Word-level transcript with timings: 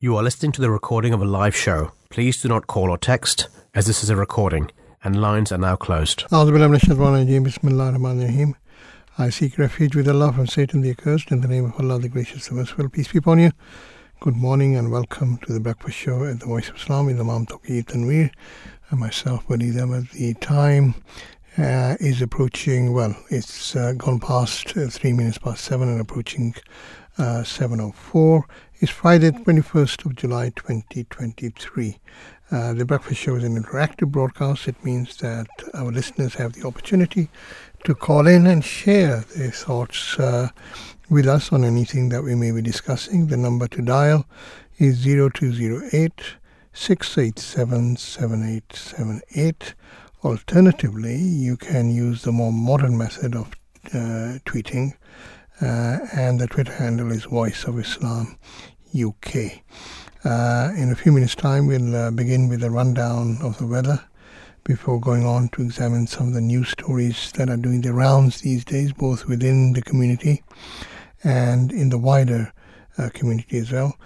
You 0.00 0.16
are 0.16 0.22
listening 0.22 0.52
to 0.52 0.60
the 0.60 0.70
recording 0.70 1.12
of 1.12 1.20
a 1.20 1.24
live 1.24 1.56
show. 1.56 1.90
Please 2.08 2.40
do 2.40 2.46
not 2.46 2.68
call 2.68 2.88
or 2.88 2.98
text, 2.98 3.48
as 3.74 3.86
this 3.86 4.04
is 4.04 4.10
a 4.10 4.14
recording, 4.14 4.70
and 5.02 5.20
lines 5.20 5.50
are 5.50 5.58
now 5.58 5.74
closed. 5.74 6.24
I 9.18 9.30
seek 9.30 9.58
refuge 9.58 9.96
with 9.96 10.06
Allah 10.06 10.32
from 10.32 10.46
Satan 10.46 10.82
the 10.82 10.90
accursed, 10.90 11.32
in 11.32 11.40
the 11.40 11.48
name 11.48 11.64
of 11.64 11.80
Allah 11.80 11.98
the 11.98 12.08
gracious, 12.08 12.46
the 12.46 12.54
merciful. 12.54 12.88
Peace 12.88 13.10
be 13.10 13.18
upon 13.18 13.40
you. 13.40 13.50
Good 14.20 14.36
morning 14.36 14.76
and 14.76 14.92
welcome 14.92 15.38
to 15.38 15.52
the 15.52 15.58
breakfast 15.58 15.96
show 15.96 16.24
at 16.24 16.38
the 16.38 16.46
Voice 16.46 16.68
of 16.68 16.76
Islam 16.76 17.06
with 17.06 17.18
Imam 17.18 17.46
Touqeer 17.46 17.84
Tanvir 17.84 18.30
and 18.90 19.00
myself, 19.00 19.48
Waleed 19.48 19.82
Ahmed 19.82 20.10
The 20.10 20.34
time 20.34 20.94
uh, 21.56 21.96
is 21.98 22.22
approaching, 22.22 22.92
well, 22.92 23.16
it's 23.30 23.74
uh, 23.74 23.94
gone 23.94 24.20
past 24.20 24.76
uh, 24.76 24.86
three 24.86 25.12
minutes 25.12 25.38
past 25.38 25.64
seven 25.64 25.88
and 25.88 26.00
approaching 26.00 26.54
uh, 27.18 27.42
7.04 27.42 28.44
it's 28.80 28.92
Friday 28.92 29.30
21st 29.30 30.06
of 30.06 30.16
July 30.16 30.50
2023 30.50 31.98
uh, 32.50 32.72
the 32.72 32.84
breakfast 32.84 33.20
show 33.20 33.34
is 33.34 33.44
an 33.44 33.62
interactive 33.62 34.08
broadcast. 34.08 34.68
It 34.68 34.82
means 34.82 35.18
that 35.18 35.48
our 35.74 35.92
listeners 35.92 36.34
have 36.36 36.54
the 36.54 36.66
opportunity 36.66 37.28
to 37.84 37.94
call 37.94 38.26
in 38.26 38.46
and 38.46 38.64
share 38.64 39.24
their 39.36 39.50
thoughts 39.50 40.18
uh, 40.18 40.48
with 41.10 41.26
us 41.26 41.52
on 41.52 41.62
anything 41.62 42.08
that 42.08 42.22
we 42.22 42.34
may 42.34 42.50
be 42.50 42.62
discussing. 42.62 43.26
The 43.26 43.36
number 43.36 43.68
to 43.68 43.82
dial 43.82 44.24
is 44.78 45.04
0208 45.04 46.12
687 46.72 47.96
7878. 47.96 49.74
Alternatively, 50.24 51.16
you 51.16 51.58
can 51.58 51.90
use 51.90 52.22
the 52.22 52.32
more 52.32 52.52
modern 52.52 52.96
method 52.96 53.34
of 53.34 53.52
uh, 53.88 54.40
tweeting, 54.46 54.94
uh, 55.60 55.98
and 56.14 56.40
the 56.40 56.46
Twitter 56.46 56.72
handle 56.72 57.12
is 57.12 57.24
Voice 57.24 57.64
of 57.64 57.78
Islam 57.78 58.38
UK. 58.94 59.62
Uh, 60.24 60.72
in 60.76 60.90
a 60.90 60.96
few 60.96 61.12
minutes' 61.12 61.34
time, 61.34 61.66
we'll 61.66 61.94
uh, 61.94 62.10
begin 62.10 62.48
with 62.48 62.62
a 62.62 62.70
rundown 62.70 63.38
of 63.42 63.58
the 63.58 63.66
weather 63.66 64.04
before 64.64 65.00
going 65.00 65.24
on 65.24 65.48
to 65.48 65.62
examine 65.62 66.06
some 66.06 66.28
of 66.28 66.34
the 66.34 66.40
news 66.40 66.68
stories 66.68 67.32
that 67.32 67.48
are 67.48 67.56
doing 67.56 67.80
the 67.80 67.92
rounds 67.92 68.40
these 68.40 68.64
days, 68.64 68.92
both 68.92 69.26
within 69.26 69.72
the 69.72 69.82
community 69.82 70.42
and 71.24 71.72
in 71.72 71.88
the 71.88 71.98
wider 71.98 72.52
uh, 72.98 73.08
community 73.14 73.58
as 73.58 73.72
well. 73.72 73.96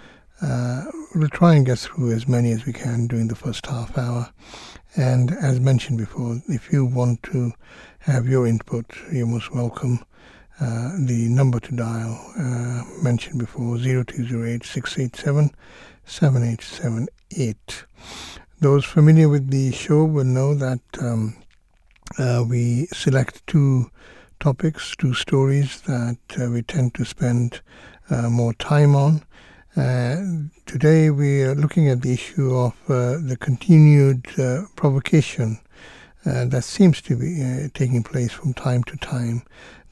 Uh, 0.41 0.85
we'll 1.15 1.29
try 1.29 1.55
and 1.55 1.65
get 1.65 1.79
through 1.79 2.11
as 2.11 2.27
many 2.27 2.51
as 2.51 2.65
we 2.65 2.73
can 2.73 3.07
during 3.07 3.27
the 3.27 3.35
first 3.35 3.65
half 3.65 3.97
hour. 3.97 4.31
And 4.95 5.31
as 5.31 5.59
mentioned 5.59 5.97
before, 5.97 6.41
if 6.47 6.71
you 6.71 6.85
want 6.85 7.23
to 7.23 7.51
have 7.99 8.27
your 8.27 8.45
input, 8.45 8.85
you're 9.11 9.25
most 9.25 9.53
welcome. 9.53 10.05
Uh, 10.59 10.91
the 10.99 11.27
number 11.29 11.59
to 11.59 11.75
dial 11.75 12.31
uh, 12.37 12.83
mentioned 13.01 13.39
before 13.39 13.77
0208 13.77 14.63
687 14.63 15.51
7878. 16.05 17.85
Those 18.59 18.85
familiar 18.85 19.29
with 19.29 19.49
the 19.49 19.71
show 19.71 20.05
will 20.05 20.23
know 20.25 20.53
that 20.53 20.79
um, 21.01 21.35
uh, 22.19 22.45
we 22.47 22.85
select 22.93 23.45
two 23.47 23.89
topics, 24.39 24.95
two 24.95 25.13
stories 25.13 25.81
that 25.81 26.17
uh, 26.39 26.49
we 26.49 26.61
tend 26.61 26.93
to 26.93 27.05
spend 27.05 27.61
uh, 28.09 28.29
more 28.29 28.53
time 28.53 28.95
on. 28.95 29.23
Uh, 29.75 30.17
today 30.67 31.09
we 31.09 31.41
are 31.41 31.55
looking 31.55 31.89
at 31.89 32.01
the 32.03 32.13
issue 32.13 32.55
of 32.55 32.75
the 32.87 33.37
continued 33.39 34.23
provocation 34.75 35.59
that 36.23 36.63
seems 36.63 37.01
to 37.01 37.15
be 37.15 37.69
taking 37.73 38.03
place 38.03 38.31
from 38.31 38.53
time 38.53 38.83
to 38.83 38.95
time, 38.97 39.41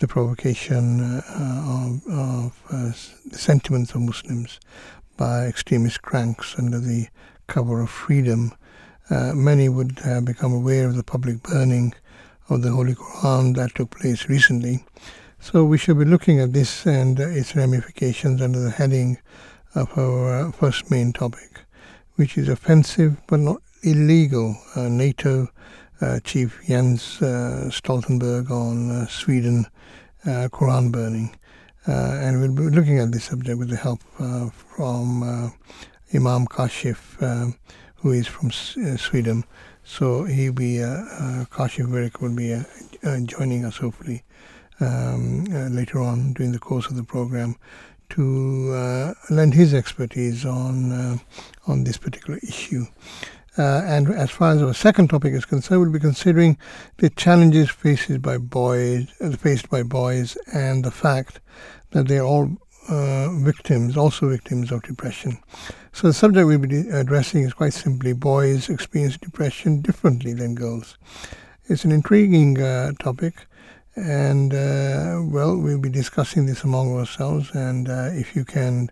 the 0.02 0.07
provocation 0.07 1.21
of, 1.30 2.07
of 2.07 2.53
the 2.71 3.38
sentiments 3.38 3.94
of 3.94 4.02
Muslims 4.02 4.59
by 5.16 5.45
extremist 5.45 6.02
cranks 6.02 6.55
under 6.57 6.80
the 6.80 7.07
cover 7.45 7.81
of 7.81 7.89
freedom. 7.91 8.52
Uh, 9.11 9.33
many 9.35 9.69
would 9.69 9.99
have 9.99 10.25
become 10.25 10.53
aware 10.53 10.88
of 10.88 10.95
the 10.95 11.03
public 11.03 11.44
burning 11.44 11.94
of 12.49 12.63
the 12.63 12.72
Holy 12.72 12.95
Quran 12.95 13.55
that 13.55 13.75
took 13.75 13.91
place 13.91 14.28
recently. 14.28 14.84
So 15.39 15.63
we 15.63 15.78
should 15.78 16.00
be 16.00 16.06
looking 16.06 16.39
at 16.39 16.53
this 16.53 16.88
and 16.88 17.19
uh, 17.19 17.28
its 17.28 17.56
ramifications 17.56 18.41
under 18.41 18.59
the 18.59 18.72
heading 18.72 19.19
of 19.75 19.95
our 20.00 20.47
uh, 20.47 20.51
first 20.51 20.89
main 20.89 21.13
topic, 21.13 21.62
which 22.16 22.39
is 22.39 22.50
offensive 22.50 23.18
but 23.28 23.39
not 23.39 23.62
illegal. 23.83 24.57
Uh, 24.75 24.89
NATO 24.89 25.44
uh, 25.44 25.47
Chief 26.23 26.59
Jens 26.67 27.22
uh, 27.22 27.69
Stoltenberg 27.69 28.50
on 28.50 29.07
Sweden 29.07 29.67
Quran 30.25 30.91
burning. 30.91 31.35
Uh, 31.88 32.19
and 32.22 32.39
we'll 32.39 32.53
be 32.53 32.75
looking 32.75 33.00
at 33.00 33.12
this 33.12 33.25
subject 33.25 33.57
with 33.57 33.69
the 33.69 33.75
help 33.75 34.01
uh, 34.19 34.50
from 34.50 35.23
uh, 35.23 35.50
Imam 36.13 36.45
Kashif, 36.45 37.17
who 37.95 38.12
is 38.12 38.28
from 38.28 38.51
Sweden. 38.51 39.44
So 39.84 40.23
he'll 40.25 40.53
be, 40.53 40.78
Kashif 40.78 41.88
Virk 41.88 42.22
will 42.22 42.35
be 42.35 42.56
joining 43.25 43.66
us 43.66 43.78
hopefully 43.78 44.23
um, 44.79 45.45
later 45.45 46.00
on 46.00 46.33
during 46.33 46.51
the 46.51 46.59
course 46.59 46.88
of 46.88 46.95
the 46.95 47.03
program 47.03 47.56
to 48.09 48.73
uh, 48.73 49.13
lend 49.29 49.53
his 49.53 49.73
expertise 49.73 50.45
on 50.45 50.91
uh, 50.91 51.18
on 51.68 51.83
this 51.85 51.97
particular 51.97 52.39
issue. 52.44 52.85
Uh, 53.57 53.81
and 53.85 54.07
as 54.09 54.31
far 54.31 54.53
as 54.53 54.62
our 54.62 54.73
second 54.73 55.09
topic 55.09 55.34
is 55.34 55.45
concerned, 55.45 55.81
we'll 55.81 55.91
be 55.91 56.00
considering 56.00 56.57
the 56.97 57.09
challenges 57.09 57.69
faced 57.69 58.22
by 58.22 58.38
boys, 58.38 59.07
uh, 59.19 59.31
faced 59.31 59.69
by 59.69 59.84
boys, 59.84 60.38
and 60.53 60.85
the 60.85 60.91
fact 60.91 61.41
that 61.91 62.07
they're 62.07 62.23
all 62.23 62.50
uh, 62.88 63.29
victims, 63.34 63.97
also 63.97 64.29
victims 64.29 64.72
of 64.72 64.81
depression. 64.84 65.38
So 65.91 66.07
the 66.07 66.13
subject 66.13 66.47
we'll 66.47 66.59
be 66.59 66.88
addressing 66.89 67.44
is 67.44 67.53
quite 67.53 67.73
simply 67.73 68.13
boys 68.13 68.69
experience 68.69 69.17
depression 69.17 69.81
differently 69.81 70.33
than 70.33 70.56
girls. 70.56 70.97
It's 71.66 71.83
an 71.83 71.91
intriguing 71.91 72.62
uh, 72.62 72.94
topic, 73.00 73.47
and 73.95 74.53
uh, 74.53 75.22
well, 75.25 75.57
we'll 75.57 75.78
be 75.78 75.89
discussing 75.89 76.45
this 76.45 76.63
among 76.63 76.97
ourselves. 76.97 77.51
And 77.53 77.89
uh, 77.89 78.09
if 78.13 78.33
you 78.35 78.45
can 78.45 78.89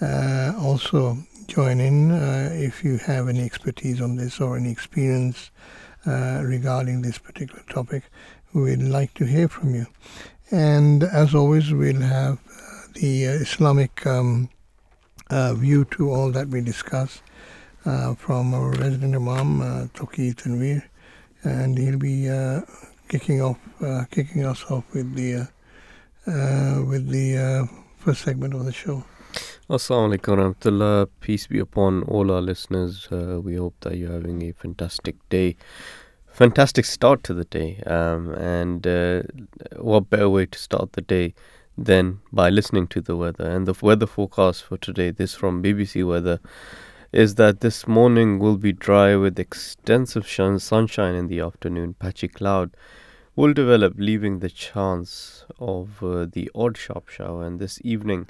also 0.00 1.18
join 1.48 1.80
in 1.80 2.10
uh, 2.10 2.50
if 2.52 2.84
you 2.84 2.98
have 2.98 3.26
any 3.26 3.42
expertise 3.42 4.02
on 4.02 4.16
this 4.16 4.38
or 4.38 4.58
any 4.58 4.70
experience 4.70 5.50
uh, 6.06 6.42
regarding 6.44 7.00
this 7.00 7.16
particular 7.16 7.62
topic. 7.70 8.04
We'd 8.52 8.82
like 8.82 9.14
to 9.14 9.24
hear 9.24 9.48
from 9.48 9.74
you. 9.74 9.86
And 10.50 11.02
as 11.02 11.34
always, 11.34 11.72
we'll 11.72 12.02
have 12.02 12.34
uh, 12.34 12.92
the 12.94 13.24
Islamic 13.24 14.06
um, 14.06 14.50
uh, 15.30 15.54
view 15.54 15.86
to 15.86 16.10
all 16.10 16.30
that 16.32 16.48
we 16.48 16.60
discuss 16.60 17.22
uh, 17.86 18.14
from 18.14 18.52
our 18.52 18.70
resident 18.72 19.14
Imam, 19.14 19.62
uh, 19.62 19.86
Touqeer 19.94 20.34
Tanvir, 20.34 20.82
and 21.44 21.78
he'll 21.78 21.98
be 21.98 22.28
kicking 23.08 23.40
off, 23.40 23.58
kicking 24.10 24.44
us 24.44 24.64
off 24.70 24.84
with 24.92 25.14
the 25.14 25.48
with 26.86 27.08
the 27.08 27.68
first 27.98 28.22
segment 28.22 28.54
of 28.54 28.66
the 28.66 28.72
show. 28.72 29.04
Assalamu 29.70 30.16
alaikum 30.16 30.38
warahmatullah. 30.38 31.08
Peace 31.20 31.46
be 31.46 31.58
upon 31.58 32.02
all 32.04 32.30
our 32.32 32.40
listeners. 32.40 33.06
Uh, 33.12 33.38
we 33.38 33.56
hope 33.56 33.74
that 33.80 33.98
you're 33.98 34.12
having 34.12 34.40
a 34.44 34.52
fantastic 34.52 35.16
day. 35.28 35.56
Fantastic 36.26 36.86
start 36.86 37.22
to 37.24 37.34
the 37.34 37.44
day. 37.44 37.82
Um, 37.86 38.32
and 38.32 38.86
uh, 38.86 39.24
what 39.76 40.08
better 40.08 40.30
way 40.30 40.46
to 40.46 40.58
start 40.58 40.94
the 40.94 41.02
day 41.02 41.34
than 41.76 42.20
by 42.32 42.48
listening 42.48 42.86
to 42.86 43.02
the 43.02 43.14
weather? 43.14 43.44
And 43.44 43.66
the 43.66 43.74
weather 43.82 44.06
forecast 44.06 44.64
for 44.64 44.78
today, 44.78 45.10
this 45.10 45.34
from 45.34 45.62
BBC 45.62 46.02
Weather, 46.08 46.40
is 47.12 47.34
that 47.34 47.60
this 47.60 47.86
morning 47.86 48.38
will 48.38 48.56
be 48.56 48.72
dry 48.72 49.16
with 49.16 49.38
extensive 49.38 50.26
sunshine 50.26 51.14
in 51.14 51.26
the 51.26 51.40
afternoon. 51.40 51.92
Patchy 51.92 52.28
cloud 52.28 52.70
will 53.36 53.52
develop, 53.52 53.92
leaving 53.98 54.38
the 54.38 54.48
chance 54.48 55.44
of 55.58 56.02
uh, 56.02 56.24
the 56.24 56.50
odd 56.54 56.78
sharp 56.78 57.10
shower. 57.10 57.44
And 57.44 57.60
this 57.60 57.78
evening, 57.84 58.28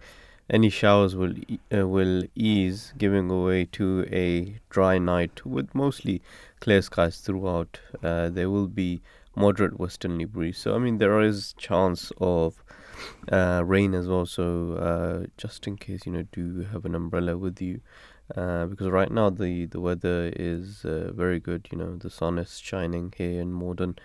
any 0.50 0.70
showers 0.70 1.14
will 1.14 1.34
uh, 1.74 1.86
will 1.86 2.24
ease, 2.34 2.92
giving 2.96 3.28
way 3.44 3.64
to 3.66 4.06
a 4.10 4.58
dry 4.70 4.98
night 4.98 5.44
with 5.44 5.74
mostly 5.74 6.22
clear 6.60 6.82
skies 6.82 7.18
throughout. 7.18 7.80
Uh, 8.02 8.28
there 8.28 8.50
will 8.50 8.68
be 8.68 9.00
moderate 9.36 9.78
westerly 9.78 10.24
breeze, 10.24 10.58
so 10.58 10.74
I 10.74 10.78
mean 10.78 10.98
there 10.98 11.20
is 11.20 11.54
chance 11.58 12.12
of 12.18 12.62
uh, 13.30 13.62
rain 13.64 13.94
as 13.94 14.08
well. 14.08 14.26
So 14.26 14.72
uh, 14.74 15.26
just 15.36 15.66
in 15.66 15.76
case 15.76 16.06
you 16.06 16.12
know, 16.12 16.24
do 16.32 16.66
have 16.72 16.84
an 16.84 16.94
umbrella 16.94 17.36
with 17.36 17.60
you. 17.60 17.80
Uh, 18.36 18.66
because 18.66 18.88
right 18.88 19.10
now 19.10 19.30
the, 19.30 19.64
the 19.64 19.80
weather 19.80 20.30
is 20.36 20.84
uh, 20.84 21.10
very 21.14 21.40
good, 21.40 21.66
you 21.72 21.78
know, 21.78 21.96
the 21.96 22.10
sun 22.10 22.38
is 22.38 22.58
shining 22.58 23.10
here 23.16 23.40
in 23.40 23.50
Morden. 23.50 23.98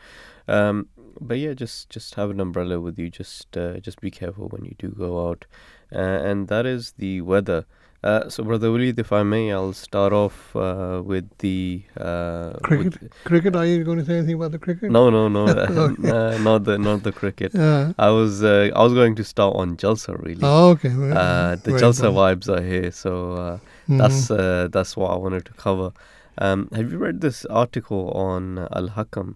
Um, 0.47 0.87
but 1.19 1.39
yeah, 1.39 1.53
just 1.53 1.89
just 1.89 2.15
have 2.15 2.29
an 2.29 2.39
umbrella 2.39 2.79
with 2.79 2.97
you. 2.97 3.09
Just 3.09 3.51
just 3.81 3.99
be 3.99 4.11
careful 4.11 4.47
when 4.47 4.63
you 4.63 4.75
do 4.77 4.89
go 4.89 5.29
out. 5.29 5.45
Uh, 5.93 6.29
and 6.29 6.47
that 6.47 6.65
is 6.65 6.93
the 6.97 7.21
weather. 7.21 7.65
Uh, 8.03 8.27
so, 8.27 8.43
Brother 8.43 8.67
Waleed, 8.67 8.99
if 8.99 9.13
I 9.13 9.23
may, 9.23 9.53
I'll 9.53 9.71
start 9.71 10.11
off 10.11 10.53
uh, 10.57 11.01
with 11.05 11.29
the 11.37 11.83
uh, 11.97 12.51
cricket. 12.61 13.01
with- 13.01 13.13
Cricket. 13.23 13.55
Are 13.55 13.65
you 13.65 13.81
going 13.85 13.97
to 13.99 14.03
say 14.05 14.17
anything 14.17 14.35
about 14.35 14.51
the 14.51 14.59
cricket? 14.59 14.91
no, 14.91 15.09
no, 15.09 15.29
no, 15.29 15.45
Okay. 15.47 16.09
uh, 16.17 16.37
not 16.39 16.65
the 16.65 16.77
not 16.77 17.03
the 17.03 17.13
cricket. 17.13 17.55
Uh, 17.55 17.93
I 17.97 18.09
was 18.09 18.43
uh, 18.43 18.71
I 18.75 18.83
was 18.83 18.93
going 18.93 19.15
to 19.15 19.23
start 19.23 19.55
on 19.55 19.77
Jalsa 19.77 20.21
really. 20.21 20.41
oh, 20.43 20.71
okay. 20.71 20.89
Uh, 20.89 21.55
the 21.55 21.71
very 21.71 21.79
Jalsa 21.81 22.11
vibes 22.11 22.49
are 22.49 22.61
here, 22.61 22.91
so 22.91 23.11
uh, 23.33 23.57
Mhm. 23.87 23.97
that's 23.99 24.29
uh, 24.31 24.67
that's 24.69 24.97
what 24.97 25.11
I 25.11 25.15
wanted 25.15 25.45
to 25.45 25.53
cover. 25.53 25.93
Um, 26.39 26.67
have 26.75 26.91
you 26.91 26.97
read 26.97 27.21
this 27.21 27.45
article 27.45 28.11
on 28.11 28.57
Al 28.79 28.89
Hakam? 28.97 29.35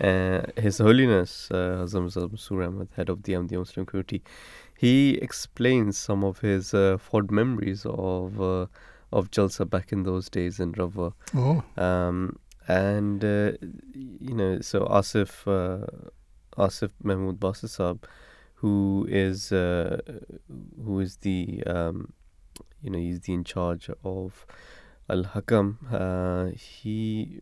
Uh, 0.00 0.40
His 0.60 0.78
Holiness 0.78 1.48
uh, 1.52 1.84
Hazrat 1.84 2.30
Masroor 2.34 2.66
Ahmad, 2.66 2.88
head 2.96 3.08
of 3.08 3.22
the 3.22 3.34
Ahmadiyya 3.34 3.58
Muslim 3.58 3.86
community, 3.86 4.22
he 4.82 4.94
explains 5.26 5.96
some 5.96 6.24
of 6.28 6.40
his 6.40 6.74
uh, 6.74 6.98
fond 6.98 7.30
memories 7.30 7.82
of 7.86 8.40
uh, 8.40 8.66
of 9.18 9.30
Jalsa 9.30 9.64
back 9.74 9.92
in 9.92 10.02
those 10.02 10.28
days 10.36 10.58
in 10.64 10.72
Rabwah. 10.72 11.12
Oh, 11.42 11.62
Um, 11.88 12.38
and 12.66 13.24
uh, 13.24 13.52
you 14.28 14.34
know, 14.40 14.60
so 14.60 14.80
Asif 15.00 15.32
uh, 15.46 15.86
Asif 16.64 16.90
Mahmood 17.02 17.38
Basisab, 17.38 17.98
who 18.56 19.06
is 19.08 19.52
uh, 19.52 20.00
who 20.84 21.00
is 21.00 21.16
the 21.28 21.62
um, 21.76 22.12
you 22.82 22.90
know 22.90 22.98
he's 22.98 23.20
the 23.20 23.32
in 23.34 23.44
charge 23.44 23.88
of 24.04 24.44
Al 25.08 25.24
Hakam. 25.34 25.76
Uh, 26.02 26.52
he 26.56 27.40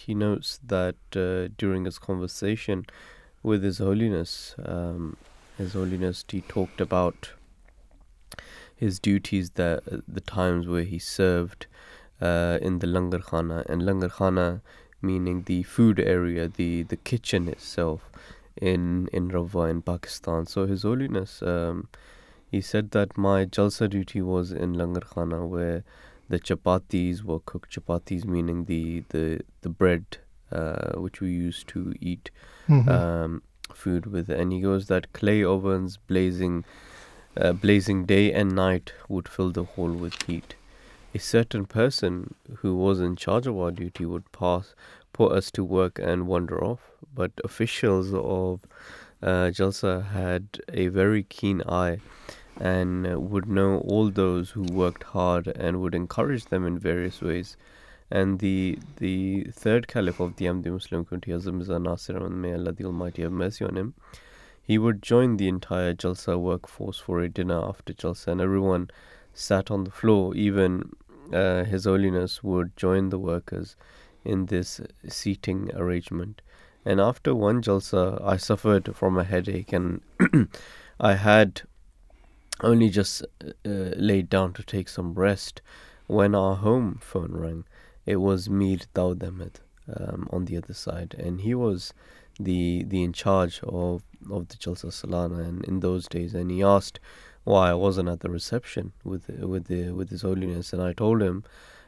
he 0.00 0.14
notes 0.14 0.58
that 0.74 0.96
uh, 1.14 1.52
during 1.58 1.84
his 1.84 1.98
conversation 1.98 2.86
with 3.42 3.62
His 3.62 3.78
Holiness, 3.78 4.54
um, 4.64 5.16
His 5.58 5.72
Holiness, 5.74 6.24
he 6.28 6.40
talked 6.40 6.80
about 6.80 7.32
his 8.76 9.00
duties 9.00 9.50
that 9.50 9.82
the 10.06 10.20
times 10.20 10.68
where 10.68 10.84
he 10.84 10.98
served 11.00 11.66
uh, 12.20 12.58
in 12.62 12.78
the 12.78 12.86
langar 12.86 13.18
khana. 13.20 13.64
And 13.68 13.82
langar 13.82 14.08
khana 14.08 14.60
meaning 15.02 15.42
the 15.46 15.62
food 15.62 15.98
area 16.00 16.48
the 16.48 16.82
the 16.84 16.96
kitchen 16.96 17.48
itself 17.48 18.10
in 18.56 19.08
in 19.12 19.28
Rabwah 19.30 19.68
in 19.70 19.82
Pakistan. 19.82 20.46
So 20.46 20.66
his 20.66 20.82
holiness 20.82 21.42
um, 21.42 21.88
he 22.50 22.60
said 22.60 22.92
that 22.92 23.16
my 23.18 23.44
jalsa 23.44 23.90
duty 23.90 24.22
was 24.22 24.52
in 24.52 24.74
langar 24.74 25.02
khana 25.12 25.44
where 25.46 25.82
the 26.28 26.38
chapatis 26.38 27.22
were 27.24 27.40
cooked. 27.40 27.74
Chapatis 27.74 28.24
meaning 28.24 28.64
the 28.66 29.02
the 29.08 29.40
the 29.62 29.68
bread 29.68 30.18
uh, 30.52 30.92
which 31.00 31.20
we 31.20 31.30
used 31.32 31.66
to 31.68 31.94
eat. 32.00 32.30
Mhm. 32.68 32.88
um, 32.88 33.42
food 33.72 34.06
with 34.06 34.28
and 34.28 34.52
he 34.52 34.60
goes 34.60 34.86
that 34.86 35.12
clay 35.12 35.42
ovens 35.44 35.96
blazing 35.96 36.64
uh, 37.36 37.52
blazing 37.52 38.04
day 38.04 38.32
and 38.32 38.54
night 38.54 38.92
would 39.08 39.28
fill 39.28 39.50
the 39.50 39.64
hall 39.64 39.92
with 39.92 40.22
heat. 40.24 40.54
A 41.14 41.18
certain 41.18 41.66
person 41.66 42.34
who 42.58 42.76
was 42.76 43.00
in 43.00 43.16
charge 43.16 43.46
of 43.46 43.56
our 43.58 43.70
duty 43.70 44.04
would 44.04 44.30
pass 44.32 44.74
put 45.12 45.32
us 45.32 45.50
to 45.52 45.64
work 45.64 45.98
and 45.98 46.26
wander 46.26 46.62
off. 46.62 46.80
But 47.14 47.32
officials 47.44 48.12
of 48.12 48.60
uh, 49.22 49.50
Jalsa 49.50 50.10
had 50.10 50.60
a 50.72 50.88
very 50.88 51.22
keen 51.22 51.62
eye 51.68 51.98
and 52.60 53.30
would 53.30 53.48
know 53.48 53.78
all 53.78 54.10
those 54.10 54.50
who 54.50 54.62
worked 54.62 55.04
hard 55.04 55.46
and 55.48 55.80
would 55.80 55.94
encourage 55.94 56.46
them 56.46 56.66
in 56.66 56.78
various 56.78 57.20
ways 57.20 57.56
and 58.10 58.38
the 58.38 58.78
the 58.96 59.44
third 59.52 59.86
caliph 59.88 60.20
of 60.20 60.36
the 60.36 60.46
Ahmadi 60.46 60.72
Muslim 60.72 61.04
community, 61.04 61.32
Hazrat 61.32 61.54
Mirza 61.54 61.78
Nasir 61.78 62.16
Ahmad, 62.16 62.32
may 62.32 62.54
Allah 62.54 62.72
the 62.72 62.84
Almighty 62.84 63.22
have 63.22 63.32
mercy 63.32 63.64
on 63.64 63.76
him, 63.76 63.94
he 64.62 64.78
would 64.78 65.02
join 65.02 65.36
the 65.36 65.48
entire 65.48 65.94
Jalsa 65.94 66.38
workforce 66.38 66.98
for 66.98 67.20
a 67.20 67.28
dinner 67.28 67.58
after 67.58 67.92
Jalsa, 67.92 68.28
and 68.28 68.40
everyone 68.40 68.90
sat 69.32 69.70
on 69.70 69.84
the 69.84 69.90
floor. 69.90 70.34
Even 70.34 70.90
uh, 71.32 71.64
His 71.64 71.84
Holiness 71.84 72.42
would 72.42 72.76
join 72.76 73.08
the 73.10 73.18
workers 73.18 73.76
in 74.24 74.46
this 74.46 74.80
seating 75.08 75.70
arrangement. 75.74 76.42
And 76.84 77.00
after 77.00 77.34
one 77.34 77.62
Jalsa, 77.62 78.22
I 78.24 78.36
suffered 78.36 78.94
from 78.94 79.18
a 79.18 79.24
headache, 79.24 79.72
and 79.72 80.00
I 81.00 81.14
had 81.14 81.62
only 82.60 82.90
just 82.90 83.22
uh, 83.42 83.52
laid 83.64 84.28
down 84.28 84.52
to 84.54 84.62
take 84.62 84.88
some 84.88 85.14
rest 85.14 85.62
when 86.06 86.34
our 86.34 86.56
home 86.56 86.98
phone 87.00 87.32
rang 87.32 87.64
it 88.08 88.16
was 88.16 88.48
Mir 88.48 88.78
Daud 88.94 89.22
Ahmed 89.22 89.60
um, 89.94 90.28
on 90.32 90.46
the 90.46 90.56
other 90.56 90.72
side, 90.72 91.14
and 91.18 91.42
he 91.42 91.54
was 91.54 91.92
the 92.40 92.84
the 92.84 93.02
in 93.02 93.12
charge 93.12 93.60
of 93.62 94.02
of 94.36 94.48
the 94.48 94.56
Jalsa 94.56 94.90
Salana, 94.98 95.40
and 95.46 95.64
in 95.66 95.80
those 95.80 96.08
days, 96.08 96.34
and 96.34 96.50
he 96.50 96.62
asked 96.62 97.00
why 97.44 97.68
I 97.70 97.74
wasn't 97.74 98.08
at 98.08 98.20
the 98.20 98.30
reception 98.30 98.92
with 99.04 99.28
with 99.52 99.66
the 99.66 99.90
with 99.90 100.08
His 100.08 100.22
Holiness, 100.22 100.72
and 100.72 100.82
I 100.82 100.94
told 100.94 101.20
him 101.20 101.44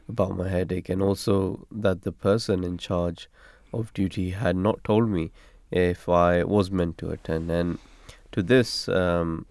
about 0.09 0.37
my 0.37 0.49
headache, 0.57 0.91
and 0.91 1.01
also 1.09 1.67
that 1.71 2.03
the 2.03 2.13
person 2.13 2.65
in 2.65 2.77
charge 2.77 3.29
of 3.73 3.95
duty 3.95 4.31
had 4.31 4.57
not 4.57 4.85
told 4.85 5.09
me 5.09 5.31
if 5.71 6.07
I 6.09 6.45
was 6.45 6.71
meant 6.71 6.99
to 6.99 7.11
attend, 7.11 7.51
and 7.51 7.79
to 8.33 8.43
this. 8.43 8.89
Um, 8.89 9.47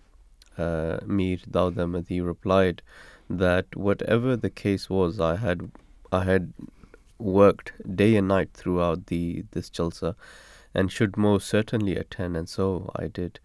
uh, 0.58 1.00
Mir 1.06 1.38
Daud 1.50 1.80
Ahmed, 1.80 2.08
he 2.10 2.20
replied 2.20 2.82
that 3.30 3.78
whatever 3.78 4.36
the 4.36 4.50
case 4.50 4.90
was, 4.90 5.18
I 5.18 5.38
had 5.38 5.72
I 6.12 6.24
had 6.24 6.54
worked 7.18 7.74
day 7.96 8.16
and 8.16 8.28
night 8.28 8.50
throughout 8.54 9.08
the 9.08 9.44
this 9.52 9.70
jalsa 9.70 10.16
and 10.74 10.92
should 10.92 11.18
most 11.18 11.48
certainly 11.48 11.96
attend 11.96 12.38
and 12.38 12.48
so 12.48 12.90
I 12.96 13.08
did. 13.08 13.40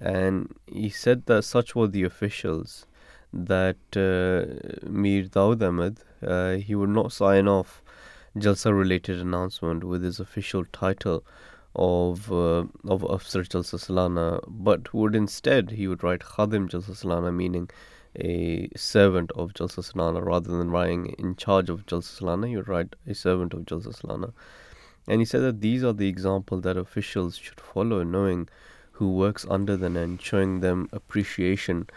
And 0.00 0.54
he 0.66 0.90
said 0.90 1.26
that 1.26 1.44
such 1.44 1.74
were 1.74 1.88
the 1.88 2.04
officials 2.04 2.86
that 3.32 3.76
uh, 3.96 4.88
Mir 4.88 5.24
Daud 5.24 5.62
Ahmed 5.62 5.98
uh, 6.26 6.52
he 6.56 6.74
would 6.74 6.90
not 6.90 7.12
sign 7.12 7.48
off 7.48 7.82
jalsa 8.36 8.76
related 8.76 9.18
announcement 9.18 9.84
with 9.84 10.02
his 10.02 10.20
official 10.20 10.64
title 10.72 11.24
of 11.74 12.30
uh, 12.32 12.64
of 12.94 13.02
Afsar 13.02 13.44
Jalsa 13.46 13.78
Salana 13.78 14.42
but 14.46 14.92
would 14.94 15.14
instead 15.14 15.70
he 15.72 15.86
would 15.86 16.02
write 16.02 16.20
Khadim 16.20 16.68
Jalsa 16.68 16.94
Salana 17.02 17.34
meaning 17.34 17.70
a 18.16 18.68
servant 18.76 19.30
of 19.32 19.52
Jalsa 19.52 19.82
Salana 19.82 20.24
rather 20.24 20.56
than 20.56 20.70
writing 20.70 21.14
in 21.18 21.36
charge 21.36 21.70
of 21.70 21.86
Jalsa 21.86 22.20
Salana, 22.20 22.50
you 22.50 22.62
write 22.62 22.96
a 23.06 23.14
servant 23.14 23.54
of 23.54 23.60
Jalsa 23.66 23.94
Salana. 24.00 24.32
And 25.06 25.20
he 25.20 25.24
said 25.24 25.42
that 25.42 25.60
these 25.60 25.82
are 25.84 25.92
the 25.92 26.08
example 26.08 26.60
that 26.60 26.76
officials 26.76 27.36
should 27.36 27.60
follow, 27.60 28.02
knowing 28.02 28.48
who 28.92 29.12
works 29.12 29.46
under 29.48 29.76
them 29.76 29.96
and 29.96 30.20
showing 30.20 30.60
them 30.60 30.88
appreciation 30.92 31.88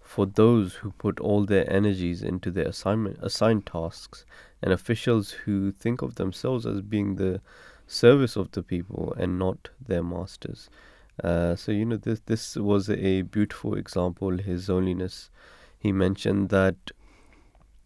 for 0.00 0.26
those 0.26 0.74
who 0.74 0.90
put 0.92 1.20
all 1.20 1.44
their 1.44 1.70
energies 1.72 2.22
into 2.22 2.50
their 2.50 2.66
assignment 2.66 3.16
assigned 3.22 3.64
tasks 3.64 4.24
and 4.60 4.72
officials 4.72 5.30
who 5.30 5.72
think 5.72 6.02
of 6.02 6.16
themselves 6.16 6.66
as 6.66 6.80
being 6.80 7.14
the 7.16 7.40
service 7.86 8.36
of 8.36 8.50
the 8.52 8.62
people 8.62 9.14
and 9.16 9.38
not 9.38 9.70
their 9.84 10.02
masters. 10.02 10.68
Uh, 11.22 11.54
so 11.54 11.72
you 11.72 11.84
know 11.84 11.96
this 11.96 12.20
this 12.26 12.56
was 12.56 12.90
a 12.90 13.22
beautiful 13.22 13.74
example. 13.74 14.36
His 14.36 14.66
Holiness 14.66 15.30
he 15.80 15.92
mentioned 15.92 16.48
that 16.50 16.76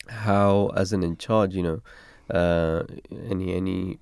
how 0.08 0.70
as 0.76 0.92
an 0.92 1.02
in 1.02 1.16
charge 1.16 1.54
you 1.54 1.62
know 1.62 1.80
uh, 2.30 2.82
and 3.10 3.42
he, 3.42 3.98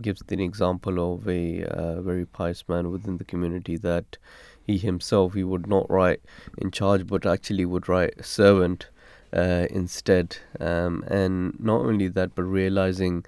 gives 0.00 0.22
the 0.28 0.42
example 0.42 1.14
of 1.14 1.28
a 1.28 1.64
uh, 1.64 2.00
very 2.00 2.24
pious 2.24 2.62
man 2.68 2.90
within 2.90 3.18
the 3.18 3.24
community 3.24 3.76
that 3.76 4.16
he 4.64 4.78
himself 4.78 5.34
he 5.34 5.42
would 5.42 5.66
not 5.66 5.90
write 5.90 6.20
in 6.58 6.70
charge 6.70 7.06
but 7.06 7.26
actually 7.26 7.64
would 7.64 7.88
write 7.88 8.24
servant 8.24 8.88
uh, 9.32 9.66
instead. 9.70 10.38
Um, 10.60 11.04
and 11.08 11.58
not 11.60 11.80
only 11.80 12.08
that 12.08 12.34
but 12.34 12.44
realizing 12.44 13.24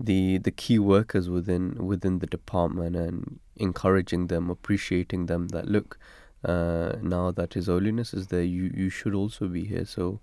the 0.00 0.38
the 0.38 0.50
key 0.50 0.78
workers 0.78 1.30
within 1.30 1.86
within 1.86 2.18
the 2.18 2.26
department 2.26 2.96
and 2.96 3.38
encouraging 3.56 4.26
them 4.26 4.50
appreciating 4.50 5.26
them 5.26 5.48
that 5.48 5.66
look 5.66 5.98
uh, 6.44 6.96
now 7.02 7.30
that 7.30 7.54
His 7.54 7.66
Holiness 7.66 8.14
is 8.14 8.28
there, 8.28 8.42
you 8.42 8.70
you 8.74 8.90
should 8.90 9.14
also 9.14 9.48
be 9.48 9.64
here. 9.64 9.84
So, 9.84 10.20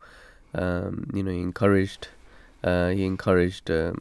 um, 0.53 1.09
you 1.13 1.23
know, 1.23 1.31
he 1.31 1.39
encouraged 1.39 2.09
uh, 2.63 2.89
he 2.89 3.05
encouraged 3.05 3.71
uh, 3.71 3.93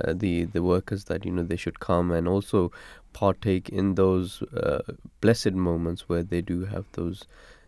uh, 0.00 0.12
the 0.14 0.44
the 0.44 0.62
workers 0.62 1.04
that 1.04 1.24
you 1.24 1.32
know 1.32 1.42
they 1.42 1.56
should 1.56 1.80
come 1.80 2.10
and 2.10 2.28
also 2.28 2.70
partake 3.12 3.68
in 3.68 3.94
those 3.94 4.42
uh, 4.42 4.80
blessed 5.20 5.52
moments 5.52 6.08
where 6.08 6.22
they 6.22 6.40
do 6.40 6.64
have 6.64 6.84
those 6.92 7.24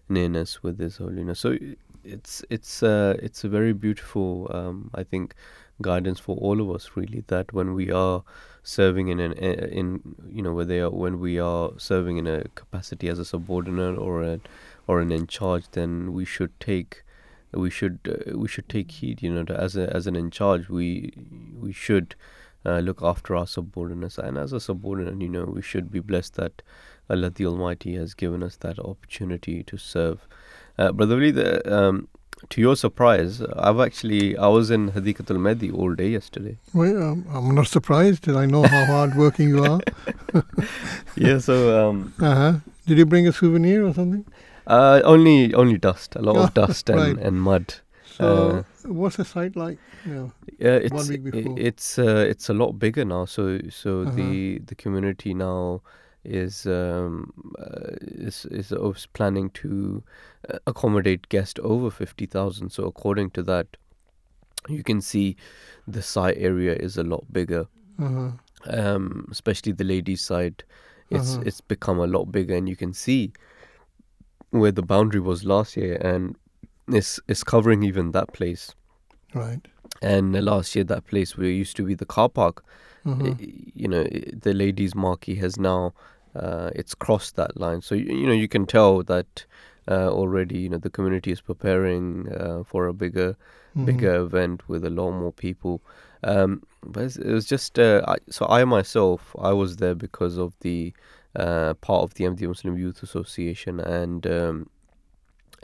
nearness 0.08 0.62
with 0.62 0.78
His 0.78 0.96
Holiness. 0.96 1.40
So 1.40 1.56
it's 2.04 2.44
it's 2.50 2.82
uh, 2.82 3.16
it's 3.22 3.44
a 3.44 3.48
very 3.48 3.72
beautiful, 3.72 4.50
um, 4.52 4.90
I 4.94 5.04
think, 5.04 5.34
guidance 5.80 6.20
for 6.20 6.36
all 6.36 6.60
of 6.60 6.70
us 6.70 6.90
really 6.94 7.24
that 7.28 7.52
when 7.52 7.74
we 7.74 7.90
are 7.90 8.22
serving 8.64 9.08
in 9.08 9.20
an 9.20 9.32
in 9.34 10.00
you 10.26 10.42
know 10.42 10.52
where 10.52 10.64
they 10.64 10.80
are 10.80 10.90
when 10.90 11.20
we 11.20 11.38
are 11.38 11.72
serving 11.76 12.16
in 12.16 12.26
a 12.26 12.44
capacity 12.54 13.08
as 13.08 13.18
a 13.18 13.24
subordinate 13.24 13.98
or 13.98 14.22
a 14.22 14.40
or 14.86 15.00
an 15.00 15.12
in 15.12 15.26
charge 15.26 15.64
then 15.72 16.12
we 16.14 16.24
should 16.24 16.58
take 16.58 17.04
we 17.52 17.68
should 17.70 17.98
uh, 18.08 18.36
we 18.36 18.48
should 18.48 18.68
take 18.68 18.90
heed 18.90 19.22
you 19.22 19.32
know 19.32 19.44
to, 19.44 19.54
as 19.54 19.76
a 19.76 19.94
as 19.94 20.06
an 20.06 20.16
in 20.16 20.30
charge 20.30 20.68
we 20.68 21.12
we 21.60 21.72
should 21.72 22.14
uh, 22.66 22.78
look 22.78 23.02
after 23.02 23.36
our 23.36 23.46
subordinates. 23.46 24.18
And 24.18 24.38
as 24.38 24.52
a 24.52 24.60
subordinate 24.60 25.20
you 25.20 25.28
know 25.28 25.44
we 25.44 25.62
should 25.62 25.90
be 25.90 26.00
blessed 26.00 26.34
that 26.36 26.62
Allah 27.10 27.30
the 27.30 27.46
Almighty 27.46 27.96
has 27.96 28.14
given 28.14 28.42
us 28.42 28.56
that 28.56 28.78
opportunity 28.78 29.62
to 29.64 29.76
serve 29.76 30.26
Uh, 30.78 30.92
Brother 30.92 31.14
Wali, 31.16 31.30
the, 31.30 31.72
um, 31.78 32.08
to 32.50 32.60
your 32.60 32.76
surprise, 32.76 33.40
I've 33.56 33.78
actually 33.80 34.36
I 34.36 34.48
was 34.48 34.70
in 34.70 34.90
Hadikatul 34.92 35.38
Mehdi 35.38 35.72
all 35.72 35.94
day 35.94 36.08
yesterday. 36.10 36.58
Well, 36.74 37.02
um, 37.02 37.26
I'm 37.32 37.54
not 37.54 37.68
surprised. 37.68 38.28
I 38.28 38.46
know 38.46 38.62
how 38.64 38.84
hard 38.86 39.14
working 39.16 39.48
you 39.48 39.64
are. 39.64 39.80
yeah, 41.16 41.38
so 41.38 41.88
um, 41.90 42.12
Uh-huh. 42.20 42.54
Did 42.86 42.98
you 42.98 43.06
bring 43.06 43.26
a 43.28 43.32
souvenir 43.32 43.86
or 43.86 43.94
something? 43.94 44.24
uh, 44.66 45.00
only 45.04 45.54
only 45.54 45.78
dust, 45.78 46.16
a 46.16 46.22
lot 46.22 46.36
of 46.36 46.54
dust 46.62 46.90
and, 46.90 46.98
right. 47.00 47.18
and 47.26 47.40
mud. 47.40 47.74
So, 48.04 48.64
what's 48.84 49.16
the 49.16 49.24
site 49.24 49.56
like? 49.56 49.78
No. 50.06 50.32
Yeah, 50.58 50.76
it's 50.76 50.92
One 50.92 51.08
week 51.08 51.24
before. 51.24 51.54
it's 51.58 51.98
uh, 51.98 52.26
it's 52.28 52.48
a 52.48 52.54
lot 52.54 52.72
bigger 52.78 53.04
now. 53.04 53.24
So 53.24 53.58
so 53.70 54.02
Uh-huh. 54.02 54.12
the 54.16 54.58
the 54.66 54.74
community 54.74 55.34
now 55.34 55.80
is 56.24 56.66
um, 56.66 57.32
uh, 57.58 57.96
is 58.00 58.46
is 58.46 58.72
planning 59.12 59.50
to 59.50 60.02
uh, 60.48 60.58
accommodate 60.66 61.28
guests 61.28 61.60
over 61.62 61.90
fifty 61.90 62.26
thousand. 62.26 62.70
So 62.70 62.84
according 62.84 63.30
to 63.30 63.42
that, 63.44 63.66
you 64.68 64.82
can 64.82 65.00
see 65.00 65.36
the 65.86 66.02
site 66.02 66.36
area 66.38 66.74
is 66.74 66.96
a 66.96 67.02
lot 67.04 67.24
bigger. 67.32 67.66
Uh-huh. 67.98 68.30
Um, 68.66 69.28
especially 69.30 69.72
the 69.72 69.84
ladies' 69.84 70.22
side, 70.22 70.64
it's 71.10 71.34
Uh-huh. 71.34 71.42
it's 71.46 71.60
become 71.60 71.98
a 71.98 72.06
lot 72.06 72.32
bigger, 72.32 72.54
and 72.56 72.68
you 72.68 72.76
can 72.76 72.92
see 72.94 73.32
where 74.50 74.72
the 74.72 74.82
boundary 74.82 75.20
was 75.20 75.44
last 75.44 75.76
year, 75.76 75.96
and 76.00 76.36
it's 76.88 77.20
it's 77.28 77.44
covering 77.44 77.82
even 77.82 78.12
that 78.12 78.32
place. 78.32 78.74
Right. 79.34 79.60
And 80.02 80.32
last 80.44 80.74
year, 80.74 80.84
that 80.84 81.06
place 81.06 81.36
where 81.36 81.48
it 81.48 81.54
used 81.54 81.76
to 81.76 81.84
be 81.84 81.94
the 81.94 82.06
car 82.06 82.28
park, 82.28 82.64
Uh-huh. 83.04 83.34
i- 83.38 83.72
you 83.74 83.88
know, 83.88 84.04
the 84.42 84.54
ladies' 84.54 84.94
marquee 84.94 85.36
has 85.36 85.58
now 85.58 85.92
uh, 86.34 86.70
it's 86.74 86.94
crossed 86.94 87.36
that 87.36 87.58
line. 87.60 87.80
So 87.82 87.94
you, 87.94 88.06
you 88.16 88.26
know 88.26 88.32
you 88.32 88.48
can 88.48 88.66
tell 88.66 89.02
that 89.04 89.44
uh, 89.88 90.08
already. 90.10 90.58
You 90.58 90.68
know 90.70 90.78
the 90.78 90.90
community 90.90 91.30
is 91.32 91.40
preparing 91.40 92.32
uh, 92.32 92.64
for 92.64 92.86
a 92.86 92.92
bigger 92.94 93.36
Mhm. 93.76 93.86
bigger 93.86 94.14
event 94.14 94.68
with 94.68 94.84
a 94.84 94.90
lot 94.90 95.10
more 95.12 95.32
people. 95.32 95.80
Um, 96.22 96.62
but 96.86 97.00
it's- 97.04 97.16
it 97.16 97.32
was 97.32 97.44
just 97.44 97.78
uh, 97.78 98.02
I, 98.06 98.16
so 98.30 98.46
I 98.48 98.64
myself 98.64 99.34
I 99.38 99.52
was 99.52 99.76
there 99.76 99.94
because 99.96 100.38
of 100.38 100.52
the 100.60 100.92
uh, 101.36 101.74
part 101.74 102.02
of 102.04 102.14
the 102.14 102.24
Ahmadiyya 102.24 102.48
Muslim 102.48 102.76
Youth 102.78 103.02
Association 103.02 103.80
and. 103.80 104.26
Um, 104.26 104.70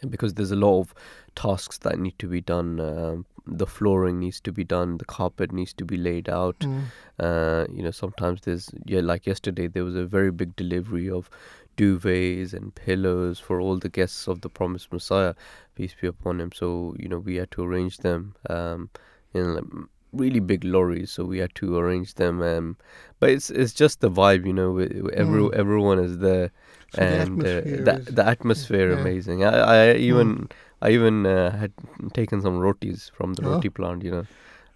because 0.08 0.32
there's 0.34 0.50
a 0.50 0.56
lot 0.56 0.80
of 0.80 0.94
tasks 1.34 1.76
that 1.78 1.98
need 1.98 2.18
to 2.18 2.26
be 2.26 2.40
done. 2.40 2.80
Um, 2.80 3.26
the 3.58 3.66
flooring 3.66 4.18
needs 4.20 4.40
to 4.40 4.52
be 4.52 4.64
done. 4.64 4.98
The 4.98 5.04
carpet 5.04 5.52
needs 5.52 5.72
to 5.74 5.84
be 5.84 5.96
laid 5.96 6.28
out. 6.28 6.58
Mm. 6.60 6.82
Uh, 7.18 7.66
you 7.72 7.82
know, 7.82 7.90
sometimes 7.90 8.40
there's 8.42 8.70
yeah, 8.86 9.00
like 9.00 9.26
yesterday 9.26 9.66
there 9.66 9.84
was 9.84 9.96
a 9.96 10.04
very 10.06 10.30
big 10.30 10.56
delivery 10.56 11.10
of 11.10 11.28
duvets 11.76 12.52
and 12.52 12.74
pillows 12.74 13.38
for 13.38 13.60
all 13.60 13.78
the 13.78 13.88
guests 13.88 14.28
of 14.28 14.40
the 14.42 14.48
promised 14.48 14.92
Messiah, 14.92 15.34
peace 15.74 15.94
be 16.00 16.06
upon 16.06 16.40
him. 16.40 16.50
So 16.54 16.94
you 16.98 17.08
know, 17.08 17.18
we 17.18 17.36
had 17.36 17.50
to 17.52 17.62
arrange 17.64 17.98
them 17.98 18.34
um, 18.48 18.90
in 19.34 19.54
like, 19.54 19.64
really 20.12 20.40
big 20.40 20.64
lorries. 20.64 21.10
So 21.12 21.24
we 21.24 21.38
had 21.38 21.54
to 21.56 21.76
arrange 21.76 22.14
them. 22.14 22.42
Um, 22.42 22.76
but 23.18 23.30
it's 23.30 23.50
it's 23.50 23.72
just 23.72 24.00
the 24.00 24.10
vibe, 24.10 24.46
you 24.46 24.52
know. 24.52 24.78
Every, 24.78 25.42
Mm. 25.42 25.54
Everyone 25.54 25.98
is 25.98 26.18
there, 26.18 26.50
So 26.94 27.00
the 27.00 27.06
and 27.06 27.40
uh, 27.40 27.44
the 27.86 27.94
is- 27.98 28.14
the 28.14 28.26
atmosphere 28.26 28.90
yeah. 28.90 28.96
Mm. 28.96 29.00
amazing. 29.00 29.44
I, 29.44 29.52
I 29.58 29.94
even 29.96 30.48
I 30.82 30.90
even 30.90 31.26
uh, 31.26 31.50
had 31.56 31.72
taken 32.14 32.40
some 32.40 32.58
rotis 32.58 33.10
from 33.14 33.34
the 33.34 33.42
Oh. 33.46 33.50
roti 33.54 33.68
plant. 33.68 34.02
You 34.04 34.10
know, 34.10 34.26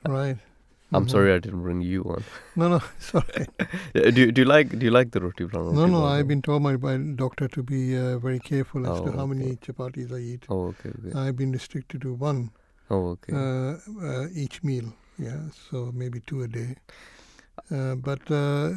Right. 0.06 0.36
I'm 0.92 1.06
Mhm. 1.06 1.10
sorry 1.10 1.32
I 1.34 1.38
didn't 1.38 1.62
bring 1.62 1.80
you 1.80 2.02
one. 2.02 2.24
No, 2.56 2.68
no, 2.68 2.80
sorry. 2.98 3.46
Do 3.94 4.26
do 4.32 4.42
you 4.42 4.48
like 4.48 4.68
do 4.78 4.84
you 4.86 4.90
like 4.90 5.10
the 5.12 5.20
roti 5.20 5.46
plant? 5.46 5.66
No, 5.66 5.72
roti 5.72 5.90
no, 5.92 6.00
plant? 6.00 6.12
I've 6.18 6.28
been 6.28 6.42
told 6.42 6.62
by 6.62 6.76
my 6.76 6.96
doctor 7.22 7.48
to 7.56 7.62
be 7.62 7.80
uh, 7.96 8.18
very 8.18 8.38
careful 8.50 8.86
as 8.90 8.98
Oh, 9.00 9.06
to 9.06 9.16
how 9.18 9.26
many 9.26 9.46
okay. 9.52 9.72
chapatis 9.72 10.12
I 10.12 10.20
eat. 10.34 10.44
Oh 10.48 10.60
okay, 10.74 10.90
okay. 10.98 11.18
I've 11.22 11.36
been 11.36 11.52
restricted 11.52 12.02
to 12.02 12.12
one 12.26 12.50
oh 12.90 13.02
okay. 13.16 13.32
uh, 13.32 13.78
uh, 14.10 14.26
each 14.44 14.62
meal. 14.62 14.92
Yeah, 15.18 15.40
so 15.70 15.90
maybe 16.02 16.20
two 16.20 16.42
a 16.42 16.48
day. 16.48 16.76
Uh, 17.70 17.94
but 17.94 18.30
uh, 18.30 18.70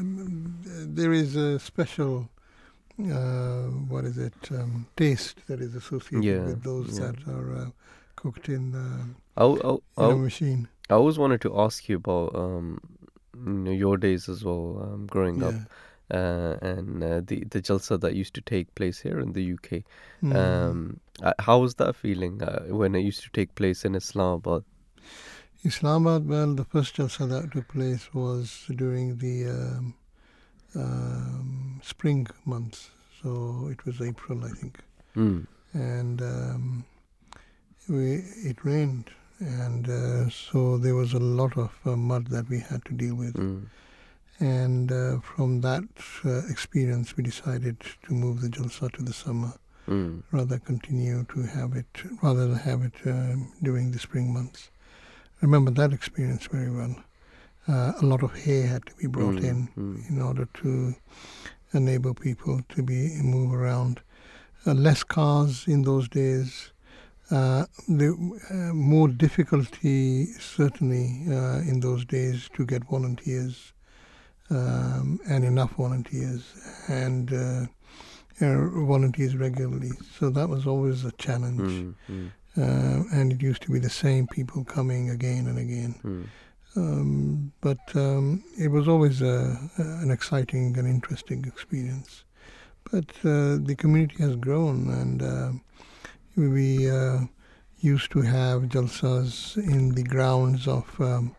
there 0.98 1.12
is 1.12 1.36
a 1.36 1.60
special, 1.60 2.30
uh, 3.00 3.64
what 3.90 4.06
is 4.06 4.18
it, 4.18 4.34
um, 4.52 4.88
taste 4.96 5.36
that 5.48 5.62
is 5.62 5.76
associated 5.76 6.24
Yeah, 6.24 6.46
with 6.46 6.64
those 6.64 6.98
yeah. 7.00 7.12
that 7.12 7.28
are 7.28 7.56
uh, 7.56 7.70
cooked 8.16 8.50
in, 8.50 8.74
uh, 8.76 9.06
I, 9.38 9.42
w- 9.42 9.82
I, 9.98 10.04
in 10.06 10.12
a 10.12 10.16
machine. 10.16 10.68
I 10.90 10.94
always 10.94 11.18
wanted 11.20 11.42
to 11.42 11.60
ask 11.60 11.88
you 11.90 11.98
about 11.98 12.36
um, 12.36 12.80
you 13.36 13.52
know, 13.52 13.72
your 13.72 13.98
days 13.98 14.30
as 14.30 14.44
well, 14.44 14.80
um, 14.82 15.08
growing 15.08 15.44
up, 15.44 15.54
uh, 16.12 16.56
and 16.62 17.04
uh, 17.04 17.22
the 17.26 17.44
the 17.46 17.62
jalsa 17.62 18.00
that 18.00 18.16
used 18.16 18.34
to 18.36 18.42
take 18.42 18.74
place 18.76 19.00
here 19.02 19.20
in 19.20 19.34
the 19.34 19.44
UK. 19.44 19.84
Mm. 20.24 20.36
Um, 20.36 21.00
uh, 21.22 21.34
how 21.40 21.60
was 21.60 21.76
that 21.76 21.96
feeling 21.96 22.42
uh, 22.42 22.64
when 22.70 22.96
it 22.96 23.02
used 23.02 23.22
to 23.24 23.30
take 23.30 23.54
place 23.56 23.86
in 23.86 23.96
Islamabad? 23.96 24.64
Islamabad, 25.64 26.28
well, 26.28 26.54
the 26.56 26.64
first 26.66 26.96
jalsa 26.96 27.28
that 27.30 27.52
took 27.52 27.68
place 27.68 28.14
was 28.14 28.66
during 28.76 29.18
the 29.18 29.48
um, 29.50 29.94
um, 30.78 31.82
spring 31.84 32.28
months. 32.46 32.90
So 33.22 33.70
it 33.72 33.86
was 33.86 34.02
April, 34.02 34.46
I 34.46 34.50
think. 34.50 34.80
Mm. 35.16 35.48
And 35.74 36.22
um, 36.22 36.86
we, 37.90 38.24
it 38.44 38.64
rained. 38.64 39.10
And 39.40 39.90
uh, 39.90 40.30
so 40.30 40.78
there 40.78 40.96
was 40.96 41.14
a 41.14 41.20
lot 41.20 41.58
of 41.58 41.72
uh, 41.86 41.96
mud 41.96 42.28
that 42.28 42.50
we 42.50 42.60
had 42.60 42.84
to 42.86 42.94
deal 42.94 43.16
with. 43.16 43.34
Mm. 43.36 43.66
And 44.40 44.92
uh, 44.92 45.20
from 45.20 45.62
that 45.62 45.84
uh, 46.24 46.42
experience, 46.48 47.18
we 47.18 47.24
decided 47.24 47.78
to 48.06 48.14
move 48.14 48.42
the 48.42 48.50
jalsa 48.50 48.92
to 48.94 49.04
the 49.04 49.14
summer 49.14 49.54
Mm. 49.88 50.22
rather 50.32 50.60
continue 50.60 51.24
to 51.34 51.44
have 51.44 51.74
it 51.74 52.04
rather 52.22 52.46
than 52.48 52.58
have 52.58 52.82
it 52.82 52.96
um, 53.06 53.54
during 53.64 53.92
the 53.92 54.00
spring 54.00 54.34
months. 54.34 54.70
I 55.42 55.46
remember 55.46 55.72
that 55.72 55.94
experience 55.94 56.46
very 56.48 56.70
well. 56.70 56.94
Uh, 57.68 57.92
a 58.02 58.06
lot 58.06 58.24
of 58.24 58.34
hay 58.34 58.62
had 58.62 58.86
to 58.86 58.94
be 58.96 59.08
brought 59.08 59.36
Mm, 59.36 59.50
in 59.50 59.68
mm. 59.78 60.10
in 60.10 60.22
order 60.22 60.48
to 60.54 60.96
enable 61.74 62.14
people 62.14 62.62
to 62.70 62.82
be 62.84 63.10
move 63.22 63.54
around. 63.54 64.00
Uh, 64.66 64.74
less 64.74 65.04
cars 65.04 65.66
in 65.68 65.84
those 65.84 66.08
days. 66.10 66.72
Uh, 67.30 67.66
the 67.90 68.10
uh, 68.52 68.74
more 68.74 69.10
difficulty 69.10 70.26
certainly 70.40 71.24
uh, 71.30 71.60
in 71.70 71.82
those 71.82 72.06
days 72.06 72.50
to 72.54 72.66
get 72.66 72.84
volunteers 72.86 73.74
um, 74.50 75.20
and 75.30 75.44
enough 75.44 75.72
volunteers 75.72 76.44
and 76.88 77.34
uh, 77.34 77.66
uh, 78.40 78.70
volunteers 78.86 79.36
regularly. 79.36 79.92
So 80.18 80.30
that 80.30 80.48
was 80.48 80.66
always 80.66 81.04
a 81.04 81.12
challenge. 81.14 81.96
Mm. 82.10 82.32
Mm. 82.56 83.14
And 83.14 83.34
it 83.34 83.42
used 83.42 83.62
to 83.64 83.72
be 83.72 83.80
the 83.80 83.90
same 83.90 84.26
people 84.28 84.64
coming 84.64 85.10
again 85.10 85.48
and 85.48 85.60
again. 85.60 86.30
Um, 86.78 87.52
but 87.62 87.80
um, 87.96 88.44
it 88.58 88.70
was 88.70 88.88
always 88.88 89.22
a, 89.22 89.58
an 89.78 90.12
exciting 90.12 90.78
and 90.78 90.88
interesting 90.88 91.44
experience. 91.46 92.24
But 92.92 93.10
uh, 93.26 93.58
the 93.70 93.76
community 93.78 94.18
has 94.24 94.36
grown, 94.36 94.90
and 94.90 95.22
uh, 95.22 95.52
we 96.36 96.90
uh, 96.90 97.20
used 97.80 98.12
to 98.12 98.22
have 98.22 98.62
jalsas 98.74 99.58
in 99.58 99.96
the 99.96 100.04
grounds 100.04 100.68
of 100.68 100.86
um, 101.02 101.36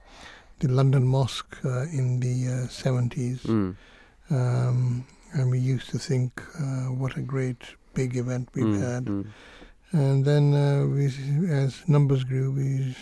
the 0.59 0.69
London 0.69 1.05
Mosque 1.07 1.57
uh, 1.65 1.83
in 2.01 2.21
the 2.21 2.37
uh, 2.49 2.67
70s. 2.69 3.41
Mm. 3.47 3.77
Um, 4.31 5.07
and 5.33 5.51
we 5.51 5.59
used 5.59 5.89
to 5.91 5.99
think, 5.99 6.43
uh, 6.59 6.93
what 7.01 7.17
a 7.17 7.23
great 7.23 7.63
big 7.95 8.17
event 8.17 8.49
we've 8.55 8.65
Mm. 8.67 8.81
had. 8.93 9.05
Mm. 9.07 9.27
And 9.93 10.25
then 10.25 10.53
uh, 10.55 10.85
we, 10.87 11.07
as 11.51 11.83
numbers 11.89 12.23
grew, 12.25 12.51
we 12.53 12.95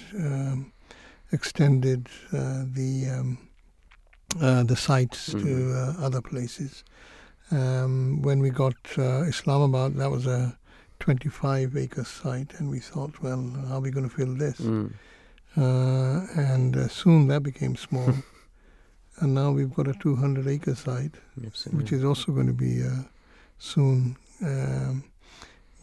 extended 1.32 2.08
uh, 2.32 2.64
the 2.72 3.08
um, 3.18 3.38
uh, 4.40 4.62
the 4.64 4.76
sites 4.76 5.26
to 5.26 5.36
Mhm. 5.36 5.98
uh, 5.98 6.04
other 6.06 6.20
places. 6.20 6.84
Um, 7.50 8.22
when 8.22 8.40
we 8.40 8.50
got 8.50 8.74
uh, 8.98 9.22
Islamabad, 9.28 9.94
that 9.96 10.10
was 10.10 10.26
a 10.26 10.58
25 10.98 11.76
acre 11.76 12.04
site, 12.04 12.52
and 12.58 12.68
we 12.70 12.80
thought, 12.80 13.22
well, 13.22 13.42
how 13.68 13.76
are 13.76 13.80
we 13.80 13.90
going 13.90 14.08
to 14.08 14.14
fill 14.14 14.34
this? 14.34 14.58
Mm. 14.60 14.92
Uh, 15.56 16.26
and 16.36 16.76
uh, 16.76 16.88
soon 16.88 17.28
that 17.28 17.42
became 17.42 17.76
small. 17.76 18.12
and 19.20 19.34
now 19.34 19.50
we've 19.52 19.72
got 19.72 19.88
a 19.88 19.94
200 19.94 20.46
acre 20.48 20.74
site 20.74 21.14
Absolutely. 21.44 21.78
which 21.82 21.92
is 21.92 22.04
also 22.04 22.32
going 22.32 22.46
to 22.48 22.52
be 22.52 22.82
uh, 22.82 23.02
soon 23.58 24.16
um, 24.42 25.04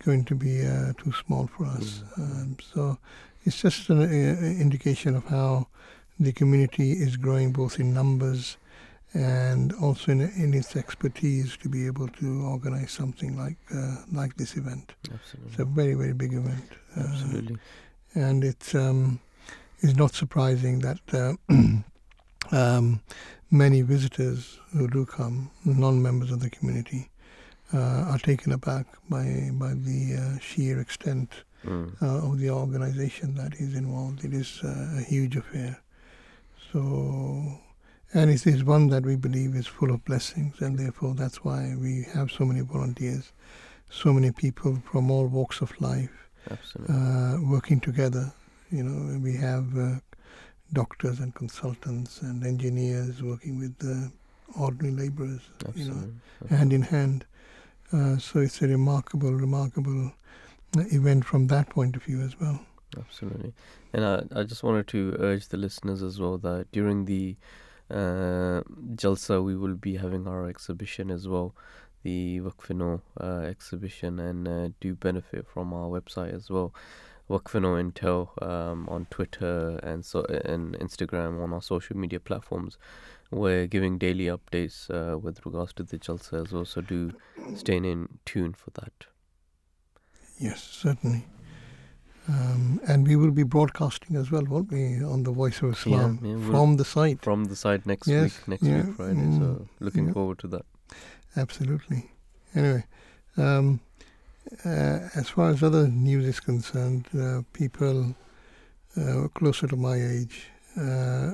going 0.06 0.24
to 0.26 0.36
be 0.36 0.66
uh, 0.68 0.94
too 0.98 1.12
small 1.26 1.48
for 1.48 1.66
us. 1.66 2.04
Mm. 2.18 2.22
Um, 2.22 2.58
so 2.74 2.98
it's 3.46 3.62
just 3.62 3.90
an 3.90 4.02
uh, 4.02 4.62
indication 4.62 5.16
of 5.16 5.26
how 5.26 5.68
the 6.20 6.32
community 6.32 6.94
is 6.94 7.18
growing 7.18 7.52
both 7.52 7.80
in 7.80 7.94
numbers 7.94 8.58
and 9.14 9.74
also 9.74 10.12
in, 10.12 10.22
in 10.22 10.54
its 10.54 10.76
expertise 10.76 11.56
to 11.58 11.70
be 11.70 11.86
able 11.86 12.08
to 12.08 12.44
organize 12.44 12.92
something 12.92 13.38
like 13.38 13.58
uh, 13.74 13.98
like 14.12 14.36
this 14.38 14.56
event. 14.56 14.94
Absolutely. 15.12 15.52
It's 15.52 15.60
a 15.60 15.66
very 15.66 15.94
very 15.94 16.14
big 16.14 16.34
event, 16.34 16.72
uh, 16.98 17.02
Absolutely. 17.02 17.58
and 18.16 18.44
it's 18.44 18.74
um, 18.74 19.20
it's 19.80 19.96
not 19.96 20.14
surprising 20.14 20.80
that. 20.80 21.00
Uh, 21.12 21.34
um, 22.52 23.02
many 23.52 23.82
visitors 23.82 24.60
who 24.72 24.88
do 24.88 25.06
come, 25.06 25.52
non-members 25.64 26.32
of 26.32 26.40
the 26.40 26.50
community, 26.50 27.10
uh, 27.74 28.12
are 28.12 28.20
taken 28.20 28.52
aback 28.52 28.88
by 29.10 29.50
by 29.54 29.74
the 29.74 30.16
uh, 30.18 30.40
sheer 30.40 30.80
extent 30.80 31.44
Mm. 31.66 32.02
uh, 32.02 32.28
of 32.28 32.40
the 32.40 32.50
organization 32.50 33.36
that 33.36 33.54
is 33.56 33.74
involved. 33.74 34.26
It 34.26 34.34
is 34.34 34.60
uh, 34.64 34.98
a 34.98 35.02
huge 35.02 35.38
affair. 35.38 35.80
So, 36.72 37.60
and 38.14 38.30
it 38.30 38.46
is 38.46 38.64
one 38.64 38.88
that 38.90 39.06
we 39.06 39.16
believe 39.16 39.56
is 39.56 39.68
full 39.68 39.92
of 39.92 40.04
blessings, 40.04 40.60
and 40.60 40.78
therefore 40.78 41.14
that's 41.16 41.44
why 41.44 41.76
we 41.80 42.06
have 42.14 42.32
so 42.32 42.44
many 42.46 42.62
volunteers, 42.62 43.32
so 43.90 44.12
many 44.12 44.32
people 44.32 44.82
from 44.92 45.10
all 45.10 45.28
walks 45.28 45.62
of 45.62 45.80
life 45.80 46.12
uh, 46.90 47.38
working 47.42 47.80
together. 47.80 48.34
You 48.72 48.84
know, 48.84 49.20
we 49.20 49.34
have 49.38 49.78
uh, 49.78 49.96
doctors 50.74 51.20
and 51.20 51.34
consultants 51.34 52.22
and 52.22 52.46
engineers 52.46 53.22
working 53.22 53.60
with 53.60 53.78
the 53.78 54.12
ordinary 54.60 54.96
laborers, 54.96 55.42
you 55.76 55.86
know, 55.86 56.10
Absolutely. 56.42 56.58
hand 56.58 56.74
in 56.74 56.82
hand. 56.82 57.26
Uh, 57.92 58.18
so 58.18 58.40
it's 58.40 58.62
a 58.62 58.68
remarkable, 58.68 59.32
remarkable 59.32 60.12
event 60.76 61.26
from 61.26 61.48
that 61.48 61.70
point 61.70 61.96
of 61.96 62.04
view 62.04 62.22
as 62.22 62.40
well. 62.40 62.60
Absolutely. 62.98 63.54
And 63.94 64.06
I, 64.06 64.24
I 64.36 64.44
just 64.44 64.64
wanted 64.64 64.88
to 64.90 65.16
urge 65.20 65.48
the 65.48 65.58
listeners 65.58 66.04
as 66.04 66.20
well 66.20 66.38
that 66.40 66.72
during 66.72 67.06
the 67.06 67.36
uh, 67.90 68.62
Jalsa, 68.96 69.44
we 69.44 69.56
will 69.56 69.76
be 69.76 69.98
having 69.98 70.28
our 70.28 70.48
exhibition 70.48 71.12
as 71.12 71.28
well, 71.28 71.56
the 72.04 72.40
Waqf-e-Nau 72.42 73.00
uh, 73.20 73.42
exhibition, 73.42 74.20
and 74.20 74.48
uh, 74.48 74.70
do 74.80 74.96
benefit 74.96 75.48
from 75.48 75.74
our 75.74 75.88
website 75.88 76.34
as 76.34 76.50
well. 76.50 76.74
Waqf-e-Nau 77.30 77.82
Intel 77.82 78.30
um, 78.44 78.88
on 78.90 79.06
Twitter 79.10 79.80
and 79.82 80.04
so 80.04 80.26
and 80.26 80.76
Instagram 80.80 81.42
on 81.42 81.54
our 81.54 81.62
social 81.62 81.98
media 81.98 82.20
platforms. 82.20 82.78
We're 83.32 83.66
giving 83.66 83.98
daily 83.98 84.26
updates 84.26 84.90
uh, 84.92 85.18
with 85.18 85.44
regards 85.46 85.74
to 85.74 85.84
the 85.84 85.98
Jalsa 85.98 86.46
as 86.46 86.52
well, 86.52 86.66
so 86.66 86.82
do 86.82 87.14
stay 87.56 87.78
in 87.78 88.20
tune 88.26 88.54
for 88.54 88.70
that. 88.72 89.08
Yes, 90.44 90.62
certainly. 90.84 91.24
Um, 92.28 92.80
and 92.88 93.08
we 93.08 93.16
will 93.16 93.32
be 93.32 93.44
broadcasting 93.44 94.16
as 94.22 94.32
well, 94.32 94.46
won't 94.46 94.72
we, 94.72 94.84
on 95.04 95.24
the 95.24 95.32
Voice 95.32 95.62
of 95.62 95.72
Islam 95.78 96.20
yeah, 96.22 96.36
we'll- 96.36 96.52
from 96.52 96.78
the 96.78 96.86
site? 96.86 97.22
From 97.22 97.46
the 97.46 97.56
side 97.56 97.86
next 97.86 98.08
Yes, 98.08 98.24
week, 98.24 98.48
next 98.48 98.64
yeah, 98.64 98.84
week 98.86 98.96
Friday. 98.96 99.26
mm, 99.28 99.40
so 99.40 99.68
looking 99.80 100.08
yeah. 100.08 100.14
forward 100.14 100.40
to 100.40 100.48
that. 100.48 100.66
Absolutely. 101.36 102.12
Anyway, 102.56 102.84
um, 103.38 103.80
uh, 104.66 104.98
as 105.22 105.30
far 105.30 105.50
as 105.50 105.64
other 105.64 105.88
news 105.88 106.26
is 106.34 106.40
concerned, 106.40 107.08
uh, 107.18 107.42
people 107.54 108.16
uh, 108.98 109.28
closer 109.40 109.68
to 109.68 109.76
my 109.76 109.96
age 109.96 110.48
uh, 110.78 111.34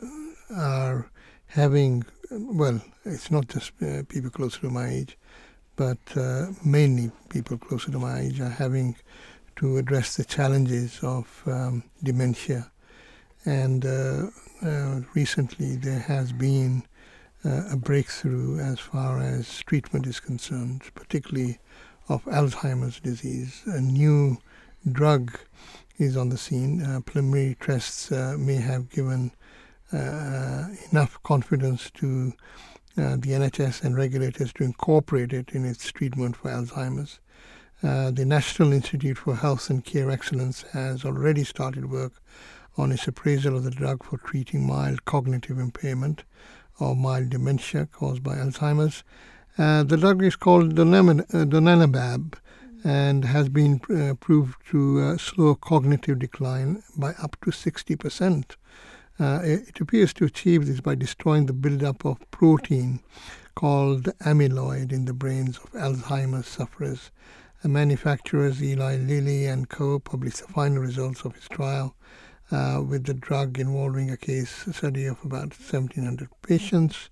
are 0.55 1.09
having, 1.47 2.03
well, 2.31 2.79
it's 3.05 3.29
not 3.31 3.47
just 3.47 3.71
uh, 3.81 4.03
people 4.07 4.29
closer 4.29 4.59
to 4.61 4.69
my 4.69 4.87
age, 4.87 5.17
but 5.79 6.17
uh, 6.17 6.47
mainly 6.65 7.09
people 7.29 7.57
closer 7.57 7.89
to 7.89 7.97
my 7.97 8.19
age 8.19 8.41
are 8.41 8.49
having 8.49 8.97
to 9.55 9.77
address 9.77 10.17
the 10.17 10.25
challenges 10.25 10.99
of 11.01 11.41
um, 11.45 11.83
dementia. 12.03 12.69
And 13.45 13.85
uh, 13.85 14.27
uh, 14.61 14.99
recently 15.15 15.77
there 15.77 15.99
has 15.99 16.33
been 16.33 16.83
uh, 17.45 17.69
a 17.71 17.77
breakthrough 17.77 18.59
as 18.59 18.77
far 18.77 19.21
as 19.21 19.63
treatment 19.63 20.05
is 20.05 20.19
concerned, 20.19 20.81
particularly 20.95 21.59
of 22.09 22.25
Alzheimer's 22.25 22.99
disease. 22.99 23.61
A 23.65 23.79
new 23.79 24.37
drug 24.91 25.39
is 25.97 26.17
on 26.17 26.27
the 26.27 26.37
scene. 26.37 26.83
Uh, 26.83 26.99
preliminary 27.05 27.55
tests 27.61 28.11
uh, 28.11 28.35
may 28.37 28.55
have 28.55 28.89
given 28.89 29.31
enough 30.91 31.17
confidence 31.23 31.89
to 31.89 32.33
uh, 32.97 33.15
the 33.15 33.31
NHS 33.31 33.83
and 33.83 33.95
regulators 33.95 34.51
to 34.53 34.63
incorporate 34.63 35.33
it 35.33 35.51
in 35.51 35.65
its 35.65 35.91
treatment 35.91 36.35
for 36.35 36.49
Alzheimer's. 36.49 37.19
Uh, 37.81 38.11
the 38.11 38.25
National 38.25 38.73
Institute 38.73 39.17
for 39.17 39.35
Health 39.35 39.69
and 39.69 39.85
Care 39.85 40.11
Excellence 40.11 40.63
has 40.73 41.05
already 41.05 41.43
started 41.43 41.89
work 41.89 42.13
on 42.77 42.91
its 42.91 43.07
appraisal 43.07 43.55
of 43.55 43.63
the 43.63 43.71
drug 43.71 44.03
for 44.03 44.17
treating 44.17 44.65
mild 44.65 45.05
cognitive 45.05 45.59
impairment 45.59 46.23
or 46.79 46.95
mild 46.95 47.29
dementia 47.29 47.85
caused 47.85 48.23
by 48.23 48.35
Alzheimer's. 48.35 49.03
Uh, 49.57 49.83
the 49.83 49.97
drug 49.97 50.23
is 50.23 50.35
called 50.35 50.75
donanemab, 50.75 52.33
uh, 52.33 52.37
and 52.83 53.25
has 53.25 53.49
been 53.49 53.81
uh, 53.89 54.13
proved 54.15 54.55
to 54.69 54.99
uh, 55.01 55.17
slow 55.17 55.55
cognitive 55.55 56.19
decline 56.19 56.81
by 56.97 57.11
up 57.21 57.35
to 57.41 57.51
60%. 57.51 58.55
Uh, 59.19 59.41
it, 59.43 59.81
appears 59.81 60.13
to 60.13 60.23
achieve 60.23 60.65
this 60.65 60.79
by 60.79 60.95
destroying 60.95 61.45
the 61.45 61.53
buildup 61.53 62.05
of 62.05 62.17
protein 62.31 63.01
called 63.53 64.03
amyloid 64.19 64.93
in 64.93 65.03
the 65.03 65.13
brains 65.13 65.57
of 65.57 65.69
Alzheimer's 65.73 66.47
sufferers. 66.47 67.11
Uh, 67.61 67.67
manufacturers 67.67 68.63
Eli 68.63 68.95
Lilly 68.95 69.45
and 69.45 69.67
Co. 69.67 69.99
published 69.99 70.47
the 70.47 70.53
final 70.53 70.81
results 70.81 71.25
of 71.25 71.35
its 71.35 71.49
trial 71.49 71.93
uh, 72.49 72.81
with 72.87 73.03
the 73.05 73.13
drug 73.13 73.59
involving 73.59 74.09
a 74.09 74.15
case 74.15 74.65
study 74.71 75.05
of 75.05 75.17
about 75.25 75.49
1,700 75.49 76.29
patients. 76.41 77.09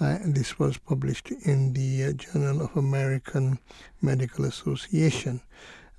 Uh, 0.00 0.18
this 0.24 0.58
was 0.58 0.76
published 0.76 1.30
in 1.30 1.72
the 1.74 2.04
uh, 2.04 2.12
Journal 2.14 2.62
of 2.62 2.76
American 2.76 3.60
Medical 4.02 4.44
Association. 4.44 5.40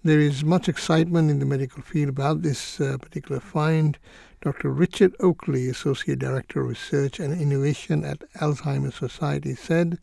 There 0.03 0.19
is 0.19 0.43
much 0.43 0.67
excitement 0.67 1.31
in 1.31 1.39
the 1.39 1.45
medical 1.45 1.81
field 1.81 2.09
about 2.09 2.41
this 2.41 2.81
uh, 2.81 2.97
particular 2.97 3.39
find. 3.39 3.97
Dr. 4.41 4.69
Richard 4.69 5.15
Oakley, 5.19 5.69
Associate 5.69 6.17
Director 6.17 6.61
of 6.61 6.69
Research 6.69 7.19
and 7.19 7.39
Innovation 7.39 8.03
at 8.03 8.19
Alzheimer's 8.35 8.95
Society, 8.95 9.55
said 9.55 9.97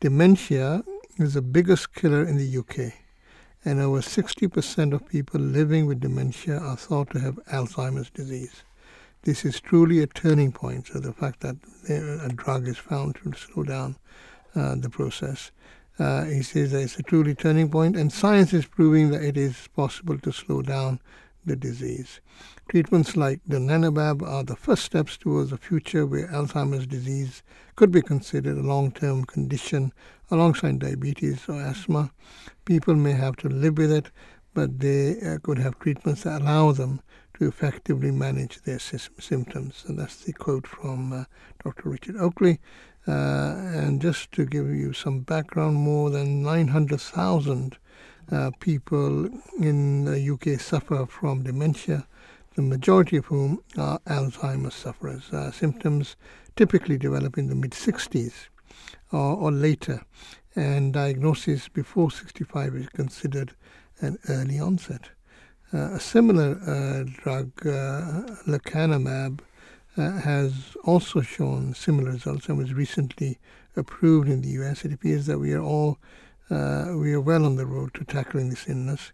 dementia 0.00 0.82
is 1.18 1.34
the 1.34 1.42
biggest 1.42 1.94
killer 1.94 2.26
in 2.26 2.38
the 2.38 2.58
UK, 2.58 2.94
and 3.64 3.80
over 3.80 4.00
60% 4.00 4.92
of 4.92 5.08
people 5.08 5.40
living 5.40 5.86
with 5.86 6.00
dementia 6.00 6.58
are 6.58 6.76
thought 6.76 7.10
to 7.10 7.20
have 7.20 7.36
Alzheimer's 7.52 8.10
disease. 8.10 8.62
This 9.22 9.44
is 9.44 9.60
truly 9.60 10.02
a 10.02 10.06
turning 10.08 10.50
point. 10.50 10.88
So 10.88 10.98
the 10.98 11.12
fact 11.12 11.40
that 11.40 11.56
a 11.88 12.28
drug 12.28 12.66
is 12.66 12.78
found 12.78 13.16
to 13.16 13.32
slow 13.34 13.62
down 13.62 13.96
uh, 14.56 14.74
the 14.74 14.90
process. 14.90 15.52
Uh, 15.98 16.24
he 16.24 16.42
says 16.42 16.72
that 16.72 16.82
it's 16.82 16.98
a 16.98 17.02
truly 17.02 17.34
turning 17.34 17.70
point, 17.70 17.96
and 17.96 18.12
science 18.12 18.52
is 18.52 18.66
proving 18.66 19.10
that 19.10 19.22
it 19.22 19.36
is 19.36 19.68
possible 19.76 20.18
to 20.18 20.32
slow 20.32 20.62
down 20.62 20.98
the 21.44 21.54
disease. 21.54 22.20
Treatments 22.68 23.16
like 23.16 23.40
donanemab 23.48 24.22
are 24.22 24.44
the 24.44 24.56
first 24.56 24.84
steps 24.84 25.18
towards 25.18 25.52
a 25.52 25.58
future 25.58 26.06
where 26.06 26.28
Alzheimer's 26.28 26.86
disease 26.86 27.42
could 27.76 27.90
be 27.90 28.00
considered 28.00 28.56
a 28.56 28.62
long-term 28.62 29.24
condition 29.24 29.92
alongside 30.30 30.78
diabetes 30.78 31.48
or 31.48 31.60
asthma. 31.60 32.10
People 32.64 32.94
may 32.94 33.12
have 33.12 33.36
to 33.36 33.48
live 33.48 33.76
with 33.76 33.92
it, 33.92 34.10
but 34.54 34.80
they 34.80 35.20
uh, 35.20 35.38
could 35.42 35.58
have 35.58 35.78
treatments 35.78 36.22
that 36.22 36.40
allow 36.40 36.72
them 36.72 37.00
to 37.34 37.46
effectively 37.46 38.10
manage 38.10 38.62
their 38.62 38.78
sy- 38.78 38.98
symptoms. 39.18 39.84
And 39.86 39.98
that's 39.98 40.16
the 40.16 40.32
quote 40.32 40.66
from 40.66 41.12
uh, 41.12 41.24
Dr. 41.62 41.90
Richard 41.90 42.16
Oakley. 42.16 42.60
Uh, 43.06 43.56
and 43.74 44.00
just 44.00 44.32
to 44.32 44.46
give 44.46 44.68
you 44.68 44.92
some 44.92 45.20
background, 45.20 45.76
more 45.76 46.08
than 46.08 46.42
900,000 46.42 47.76
uh, 48.30 48.50
people 48.60 49.28
in 49.60 50.04
the 50.04 50.30
UK 50.30 50.60
suffer 50.60 51.04
from 51.06 51.42
dementia, 51.42 52.06
the 52.54 52.62
majority 52.62 53.16
of 53.16 53.26
whom 53.26 53.62
are 53.78 53.98
Alzheimer's 54.06 54.74
sufferers. 54.74 55.32
Uh, 55.32 55.50
symptoms 55.50 56.16
typically 56.56 56.98
develop 56.98 57.38
in 57.38 57.48
the 57.48 57.54
mid 57.54 57.72
60s 57.72 58.48
or, 59.12 59.36
or 59.36 59.50
later, 59.50 60.02
and 60.54 60.92
diagnosis 60.92 61.68
before 61.68 62.10
65 62.10 62.74
is 62.74 62.88
considered 62.88 63.54
an 64.00 64.18
early 64.28 64.58
onset. 64.58 65.10
Uh, 65.72 65.94
a 65.94 66.00
similar 66.00 66.60
uh, 66.66 67.04
drug, 67.22 67.50
uh, 67.66 68.22
lecanemab, 68.46 69.40
uh, 69.96 70.10
has 70.20 70.76
also 70.84 71.20
shown 71.20 71.74
similar 71.74 72.12
results 72.12 72.48
and 72.48 72.58
was 72.58 72.72
recently 72.72 73.38
approved 73.76 74.28
in 74.28 74.42
the 74.42 74.48
US. 74.62 74.84
It 74.84 74.92
appears 74.92 75.26
that 75.26 75.38
we 75.38 75.52
are 75.52 75.62
all 75.62 75.98
uh, 76.50 76.94
we 76.96 77.14
are 77.14 77.20
well 77.20 77.46
on 77.46 77.56
the 77.56 77.64
road 77.64 77.94
to 77.94 78.04
tackling 78.04 78.50
this 78.50 78.68
illness, 78.68 79.12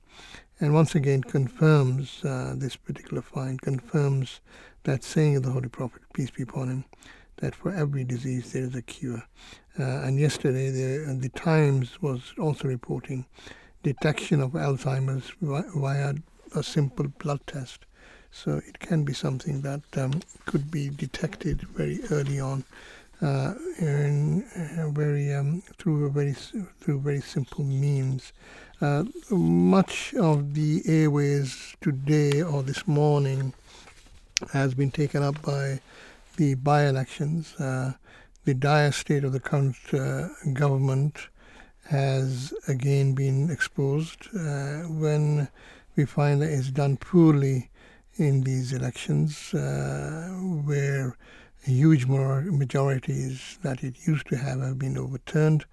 and 0.61 0.75
once 0.75 0.95
again 0.95 1.23
confirms 1.23 2.25
uh, 2.25 2.55
this 2.57 2.77
particular 2.77 3.23
find 3.23 3.61
confirms 3.61 4.41
that 4.85 5.05
saying 5.05 5.37
of 5.37 5.43
the 5.43 5.51
Holy 5.51 5.69
Prophet, 5.69 6.03
peace 6.15 6.31
be 6.31 6.43
upon 6.43 6.69
him, 6.69 6.85
that 7.37 7.55
for 7.55 7.73
every 7.73 8.05
disease 8.05 8.53
there 8.53 8.63
is 8.63 8.75
a 8.75 8.83
cure. 8.83 9.23
Uh, 9.79 9.83
and 9.83 10.19
yesterday, 10.19 10.71
the, 10.71 11.15
the 11.21 11.29
Times 11.29 12.03
was 12.03 12.33
also 12.39 12.67
reporting 12.67 13.27
detection 13.83 14.41
of 14.41 14.53
Alzheimer's 14.53 15.33
via 15.41 16.15
a 16.55 16.63
simple 16.63 17.09
blood 17.19 17.41
test. 17.47 17.85
So 18.31 18.61
it 18.67 18.79
can 18.79 19.05
be 19.05 19.13
something 19.13 19.63
that 19.63 19.83
um, 19.97 20.21
could 20.47 20.71
be 20.71 20.91
detected 20.91 21.63
very 21.63 22.01
early 22.11 22.41
on, 22.41 22.65
uh, 23.21 23.55
in, 23.79 24.45
very 24.95 25.33
um, 25.33 25.63
through 25.79 26.07
a 26.07 26.11
very 26.11 26.33
through 26.33 27.01
very 27.01 27.21
simple 27.21 27.65
means. 27.65 28.33
Uh, 28.81 29.05
much 29.31 30.15
of 30.15 30.55
the 30.55 30.83
airways 30.87 31.75
today 31.81 32.43
or 32.43 32.63
this 32.63 32.87
morning 32.87 33.53
has 34.53 34.73
been 34.75 34.91
taken 34.91 35.23
up 35.23 35.41
by 35.43 35.81
the 36.37 36.55
by-elections. 36.55 37.55
Uh, 37.57 37.93
the 38.45 38.55
dire 38.55 38.93
state 38.93 39.25
of 39.25 39.33
the 39.33 39.41
current 39.41 39.77
uh, 39.93 40.29
government 40.53 41.29
has 41.89 42.53
again 42.69 43.15
been 43.15 43.51
exposed 43.51 44.29
uh, 44.37 44.83
when 44.89 45.49
we 45.97 46.05
find 46.05 46.41
that 46.41 46.51
it's 46.51 46.71
done 46.71 46.97
poorly 46.97 47.69
in 48.17 48.43
these 48.43 48.73
elections 48.73 49.53
uh, 49.55 50.29
where 50.65 51.17
huge 51.63 52.07
majorities 52.07 53.59
that 53.63 53.83
it 53.85 54.07
used 54.07 54.27
to 54.29 54.37
have 54.37 54.61
have 54.61 54.79
been 54.79 54.97
overturned. 54.97 55.65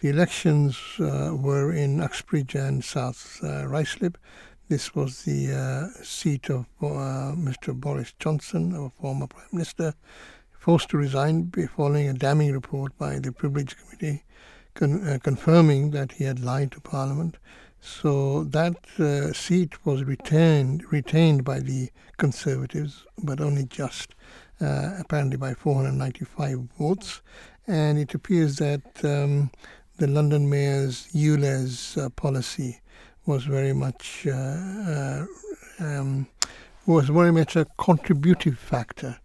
The 0.00 0.08
elections 0.08 0.78
uh, 0.98 1.36
were 1.36 1.72
in 1.72 2.00
Uxbridge 2.00 2.54
and 2.54 2.84
South 2.84 3.40
uh, 3.42 3.64
Ruislip. 3.66 4.14
This 4.68 4.94
was 4.94 5.24
the 5.24 5.52
uh, 5.52 6.02
seat 6.02 6.48
of 6.48 6.66
uh, 6.80 7.34
Mr. 7.36 7.74
Boris 7.74 8.14
Johnson, 8.18 8.74
a 8.74 8.88
former 9.00 9.26
Prime 9.26 9.48
Minister, 9.52 9.94
forced 10.52 10.90
to 10.90 10.96
resign 10.96 11.52
following 11.76 12.08
a 12.08 12.12
damning 12.12 12.52
report 12.52 12.96
by 12.96 13.18
the 13.18 13.32
Privilege 13.32 13.76
Committee 13.76 14.22
con- 14.74 15.06
uh, 15.06 15.18
confirming 15.22 15.90
that 15.90 16.12
he 16.12 16.24
had 16.24 16.40
lied 16.40 16.72
to 16.72 16.80
Parliament. 16.80 17.36
So 17.80 18.44
that 18.44 18.76
uh, 18.98 19.32
seat 19.32 19.84
was 19.86 20.04
retained 20.04 20.84
retained 20.92 21.44
by 21.44 21.60
the 21.60 21.90
Conservatives, 22.18 23.04
but 23.22 23.40
only 23.40 23.64
just, 23.64 24.14
uh, 24.60 24.96
apparently 24.98 25.36
by 25.36 25.54
495 25.54 26.58
votes. 26.78 27.22
And 27.66 27.98
it 27.98 28.14
appears 28.14 28.56
that 28.56 28.82
um, 29.04 29.50
the 29.98 30.06
London 30.06 30.48
Mayor's 30.48 31.08
ULEZ 31.14 31.98
uh, 31.98 32.08
policy 32.10 32.80
was 33.26 33.44
very 33.44 33.72
much 33.72 34.26
uh, 34.26 34.30
uh, 34.32 35.26
um, 35.78 36.26
was 36.86 37.08
very 37.08 37.30
much 37.30 37.54
a 37.56 37.66
contributive 37.78 38.58
factor 38.58 39.18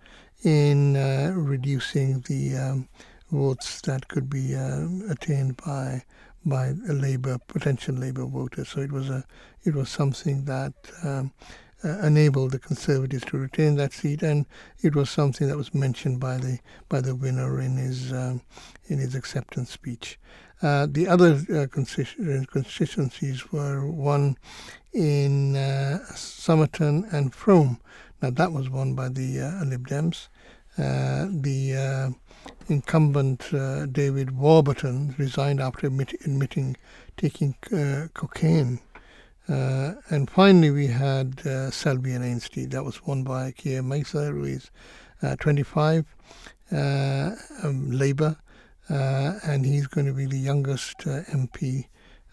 in 0.43 0.95
uh, 0.95 1.31
reducing 1.35 2.21
the 2.27 2.55
um, 2.55 2.89
votes 3.31 3.81
that 3.81 4.07
could 4.07 4.29
be 4.29 4.55
um, 4.55 5.03
attained 5.09 5.57
by 5.57 6.03
by 6.45 6.67
a 6.87 6.93
labor 6.93 7.39
potential 7.47 7.95
labor 7.95 8.25
voters. 8.25 8.69
So 8.69 8.81
it 8.81 8.91
was 8.91 9.09
a 9.09 9.23
it 9.63 9.73
was 9.73 9.89
something 9.89 10.45
that 10.45 10.73
um, 11.03 11.31
uh, 11.85 11.99
enabled 11.99 12.51
the 12.51 12.59
Conservatives 12.59 13.23
to 13.25 13.37
retain 13.37 13.75
that 13.75 13.93
seat, 13.93 14.23
and 14.23 14.45
it 14.81 14.95
was 14.95 15.09
something 15.09 15.47
that 15.47 15.57
was 15.57 15.73
mentioned 15.73 16.19
by 16.19 16.37
the 16.37 16.59
by 16.89 16.99
the 16.99 17.15
winner 17.15 17.61
in 17.61 17.77
his 17.77 18.11
um, 18.11 18.41
in 18.87 18.97
his 18.97 19.13
acceptance 19.13 19.71
speech. 19.71 20.17
Uh, 20.61 20.87
the 20.89 21.07
other 21.07 21.41
uh, 21.53 21.67
constituencies 21.71 23.51
were 23.51 23.85
one 23.85 24.37
in 24.93 25.55
uh, 25.55 25.99
Somerton 26.15 27.07
and 27.11 27.33
Frome. 27.33 27.79
Now 28.21 28.31
that 28.31 28.51
was 28.51 28.69
won 28.69 28.95
by 28.95 29.09
the 29.09 29.41
uh, 29.41 29.65
Lib 29.65 29.87
Dems. 29.87 30.29
Uh, 30.77 31.27
the 31.29 32.15
incumbent 32.67 33.51
David 33.93 34.31
Warburton 34.31 35.15
resigned 35.17 35.61
after 35.61 35.87
admit, 35.87 36.13
admitting 36.25 36.75
taking 37.15 37.55
cocaine. 38.13 38.79
Uh, 39.47 39.93
and 40.09 40.29
finally, 40.29 40.71
we 40.71 40.87
had 40.87 41.45
uh, 41.45 41.69
Selby 41.69 42.13
and 42.13 42.23
Ainsty. 42.23 42.69
That 42.69 42.83
was 42.83 43.05
won 43.05 43.23
by 43.23 43.51
Keir 43.51 43.83
Mather, 43.83 44.31
who 44.31 44.45
is 44.45 44.71
uh, 45.21 45.35
25, 45.35 46.05
uh, 46.71 47.31
um, 47.63 47.91
Labour, 47.91 48.37
and 48.87 49.65
he's 49.65 49.87
going 49.87 50.07
to 50.07 50.13
be 50.13 50.25
the 50.25 50.37
youngest 50.37 50.99
MP 50.99 51.87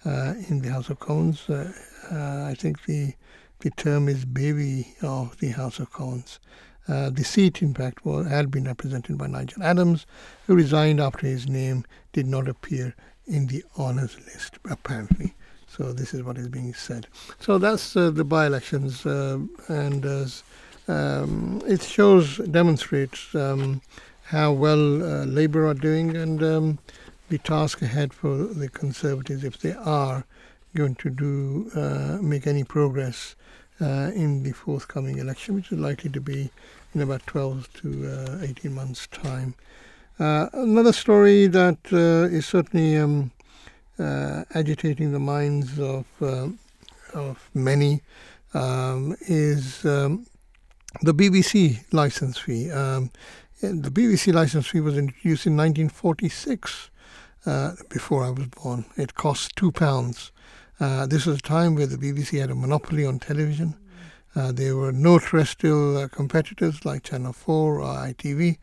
in 0.05 0.61
the 0.61 0.71
House 0.71 0.89
of 0.89 0.99
Commons. 1.01 1.49
I 1.51 2.55
think 2.59 2.85
the 2.85 3.15
the 3.63 3.71
term 3.71 4.09
is 4.09 4.25
baby 4.25 4.97
of 5.03 5.39
the 5.39 5.51
House 5.51 5.79
of 5.79 5.93
Commons. 5.93 6.41
Uh, 6.89 7.11
the 7.11 7.23
seat, 7.23 7.63
in 7.63 7.73
fact, 7.73 8.05
was, 8.05 8.27
had 8.27 8.51
been 8.51 8.65
represented 8.65 9.17
by 9.17 9.29
Nigel 9.29 9.63
Adams, 9.63 10.05
who 10.47 10.57
resigned 10.57 11.01
after 11.01 11.29
his 11.29 11.49
name 11.49 11.85
did 12.13 12.27
not 12.27 12.49
appear 12.49 12.97
in 13.25 13.47
the 13.47 13.63
honours 13.79 14.17
list, 14.27 14.59
apparently. 14.69 15.35
So 15.77 15.93
this 15.95 16.13
is 16.13 16.23
what 16.23 16.37
is 16.37 16.49
being 16.49 16.75
said. 16.75 17.07
So 17.41 17.57
that's 17.57 17.97
uh, 17.97 18.11
the 18.11 18.25
by-elections, 18.25 19.07
uh, 19.07 19.39
and 19.69 20.05
um, 20.87 21.63
it 21.67 21.83
shows, 21.83 22.37
demonstrates 22.37 23.35
um, 23.35 23.81
how 24.25 24.53
well 24.53 25.03
uh, 25.03 25.25
Labour 25.25 25.67
are 25.67 25.75
doing, 25.75 26.15
and 26.15 26.43
um, 26.43 26.79
the 27.31 27.39
task 27.39 27.81
ahead 27.81 28.13
for 28.13 28.37
the 28.37 28.69
Conservatives, 28.69 29.45
if 29.45 29.59
they 29.61 29.73
are 29.73 30.27
going 30.75 30.95
to 30.97 31.09
do 31.09 31.71
uh, 31.75 32.19
make 32.21 32.47
any 32.47 32.65
progress 32.65 33.35
uh, 33.81 34.11
in 34.15 34.43
the 34.43 34.53
forthcoming 34.53 35.17
election, 35.19 35.55
which 35.55 35.73
is 35.73 35.79
likely 35.79 36.11
to 36.11 36.21
be 36.21 36.51
in 36.95 37.01
about 37.01 37.27
12 37.27 37.73
to 37.81 38.39
uh, 38.43 38.45
18 38.45 38.75
months' 38.75 39.07
time. 39.07 39.55
Uh, 40.19 40.49
another 40.53 40.93
story 40.93 41.47
that 41.47 41.79
uh, 41.93 42.35
is 42.35 42.45
certainly 42.45 42.97
um, 42.97 43.31
uh, 43.31 43.42
agitating 43.99 45.13
the 45.13 45.19
minds 45.19 45.79
of 45.79 46.07
uh, 46.21 46.49
of 47.15 47.51
many 47.55 48.03
um, 48.55 49.15
is 49.23 49.85
um, 49.85 50.27
the 51.03 51.15
BBC 51.15 51.85
license 51.93 52.39
fee. 52.39 52.71
Um, 52.71 53.11
the 53.61 53.91
BBC 53.91 54.33
license 54.33 54.67
fee 54.67 54.81
was 54.81 54.97
introduced 54.99 55.47
in 55.47 55.57
1946, 55.57 56.91
before 57.89 58.25
I 58.25 58.31
was 58.31 58.47
born. 58.47 58.85
It 58.97 59.15
cost 59.15 59.55
two 59.57 59.71
pounds 59.71 60.33
uh, 60.83 61.07
this 61.07 61.27
was 61.27 61.39
a 61.39 61.43
time 61.43 61.77
where 61.77 61.87
the 61.87 61.97
BBC 61.97 62.41
had 62.41 62.51
a 62.51 62.57
monopoly 62.57 63.07
on 63.07 63.21
television. 63.21 63.77
Uh, 64.35 64.51
there 64.51 64.75
were 64.75 64.91
no 64.91 65.17
terrestrial 65.17 65.97
uh, 65.97 66.09
competitors 66.09 66.85
like 66.85 67.05
Channel 67.05 67.33
4 67.33 67.81
or 67.81 67.85
ITV, 67.85 68.59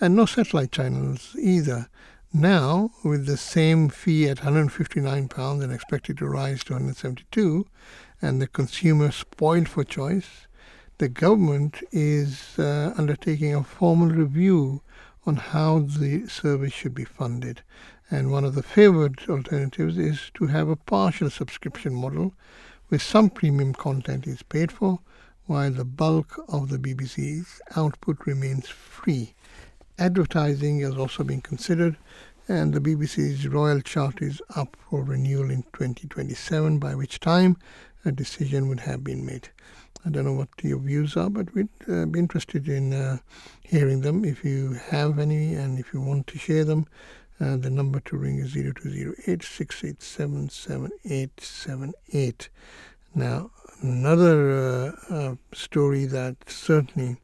and 0.00 0.16
no 0.16 0.24
satellite 0.24 0.72
channels 0.72 1.36
either. 1.38 1.90
Now, 2.32 2.90
with 3.02 3.24
the 3.24 3.38
same 3.38 3.88
fee 3.88 4.28
at 4.28 4.38
£159 4.38 5.62
and 5.62 5.72
expected 5.72 6.18
to 6.18 6.28
rise 6.28 6.62
to 6.64 6.74
172 6.74 7.66
and 8.20 8.42
the 8.42 8.46
consumer 8.46 9.10
spoiled 9.10 9.66
for 9.66 9.82
choice, 9.82 10.46
the 10.98 11.08
government 11.08 11.82
is 11.90 12.58
uh, 12.58 12.92
undertaking 12.98 13.54
a 13.54 13.64
formal 13.64 14.08
review 14.08 14.82
on 15.24 15.36
how 15.36 15.78
the 15.78 16.26
service 16.26 16.74
should 16.74 16.94
be 16.94 17.06
funded. 17.06 17.62
And 18.10 18.30
one 18.30 18.44
of 18.44 18.54
the 18.54 18.62
favored 18.62 19.20
alternatives 19.26 19.96
is 19.96 20.30
to 20.34 20.48
have 20.48 20.68
a 20.68 20.76
partial 20.76 21.30
subscription 21.30 21.94
model 21.94 22.34
where 22.88 22.98
some 22.98 23.30
premium 23.30 23.72
content 23.72 24.26
is 24.26 24.42
paid 24.42 24.70
for 24.70 25.00
while 25.46 25.70
the 25.70 25.84
bulk 25.84 26.38
of 26.48 26.68
the 26.68 26.78
BBC's 26.78 27.62
output 27.74 28.26
remains 28.26 28.68
free. 28.68 29.34
Advertising 30.00 30.78
has 30.80 30.96
also 30.96 31.24
been 31.24 31.40
considered, 31.40 31.96
and 32.46 32.72
the 32.72 32.80
BBC's 32.80 33.48
Royal 33.48 33.80
Charter 33.80 34.26
is 34.26 34.40
up 34.54 34.76
for 34.88 35.02
renewal 35.02 35.50
in 35.50 35.64
2027, 35.72 36.78
by 36.78 36.94
which 36.94 37.18
time 37.18 37.56
a 38.04 38.12
decision 38.12 38.68
would 38.68 38.78
have 38.80 39.02
been 39.02 39.26
made. 39.26 39.48
I 40.06 40.10
don't 40.10 40.24
know 40.24 40.34
what 40.34 40.50
your 40.62 40.78
views 40.78 41.16
are, 41.16 41.28
but 41.28 41.52
we'd 41.52 41.68
uh, 41.88 42.06
be 42.06 42.20
interested 42.20 42.68
in 42.68 42.92
uh, 42.92 43.18
hearing 43.64 44.02
them. 44.02 44.24
If 44.24 44.44
you 44.44 44.74
have 44.74 45.18
any 45.18 45.54
and 45.54 45.80
if 45.80 45.92
you 45.92 46.00
want 46.00 46.28
to 46.28 46.38
share 46.38 46.64
them, 46.64 46.86
uh, 47.40 47.56
the 47.56 47.70
number 47.70 47.98
to 47.98 48.16
ring 48.16 48.38
is 48.38 48.52
0208 48.52 49.42
Now, 53.14 53.50
another 53.82 54.50
uh, 54.50 54.92
uh, 55.10 55.34
story 55.52 56.04
that 56.06 56.36
certainly 56.48 57.16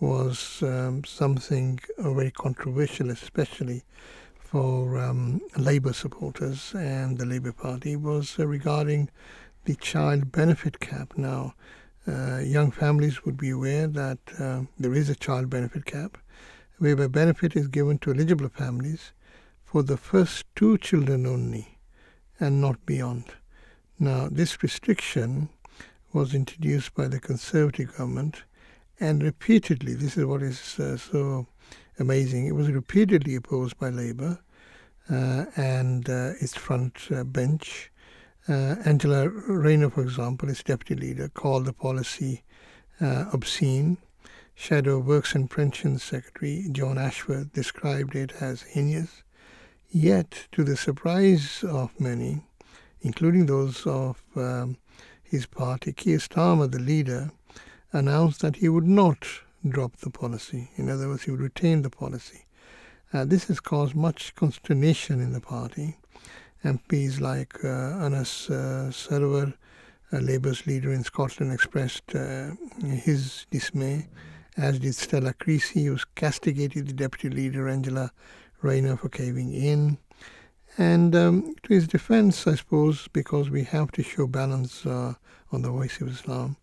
was 0.00 0.62
um, 0.62 1.02
something 1.04 1.80
very 1.98 2.30
controversial, 2.30 3.10
especially 3.10 3.82
for 4.38 4.98
um, 4.98 5.40
Labour 5.56 5.92
supporters 5.92 6.72
and 6.74 7.18
the 7.18 7.26
Labour 7.26 7.52
Party, 7.52 7.96
was 7.96 8.38
uh, 8.38 8.46
regarding 8.46 9.10
the 9.64 9.74
child 9.76 10.32
benefit 10.32 10.80
cap. 10.80 11.14
Now, 11.16 11.54
uh, 12.06 12.38
young 12.38 12.70
families 12.70 13.24
would 13.24 13.36
be 13.36 13.50
aware 13.50 13.86
that 13.86 14.18
uh, 14.38 14.62
there 14.78 14.94
is 14.94 15.10
a 15.10 15.14
child 15.14 15.50
benefit 15.50 15.84
cap, 15.84 16.16
whereby 16.78 17.08
benefit 17.08 17.56
is 17.56 17.68
given 17.68 17.98
to 17.98 18.12
eligible 18.12 18.48
families 18.48 19.12
for 19.64 19.82
the 19.82 19.96
first 19.96 20.46
two 20.54 20.78
children 20.78 21.26
only 21.26 21.78
and 22.40 22.60
not 22.60 22.86
beyond. 22.86 23.24
Now, 23.98 24.28
this 24.30 24.62
restriction 24.62 25.48
was 26.12 26.34
introduced 26.34 26.94
by 26.94 27.08
the 27.08 27.20
Conservative 27.20 27.96
government 27.96 28.44
and 29.00 29.22
repeatedly, 29.22 29.94
this 29.94 30.16
is 30.16 30.24
what 30.24 30.42
is 30.42 30.78
uh, 30.78 30.96
so 30.96 31.46
amazing, 31.98 32.46
it 32.46 32.54
was 32.54 32.70
repeatedly 32.70 33.34
opposed 33.34 33.78
by 33.78 33.90
Labour 33.90 34.38
uh, 35.10 35.46
and 35.56 36.08
uh, 36.08 36.32
its 36.40 36.54
front 36.54 37.08
uh, 37.10 37.24
bench. 37.24 37.90
Uh, 38.48 38.76
Angela 38.84 39.28
Rayner, 39.28 39.90
for 39.90 40.02
example, 40.02 40.48
its 40.48 40.62
deputy 40.62 40.94
leader, 40.94 41.28
called 41.28 41.66
the 41.66 41.72
policy 41.72 42.42
uh, 43.00 43.26
obscene. 43.32 43.98
Shadow 44.54 44.98
Works 44.98 45.34
and 45.34 45.48
Pensions 45.48 46.02
Secretary 46.02 46.66
John 46.72 46.98
Ashworth 46.98 47.52
described 47.52 48.16
it 48.16 48.32
as 48.40 48.62
heinous. 48.62 49.22
Yet, 49.90 50.46
to 50.52 50.64
the 50.64 50.76
surprise 50.76 51.64
of 51.66 51.98
many, 52.00 52.42
including 53.00 53.46
those 53.46 53.86
of 53.86 54.20
um, 54.34 54.76
his 55.22 55.46
party, 55.46 55.92
Keir 55.92 56.18
Starmer, 56.18 56.70
the 56.70 56.80
leader, 56.80 57.30
announced 57.92 58.40
that 58.40 58.56
he 58.56 58.68
would 58.68 58.86
not 58.86 59.26
drop 59.66 59.96
the 59.98 60.10
policy. 60.10 60.70
In 60.76 60.88
other 60.88 61.08
words, 61.08 61.24
he 61.24 61.30
would 61.30 61.40
retain 61.40 61.82
the 61.82 61.90
policy. 61.90 62.44
Uh, 63.12 63.24
this 63.24 63.48
has 63.48 63.60
caused 63.60 63.94
much 63.94 64.34
consternation 64.34 65.20
in 65.20 65.32
the 65.32 65.40
party, 65.40 65.96
MPs 66.64 67.20
like 67.20 67.64
uh, 67.64 68.04
Anas 68.04 68.50
uh, 68.50 68.90
Sarwar, 68.92 69.54
Labour's 70.12 70.66
leader 70.66 70.92
in 70.92 71.04
Scotland, 71.04 71.52
expressed 71.52 72.14
uh, 72.14 72.50
his 72.82 73.46
dismay, 73.50 74.08
as 74.56 74.78
did 74.78 74.94
Stella 74.94 75.32
Creasy, 75.32 75.84
who 75.84 75.98
castigated 76.14 76.88
the 76.88 76.92
deputy 76.92 77.28
leader 77.30 77.68
Angela 77.68 78.10
Rayner 78.62 78.96
for 78.96 79.08
caving 79.08 79.52
in. 79.52 79.98
And 80.76 81.14
um, 81.16 81.54
to 81.64 81.74
his 81.74 81.88
defense, 81.88 82.46
I 82.46 82.54
suppose, 82.54 83.08
because 83.08 83.50
we 83.50 83.64
have 83.64 83.90
to 83.92 84.02
show 84.02 84.26
balance 84.26 84.86
uh, 84.86 85.14
on 85.52 85.62
the 85.62 85.70
voice 85.70 86.00
of 86.00 86.08
Islam, 86.08 86.56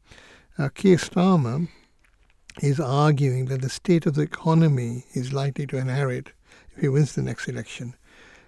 uh, 0.58 0.70
Keir 0.70 0.98
Starmer 0.98 1.68
is 2.62 2.80
arguing 2.80 3.46
that 3.46 3.62
the 3.62 3.70
state 3.70 4.06
of 4.06 4.16
the 4.16 4.22
economy 4.22 5.06
is 5.14 5.34
likely 5.34 5.68
to 5.68 5.78
inherit 5.78 6.32
if 6.76 6.82
he 6.82 6.88
wins 6.88 7.16
the 7.16 7.22
next 7.22 7.48
election 7.48 7.96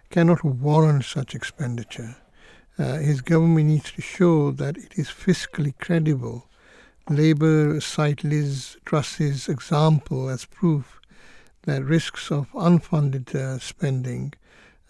cannot 0.09 0.43
warrant 0.43 1.05
such 1.05 1.35
expenditure. 1.35 2.15
Uh, 2.79 2.97
his 2.97 3.21
government 3.21 3.67
needs 3.67 3.91
to 3.91 4.01
show 4.01 4.51
that 4.51 4.77
it 4.77 4.93
is 4.95 5.09
fiscally 5.09 5.73
credible. 5.79 6.47
Labour 7.09 7.79
cite 7.81 8.23
Liz 8.23 8.77
Truss's 8.85 9.47
example 9.47 10.29
as 10.29 10.45
proof 10.45 11.01
that 11.63 11.83
risks 11.83 12.31
of 12.31 12.51
unfunded 12.51 13.33
uh, 13.33 13.59
spending 13.59 14.33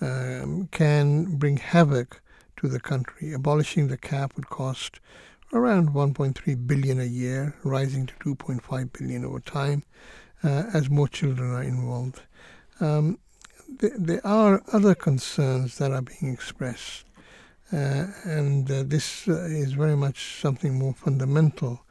um, 0.01 0.67
can 0.71 1.37
bring 1.37 1.57
havoc 1.57 2.21
to 2.57 2.67
the 2.67 2.79
country. 2.79 3.33
Abolishing 3.33 3.87
the 3.87 3.97
cap 3.97 4.35
would 4.35 4.49
cost 4.49 4.99
around 5.53 5.89
1.3 5.89 6.67
billion 6.67 6.99
a 6.99 7.05
year, 7.05 7.55
rising 7.63 8.05
to 8.07 8.35
2.5 8.35 8.93
billion 8.93 9.25
over 9.25 9.39
time, 9.39 9.83
uh, 10.43 10.63
as 10.73 10.89
more 10.89 11.07
children 11.07 11.51
are 11.51 11.63
involved. 11.63 12.21
Um, 12.79 13.19
th- 13.79 13.93
there 13.97 14.25
are 14.25 14.61
other 14.73 14.93
concerns 14.95 15.77
that 15.77 15.91
are 15.91 16.01
being 16.01 16.33
expressed, 16.33 17.05
uh, 17.71 18.07
and 18.23 18.69
uh, 18.69 18.83
this 18.85 19.27
uh, 19.27 19.45
is 19.45 19.73
very 19.73 19.95
much 19.95 20.39
something 20.41 20.77
more 20.77 20.93
fundamental. 20.93 21.81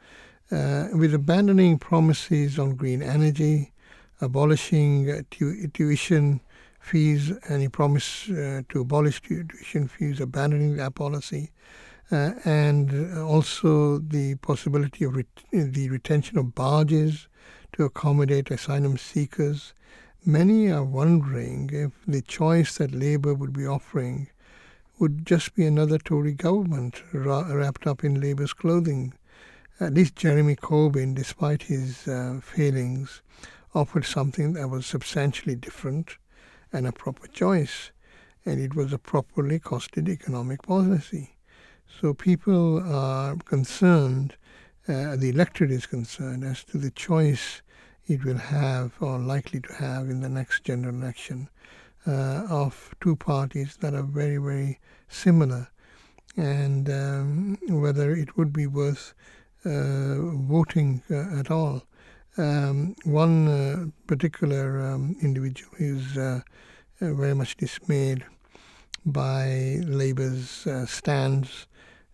Uh, 0.49 0.87
with 0.93 1.13
abandoning 1.13 1.77
promises 1.77 2.57
on 2.57 2.75
green 2.75 3.01
energy, 3.01 3.73
abolishing 4.21 5.25
tu- 5.29 5.67
tuition 5.67 6.39
fees, 6.79 7.33
any 7.49 7.67
promise 7.67 8.29
uh, 8.29 8.61
to 8.69 8.79
abolish 8.81 9.21
tuition 9.21 9.87
fees, 9.89 10.21
abandoning 10.21 10.77
that 10.77 10.95
policy, 10.95 11.51
uh, 12.11 12.31
and 12.45 13.17
also 13.17 13.97
the 13.97 14.35
possibility 14.35 15.03
of 15.03 15.15
ret- 15.15 15.43
the 15.51 15.89
retention 15.89 16.37
of 16.37 16.55
barges 16.55 17.27
to 17.73 17.83
accommodate 17.83 18.49
asylum 18.49 18.97
seekers. 18.97 19.73
Many 20.25 20.71
are 20.71 20.83
wondering 20.83 21.69
if 21.71 21.91
the 22.05 22.21
choice 22.21 22.77
that 22.77 22.93
Labour 22.93 23.33
would 23.33 23.53
be 23.53 23.65
offering 23.65 24.29
would 24.99 25.25
just 25.25 25.53
be 25.53 25.65
another 25.65 25.97
Tory 25.97 26.33
government 26.33 27.03
ra- 27.13 27.51
wrapped 27.53 27.85
up 27.85 28.03
in 28.03 28.19
Labour's 28.19 28.53
clothing. 28.53 29.13
At 29.79 29.93
least 29.93 30.15
Jeremy 30.15 30.55
Corbyn, 30.55 31.13
despite 31.13 31.63
his 31.63 32.07
uh, 32.07 32.39
failings, 32.41 33.21
offered 33.75 34.05
something 34.05 34.53
that 34.53 34.69
was 34.69 34.87
substantially 34.87 35.55
different 35.55 36.17
and 36.73 36.87
a 36.87 36.91
proper 36.91 37.27
choice, 37.27 37.91
and 38.45 38.59
it 38.59 38.75
was 38.75 38.91
a 38.91 38.97
properly 38.97 39.59
costed 39.59 40.09
economic 40.09 40.63
policy. 40.63 41.36
So 41.99 42.13
people 42.13 42.83
are 42.93 43.35
concerned, 43.37 44.35
uh, 44.87 45.15
the 45.15 45.29
electorate 45.29 45.71
is 45.71 45.85
concerned 45.85 46.43
as 46.43 46.63
to 46.65 46.77
the 46.77 46.91
choice 46.91 47.61
it 48.07 48.23
will 48.23 48.37
have 48.37 48.93
or 48.99 49.17
likely 49.17 49.59
to 49.61 49.73
have 49.73 50.09
in 50.09 50.21
the 50.21 50.29
next 50.29 50.63
general 50.63 50.95
election 50.95 51.49
uh, 52.05 52.45
of 52.49 52.95
two 53.01 53.15
parties 53.15 53.77
that 53.81 53.93
are 53.93 54.03
very, 54.03 54.37
very 54.37 54.79
similar, 55.09 55.67
and 56.37 56.89
um, 56.89 57.57
whether 57.67 58.13
it 58.13 58.37
would 58.37 58.53
be 58.53 58.67
worth 58.67 59.13
uh, 59.65 60.15
voting 60.47 61.03
uh, 61.11 61.39
at 61.39 61.51
all. 61.51 61.83
Um, 62.37 62.95
one 63.03 63.47
uh, 63.47 63.85
particular 64.05 64.79
um, 64.79 65.15
individual 65.21 65.71
is 65.79 66.15
uh, 66.15 66.41
very 67.01 67.33
much 67.33 67.57
dismayed 67.57 68.23
by 69.05 69.79
Labour's 69.83 70.67
stands 70.85 71.65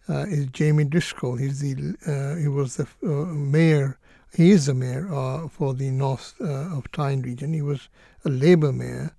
is 0.07 0.47
Jamie 0.47 0.85
Driscoll. 0.85 1.37
He's 1.37 1.59
the 1.59 2.37
he 2.39 2.47
was 2.47 2.77
the 2.77 2.87
mayor. 3.05 3.97
He 4.35 4.51
is 4.51 4.65
the 4.65 4.73
mayor 4.73 5.07
for 5.51 5.73
the 5.73 5.91
north 5.91 6.39
of 6.41 6.91
Tyne 6.91 7.21
region. 7.21 7.53
He 7.53 7.61
was 7.61 7.89
a 8.25 8.29
Labour 8.29 8.71
mayor, 8.73 9.15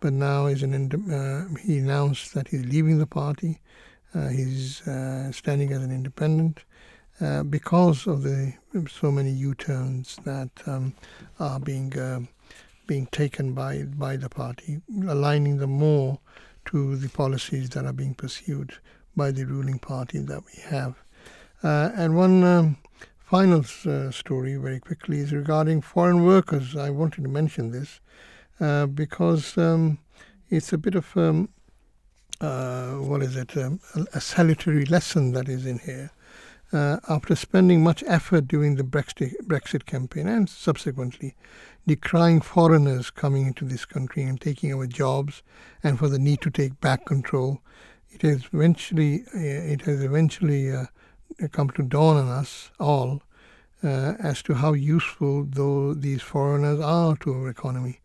but 0.00 0.12
now 0.12 0.46
is 0.46 0.62
an 0.62 0.74
uh, 1.12 1.58
he 1.58 1.78
announced 1.78 2.34
that 2.34 2.48
he's 2.48 2.64
leaving 2.64 2.98
the 2.98 3.06
party. 3.06 3.60
Uh, 4.14 4.28
he's 4.28 4.86
uh, 4.88 5.30
standing 5.32 5.72
as 5.72 5.82
an 5.82 5.90
independent 5.90 6.64
because 7.50 8.06
of 8.06 8.22
the 8.22 8.54
so 8.90 9.10
many 9.10 9.30
U-turns 9.30 10.16
that 10.24 10.50
um, 10.66 10.94
are 11.40 11.58
being 11.58 11.92
being 12.86 13.06
taken 13.06 13.54
by 13.54 13.82
by 13.82 14.16
the 14.16 14.28
party, 14.28 14.80
aligning 15.08 15.58
them 15.58 15.70
more 15.70 16.20
to 16.66 16.96
the 16.96 17.08
policies 17.08 17.70
that 17.70 17.84
are 17.84 17.92
being 17.92 18.14
pursued 18.14 18.74
by 19.16 19.30
the 19.30 19.44
ruling 19.44 19.78
party 19.78 20.18
that 20.18 20.42
we 20.44 20.62
have. 20.62 20.96
Uh, 21.62 21.90
and 21.94 22.16
one 22.16 22.44
um, 22.44 22.76
final 23.24 23.64
uh, 23.84 24.10
story, 24.10 24.56
very 24.56 24.80
quickly, 24.80 25.18
is 25.18 25.32
regarding 25.32 25.80
foreign 25.82 26.24
workers. 26.24 26.76
I 26.76 26.90
wanted 26.90 27.24
to 27.24 27.28
mention 27.28 27.72
this 27.72 28.00
uh, 28.60 28.86
because 28.86 29.58
um, 29.58 29.98
it's 30.50 30.72
a 30.72 30.78
bit 30.78 30.94
of 30.94 31.16
um, 31.16 31.48
uh, 32.40 32.92
what 32.92 33.22
is 33.22 33.36
it, 33.36 33.56
um, 33.56 33.80
a, 34.14 34.20
salutary 34.20 34.84
lesson 34.86 35.32
that 35.32 35.48
is 35.48 35.66
in 35.66 35.78
here. 35.80 36.10
Uh, 36.72 36.98
after 37.08 37.34
spending 37.34 37.82
much 37.82 38.04
effort 38.06 38.46
during 38.46 38.76
the 38.76 38.82
Brexit, 38.82 39.34
Brexit 39.44 39.86
campaign 39.86 40.28
and 40.28 40.48
subsequently 40.48 41.34
decrying 41.86 42.42
foreigners 42.42 43.10
coming 43.10 43.46
into 43.46 43.64
this 43.64 43.86
country 43.86 44.22
and 44.22 44.38
taking 44.38 44.72
our 44.74 44.86
jobs 44.86 45.42
and 45.82 45.98
for 45.98 46.08
the 46.08 46.18
need 46.18 46.42
to 46.42 46.50
take 46.50 46.78
back 46.80 47.06
control, 47.06 47.62
it 48.10 48.22
has 48.22 48.44
eventually 48.52 49.24
uh, 49.34 49.38
it 49.38 49.82
has 49.82 50.02
eventually 50.02 50.72
uh, 50.72 50.86
come 51.52 51.70
to 51.70 51.82
dawn 51.82 52.16
on 52.16 52.28
us 52.28 52.70
all 52.80 53.22
uh, 53.82 54.14
as 54.18 54.42
to 54.42 54.54
how 54.54 54.72
useful 54.72 55.44
though 55.44 55.94
these 55.94 56.22
foreigners 56.22 56.80
are 56.80 57.16
to 57.16 57.32
our 57.32 57.48
economy. 57.48 58.00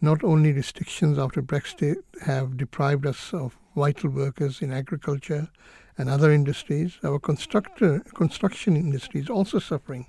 Not 0.00 0.22
only 0.22 0.52
restrictions 0.52 1.18
after 1.18 1.42
Brexit 1.42 1.96
have 2.22 2.56
deprived 2.56 3.04
us 3.04 3.34
of 3.34 3.58
vital 3.74 4.10
workers 4.10 4.62
in 4.62 4.72
agriculture 4.72 5.48
and 5.96 6.08
other 6.08 6.30
industries, 6.30 6.98
our 7.02 7.18
constructor, 7.18 8.00
construction 8.14 8.76
industry 8.76 9.20
is 9.20 9.28
also 9.28 9.58
suffering. 9.58 10.06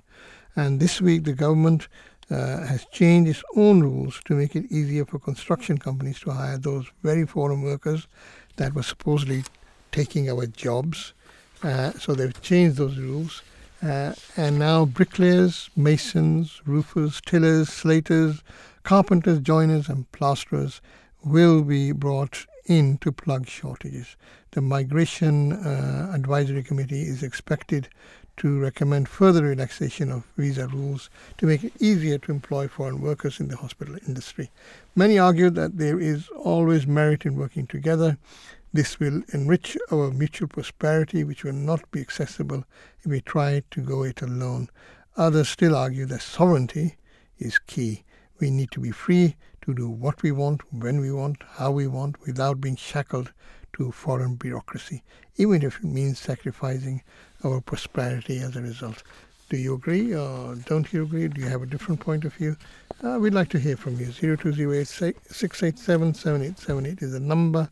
And 0.54 0.78
this 0.78 1.00
week, 1.00 1.24
the 1.24 1.32
government 1.32 1.88
uh, 2.30 2.64
has 2.64 2.86
changed 2.92 3.30
its 3.30 3.42
own 3.56 3.80
rules 3.80 4.20
to 4.24 4.34
make 4.34 4.54
it 4.54 4.70
easier 4.70 5.04
for 5.04 5.18
construction 5.18 5.78
companies 5.78 6.20
to 6.20 6.30
hire 6.30 6.58
those 6.58 6.86
very 7.02 7.26
foreign 7.26 7.62
workers 7.62 8.06
that 8.60 8.74
were 8.74 8.82
supposedly 8.82 9.42
taking 9.90 10.28
our 10.28 10.44
jobs. 10.46 11.14
Uh, 11.62 11.92
so 11.92 12.14
they've 12.14 12.42
changed 12.42 12.76
those 12.76 12.98
rules. 12.98 13.42
Uh, 13.82 14.12
and 14.36 14.58
now 14.58 14.84
bricklayers, 14.84 15.70
masons, 15.74 16.60
roofers, 16.66 17.22
tillers, 17.24 17.70
slaters, 17.70 18.42
carpenters, 18.82 19.38
joiners, 19.38 19.88
and 19.88 20.12
plasterers 20.12 20.82
will 21.24 21.62
be 21.62 21.90
brought 21.90 22.44
in 22.66 22.98
to 22.98 23.10
plug 23.10 23.48
shortages. 23.48 24.14
The 24.50 24.60
Migration 24.60 25.52
uh, 25.54 26.12
Advisory 26.14 26.62
Committee 26.62 27.04
is 27.04 27.22
expected 27.22 27.88
to 28.40 28.58
recommend 28.58 29.06
further 29.06 29.44
relaxation 29.44 30.10
of 30.10 30.24
visa 30.38 30.66
rules 30.66 31.10
to 31.36 31.44
make 31.44 31.62
it 31.62 31.74
easier 31.78 32.16
to 32.16 32.32
employ 32.32 32.66
foreign 32.66 33.02
workers 33.02 33.38
in 33.38 33.48
the 33.48 33.56
hospital 33.56 33.96
industry. 34.08 34.50
Many 34.96 35.18
argue 35.18 35.50
that 35.50 35.76
there 35.76 36.00
is 36.00 36.30
always 36.30 36.86
merit 36.86 37.26
in 37.26 37.36
working 37.36 37.66
together. 37.66 38.16
This 38.72 38.98
will 38.98 39.20
enrich 39.34 39.76
our 39.92 40.10
mutual 40.10 40.48
prosperity, 40.48 41.22
which 41.22 41.44
will 41.44 41.52
not 41.52 41.90
be 41.90 42.00
accessible 42.00 42.64
if 43.00 43.10
we 43.10 43.20
try 43.20 43.62
to 43.72 43.80
go 43.82 44.04
it 44.04 44.22
alone. 44.22 44.70
Others 45.18 45.50
still 45.50 45.76
argue 45.76 46.06
that 46.06 46.22
sovereignty 46.22 46.96
is 47.38 47.58
key. 47.58 48.04
We 48.38 48.48
need 48.48 48.70
to 48.70 48.80
be 48.80 48.90
free 48.90 49.36
to 49.66 49.74
do 49.74 49.90
what 49.90 50.22
we 50.22 50.32
want, 50.32 50.62
when 50.72 50.98
we 50.98 51.12
want, 51.12 51.42
how 51.46 51.72
we 51.72 51.86
want, 51.86 52.18
without 52.22 52.58
being 52.58 52.76
shackled 52.76 53.34
to 53.74 53.92
foreign 53.92 54.36
bureaucracy, 54.36 55.02
even 55.36 55.62
if 55.62 55.76
it 55.80 55.84
means 55.84 56.18
sacrificing 56.18 57.02
our 57.44 57.60
prosperity 57.60 58.38
as 58.38 58.56
a 58.56 58.62
result. 58.62 59.02
Do 59.48 59.56
you 59.56 59.74
agree 59.74 60.14
or 60.14 60.54
don't 60.66 60.92
you 60.92 61.02
agree? 61.02 61.28
Do 61.28 61.40
you 61.40 61.48
have 61.48 61.62
a 61.62 61.66
different 61.66 62.00
point 62.00 62.24
of 62.24 62.34
view? 62.34 62.56
Uh, 63.02 63.18
we'd 63.20 63.34
like 63.34 63.48
to 63.50 63.58
hear 63.58 63.76
from 63.76 63.98
you. 63.98 64.12
0208 64.12 64.86
687 64.86 66.14
7878 66.14 67.02
is 67.02 67.12
the 67.12 67.20
number, 67.20 67.68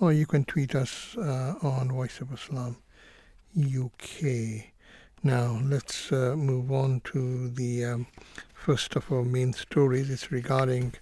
or 0.00 0.12
you 0.12 0.26
can 0.26 0.44
tweet 0.44 0.74
us 0.74 1.16
uh, 1.16 1.54
on 1.62 1.90
Voice 1.90 2.20
of 2.20 2.32
Islam 2.32 2.76
UK. 3.56 4.66
Now, 5.22 5.60
let's 5.64 6.12
uh, 6.12 6.34
move 6.36 6.70
on 6.70 7.00
to 7.12 7.48
the 7.48 7.84
um, 7.84 8.06
first 8.54 8.96
of 8.96 9.10
our 9.10 9.24
main 9.24 9.54
stories. 9.54 10.10
It's 10.10 10.30
regarding 10.30 10.92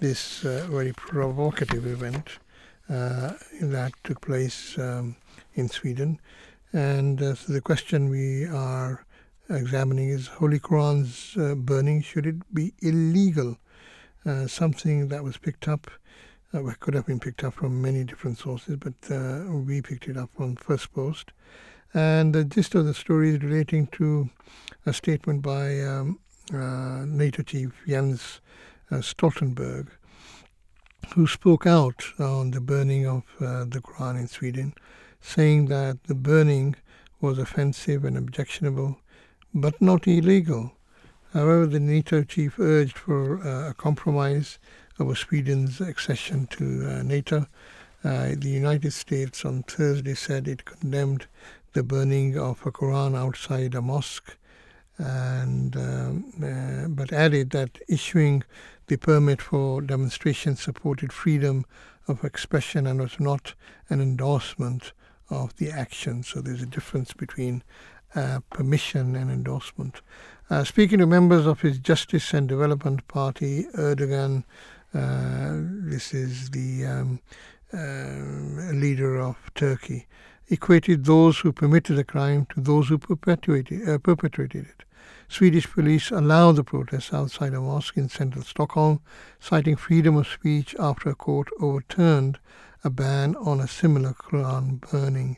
this 0.00 0.44
uh, 0.44 0.66
very 0.68 0.92
provocative 0.92 1.86
event 1.86 2.38
uh, 2.88 3.34
that 3.60 3.92
took 4.02 4.20
place 4.22 4.76
um, 4.78 5.14
in 5.54 5.68
Sweden. 5.68 6.18
And 6.72 7.20
uh, 7.20 7.34
so 7.34 7.52
the 7.52 7.60
question 7.60 8.08
we 8.08 8.46
are 8.46 9.04
examining 9.48 10.08
is 10.10 10.28
Holy 10.28 10.60
Quran's 10.60 11.36
uh, 11.36 11.56
burning, 11.56 12.00
should 12.00 12.26
it 12.26 12.54
be 12.54 12.72
illegal? 12.80 13.58
Uh, 14.24 14.46
something 14.46 15.08
that 15.08 15.24
was 15.24 15.36
picked 15.36 15.66
up, 15.66 15.90
uh, 16.52 16.62
could 16.78 16.94
have 16.94 17.06
been 17.06 17.18
picked 17.18 17.42
up 17.42 17.54
from 17.54 17.82
many 17.82 18.04
different 18.04 18.38
sources, 18.38 18.76
but 18.76 18.94
uh, 19.10 19.50
we 19.50 19.82
picked 19.82 20.06
it 20.06 20.16
up 20.16 20.30
on 20.38 20.54
First 20.56 20.92
Post. 20.92 21.32
And 21.92 22.32
the 22.34 22.44
gist 22.44 22.76
of 22.76 22.86
the 22.86 22.94
story 22.94 23.30
is 23.30 23.42
relating 23.42 23.88
to 23.88 24.30
a 24.86 24.92
statement 24.92 25.42
by 25.42 25.80
um, 25.80 26.20
uh, 26.54 27.04
NATO 27.04 27.42
chief 27.42 27.72
Jens 27.88 28.40
Stoltenberg, 28.92 29.88
who 31.14 31.26
spoke 31.26 31.66
out 31.66 32.04
on 32.20 32.52
the 32.52 32.60
burning 32.60 33.08
of 33.08 33.24
the 33.40 33.80
Quran 33.82 34.20
in 34.20 34.28
Sweden, 34.28 34.74
saying 35.20 35.66
that 35.66 36.04
the 36.04 36.14
burning 36.14 36.76
was 37.20 37.38
offensive 37.38 38.04
and 38.04 38.16
objectionable, 38.16 38.98
but 39.52 39.80
not 39.80 40.06
illegal. 40.06 40.72
However, 41.32 41.66
the 41.66 41.80
NATO 41.80 42.24
chief 42.24 42.58
urged 42.58 42.98
for 42.98 43.46
uh, 43.46 43.70
a 43.70 43.74
compromise 43.74 44.58
over 44.98 45.14
Sweden's 45.14 45.80
accession 45.80 46.46
to 46.48 46.88
uh, 46.88 47.02
NATO. 47.02 47.46
Uh, 48.02 48.30
the 48.36 48.48
United 48.48 48.92
States 48.92 49.44
on 49.44 49.62
Thursday 49.62 50.14
said 50.14 50.48
it 50.48 50.64
condemned 50.64 51.26
the 51.72 51.82
burning 51.82 52.38
of 52.38 52.64
a 52.66 52.72
Quran 52.72 53.16
outside 53.16 53.74
a 53.74 53.82
mosque 53.82 54.36
and 54.98 55.76
um, 55.76 56.24
uh, 56.42 56.88
but 56.88 57.12
added 57.12 57.50
that 57.50 57.78
issuing 57.88 58.42
the 58.88 58.96
permit 58.96 59.40
for 59.40 59.80
demonstration 59.80 60.56
supported 60.56 61.12
freedom 61.12 61.64
of 62.08 62.24
expression 62.24 62.86
and 62.86 63.00
was 63.00 63.20
not 63.20 63.54
an 63.88 64.00
endorsement 64.00 64.92
of 65.30 65.56
the 65.56 65.70
action. 65.70 66.22
So 66.22 66.40
there's 66.40 66.62
a 66.62 66.66
difference 66.66 67.12
between 67.12 67.62
uh, 68.14 68.40
permission 68.50 69.16
and 69.16 69.30
endorsement. 69.30 70.02
Uh, 70.50 70.64
speaking 70.64 70.98
to 70.98 71.06
members 71.06 71.46
of 71.46 71.60
his 71.60 71.78
Justice 71.78 72.34
and 72.34 72.48
Development 72.48 73.06
Party, 73.06 73.66
Erdogan, 73.74 74.44
uh, 74.92 75.52
this 75.88 76.12
is 76.12 76.50
the 76.50 76.84
um, 76.84 77.20
uh, 77.72 78.72
leader 78.72 79.20
of 79.20 79.36
Turkey, 79.54 80.08
equated 80.48 81.04
those 81.04 81.38
who 81.38 81.52
permitted 81.52 81.96
the 81.96 82.04
crime 82.04 82.46
to 82.46 82.60
those 82.60 82.88
who 82.88 82.98
perpetuated, 82.98 83.88
uh, 83.88 83.98
perpetrated 83.98 84.66
it. 84.66 84.84
Swedish 85.28 85.70
police 85.70 86.10
allowed 86.10 86.56
the 86.56 86.64
protests 86.64 87.14
outside 87.14 87.54
a 87.54 87.60
mosque 87.60 87.96
in 87.96 88.08
central 88.08 88.42
Stockholm, 88.42 89.00
citing 89.38 89.76
freedom 89.76 90.16
of 90.16 90.26
speech 90.26 90.74
after 90.80 91.08
a 91.08 91.14
court 91.14 91.48
overturned 91.60 92.40
a 92.84 92.90
ban 92.90 93.36
on 93.36 93.60
a 93.60 93.68
similar 93.68 94.12
Quran 94.12 94.80
burning. 94.90 95.36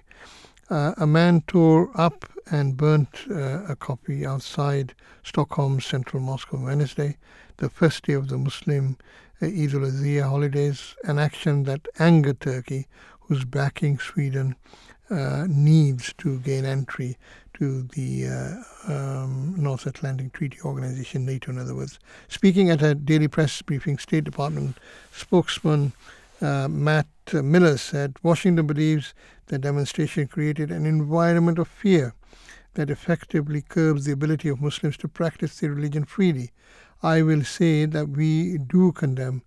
Uh, 0.71 0.95
a 0.97 1.07
man 1.07 1.43
tore 1.47 1.91
up 1.95 2.25
and 2.51 2.77
burnt 2.77 3.27
uh, 3.31 3.65
a 3.65 3.77
copy 3.77 4.25
outside 4.25 4.95
Stockholm's 5.23 5.85
central 5.85 6.23
mosque 6.23 6.53
on 6.55 6.63
Wednesday, 6.63 7.19
the 7.59 7.69
first 7.69 8.05
day 8.07 8.15
of 8.15 8.29
the 8.29 8.39
Muslim 8.39 8.97
uh, 9.41 9.47
Eid 9.47 9.75
al-Adha 9.75 10.23
holidays, 10.23 10.95
an 11.05 11.19
action 11.19 11.65
that 11.65 11.89
angered 11.99 12.41
Turkey, 12.41 12.87
whose 13.21 13.45
backing 13.45 13.99
Sweden 13.99 14.57
uh, 15.11 15.47
needs 15.49 16.15
to 16.19 16.39
gain 16.41 16.65
entry 16.65 17.19
to 17.55 17.83
the 17.83 18.27
uh, 18.27 18.93
um, 18.93 19.55
North 19.59 19.87
Atlantic 19.87 20.33
Treaty 20.33 20.59
Organization, 20.65 21.27
NATO, 21.27 21.51
in 21.51 21.59
other 21.59 21.75
words. 21.75 21.99
Speaking 22.29 22.71
at 22.71 22.83
a 22.83 22.95
daily 22.95 23.29
press 23.29 23.61
briefing, 23.61 23.99
State 23.99 24.25
Department 24.25 24.79
spokesman 25.13 25.93
uh, 26.43 26.69
Matt 26.69 27.07
Miller 27.33 27.77
said 27.77 28.17
Washington 28.23 28.67
believes 28.67 29.15
the 29.47 29.59
demonstration 29.59 30.27
created 30.27 30.71
an 30.71 30.85
environment 30.85 31.59
of 31.59 31.69
fear 31.69 32.15
that 32.75 32.91
effectively 32.91 33.63
curbs 33.63 34.05
the 34.05 34.13
ability 34.13 34.49
of 34.49 34.61
Muslims 34.61 34.97
to 34.97 35.09
practice 35.09 35.61
their 35.61 35.73
religion 35.73 36.05
freely. 36.05 36.51
I 37.03 37.23
will 37.23 37.45
say 37.45 37.85
that 37.87 38.09
we 38.09 38.59
do 38.59 38.93
condemn 38.93 39.43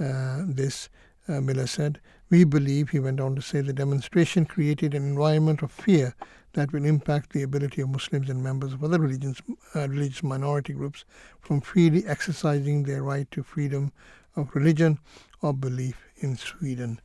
uh, 0.00 0.42
this, 0.46 0.88
uh, 1.28 1.40
Miller 1.40 1.66
said. 1.66 2.00
We 2.30 2.44
believe, 2.44 2.90
he 2.90 3.00
went 3.00 3.20
on 3.20 3.34
to 3.36 3.42
say, 3.42 3.60
the 3.60 3.72
demonstration 3.72 4.44
created 4.44 4.94
an 4.94 5.02
environment 5.02 5.62
of 5.62 5.72
fear 5.72 6.14
that 6.52 6.72
will 6.72 6.84
impact 6.84 7.32
the 7.32 7.42
ability 7.42 7.82
of 7.82 7.88
Muslims 7.90 8.28
and 8.30 8.42
members 8.42 8.72
of 8.72 8.84
other 8.84 8.98
religions, 8.98 9.40
uh, 9.74 9.88
religious 9.88 10.22
minority 10.22 10.72
groups 10.72 11.04
from 11.40 11.60
freely 11.60 12.06
exercising 12.06 12.82
their 12.82 13.02
right 13.02 13.30
to 13.30 13.42
freedom 13.42 13.92
of 14.36 14.54
religion 14.54 14.98
or 15.42 15.52
belief 15.52 16.07
in 16.20 16.36
Sweden. 16.36 17.00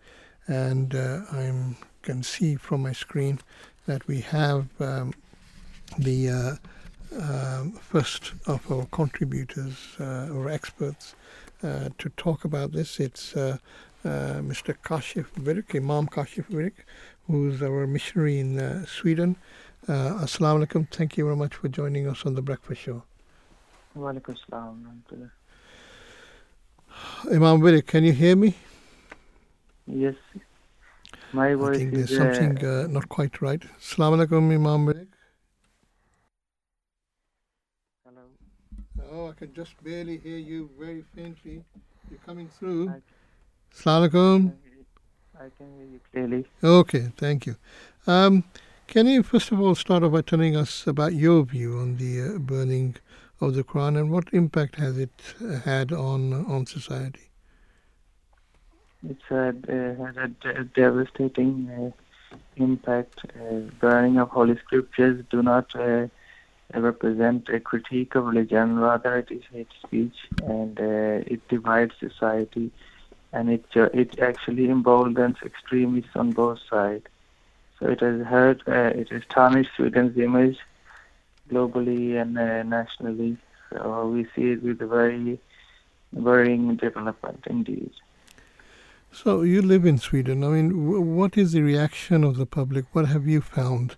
And 0.48 0.94
uh, 0.94 1.22
I 1.32 1.52
can 2.02 2.24
see 2.24 2.56
from 2.56 2.82
my 2.82 2.92
screen 2.92 3.40
that 3.86 4.06
we 4.08 4.22
have 4.22 4.68
um, 4.80 5.14
the 5.98 6.30
uh, 6.30 6.56
uh, 7.20 7.64
first 7.82 8.34
of 8.46 8.70
our 8.72 8.86
contributors 8.88 9.78
uh, 10.00 10.30
or 10.34 10.50
experts 10.50 11.16
uh, 11.64 11.90
to 11.98 12.10
talk 12.18 12.44
about 12.46 12.72
this. 12.72 13.00
It's 13.00 13.36
uh, 13.36 13.58
uh, 14.04 14.10
Mr. 14.42 14.76
Kashif 14.84 15.28
Virk, 15.40 15.76
Imam 15.76 16.08
Kashif 16.08 16.46
Virk, 16.50 16.74
who's 17.28 17.62
our 17.62 17.88
missionary 17.88 18.40
in 18.40 18.60
uh, 18.60 18.86
Sweden. 18.86 19.38
Uh, 19.88 20.24
Assalamu 20.24 20.66
alaikum. 20.66 20.90
Thank 20.90 21.18
you 21.18 21.26
very 21.26 21.36
much 21.38 21.56
for 21.56 21.68
joining 21.68 22.08
us 22.08 22.26
on 22.26 22.36
the 22.36 22.42
Breakfast 22.42 22.82
Show. 22.82 23.04
Walaikum 23.98 24.38
salam. 24.50 25.04
Imam 27.32 27.62
Virk, 27.62 27.88
can 27.88 28.04
you 28.04 28.12
hear 28.12 28.36
me? 28.36 28.56
Yes. 29.88 30.16
My 31.34 31.54
voice 31.56 31.76
I 31.76 31.80
think 31.80 31.94
is 31.94 32.10
there's 32.10 32.38
something 32.38 32.66
uh, 32.66 32.88
not 32.88 33.10
quite 33.10 33.42
right. 33.42 33.62
Assalamu 33.80 34.26
alaikum, 34.26 34.54
Imam 34.54 34.86
Virk. 34.86 35.08
hello. 38.06 38.22
Oh, 39.12 39.30
I 39.30 39.34
can 39.34 39.54
just 39.54 39.84
barely 39.84 40.18
hear 40.18 40.38
you 40.38 40.70
very 40.80 41.04
faintly. 41.16 41.64
You're 42.10 42.20
coming 42.26 42.48
through. 42.48 42.90
I, 42.90 43.02
Assalamu 43.76 44.10
alaikum. 44.10 44.54
I 45.36 45.50
can 45.58 45.74
hear 45.76 45.86
you 45.86 46.00
clearly. 46.12 46.46
Okay, 46.64 47.12
thank 47.18 47.46
you. 47.46 47.56
Um, 48.08 48.44
can 48.88 49.08
you 49.08 49.24
first 49.24 49.52
of 49.52 49.60
all 49.60 49.76
start 49.76 50.04
off 50.04 50.12
by 50.12 50.22
telling 50.22 50.56
us 50.56 50.86
about 50.88 51.14
your 51.14 51.44
view 51.44 51.78
on 51.78 51.98
the 51.98 52.36
uh, 52.36 52.38
burning 52.38 52.96
of 53.42 53.56
the 53.56 53.64
Quran 53.64 54.00
and 54.00 54.12
what 54.12 54.30
impact 54.32 54.76
has 54.76 54.98
it 54.98 55.36
uh, 55.44 55.60
had 55.60 55.92
on 55.92 56.34
on 56.46 56.66
society? 56.68 57.33
It's 59.10 59.22
had 59.30 59.66
a 59.70 60.28
de- 60.42 60.64
devastating 60.76 61.70
uh, 61.70 61.92
impact. 62.56 63.20
Uh, 63.36 63.60
burning 63.80 64.18
of 64.20 64.30
holy 64.30 64.58
scriptures 64.58 65.24
do 65.30 65.42
not 65.44 65.76
uh, 65.76 66.08
represent 66.74 67.50
a 67.50 67.60
critique 67.60 68.16
of 68.16 68.26
religion, 68.26 68.80
rather 68.80 69.18
it 69.18 69.32
is 69.32 69.44
hate 69.52 69.72
speech, 69.86 70.16
and 70.42 70.80
it 70.80 71.48
divides 71.50 71.94
society, 72.00 72.72
and 73.34 73.50
it 73.50 73.66
it 73.76 74.20
actually 74.20 74.70
emboldens 74.70 75.38
extremists 75.46 76.16
on 76.16 76.32
both 76.34 76.60
sides. 76.70 77.06
So 77.80 77.88
it 77.88 78.02
has 78.02 78.22
hurt, 78.26 78.62
it 78.68 79.10
has 79.10 79.24
tarnished 79.30 79.72
Sweden's 79.76 80.18
image 80.18 80.58
globally 81.50 82.20
and 82.22 82.38
uh, 82.38 82.64
nationally. 82.64 83.38
So 83.72 84.08
we 84.10 84.26
see 84.36 84.52
it 84.52 84.64
with 84.64 84.82
a 84.82 84.88
very 84.88 85.40
worrying 86.14 86.76
development 86.78 87.46
indeed. 87.50 87.92
So 89.14 89.44
you 89.44 89.62
live 89.62 89.86
in 89.86 90.00
Sweden. 90.00 90.44
I 90.44 90.48
mean, 90.48 90.70
w- 90.70 91.00
what 91.00 91.38
is 91.38 91.52
the 91.52 91.62
reaction 91.62 92.24
of 92.24 92.36
the 92.36 92.48
public? 92.48 92.86
What 92.94 93.06
have 93.06 93.28
you 93.28 93.42
found? 93.42 93.96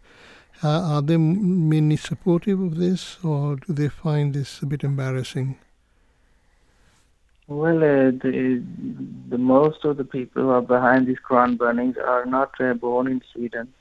Uh, 0.62 0.96
are 0.96 1.02
they 1.02 1.16
mainly 1.16 1.96
supportive 1.96 2.60
of 2.60 2.76
this, 2.76 3.18
or 3.24 3.56
do 3.56 3.72
they 3.72 3.88
find 3.88 4.34
this 4.34 4.62
a 4.62 4.66
bit 4.66 4.84
embarrassing? 4.84 5.58
Well, 7.48 7.78
uh, 7.78 8.12
the 8.12 8.62
the 9.30 9.38
most 9.38 9.86
of 9.86 9.96
the 9.96 10.04
people 10.04 10.44
who 10.44 10.50
are 10.50 10.62
behind 10.62 11.08
these 11.08 11.24
Quran 11.30 11.58
burnings 11.58 11.96
are 11.98 12.26
not 12.26 12.60
uh, 12.60 12.74
born 12.74 13.08
in 13.08 13.22
Sweden. 13.32 13.74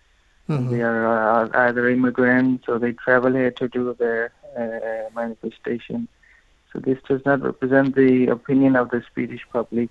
Uh-huh. 0.48 0.70
They 0.70 0.82
are 0.82 1.06
uh, 1.06 1.48
either 1.66 1.88
immigrants 1.88 2.68
or 2.68 2.78
they 2.78 2.92
travel 2.92 3.32
here 3.32 3.50
to 3.50 3.68
do 3.68 3.94
their 3.98 4.32
uh, 4.56 5.10
manifestation. 5.14 6.06
So 6.72 6.78
this 6.78 6.98
does 7.08 7.24
not 7.24 7.42
represent 7.42 7.96
the 7.96 8.28
opinion 8.28 8.76
of 8.76 8.90
the 8.90 9.02
Swedish 9.12 9.44
public. 9.52 9.90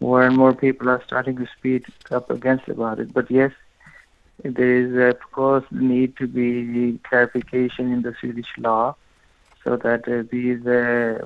More 0.00 0.22
and 0.24 0.36
more 0.36 0.54
people 0.54 0.88
are 0.88 1.02
starting 1.04 1.36
to 1.36 1.46
speak 1.58 1.84
up 2.10 2.30
against 2.30 2.68
about 2.68 2.98
it. 3.00 3.12
But 3.12 3.30
yes, 3.30 3.52
there 4.42 4.76
is 4.76 4.94
uh, 4.96 5.16
of 5.16 5.30
course 5.32 5.64
need 5.70 6.16
to 6.18 6.26
be 6.26 6.98
clarification 7.08 7.92
in 7.92 8.02
the 8.02 8.14
Swedish 8.20 8.48
law 8.58 8.96
so 9.64 9.76
that 9.76 10.06
uh, 10.08 10.22
these 10.30 10.64
uh, 10.66 11.18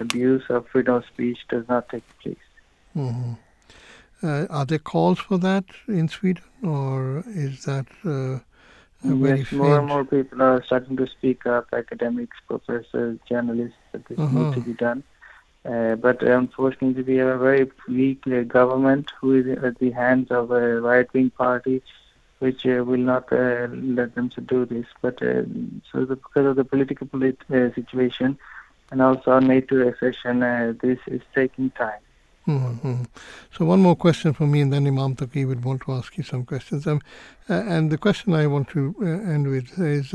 abuse 0.00 0.44
of 0.50 0.66
freedom 0.68 0.96
of 0.96 1.04
speech 1.06 1.38
does 1.50 1.64
not 1.68 1.88
take 1.88 2.04
place. 2.22 2.36
Mhm. 2.96 3.36
Uh, 4.22 4.46
are 4.50 4.64
there 4.64 4.78
calls 4.78 5.18
for 5.18 5.38
that 5.38 5.64
in 5.88 6.08
Sweden, 6.08 6.42
or 6.62 7.24
is 7.26 7.64
that 7.64 7.86
uh, 8.04 8.38
very 9.02 9.44
Yes, 9.44 9.52
more 9.52 9.78
and 9.78 9.88
more 9.88 10.04
people 10.04 10.42
are 10.42 10.62
starting 10.64 10.96
to 10.96 11.06
speak 11.06 11.46
up, 11.46 11.66
academics, 11.72 12.36
professors, 12.48 13.18
journalists, 13.28 13.78
that 13.92 14.06
this 14.06 14.18
Uh-huh. 14.18 14.38
need 14.38 14.52
to 14.52 14.60
be 14.60 14.72
done. 14.74 15.02
Uh, 15.64 15.94
but 15.94 16.22
unfortunately, 16.22 17.02
we 17.02 17.16
have 17.16 17.28
a 17.28 17.38
very 17.38 17.70
weak 17.88 18.22
uh, 18.26 18.42
government 18.42 19.10
who 19.18 19.34
is 19.34 19.58
at 19.64 19.78
the 19.78 19.90
hands 19.92 20.30
of 20.30 20.50
a 20.50 20.80
right-wing 20.80 21.30
party, 21.30 21.82
which 22.40 22.66
uh, 22.66 22.84
will 22.84 22.98
not 22.98 23.32
uh, 23.32 23.66
let 23.70 24.14
them 24.14 24.28
to 24.28 24.42
do 24.42 24.66
this. 24.66 24.84
But 25.00 25.22
uh, 25.22 25.42
so 25.90 26.04
the, 26.04 26.16
because 26.16 26.46
of 26.46 26.56
the 26.56 26.64
political 26.64 27.06
polit- 27.06 27.38
situation 27.48 28.38
and 28.90 29.00
also 29.00 29.30
our 29.30 29.40
NATO 29.40 29.88
accession, 29.88 30.40
this 30.82 30.98
is 31.06 31.22
taking 31.34 31.70
time. 31.70 32.00
Mm-hmm. 32.46 33.04
So 33.50 33.64
one 33.64 33.80
more 33.80 33.96
question 33.96 34.34
from 34.34 34.50
me, 34.50 34.60
and 34.60 34.70
then 34.70 34.86
Imam 34.86 35.16
Taqi 35.16 35.48
would 35.48 35.64
want 35.64 35.80
to 35.86 35.92
ask 35.92 36.18
you 36.18 36.24
some 36.24 36.44
questions. 36.44 36.86
Um, 36.86 37.00
and 37.48 37.90
the 37.90 37.96
question 37.96 38.34
I 38.34 38.46
want 38.46 38.68
to 38.68 38.94
end 39.00 39.48
with 39.48 39.78
is: 39.78 40.12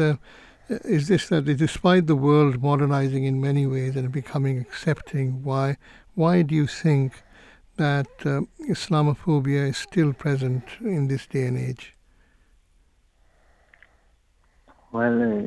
Is 0.70 1.08
this 1.08 1.30
that 1.30 1.46
despite 1.46 2.06
the 2.08 2.16
world 2.16 2.62
modernizing 2.62 3.24
in 3.24 3.42
many 3.42 3.66
ways 3.66 3.96
and 3.96 4.12
becoming 4.12 4.60
accepting, 4.60 5.44
why 5.44 5.78
why 6.16 6.44
do 6.44 6.54
you 6.54 6.68
think 6.68 7.24
that 7.78 8.08
uh, 8.26 8.42
Islamophobia 8.70 9.70
is 9.70 9.78
still 9.78 10.14
present 10.14 10.64
in 10.82 11.08
this 11.08 11.26
day 11.26 11.46
and 11.46 11.58
age? 11.58 11.96
Well, 14.92 15.22
uh, 15.22 15.44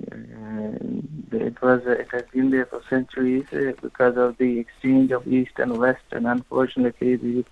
uh, 0.46 1.46
it 1.46 1.60
was 1.62 1.82
uh, 1.86 1.90
it 1.90 2.08
has 2.10 2.24
been 2.32 2.50
there 2.50 2.66
for 2.66 2.82
centuries 2.90 3.46
uh, 3.52 3.72
because 3.80 4.16
of 4.16 4.38
the 4.38 4.58
exchange 4.58 5.12
of 5.12 5.26
East 5.26 5.52
and 5.58 5.78
West, 5.78 6.08
and 6.10 6.26
unfortunately, 6.26 7.16
the 7.16 7.44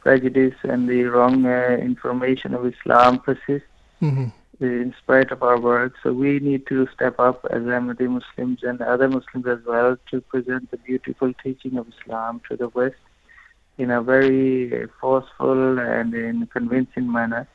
prejudice 0.00 0.56
and 0.62 0.88
the 0.88 1.04
wrong 1.04 1.46
uh, 1.46 1.76
information 1.80 2.54
of 2.54 2.64
Islam 2.66 3.18
persists 3.18 3.68
Mm-hmm. 4.02 4.28
In 4.60 4.94
spite 5.02 5.30
of 5.30 5.42
our 5.42 5.60
work. 5.60 5.94
So 6.02 6.12
we 6.12 6.40
need 6.40 6.66
to 6.66 6.88
step 6.94 7.18
up 7.18 7.46
as 7.50 7.62
Ahmadi 7.62 8.08
Muslims 8.08 8.60
and 8.62 8.80
other 8.80 9.08
Muslims 9.08 9.46
as 9.46 9.58
well 9.66 9.96
to 10.10 10.20
present 10.20 10.70
the 10.70 10.78
beautiful 10.78 11.32
teaching 11.42 11.78
of 11.78 11.86
Islam 11.88 12.40
to 12.48 12.56
the 12.56 12.68
West 12.68 12.96
in 13.78 13.90
a 13.90 14.02
very 14.02 14.88
forceful 15.00 15.78
and 15.78 16.12
in 16.14 16.46
convincing 16.48 17.10
manner. 17.10 17.46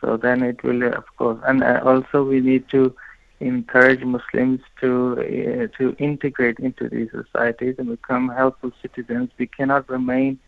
So 0.00 0.16
then 0.16 0.42
it 0.42 0.62
will, 0.64 0.82
of 0.82 1.04
course, 1.16 1.38
and 1.46 1.62
uh, 1.62 1.80
also 1.84 2.24
we 2.24 2.40
need 2.40 2.68
to 2.70 2.94
encourage 3.38 4.02
Muslims 4.02 4.60
to 4.80 5.12
uh, 5.18 5.78
to 5.78 5.94
integrate 5.98 6.58
into 6.58 6.88
these 6.88 7.10
societies 7.10 7.76
and 7.78 7.88
become 7.88 8.28
helpful 8.28 8.72
citizens. 8.82 9.30
We 9.38 9.46
cannot 9.46 9.88
remain 9.88 10.38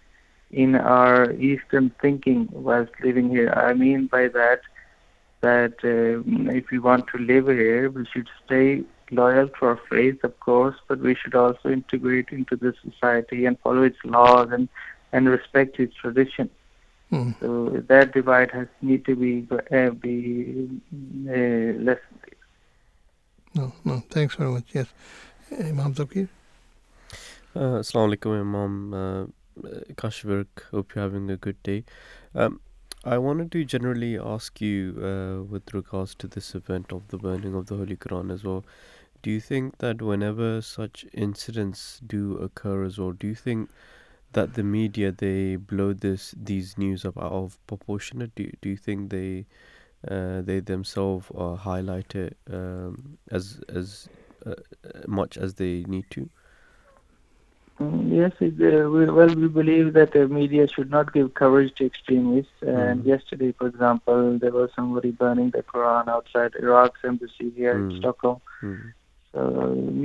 in 0.51 0.75
our 0.75 1.33
Eastern 1.33 1.91
thinking 2.01 2.49
whilst 2.51 2.93
living 3.03 3.31
here. 3.31 3.51
I 3.51 3.75
mean 3.75 4.07
by 4.07 4.29
that 4.29 4.61
that 5.43 5.75
uh, 5.85 6.53
if 6.53 6.71
we 6.71 6.79
want 6.79 7.07
to 7.09 7.19
live 7.19 7.49
here, 7.49 7.91
we 7.91 8.07
should 8.07 8.29
stay 8.45 8.85
loyal 9.11 9.49
to 9.49 9.67
our 9.67 9.81
faith, 9.91 10.25
of 10.25 10.39
course, 10.41 10.77
but 10.89 10.99
we 10.99 11.15
should 11.15 11.35
also 11.35 11.69
integrate 11.69 12.31
into 12.31 12.57
the 12.57 12.73
society 12.83 13.45
and 13.45 13.59
follow 13.61 13.83
its 13.83 13.99
laws 14.05 14.49
and, 14.51 14.69
and 15.13 15.29
respect 15.29 15.79
its 15.79 15.95
tradition. 15.95 16.49
Mm. 17.13 17.39
So 17.41 17.83
that 17.89 18.15
divide 18.15 18.51
has 18.53 18.69
need 18.81 19.05
to 19.05 19.15
be 19.15 19.47
uh, 19.51 19.91
be 19.91 20.81
uh, 21.29 21.79
lessened. 21.87 22.23
No, 23.55 23.73
no. 23.85 24.03
Thanks 24.09 24.35
very 24.35 24.51
much. 24.51 24.65
Yes, 24.73 24.87
Imam 25.51 25.95
Taqi. 25.95 26.27
Uh, 27.55 27.81
Assalamu 27.83 28.17
alaikum, 28.17 28.41
Imam 28.41 28.95
uh, 28.95 29.27
Kashif 29.93 30.25
Virk. 30.25 30.71
Hope 30.71 30.95
you're 30.95 31.05
having 31.05 31.29
a 31.31 31.37
good 31.37 31.63
day. 31.63 31.85
Um, 32.35 32.61
I 33.05 33.17
wanted 33.19 33.53
to 33.53 33.65
generally 33.65 34.19
ask 34.19 34.61
you, 34.61 34.95
uh, 34.99 35.43
with 35.45 35.73
regards 35.73 36.15
to 36.17 36.27
this 36.27 36.55
event 36.55 36.93
of 36.93 37.07
the 37.09 37.19
burning 37.19 37.55
of 37.55 37.67
the 37.67 37.77
Holy 37.77 37.97
Quran 37.97 38.33
as 38.33 38.43
well, 38.43 38.65
do 39.23 39.31
you 39.31 39.41
think 39.41 39.79
that 39.79 40.03
whenever 40.03 40.61
such 40.63 41.07
incidents 41.13 42.01
do 42.05 42.37
occur 42.39 42.85
as 42.85 42.99
well, 42.99 43.13
do 43.13 43.29
you 43.29 43.35
think 43.37 43.71
that 44.33 44.55
the 44.55 44.63
media 44.65 45.13
they 45.13 45.57
blow 45.57 45.93
this 45.93 46.35
these 46.37 46.77
news 46.79 47.05
up 47.05 47.19
out 47.19 47.33
of 47.33 47.59
proportion? 47.67 48.31
Do 48.37 48.51
do 48.61 48.69
you 48.71 48.77
think 48.77 49.11
they 49.11 49.47
uh, 50.09 50.43
they 50.43 50.61
themselves 50.61 51.27
uh, 51.37 51.57
highlight 51.57 52.15
it 52.17 52.37
um, 52.51 53.19
as 53.31 53.61
as 53.69 54.09
uh, 54.47 54.55
much 55.07 55.39
as 55.39 55.55
they 55.55 55.85
need 55.85 56.11
to? 56.11 56.31
Mm, 57.81 58.13
Yes, 58.15 58.33
it, 58.41 58.55
uh, 58.61 58.89
we, 58.91 59.07
well, 59.07 59.29
we 59.35 59.49
believe 59.49 59.93
that 59.95 60.13
the 60.13 60.27
media 60.29 60.67
should 60.69 60.91
not 60.91 61.13
give 61.13 61.35
coverage 61.35 61.75
to 61.77 61.87
extremists. 61.87 62.61
And 62.63 63.03
Mm. 63.03 63.07
yesterday, 63.13 63.53
for 63.59 63.67
example, 63.69 64.39
there 64.39 64.53
was 64.53 64.71
somebody 64.75 65.11
burning 65.11 65.51
the 65.51 65.63
Quran 65.63 66.09
outside 66.09 66.53
Iraq's 66.61 67.01
embassy 67.05 67.51
here 67.57 67.77
in 67.79 67.89
Mm. 67.89 67.97
Stockholm. 67.99 68.41
Mm. 68.63 68.93
So 69.33 69.41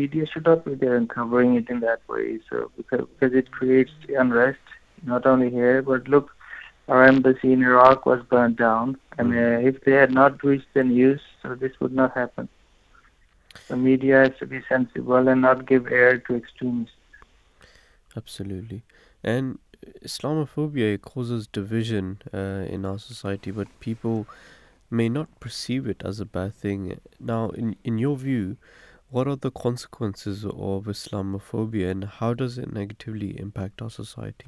media 0.02 0.26
should 0.26 0.46
not 0.46 0.64
be 0.66 0.76
there 0.76 0.96
and 0.96 1.10
covering 1.10 1.56
it 1.56 1.70
in 1.70 1.80
that 1.82 2.02
way. 2.08 2.40
So 2.50 2.72
because, 2.78 3.06
because 3.14 3.34
it 3.36 3.52
creates 3.52 3.92
unrest, 4.10 4.60
not 5.04 5.26
only 5.26 5.50
here, 5.50 5.82
but 5.82 6.08
look, 6.08 6.30
our 6.88 7.04
embassy 7.04 7.52
in 7.54 7.64
Iraq 7.64 8.06
was 8.06 8.22
burned 8.24 8.58
down, 8.58 8.98
and 9.18 9.34
Mm. 9.34 9.38
uh, 9.46 9.68
if 9.70 9.82
they 9.84 9.94
had 10.04 10.12
not 10.12 10.44
reached 10.44 10.74
the 10.74 10.84
news, 10.84 11.22
so 11.42 11.56
this 11.56 11.80
would 11.82 11.94
not 11.94 12.14
happen. 12.14 12.48
The 13.70 13.76
media 13.78 14.20
has 14.24 14.38
to 14.40 14.46
be 14.46 14.62
sensible 14.68 15.28
and 15.28 15.42
not 15.42 15.66
give 15.66 15.88
air 15.88 16.18
to 16.18 16.36
extremists. 16.36 16.96
Absolutely. 18.18 18.84
And 19.24 19.60
Islamophobia 20.04 20.96
it 20.96 21.04
causes 21.04 21.48
division 21.48 22.20
uh, 22.34 22.66
in 22.76 22.84
our 22.84 22.98
society, 22.98 23.52
but 23.52 23.68
people 23.80 24.28
may 24.90 25.08
not 25.08 25.40
perceive 25.40 25.88
it 25.88 26.02
as 26.04 26.20
a 26.20 26.26
bad 26.26 26.54
thing. 26.56 27.00
Now, 27.20 27.50
in, 27.50 27.76
in 27.84 27.98
your 28.00 28.18
view, 28.18 28.58
what 29.10 29.28
are 29.28 29.36
the 29.36 29.52
consequences 29.52 30.44
of 30.44 30.86
Islamophobia 30.96 31.92
and 31.92 32.06
how 32.06 32.34
does 32.34 32.58
it 32.58 32.74
negatively 32.74 33.40
impact 33.40 33.82
our 33.82 33.90
society? 33.90 34.48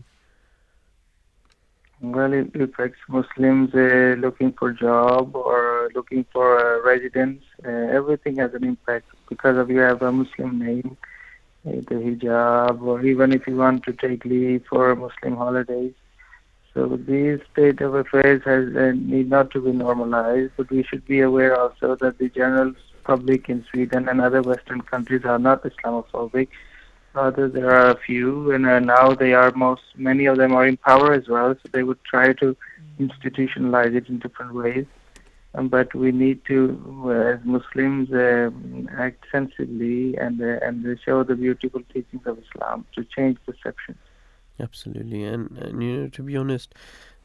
Well, 2.01 2.31
it 2.33 2.55
affects 2.55 2.99
Muslims 3.09 3.75
uh, 3.75 4.15
looking 4.17 4.53
for 4.53 4.71
job 4.71 5.35
or 5.35 5.89
looking 5.93 6.25
for 6.31 6.47
uh, 6.57 6.81
residence. 6.81 7.43
Uh, 7.65 7.69
everything 7.69 8.37
has 8.37 8.53
an 8.53 8.63
impact 8.63 9.05
because 9.27 9.57
of 9.57 9.69
you 9.69 9.79
have 9.79 10.01
a 10.01 10.11
Muslim 10.11 10.59
name, 10.59 10.97
uh, 11.01 11.18
the 11.63 11.95
hijab, 11.95 12.81
or 12.81 13.01
even 13.05 13.33
if 13.33 13.47
you 13.47 13.55
want 13.55 13.83
to 13.83 13.93
take 13.93 14.25
leave 14.25 14.63
for 14.69 14.95
Muslim 14.95 15.35
holidays. 15.35 15.93
So 16.73 16.97
this 16.97 17.41
state 17.51 17.81
of 17.81 17.95
affairs 17.95 18.41
has 18.45 18.75
uh, 18.75 18.91
need 18.95 19.29
not 19.29 19.51
to 19.51 19.61
be 19.61 19.71
normalized, 19.71 20.51
but 20.55 20.69
we 20.69 20.83
should 20.83 21.05
be 21.05 21.19
aware 21.21 21.59
also 21.59 21.95
that 21.95 22.19
the 22.19 22.29
general 22.29 22.73
public 23.03 23.49
in 23.49 23.65
Sweden 23.71 24.07
and 24.07 24.21
other 24.21 24.41
Western 24.41 24.81
countries 24.81 25.25
are 25.25 25.39
not 25.39 25.63
Islamophobic. 25.63 26.47
Rather, 27.13 27.49
there 27.49 27.71
are 27.71 27.89
a 27.89 27.99
few, 27.99 28.51
and 28.51 28.67
uh, 28.67 28.79
now 28.79 29.15
they 29.15 29.33
are 29.33 29.51
most. 29.51 29.81
Many 29.95 30.27
of 30.27 30.37
them 30.37 30.53
are 30.53 30.67
in 30.67 30.77
power 30.77 31.13
as 31.13 31.27
well, 31.27 31.55
so 31.55 31.69
they 31.71 31.81
would 31.81 32.03
try 32.03 32.33
to 32.33 32.55
institutionalize 32.99 33.95
it 33.95 34.07
in 34.07 34.19
different 34.19 34.53
ways. 34.53 34.85
Um, 35.55 35.67
but 35.67 35.93
we 35.95 36.11
need 36.11 36.45
to, 36.45 37.03
uh, 37.05 37.33
as 37.33 37.39
Muslims, 37.43 38.11
uh, 38.11 38.51
act 38.97 39.25
sensibly 39.31 40.15
and 40.15 40.39
uh, 40.41 40.59
and 40.61 40.99
show 41.03 41.23
the 41.23 41.35
beautiful 41.35 41.81
teachings 41.91 42.21
of 42.25 42.37
Islam 42.37 42.85
to 42.95 43.03
change 43.03 43.37
perception. 43.45 43.97
Absolutely. 44.59 45.23
And, 45.23 45.57
and 45.57 45.81
you 45.81 45.97
know, 45.97 46.07
to 46.09 46.21
be 46.21 46.37
honest, 46.37 46.75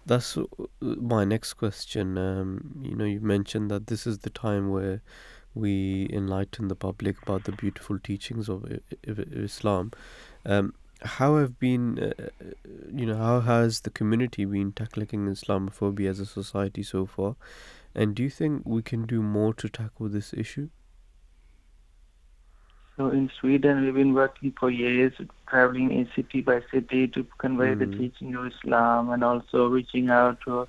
that's 0.06 0.38
uh, 0.38 0.44
my 0.80 1.24
next 1.24 1.54
question. 1.54 2.16
Um, 2.16 2.80
you 2.82 2.94
know, 2.94 3.04
you 3.04 3.20
mentioned 3.20 3.70
that 3.70 3.88
this 3.88 4.06
is 4.06 4.18
the 4.20 4.30
time 4.30 4.70
where 4.70 5.02
we 5.54 6.08
enlighten 6.12 6.68
the 6.68 6.76
public 6.76 7.22
about 7.22 7.44
the 7.44 7.52
beautiful 7.52 7.98
teachings 7.98 8.48
of 8.48 8.64
I- 8.64 8.80
Islam. 9.06 9.92
Um, 10.46 10.74
how 11.02 11.36
have 11.36 11.58
been, 11.58 11.98
uh, 11.98 12.12
uh, 12.18 12.50
you 12.92 13.06
know, 13.06 13.16
how 13.16 13.40
has 13.40 13.80
the 13.80 13.90
community 13.90 14.44
been 14.44 14.72
tackling 14.72 15.26
Islamophobia 15.26 16.08
as 16.08 16.20
a 16.20 16.26
society 16.26 16.82
so 16.82 17.04
far? 17.04 17.36
And 17.94 18.14
do 18.14 18.22
you 18.22 18.30
think 18.30 18.62
we 18.64 18.82
can 18.82 19.06
do 19.06 19.22
more 19.22 19.54
to 19.54 19.68
tackle 19.68 20.08
this 20.08 20.34
issue? 20.34 20.68
So 22.96 23.08
in 23.10 23.30
Sweden, 23.40 23.84
we've 23.84 23.94
been 23.94 24.14
working 24.14 24.52
for 24.58 24.70
years, 24.70 25.12
traveling 25.48 25.90
in 25.92 26.08
city 26.14 26.40
by 26.42 26.62
city 26.70 27.08
to 27.08 27.24
convey 27.38 27.74
the 27.74 27.86
Mm. 27.86 27.98
teaching 27.98 28.34
of 28.34 28.46
Islam 28.46 29.10
and 29.10 29.24
also 29.24 29.68
reaching 29.68 30.10
out 30.10 30.40
to 30.42 30.68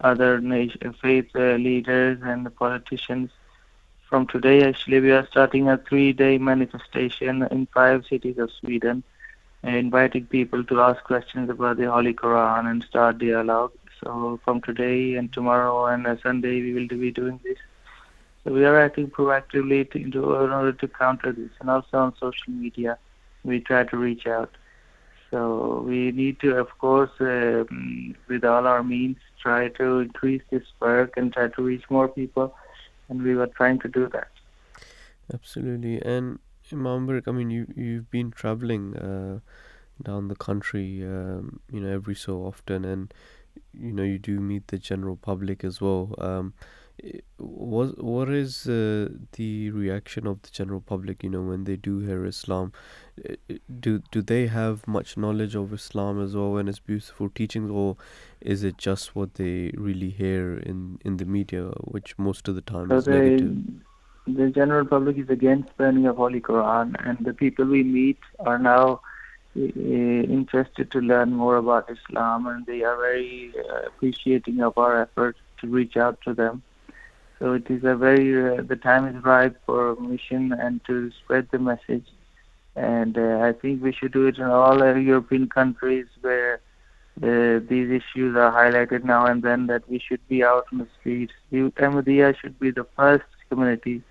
other 0.00 0.40
nation, 0.40 0.94
faith 1.02 1.28
uh, 1.34 1.56
leaders 1.56 2.18
and 2.22 2.46
the 2.46 2.50
politicians. 2.50 3.30
From 4.08 4.26
today, 4.26 4.62
actually, 4.64 5.00
we 5.00 5.10
are 5.12 5.26
starting 5.26 5.68
a 5.68 5.76
three-day 5.76 6.38
manifestation 6.38 7.42
in 7.50 7.66
five 7.66 8.06
cities 8.06 8.38
of 8.38 8.50
Sweden, 8.50 9.02
inviting 9.62 10.24
people 10.26 10.64
to 10.64 10.80
ask 10.80 11.02
questions 11.04 11.50
about 11.50 11.76
the 11.76 11.90
Holy 11.90 12.14
Quran 12.14 12.70
and 12.70 12.82
start 12.84 13.18
dialogue. 13.18 13.72
So 14.02 14.38
from 14.44 14.60
today 14.60 15.14
and 15.16 15.32
tomorrow 15.32 15.86
and 15.86 16.06
uh, 16.06 16.16
Sunday, 16.22 16.62
we 16.62 16.74
will 16.74 16.88
be 16.88 17.10
doing 17.10 17.40
this. 17.42 17.58
So 18.44 18.52
we 18.52 18.64
are 18.64 18.78
acting 18.80 19.10
proactively 19.10 19.90
to, 19.90 19.98
in 19.98 20.16
order 20.16 20.72
to 20.72 20.88
counter 20.88 21.32
this, 21.32 21.50
and 21.60 21.68
also 21.68 21.98
on 21.98 22.14
social 22.18 22.52
media, 22.52 22.98
we 23.44 23.60
try 23.60 23.84
to 23.84 23.96
reach 23.96 24.26
out. 24.26 24.50
So 25.30 25.84
we 25.86 26.12
need 26.12 26.40
to, 26.40 26.56
of 26.56 26.68
course, 26.78 27.10
um, 27.20 28.14
with 28.28 28.44
all 28.44 28.66
our 28.66 28.82
means, 28.82 29.18
try 29.42 29.68
to 29.68 29.98
increase 30.00 30.42
this 30.50 30.62
work 30.80 31.16
and 31.16 31.32
try 31.32 31.48
to 31.48 31.62
reach 31.62 31.84
more 31.90 32.08
people, 32.08 32.54
and 33.08 33.22
we 33.22 33.34
were 33.34 33.48
trying 33.48 33.78
to 33.80 33.88
do 33.88 34.08
that. 34.08 34.28
Absolutely. 35.32 36.00
And 36.00 36.38
Imam 36.72 37.22
I 37.26 37.30
mean, 37.30 37.50
you, 37.50 37.66
you've 37.76 38.10
been 38.10 38.30
traveling, 38.30 38.96
uh, 38.96 39.40
down 40.02 40.28
the 40.28 40.36
country, 40.36 41.02
um, 41.04 41.60
you 41.70 41.80
know, 41.80 41.92
every 41.92 42.14
so 42.14 42.38
often, 42.44 42.84
and 42.84 43.12
you 43.72 43.92
know, 43.92 44.02
you 44.02 44.18
do 44.18 44.40
meet 44.40 44.68
the 44.68 44.78
general 44.78 45.16
public 45.16 45.64
as 45.64 45.80
well. 45.80 46.14
Um, 46.18 46.54
what 47.36 48.02
what 48.02 48.28
is 48.28 48.66
uh, 48.66 49.08
the 49.32 49.70
reaction 49.70 50.26
of 50.26 50.42
the 50.42 50.50
general 50.50 50.80
public? 50.80 51.22
You 51.22 51.30
know, 51.30 51.42
when 51.42 51.64
they 51.64 51.76
do 51.76 52.00
hear 52.00 52.24
Islam, 52.24 52.72
do 53.80 54.02
do 54.10 54.20
they 54.20 54.46
have 54.48 54.86
much 54.88 55.16
knowledge 55.16 55.54
of 55.54 55.72
Islam 55.72 56.20
as 56.20 56.34
well 56.34 56.56
and 56.56 56.68
its 56.68 56.80
beautiful 56.80 57.28
teachings, 57.28 57.70
or 57.70 57.96
is 58.40 58.64
it 58.64 58.78
just 58.78 59.14
what 59.14 59.34
they 59.34 59.72
really 59.76 60.10
hear 60.10 60.58
in 60.58 60.98
in 61.04 61.18
the 61.18 61.24
media, 61.24 61.70
which 61.84 62.18
most 62.18 62.48
of 62.48 62.56
the 62.56 62.62
time 62.62 62.88
so 62.88 62.96
is 62.96 63.04
they, 63.04 63.12
negative? 63.12 63.56
The 64.26 64.50
general 64.50 64.84
public 64.84 65.18
is 65.18 65.30
against 65.30 65.74
burning 65.76 66.06
of 66.06 66.16
Holy 66.16 66.40
Quran, 66.40 66.96
and 67.08 67.24
the 67.24 67.32
people 67.32 67.64
we 67.64 67.84
meet 67.84 68.18
are 68.40 68.58
now 68.58 69.00
interested 69.66 70.90
to 70.92 71.00
learn 71.00 71.32
more 71.32 71.56
about 71.56 71.90
Islam, 71.90 72.46
and 72.46 72.66
they 72.66 72.82
are 72.82 72.96
very 72.96 73.52
uh, 73.58 73.86
appreciating 73.88 74.60
of 74.60 74.76
our 74.78 75.02
efforts 75.02 75.38
to 75.60 75.66
reach 75.66 75.96
out 75.96 76.20
to 76.22 76.34
them. 76.34 76.62
So 77.38 77.52
it 77.52 77.70
is 77.70 77.84
a 77.84 77.94
very 77.94 78.58
uh, 78.58 78.62
the 78.62 78.76
time 78.76 79.06
is 79.06 79.22
ripe 79.24 79.56
for 79.66 79.96
mission 79.96 80.52
and 80.52 80.80
to 80.86 81.10
spread 81.22 81.48
the 81.52 81.58
message 81.58 82.06
and 82.78 83.18
uh, 83.18 83.40
I 83.40 83.52
think 83.52 83.82
we 83.82 83.92
should 83.92 84.12
do 84.12 84.26
it 84.28 84.38
in 84.38 84.44
all 84.44 84.82
uh, 84.82 84.94
European 84.94 85.48
countries 85.48 86.06
where 86.20 86.60
uh, 87.20 87.58
these 87.68 87.90
issues 87.90 88.36
are 88.36 88.52
highlighted 88.52 89.02
now 89.04 89.26
and 89.26 89.42
then. 89.42 89.66
That 89.66 89.88
we 89.88 89.98
should 89.98 90.26
be 90.28 90.44
out 90.44 90.66
on 90.72 90.78
the 90.78 90.88
streets. 91.00 91.32
Ahmadiyya 91.52 92.36
should 92.38 92.58
be 92.60 92.70
the 92.70 92.86
first 92.96 93.24
community 93.48 94.02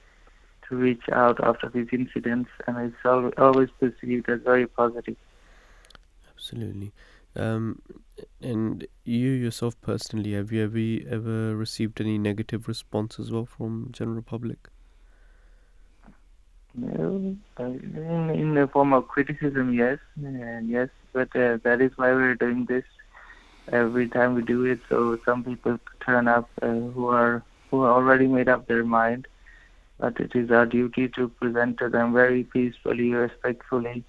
to 0.67 0.75
reach 0.75 1.07
out 1.13 1.41
after 1.41 1.69
these 1.69 1.87
incidents, 1.93 2.49
and 2.67 2.77
it's 2.77 3.33
always 3.37 3.69
perceived 3.79 4.27
as 4.29 4.41
very 4.41 4.67
positive. 4.67 5.15
Absolutely. 6.37 6.93
Um, 7.35 7.81
and 8.41 8.87
you 9.03 9.29
yourself 9.31 9.79
personally, 9.81 10.33
have 10.33 10.51
you 10.51 10.63
ever 10.63 11.15
ever 11.15 11.55
received 11.55 11.99
any 11.99 12.17
negative 12.17 12.67
response 12.67 13.19
as 13.19 13.31
well 13.31 13.45
from 13.45 13.89
general 13.91 14.21
public? 14.21 14.69
No, 16.75 17.35
in, 17.59 18.29
in 18.29 18.53
the 18.53 18.67
form 18.71 18.93
of 18.93 19.07
criticism, 19.07 19.73
yes, 19.73 19.99
uh, 20.23 20.59
yes, 20.63 20.89
but 21.11 21.35
uh, 21.35 21.57
that 21.63 21.81
is 21.81 21.91
why 21.97 22.11
we're 22.13 22.35
doing 22.35 22.65
this 22.65 22.83
every 23.71 24.07
time 24.09 24.35
we 24.35 24.43
do 24.43 24.65
it. 24.65 24.79
So 24.89 25.17
some 25.25 25.43
people 25.43 25.79
turn 26.05 26.27
up 26.27 26.49
uh, 26.61 26.67
who 26.67 27.07
are 27.07 27.43
who 27.71 27.83
already 27.85 28.27
made 28.27 28.49
up 28.49 28.67
their 28.67 28.83
mind, 28.85 29.27
but 29.99 30.19
it 30.19 30.35
is 30.35 30.51
our 30.51 30.65
duty 30.65 31.09
to 31.09 31.29
present 31.29 31.79
to 31.79 31.89
them 31.89 32.13
very 32.13 32.43
peacefully, 32.43 33.11
respectfully, 33.13 34.05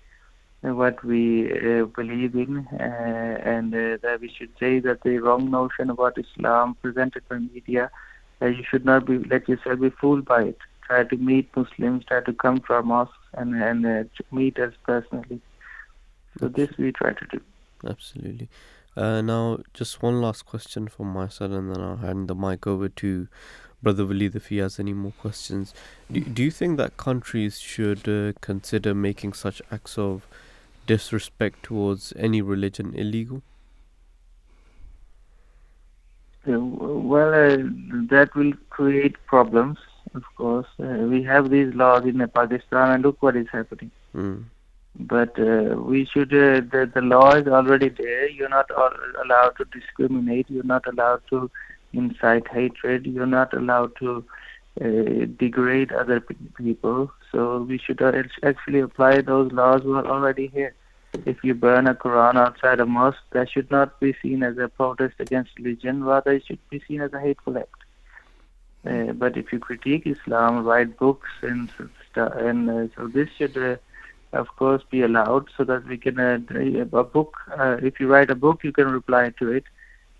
what 0.63 1.03
we 1.05 1.53
uh, 1.53 1.85
believe 1.85 2.35
in, 2.35 2.67
uh, 2.73 2.83
and 2.83 3.75
uh, 3.75 3.99
that 4.03 4.19
we 4.21 4.29
should 4.37 4.51
say 4.59 4.81
that 4.81 5.03
the 5.03 5.19
wrong 5.19 5.51
notion 5.51 5.91
about 5.91 6.19
Islam 6.19 6.77
presented 6.83 7.23
by 7.29 7.39
media, 7.39 7.91
you 8.41 8.65
should 8.69 8.85
not 8.85 9.07
be 9.07 9.19
let 9.19 9.49
yourself 9.49 9.81
be 9.81 9.91
fooled 9.91 10.25
by 10.25 10.43
it 10.43 10.59
try 10.89 11.05
to 11.05 11.17
meet 11.17 11.55
Muslims, 11.55 12.05
try 12.07 12.21
to 12.23 12.33
come 12.33 12.59
to 12.61 12.73
our 12.73 12.83
mosques 12.83 13.15
and, 13.35 13.55
and 13.63 13.87
uh, 13.87 14.05
meet 14.33 14.59
us 14.59 14.73
personally. 14.85 15.41
So 16.41 16.49
this 16.49 16.71
we 16.79 16.93
try 16.93 17.13
to 17.13 17.27
do. 17.31 17.41
Absolutely. 17.87 18.49
Uh, 18.97 19.21
now, 19.21 19.59
just 19.75 20.03
one 20.03 20.21
last 20.21 20.47
question 20.47 20.89
from 20.89 21.13
my 21.13 21.29
side, 21.29 21.51
and 21.51 21.71
then 21.75 21.83
I'll 21.83 21.97
hand 21.97 22.29
the 22.29 22.35
mic 22.35 22.67
over 22.67 22.89
to 22.89 23.29
Brother 23.83 24.05
Waleed 24.05 24.35
if 24.35 24.47
he 24.49 24.57
has 24.59 24.81
any 24.81 24.93
more 24.93 25.13
questions. 25.21 25.75
Do, 26.11 26.21
do 26.21 26.43
you 26.43 26.51
think 26.51 26.79
that 26.79 26.97
countries 26.97 27.61
should 27.61 28.09
uh, 28.09 28.33
consider 28.41 28.95
making 28.95 29.35
such 29.35 29.63
acts 29.71 29.99
of 29.99 30.27
disrespect 30.89 31.62
towards 31.62 32.12
any 32.16 32.43
religion 32.43 32.95
illegal? 32.95 33.43
well, 36.51 37.34
uh, 37.34 37.59
that 38.11 38.30
will 38.34 38.53
create 38.70 39.16
problems 39.26 39.78
of 40.14 40.24
course. 40.36 40.66
Uh, 40.80 41.07
we 41.12 41.22
have 41.22 41.51
these 41.51 41.74
laws 41.74 42.05
in 42.05 42.26
Pakistan, 42.28 42.91
and 42.93 43.03
look 43.03 43.22
what 43.22 43.36
is 43.36 43.47
happening. 43.53 43.91
Mm. 44.14 44.45
But 44.99 45.39
uh, 45.39 45.76
we 45.76 46.07
should, 46.07 46.32
uh, 46.32 46.61
the, 46.72 46.91
the 46.93 47.03
law 47.03 47.32
is 47.34 47.47
already 47.47 47.89
there. 47.89 48.28
You're 48.28 48.49
not 48.49 48.70
allowed 49.24 49.57
to 49.59 49.64
discriminate. 49.66 50.47
You're 50.49 50.64
not 50.64 50.86
allowed 50.86 51.22
to 51.30 51.51
incite 51.93 52.49
hatred. 52.49 53.07
You're 53.07 53.26
not 53.26 53.55
allowed 53.55 53.93
to 54.01 54.24
uh, 54.80 55.26
degrade 55.39 55.93
other 55.93 56.20
people. 56.57 57.12
So 57.30 57.62
we 57.62 57.78
should 57.78 58.03
uh, 58.03 58.12
actually 58.43 58.80
apply 58.80 59.20
those 59.20 59.53
laws 59.53 59.82
who 59.82 59.95
are 59.95 60.07
already 60.07 60.49
here. 60.49 60.74
If 61.25 61.43
you 61.43 61.55
burn 61.55 61.87
a 61.87 61.95
Quran 61.95 62.37
outside 62.37 62.81
a 62.81 62.87
mosque, 62.87 63.19
that 63.33 63.51
should 63.51 63.71
not 63.71 63.99
be 63.99 64.15
seen 64.21 64.43
as 64.43 64.59
a 64.59 64.69
protest 64.69 65.15
against 65.19 65.59
religion. 65.59 66.05
Rather, 66.05 66.33
it 66.33 66.45
should 66.47 66.59
be 66.69 66.83
seen 66.87 67.01
as 67.01 67.13
a 67.13 67.21
hateful 67.21 67.57
act. 67.59 67.83
Uh, 68.87 69.13
but 69.13 69.37
if 69.37 69.53
you 69.53 69.59
critique 69.59 70.07
Islam, 70.07 70.65
write 70.65 70.99
books 70.99 71.29
and 71.43 71.71
and 72.15 72.71
uh, 72.71 72.87
so 72.97 73.07
this 73.07 73.29
should, 73.37 73.57
uh, 73.57 73.77
of 74.33 74.49
course, 74.57 74.83
be 74.91 75.03
allowed 75.03 75.49
so 75.57 75.65
that 75.65 75.87
we 75.87 75.97
can 75.97 76.19
uh, 76.19 76.39
a 76.99 77.05
book. 77.05 77.37
Uh, 77.57 77.77
if 77.83 78.01
you 78.01 78.07
write 78.07 78.31
a 78.31 78.35
book, 78.35 78.63
you 78.63 78.73
can 78.73 78.89
reply 78.89 79.31
to 79.39 79.51
it, 79.53 79.65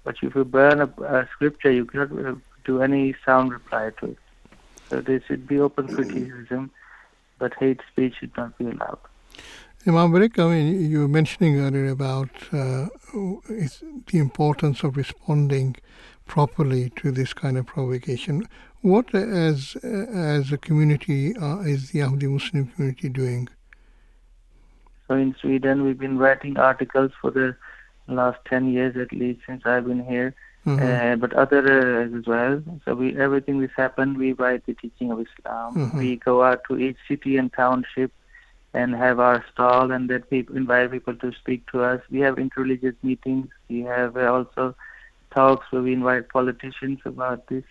but 0.05 0.16
if 0.22 0.34
you 0.34 0.45
burn 0.45 0.80
a, 0.80 1.03
a 1.03 1.28
scripture, 1.32 1.70
you 1.70 1.84
cannot 1.84 2.12
uh, 2.26 2.34
do 2.64 2.82
any 2.82 3.14
sound 3.24 3.53
reply 3.53 3.91
to 4.01 4.11
it. 4.12 4.18
So 4.91 5.01
there 5.01 5.22
should 5.26 5.47
be 5.47 5.61
open 5.61 5.95
criticism, 5.95 6.70
but 7.39 7.55
hate 7.55 7.80
speech 7.93 8.14
should 8.20 8.36
not 8.36 8.57
be 8.59 8.66
allowed. 8.66 8.99
Imam 9.89 10.12
Virk, 10.12 10.39
I 10.39 10.49
mean, 10.55 10.91
you 10.91 11.01
were 11.01 11.09
mentioning 11.09 11.59
earlier 11.61 11.89
about 11.89 12.28
uh, 12.53 12.89
the 13.14 14.18
importance 14.18 14.82
of 14.82 14.99
responding 14.99 15.76
properly 16.26 16.91
to 16.97 17.11
this 17.11 17.32
kind 17.32 17.57
of 17.57 17.64
provocation. 17.64 18.47
What, 18.82 19.14
as 19.14 19.76
as 19.82 20.53
a 20.53 20.59
community, 20.59 21.34
uh, 21.36 21.61
is 21.61 21.91
the 21.91 22.01
Ahmadi 22.01 22.28
Muslim 22.28 22.66
community 22.66 23.09
doing? 23.09 23.49
So 25.07 25.14
in 25.14 25.34
Sweden, 25.41 25.84
we've 25.84 25.99
been 25.99 26.18
writing 26.18 26.59
articles 26.59 27.12
for 27.18 27.30
the 27.30 27.57
last 28.09 28.41
ten 28.45 28.70
years 28.70 28.95
at 28.95 29.11
least 29.11 29.41
since 29.47 29.62
I've 29.64 29.86
been 29.86 30.05
here. 30.05 30.34
Mm-hmm. 30.66 30.84
Uh, 30.84 31.16
but 31.16 31.32
other 31.32 31.62
uh, 32.03 32.18
as 32.18 32.26
well. 32.26 32.62
So 32.84 32.95
we 32.95 33.16
everything 33.16 33.62
this 33.62 33.70
happened, 33.74 34.18
we 34.18 34.34
write 34.34 34.66
the 34.66 34.74
teaching 34.74 35.11
of 35.11 35.18
Islam. 35.26 35.74
Mm-hmm. 35.74 35.99
We 35.99 36.16
go 36.16 36.43
out 36.43 36.61
to 36.68 36.78
each 36.78 36.99
city 37.09 37.39
and 37.39 37.51
township 37.51 38.12
and 38.79 38.95
have 38.95 39.18
our 39.18 39.45
stall 39.53 39.91
and 39.91 40.09
that 40.11 40.31
people 40.31 40.57
invite 40.57 40.91
people 40.93 41.16
to 41.16 41.33
speak 41.41 41.70
to 41.72 41.83
us. 41.83 42.01
We 42.11 42.20
have 42.20 42.37
interreligious 42.37 42.97
meetings. 43.03 43.49
We 43.68 43.81
have 43.83 44.16
uh, 44.16 44.33
also 44.33 44.76
talks 45.35 45.66
where 45.70 45.83
we 45.83 45.93
invite 45.95 46.29
politicians 46.29 47.01
about 47.05 47.47
this. 47.49 47.64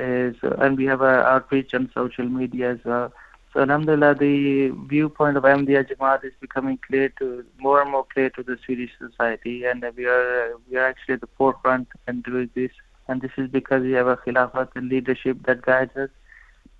Uh, 0.00 0.30
so, 0.40 0.56
and 0.64 0.78
we 0.78 0.84
have 0.84 1.02
our 1.02 1.22
outreach 1.34 1.74
on 1.74 1.90
social 1.92 2.28
media 2.28 2.72
as 2.74 2.78
well. 2.84 3.12
So, 3.52 3.60
alhamdulillah, 3.60 4.14
the 4.16 4.70
viewpoint 4.94 5.36
of 5.36 5.44
Ahmadiyya 5.44 5.88
Jamaat 5.90 6.24
is 6.24 6.34
becoming 6.40 6.78
clear 6.86 7.08
to 7.20 7.44
more 7.58 7.80
and 7.82 7.90
more 7.90 8.06
clear 8.14 8.30
to 8.30 8.42
the 8.42 8.56
Swedish 8.64 8.92
society, 8.98 9.64
and 9.64 9.84
we 9.96 10.06
are 10.06 10.52
we 10.70 10.76
are 10.76 10.86
actually 10.86 11.14
at 11.14 11.22
the 11.22 11.32
forefront 11.38 11.88
and 12.06 12.22
doing 12.22 12.50
this. 12.54 12.70
And 13.08 13.22
this 13.22 13.32
is 13.36 13.48
because 13.48 13.82
we 13.82 13.92
have 13.92 14.08
a 14.08 14.16
khilafat 14.16 14.68
and 14.76 14.88
leadership 14.90 15.38
that 15.46 15.62
guides 15.62 15.96
us. 15.96 16.10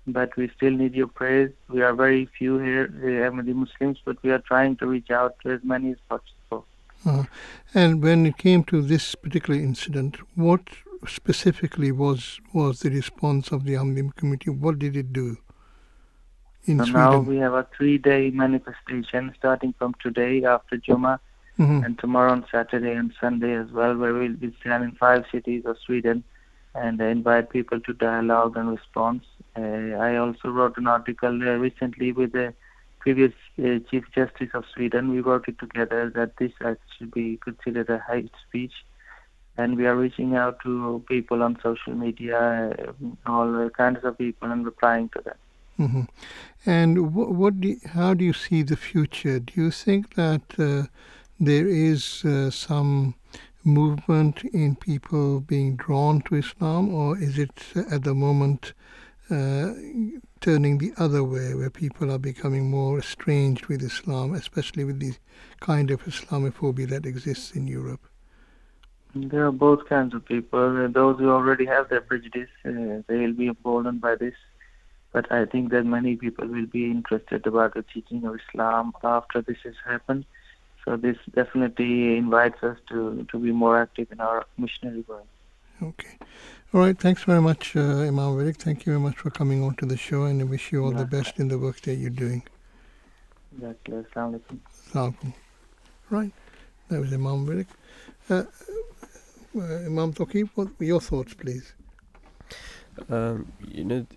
But 0.07 0.35
we 0.37 0.49
still 0.55 0.71
need 0.71 0.95
your 0.95 1.07
prayers. 1.07 1.51
We 1.67 1.81
are 1.81 1.93
very 1.93 2.29
few 2.37 2.59
here, 2.59 2.87
the 2.87 3.27
Ahmadi 3.27 3.53
Muslims, 3.53 3.99
but 4.05 4.21
we 4.23 4.31
are 4.31 4.39
trying 4.39 4.77
to 4.77 4.87
reach 4.87 5.11
out 5.11 5.35
to 5.43 5.51
as 5.51 5.59
many 5.63 5.91
as 5.91 5.97
possible. 6.07 6.65
Uh, 7.05 7.23
and 7.73 8.01
when 8.01 8.25
it 8.25 8.37
came 8.37 8.63
to 8.65 8.81
this 8.81 9.15
particular 9.15 9.59
incident, 9.59 10.17
what 10.35 10.61
specifically 11.05 11.91
was 11.91 12.39
was 12.53 12.79
the 12.79 12.89
response 12.89 13.51
of 13.51 13.65
the 13.65 13.73
Ahmadi 13.73 14.15
community? 14.15 14.49
What 14.49 14.79
did 14.79 14.95
it 14.95 15.11
do? 15.11 15.37
In 16.65 16.79
so 16.79 16.85
Sweden? 16.85 17.01
now 17.01 17.19
we 17.19 17.37
have 17.37 17.53
a 17.53 17.67
three-day 17.75 18.31
manifestation 18.31 19.33
starting 19.37 19.73
from 19.77 19.93
today 20.01 20.43
after 20.43 20.77
Juma, 20.77 21.19
mm-hmm. 21.59 21.83
and 21.83 21.99
tomorrow 21.99 22.31
on 22.31 22.45
Saturday 22.51 22.93
and 22.93 23.13
Sunday 23.19 23.53
as 23.53 23.71
well, 23.71 23.95
where 23.95 24.13
we'll 24.13 24.33
be 24.33 24.55
standing 24.61 24.89
in 24.89 24.95
five 24.95 25.25
cities 25.31 25.63
of 25.65 25.77
Sweden 25.85 26.23
and 26.75 27.01
invite 27.01 27.49
people 27.49 27.79
to 27.81 27.93
dialogue 27.93 28.57
and 28.57 28.69
response. 28.69 29.23
Uh, 29.55 29.95
I 30.07 30.17
also 30.17 30.49
wrote 30.49 30.77
an 30.77 30.87
article 30.87 31.41
uh, 31.47 31.55
recently 31.55 32.11
with 32.11 32.33
the 32.33 32.53
previous 33.07 33.31
uh, 33.59 33.79
Chief 33.89 34.03
Justice 34.13 34.49
of 34.53 34.65
Sweden, 34.73 35.11
we 35.11 35.21
worked 35.21 35.47
it 35.47 35.57
together 35.59 36.11
that 36.13 36.35
this 36.37 36.51
should 36.97 37.11
be 37.11 37.37
considered 37.37 37.89
a 37.89 38.03
hate 38.09 38.31
speech. 38.45 38.73
And 39.57 39.77
we 39.77 39.87
are 39.87 39.95
reaching 39.95 40.35
out 40.35 40.59
to 40.63 41.03
people 41.07 41.41
on 41.41 41.57
social 41.63 41.93
media, 41.93 42.75
uh, 42.77 43.31
all 43.31 43.69
kinds 43.69 44.03
of 44.03 44.17
people, 44.17 44.51
and 44.51 44.65
replying 44.65 45.07
to 45.15 45.21
them. 45.21 45.37
Mm-hmm. 45.79 46.01
And 46.65 47.13
what, 47.15 47.31
what 47.31 47.61
do 47.61 47.69
you, 47.69 47.77
how 47.93 48.13
do 48.13 48.25
you 48.25 48.33
see 48.33 48.61
the 48.61 48.75
future? 48.75 49.39
Do 49.39 49.53
you 49.61 49.71
think 49.71 50.15
that 50.15 50.41
uh, 50.59 50.87
there 51.39 51.67
is 51.67 52.25
uh, 52.25 52.51
some 52.51 53.15
movement 53.67 54.43
in 54.45 54.75
people 54.75 55.41
being 55.41 55.75
drawn 55.75 56.21
to 56.21 56.35
Islam, 56.35 56.93
or 56.93 57.17
is 57.17 57.37
it 57.37 57.63
uh, 57.75 57.83
at 57.91 58.03
the 58.03 58.15
moment 58.15 58.73
uh, 59.29 59.73
turning 60.39 60.77
the 60.77 60.93
other 60.97 61.23
way, 61.23 61.53
where 61.53 61.69
people 61.69 62.11
are 62.11 62.17
becoming 62.17 62.69
more 62.71 62.97
estranged 62.99 63.65
with 63.65 63.83
Islam, 63.83 64.33
especially 64.33 64.85
with 64.85 64.99
the 64.99 65.13
kind 65.59 65.91
of 65.91 66.03
Islamophobia 66.05 66.87
that 66.89 67.05
exists 67.05 67.51
in 67.51 67.67
Europe? 67.67 68.01
There 69.13 69.45
are 69.45 69.51
both 69.51 69.87
kinds 69.87 70.13
of 70.13 70.25
people. 70.25 70.89
Those 70.89 71.19
who 71.19 71.29
already 71.29 71.65
have 71.65 71.89
their 71.89 72.01
prejudice, 72.01 72.49
uh, 72.65 73.01
they 73.07 73.17
will 73.17 73.33
be 73.33 73.47
emboldened 73.47 74.01
by 74.01 74.15
this. 74.15 74.35
But 75.11 75.31
I 75.31 75.45
think 75.45 75.71
that 75.71 75.85
many 75.85 76.15
people 76.15 76.47
will 76.47 76.67
be 76.67 76.85
interested 76.85 77.47
about 77.47 77.73
the 77.73 77.83
teaching 77.83 78.25
of 78.25 78.35
Islam 78.35 78.93
after 79.03 79.41
this 79.41 79.57
has 79.63 79.75
happened. 79.85 80.25
So 80.87 80.95
this 80.95 81.17
definitely 81.35 82.15
invites 82.15 82.63
us 82.63 82.77
to, 82.87 83.27
to 83.29 83.37
be 83.37 83.51
more 83.51 83.77
active 83.77 84.09
in 84.09 84.21
our 84.21 84.45
missionary 84.57 85.03
Virk. 85.03 85.25
Okay. 85.83 86.17
All 86.73 86.79
right. 86.79 86.97
Thanks 86.97 87.25
very 87.25 87.41
much, 87.41 87.75
uh, 87.75 88.07
Imam 88.11 88.37
Virk. 88.37 88.55
Thank 88.55 88.85
you 88.85 88.93
very 88.93 89.01
much 89.01 89.17
for 89.17 89.29
coming 89.29 89.61
on 89.65 89.75
to 89.75 89.85
the 89.85 89.97
show 89.97 90.23
and 90.23 90.39
I 90.39 90.45
wish 90.45 90.71
you 90.71 90.85
all 90.85 90.91
the 90.91 91.03
best 91.03 91.39
in 91.41 91.49
the 91.49 91.59
work 91.59 91.81
that 91.81 91.95
you're 91.95 92.09
doing. 92.09 92.41
Assalamu 93.61 94.39
alaikum. 94.93 95.33
Right. 96.09 96.31
That 96.87 97.01
was 97.01 97.11
Imam 97.11 97.45
Virk. 97.45 97.67
Uh, 98.29 98.43
uh, 99.59 99.85
Imam 99.85 100.13
Toki, 100.13 100.43
what 100.55 100.69
were 100.79 100.85
your 100.85 101.01
thoughts, 101.01 101.33
please? 101.33 101.73
Um, 103.09 103.51
you 103.67 103.83
know, 103.83 104.07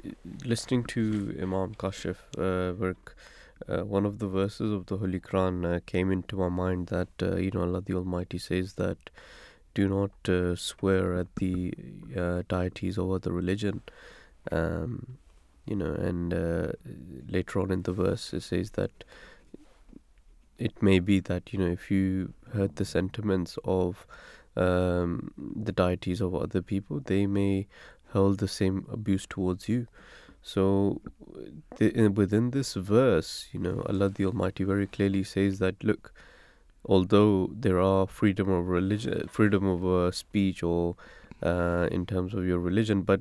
listening 0.44 0.84
to 0.84 1.36
Imam 1.42 1.74
Kashif 1.74 2.18
uh, 2.38 2.76
work, 2.76 3.16
uh, 3.70 3.84
one 3.84 4.04
of 4.04 4.18
the 4.18 4.26
verses 4.26 4.72
of 4.72 4.86
the 4.86 4.96
Holy 4.96 5.20
Quran 5.20 5.76
uh, 5.76 5.80
came 5.86 6.10
into 6.10 6.36
my 6.36 6.48
mind 6.48 6.88
that, 6.88 7.08
uh, 7.22 7.36
you 7.36 7.50
know, 7.52 7.60
Allah 7.60 7.80
the 7.80 7.94
Almighty 7.94 8.38
says 8.38 8.74
that 8.74 9.10
do 9.74 9.88
not 9.88 10.10
uh, 10.28 10.56
swear 10.56 11.14
at 11.14 11.28
the 11.36 11.72
uh, 12.16 12.42
deities 12.48 12.98
or 12.98 13.18
the 13.18 13.32
religion. 13.32 13.82
Um, 14.50 15.18
you 15.66 15.76
know, 15.76 15.92
and 15.92 16.32
later 17.28 17.60
on 17.60 17.70
in 17.70 17.82
the 17.82 17.92
verse 17.92 18.32
it 18.32 18.40
says 18.40 18.72
that 18.72 19.04
it 20.58 20.82
may 20.82 20.98
be 20.98 21.20
that, 21.20 21.52
you 21.52 21.58
know, 21.58 21.70
if 21.70 21.90
you 21.90 22.34
heard 22.52 22.76
the 22.76 22.84
sentiments 22.84 23.56
of 23.64 24.06
um, 24.56 25.32
the 25.38 25.72
deities 25.72 26.20
of 26.20 26.34
other 26.34 26.60
people, 26.60 27.00
they 27.00 27.26
may 27.26 27.68
hurl 28.12 28.34
the 28.34 28.48
same 28.48 28.86
abuse 28.90 29.26
towards 29.26 29.68
you. 29.68 29.86
So, 30.42 31.00
the, 31.76 32.08
within 32.08 32.50
this 32.50 32.74
verse, 32.74 33.48
you 33.52 33.60
know, 33.60 33.82
Allah 33.88 34.08
the 34.08 34.26
Almighty 34.26 34.64
very 34.64 34.86
clearly 34.86 35.22
says 35.22 35.58
that 35.58 35.82
look, 35.84 36.12
although 36.84 37.50
there 37.52 37.80
are 37.80 38.06
freedom 38.06 38.48
of 38.48 38.68
religion, 38.68 39.28
freedom 39.28 39.66
of 39.66 39.84
uh, 39.84 40.10
speech, 40.10 40.62
or 40.62 40.96
uh, 41.42 41.88
in 41.90 42.06
terms 42.06 42.34
of 42.34 42.46
your 42.46 42.58
religion, 42.58 43.02
but 43.02 43.20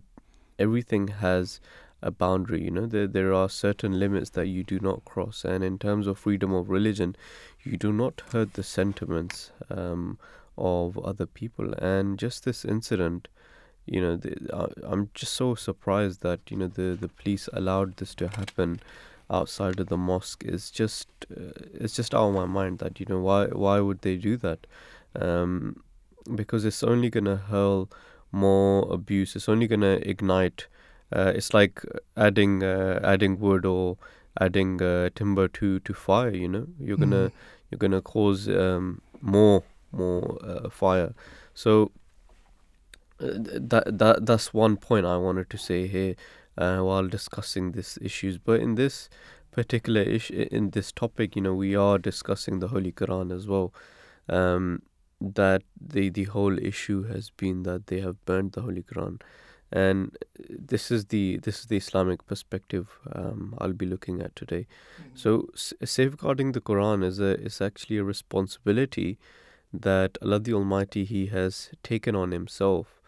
everything 0.58 1.08
has 1.08 1.60
a 2.02 2.12
boundary. 2.12 2.64
You 2.64 2.72
know, 2.72 2.86
there 2.86 3.08
there 3.08 3.34
are 3.34 3.50
certain 3.50 4.00
limits 4.00 4.30
that 4.32 4.48
you 4.48 4.64
do 4.64 4.80
not 4.80 5.04
cross, 5.06 5.44
and 5.44 5.64
in 5.64 5.78
terms 5.78 6.08
of 6.08 6.18
freedom 6.18 6.54
of 6.54 6.70
religion, 6.70 7.16
you 7.64 7.78
do 7.78 7.92
not 7.92 8.22
hurt 8.32 8.54
the 8.54 8.64
sentiments 8.64 9.52
um, 9.70 10.18
of 10.58 10.98
other 11.00 11.26
people. 11.26 11.74
And 11.74 12.18
just 12.18 12.46
this 12.46 12.64
incident 12.64 13.28
you 13.92 14.02
know, 14.02 14.16
the, 14.16 14.36
uh, 14.54 14.68
I'm 14.84 15.10
just 15.14 15.34
so 15.34 15.56
surprised 15.56 16.22
that 16.22 16.40
you 16.50 16.58
know 16.58 16.68
the 16.68 16.98
the 17.00 17.08
police 17.08 17.50
allowed 17.54 17.98
this 17.98 18.16
to 18.16 18.28
happen 18.28 18.80
outside 19.30 19.80
of 19.80 19.88
the 19.88 19.98
mosque. 19.98 20.44
Is 20.44 20.70
just 20.72 21.08
uh, 21.32 21.52
it's 21.74 21.96
just 21.96 22.14
out 22.14 22.30
of 22.30 22.34
my 22.34 22.46
mind 22.46 22.80
that 22.80 23.00
you 23.00 23.06
know 23.10 23.20
why 23.20 23.48
why 23.48 23.80
would 23.80 24.02
they 24.02 24.16
do 24.16 24.38
that? 24.38 24.68
Um, 25.16 25.84
because 26.36 26.66
it's 26.66 26.84
only 26.84 27.10
gonna 27.10 27.38
hurl 27.38 27.90
more 28.32 28.92
abuse. 28.92 29.36
It's 29.36 29.50
only 29.50 29.68
gonna 29.68 30.00
ignite. 30.02 30.68
Uh, 31.12 31.32
it's 31.36 31.54
like 31.54 31.84
adding 32.16 32.64
uh, 32.64 33.00
adding 33.04 33.40
wood 33.40 33.66
or 33.66 33.98
adding 34.40 34.82
uh, 34.82 35.10
timber 35.16 35.48
to 35.48 35.80
to 35.80 35.94
fire. 35.94 36.30
You 36.30 36.48
know, 36.48 36.68
you're 36.80 36.98
gonna 36.98 37.30
mm. 37.30 37.32
you're 37.72 37.80
gonna 37.80 38.02
cause 38.02 38.48
um, 38.48 39.02
more 39.22 39.64
more 39.92 40.38
uh, 40.44 40.70
fire. 40.70 41.14
So 41.54 41.92
that 43.20 43.98
that 43.98 44.26
that's 44.26 44.54
one 44.54 44.78
point 44.78 45.06
I 45.06 45.18
wanted 45.18 45.50
to 45.50 45.58
say 45.58 45.88
here 45.88 46.16
uh, 46.58 46.80
while 46.80 47.08
discussing 47.08 47.72
these 47.72 47.98
issues. 48.02 48.38
But 48.38 48.60
in 48.60 48.76
this 48.76 49.10
particular 49.52 50.02
issue, 50.02 50.48
in 50.52 50.72
this 50.72 50.92
topic, 50.92 51.36
you 51.36 51.42
know, 51.42 51.54
we 51.54 51.76
are 51.76 51.98
discussing 51.98 52.60
the 52.60 52.70
Holy 52.70 52.92
Quran 52.92 53.36
as 53.36 53.48
well. 53.48 53.74
Um, 54.28 54.84
that 55.22 55.64
the 55.80 56.10
the 56.10 56.26
whole 56.26 56.58
issue 56.58 57.04
has 57.04 57.30
been 57.32 57.64
that 57.64 57.88
they 57.88 58.00
have 58.00 58.24
burned 58.26 58.54
the 58.54 58.62
Holy 58.62 58.84
Quran, 58.84 59.22
and 59.72 60.18
this 60.48 60.92
is 60.92 61.06
the 61.06 61.38
this 61.38 61.60
is 61.60 61.66
the 61.66 61.78
Islamic 61.78 62.26
perspective 62.26 63.00
um, 63.14 63.54
I'll 63.58 63.74
be 63.74 63.86
looking 63.86 64.22
at 64.22 64.36
today. 64.36 64.66
Mm-hmm. 65.02 65.16
So 65.16 65.50
s- 65.54 65.74
safeguarding 65.84 66.54
the 66.54 66.62
Quran 66.62 67.04
is 67.04 67.20
a 67.20 67.38
is 67.40 67.60
actually 67.62 67.98
a 67.98 68.04
responsibility 68.04 69.20
that 69.74 70.18
Allah 70.22 70.40
the 70.40 70.54
Almighty 70.54 71.04
He 71.04 71.28
has 71.28 71.70
taken 71.84 72.16
on 72.16 72.32
Himself 72.32 72.99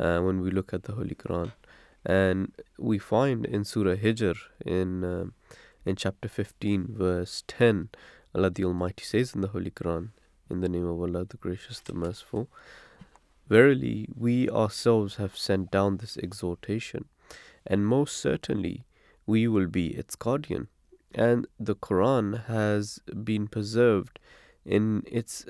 uh, 0.00 0.20
when 0.20 0.40
we 0.40 0.50
look 0.50 0.72
at 0.72 0.84
the 0.84 0.92
Holy 0.92 1.14
Quran. 1.14 1.52
And 2.04 2.52
we 2.78 2.98
find 2.98 3.44
in 3.44 3.64
Surah 3.64 3.96
Hijr, 3.96 4.36
in, 4.64 5.04
uh, 5.04 5.26
in 5.84 5.96
chapter 5.96 6.28
15, 6.28 6.86
verse 6.90 7.44
10, 7.46 7.90
Allah 8.34 8.50
the 8.50 8.64
Almighty 8.64 9.04
says 9.04 9.34
in 9.34 9.42
the 9.42 9.48
Holy 9.48 9.70
Quran, 9.70 10.08
in 10.48 10.60
the 10.60 10.68
name 10.68 10.86
of 10.86 11.00
Allah 11.00 11.26
the 11.26 11.36
Gracious, 11.36 11.80
the 11.80 11.92
Merciful, 11.92 12.48
Verily, 13.48 14.08
we 14.16 14.48
ourselves 14.48 15.16
have 15.16 15.36
sent 15.36 15.72
down 15.72 15.96
this 15.96 16.16
exhortation, 16.16 17.06
and 17.66 17.84
most 17.84 18.16
certainly 18.16 18.84
we 19.26 19.48
will 19.48 19.66
be 19.66 19.88
its 19.88 20.14
guardian. 20.14 20.68
And 21.12 21.48
the 21.58 21.74
Quran 21.74 22.46
has 22.46 23.00
been 23.24 23.48
preserved 23.48 24.20
in 24.64 25.02
its 25.06 25.46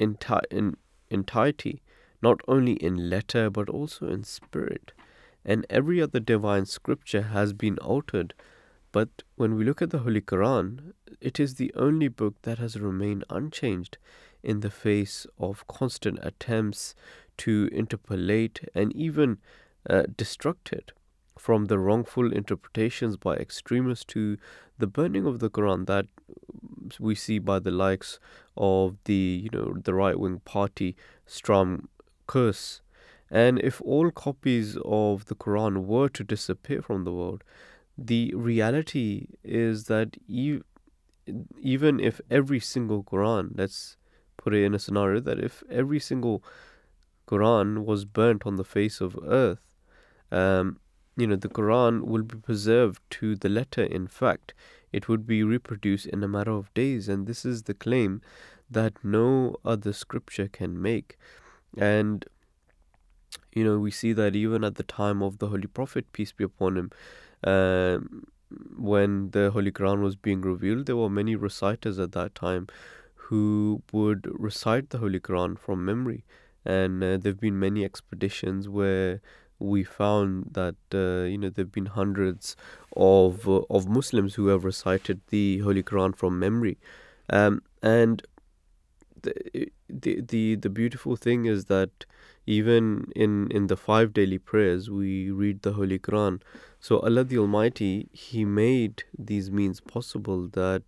enti- 0.00 0.50
in 0.50 0.76
entirety 1.10 1.80
not 2.22 2.40
only 2.48 2.72
in 2.72 3.08
letter 3.08 3.50
but 3.50 3.68
also 3.68 4.08
in 4.08 4.24
spirit. 4.24 4.92
And 5.44 5.66
every 5.70 6.02
other 6.02 6.20
divine 6.20 6.66
scripture 6.66 7.22
has 7.22 7.52
been 7.52 7.78
altered. 7.78 8.34
But 8.92 9.22
when 9.36 9.54
we 9.54 9.64
look 9.64 9.80
at 9.80 9.90
the 9.90 10.00
Holy 10.00 10.20
Quran, 10.20 10.92
it 11.20 11.38
is 11.38 11.54
the 11.54 11.72
only 11.74 12.08
book 12.08 12.34
that 12.42 12.58
has 12.58 12.80
remained 12.80 13.24
unchanged 13.30 13.98
in 14.42 14.60
the 14.60 14.70
face 14.70 15.26
of 15.38 15.66
constant 15.66 16.18
attempts 16.22 16.94
to 17.38 17.68
interpolate 17.72 18.68
and 18.74 18.94
even 18.94 19.38
uh, 19.88 20.02
destruct 20.16 20.72
it 20.72 20.92
from 21.38 21.66
the 21.66 21.78
wrongful 21.78 22.32
interpretations 22.32 23.16
by 23.16 23.36
extremists 23.36 24.04
to 24.04 24.36
the 24.78 24.86
burning 24.86 25.24
of 25.26 25.38
the 25.38 25.50
Quran 25.50 25.86
that 25.86 26.06
we 26.98 27.14
see 27.14 27.38
by 27.38 27.58
the 27.58 27.70
likes 27.70 28.18
of 28.56 28.96
the 29.04 29.40
you 29.44 29.50
know 29.52 29.76
the 29.82 29.94
right 29.94 30.18
wing 30.18 30.40
party 30.44 30.96
Stram 31.26 31.86
Kurs. 32.28 32.80
And 33.30 33.58
if 33.58 33.80
all 33.82 34.10
copies 34.10 34.76
of 34.84 35.26
the 35.26 35.34
Quran 35.34 35.84
were 35.84 36.08
to 36.10 36.24
disappear 36.24 36.80
from 36.80 37.04
the 37.04 37.12
world, 37.12 37.42
the 37.96 38.32
reality 38.34 39.26
is 39.42 39.84
that 39.84 40.16
even 41.60 42.00
if 42.00 42.20
every 42.30 42.60
single 42.60 43.02
Quran, 43.02 43.50
let's 43.54 43.96
put 44.36 44.54
it 44.54 44.64
in 44.64 44.74
a 44.74 44.78
scenario 44.78 45.20
that 45.20 45.38
if 45.38 45.62
every 45.68 46.00
single 46.00 46.42
Quran 47.26 47.84
was 47.84 48.04
burnt 48.04 48.46
on 48.46 48.56
the 48.56 48.64
face 48.64 49.00
of 49.00 49.18
earth, 49.26 49.74
um, 50.30 50.78
you 51.16 51.26
know, 51.26 51.36
the 51.36 51.48
Quran 51.48 52.04
will 52.04 52.22
be 52.22 52.36
preserved 52.36 53.00
to 53.10 53.34
the 53.34 53.48
letter. 53.48 53.82
In 53.82 54.06
fact, 54.06 54.54
it 54.92 55.08
would 55.08 55.26
be 55.26 55.42
reproduced 55.42 56.06
in 56.06 56.22
a 56.22 56.28
matter 56.28 56.52
of 56.52 56.72
days, 56.72 57.08
and 57.08 57.26
this 57.26 57.44
is 57.44 57.64
the 57.64 57.74
claim 57.74 58.22
that 58.70 58.94
no 59.02 59.56
other 59.64 59.92
scripture 59.92 60.48
can 60.48 60.80
make. 60.80 61.18
And 61.76 62.24
you 63.52 63.64
know, 63.64 63.78
we 63.78 63.90
see 63.90 64.12
that 64.12 64.36
even 64.36 64.64
at 64.64 64.76
the 64.76 64.82
time 64.82 65.22
of 65.22 65.38
the 65.38 65.48
Holy 65.48 65.66
Prophet, 65.66 66.12
peace 66.12 66.32
be 66.32 66.44
upon 66.44 66.76
him, 66.76 66.90
uh, 67.44 67.98
when 68.76 69.30
the 69.30 69.50
Holy 69.50 69.70
Quran 69.70 70.00
was 70.02 70.16
being 70.16 70.40
revealed, 70.40 70.86
there 70.86 70.96
were 70.96 71.10
many 71.10 71.36
reciters 71.36 71.98
at 71.98 72.12
that 72.12 72.34
time 72.34 72.66
who 73.14 73.82
would 73.92 74.26
recite 74.38 74.90
the 74.90 74.98
Holy 74.98 75.20
Quran 75.20 75.58
from 75.58 75.84
memory. 75.84 76.24
And 76.64 77.02
uh, 77.02 77.16
there 77.18 77.32
have 77.32 77.40
been 77.40 77.58
many 77.58 77.84
expeditions 77.84 78.68
where 78.68 79.20
we 79.58 79.82
found 79.82 80.50
that 80.52 80.76
uh, 80.94 81.26
you 81.26 81.36
know 81.36 81.50
there 81.50 81.64
have 81.64 81.72
been 81.72 81.86
hundreds 81.86 82.56
of 82.96 83.48
uh, 83.48 83.62
of 83.70 83.88
Muslims 83.88 84.34
who 84.34 84.48
have 84.48 84.64
recited 84.64 85.20
the 85.28 85.58
Holy 85.58 85.82
Quran 85.82 86.14
from 86.14 86.38
memory, 86.38 86.78
um, 87.30 87.62
and 87.82 88.22
the, 89.22 89.70
the 89.88 90.20
the 90.20 90.54
the 90.56 90.70
beautiful 90.70 91.16
thing 91.16 91.46
is 91.46 91.66
that 91.66 92.06
even 92.46 93.10
in 93.14 93.50
in 93.50 93.66
the 93.66 93.76
five 93.76 94.12
daily 94.12 94.38
prayers 94.38 94.90
we 94.90 95.30
read 95.30 95.62
the 95.62 95.72
holy 95.72 95.98
quran 95.98 96.40
so 96.80 96.98
allah 97.00 97.24
the 97.24 97.38
almighty 97.38 98.08
he 98.12 98.44
made 98.44 99.04
these 99.18 99.50
means 99.50 99.80
possible 99.80 100.48
that 100.48 100.82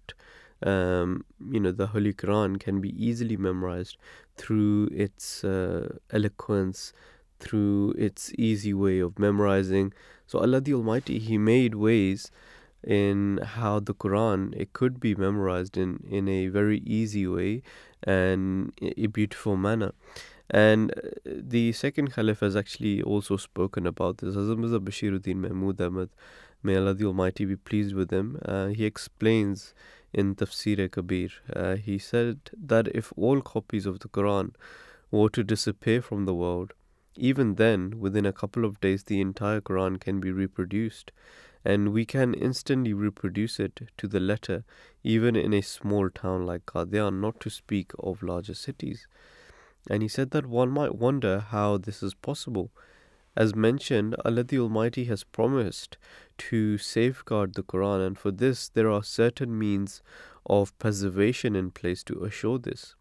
um, 0.63 1.25
you 1.51 1.61
know 1.61 1.73
the 1.73 1.89
holy 1.89 2.13
quran 2.13 2.59
can 2.61 2.81
be 2.81 2.91
easily 3.05 3.37
memorized 3.37 3.97
through 4.37 4.89
its 4.93 5.45
uh, 5.45 5.89
eloquence 6.11 6.93
through 7.41 7.93
its 7.93 8.33
easy 8.39 8.75
way 8.75 9.01
of 9.01 9.19
memorizing. 9.19 9.93
So 10.27 10.39
Allah 10.39 10.61
the 10.61 10.75
Almighty, 10.75 11.19
He 11.19 11.39
made 11.39 11.75
ways 11.75 12.31
in 12.85 13.39
how 13.43 13.81
the 13.81 13.95
Quran 13.95 14.55
it 14.57 14.73
could 14.73 15.01
be 15.01 15.15
memorized 15.15 15.77
in 15.77 16.03
in 16.09 16.29
a 16.29 16.49
very 16.49 16.79
easy 16.79 17.27
way 17.27 17.63
and 18.03 18.73
a 18.81 19.07
beautiful 19.07 19.57
manner. 19.57 19.93
And 20.51 20.93
uh, 20.93 21.11
the 21.25 21.73
second 21.73 22.13
Caliph 22.13 22.41
has 22.41 22.57
actually 22.57 23.03
also 23.03 23.37
spoken 23.37 23.87
about 23.87 24.19
this. 24.19 24.35
Hazrat 24.35 24.59
Mirza 24.59 24.81
Bashiruddin 24.81 25.37
Mahmud 25.37 25.81
Ahmad, 25.81 26.11
may 26.63 26.77
Allah 26.77 26.95
the 26.95 27.07
Almighty 27.07 27.45
be 27.45 27.57
pleased 27.57 27.95
with 27.95 28.11
him, 28.11 28.39
uh, 28.45 28.67
he 28.69 28.85
explains 28.85 29.75
in 30.13 30.35
Tafsir 30.35 30.91
Kabir, 30.91 31.31
uh, 31.55 31.77
he 31.77 31.99
said 31.99 32.51
that 32.61 32.89
if 32.89 33.13
all 33.17 33.41
copies 33.41 33.87
of 33.87 34.01
the 34.01 34.09
Quran 34.09 34.55
were 35.13 35.29
to 35.31 35.45
disappear 35.45 36.03
from 36.03 36.25
the 36.25 36.35
world, 36.35 36.73
even 37.17 37.55
then, 37.57 38.01
within 38.01 38.27
a 38.27 38.33
couple 38.33 38.65
of 38.65 38.81
days, 38.81 39.05
the 39.05 39.21
entire 39.21 39.61
Quran 39.61 40.01
can 40.01 40.21
be 40.21 40.33
reproduced, 40.33 41.13
and 41.65 41.93
we 41.93 42.05
can 42.05 42.35
instantly 42.35 42.93
reproduce 42.93 43.61
it 43.61 43.81
to 43.99 44.09
the 44.09 44.21
letter, 44.21 44.65
even 45.03 45.37
in 45.37 45.53
a 45.53 45.61
small 45.61 46.09
town 46.11 46.47
like 46.47 46.67
Qadian, 46.67 47.21
not 47.21 47.41
to 47.41 47.51
speak 47.51 47.93
of 47.99 48.23
larger 48.23 48.55
cities. 48.55 49.07
And 49.89 50.03
he 50.03 50.09
said 50.09 50.31
that 50.31 50.47
one 50.47 50.71
might 50.71 50.95
wonder 50.95 51.41
how 51.41 51.79
this 51.79 52.03
is 52.03 52.15
possible. 52.15 52.71
As 53.37 53.55
mentioned, 53.55 54.17
Allah 54.25 54.45
the 54.45 54.59
Almighty 54.59 55.05
has 55.05 55.25
promised 55.25 55.97
to 56.39 56.79
safeguard 56.79 57.55
the 57.55 57.63
Quran, 57.63 58.07
and 58.07 58.19
for 58.19 58.31
this 58.31 58.69
there 58.69 58.91
are 58.91 59.05
certain 59.05 59.59
means 59.59 60.03
of 60.47 60.77
preservation 60.79 61.55
in 61.55 61.71
place 61.71 62.03
to 62.05 62.25
assure 62.25 62.59
this. 62.59 62.97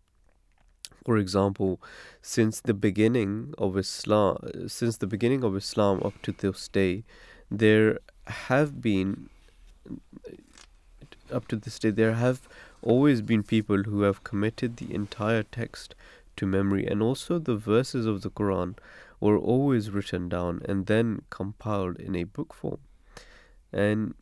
For 1.05 1.17
example, 1.17 1.81
since 2.21 2.61
the 2.61 2.73
beginning 2.73 3.53
of 3.57 3.77
Islam, 3.77 4.37
since 4.67 4.97
the 4.97 5.07
beginning 5.07 5.43
of 5.43 5.55
Islam 5.55 6.01
up 6.03 6.21
to 6.23 6.31
this 6.31 6.67
day, 6.67 7.05
there 7.49 7.99
have 8.29 8.81
been 8.81 9.29
up 11.31 11.47
to 11.47 11.55
this 11.55 11.77
day 11.79 11.91
there 11.91 12.13
have 12.13 12.47
always 12.81 13.21
been 13.21 13.43
people 13.43 13.83
who 13.83 14.01
have 14.01 14.23
committed 14.23 14.77
the 14.77 14.93
entire 14.93 15.43
text 15.43 15.95
to 16.35 16.45
memory, 16.45 16.87
and 16.87 17.01
also 17.01 17.37
the 17.37 17.57
verses 17.57 18.05
of 18.05 18.21
the 18.21 18.29
Quran 18.29 18.77
were 19.19 19.37
always 19.37 19.91
written 19.91 20.29
down 20.29 20.61
and 20.65 20.85
then 20.85 21.21
compiled 21.29 21.99
in 21.99 22.15
a 22.15 22.23
book 22.23 22.53
form. 22.53 22.79
And 23.73 24.15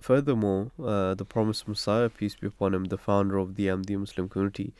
furthermore, 0.00 0.72
uh, 0.82 1.14
the 1.14 1.24
promised 1.24 1.68
Messiah, 1.68 2.08
peace 2.08 2.34
be 2.34 2.48
upon 2.48 2.74
him, 2.74 2.86
the 2.86 2.98
founder 2.98 3.38
of 3.38 3.54
the 3.54 3.68
Ahmadiyya 3.68 4.00
Muslim 4.00 4.28
community, 4.28 4.74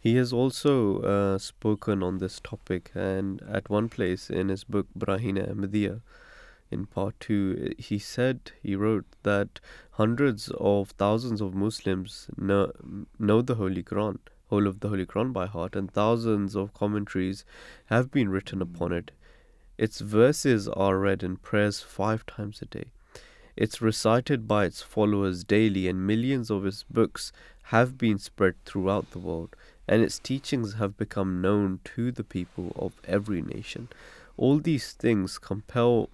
he 0.00 0.16
has 0.16 0.32
also 0.32 1.00
uh, 1.02 1.38
spoken 1.38 2.02
on 2.02 2.18
this 2.18 2.40
topic, 2.40 2.90
and 2.94 3.42
at 3.42 3.70
one 3.70 3.88
place 3.88 4.28
in 4.30 4.48
his 4.48 4.64
book 4.64 4.86
Barahin-e-Ahmadiyya, 4.98 6.00
in 6.70 6.86
part 6.86 7.18
2, 7.20 7.74
he 7.78 7.98
said, 7.98 8.52
he 8.62 8.76
wrote 8.76 9.06
that 9.22 9.60
hundreds 9.92 10.50
of 10.58 10.90
thousands 10.90 11.40
of 11.40 11.54
Muslims 11.54 12.28
know, 12.36 12.72
know 13.18 13.42
the 13.42 13.56
Holy 13.56 13.82
Quran 13.82 14.18
whole 14.50 14.66
of 14.66 14.80
the 14.80 14.88
Holy 14.88 15.06
Quran 15.06 15.32
by 15.32 15.46
heart, 15.46 15.76
and 15.76 15.90
thousands 15.90 16.56
of 16.56 16.74
commentaries 16.74 17.44
have 17.86 18.10
been 18.10 18.28
written 18.28 18.60
upon 18.60 18.92
it. 18.92 19.12
Its 19.78 20.00
verses 20.00 20.68
are 20.68 20.98
read 20.98 21.22
in 21.22 21.36
prayers 21.36 21.80
five 21.80 22.26
times 22.26 22.60
a 22.60 22.66
day. 22.66 22.90
It's 23.56 23.80
recited 23.80 24.48
by 24.48 24.64
its 24.64 24.82
followers 24.82 25.44
daily, 25.44 25.86
and 25.86 26.06
millions 26.06 26.50
of 26.50 26.66
its 26.66 26.82
books 26.82 27.32
have 27.74 27.96
been 27.96 28.18
spread 28.18 28.56
throughout 28.64 29.12
the 29.12 29.20
world, 29.20 29.54
and 29.86 30.02
its 30.02 30.18
teachings 30.18 30.74
have 30.74 30.96
become 30.96 31.40
known 31.40 31.78
to 31.84 32.10
the 32.10 32.24
people 32.24 32.72
of 32.74 32.92
every 33.04 33.42
nation. 33.42 33.88
All 34.36 34.58
these 34.58 34.92
things 34.92 35.38
compel 35.38 36.10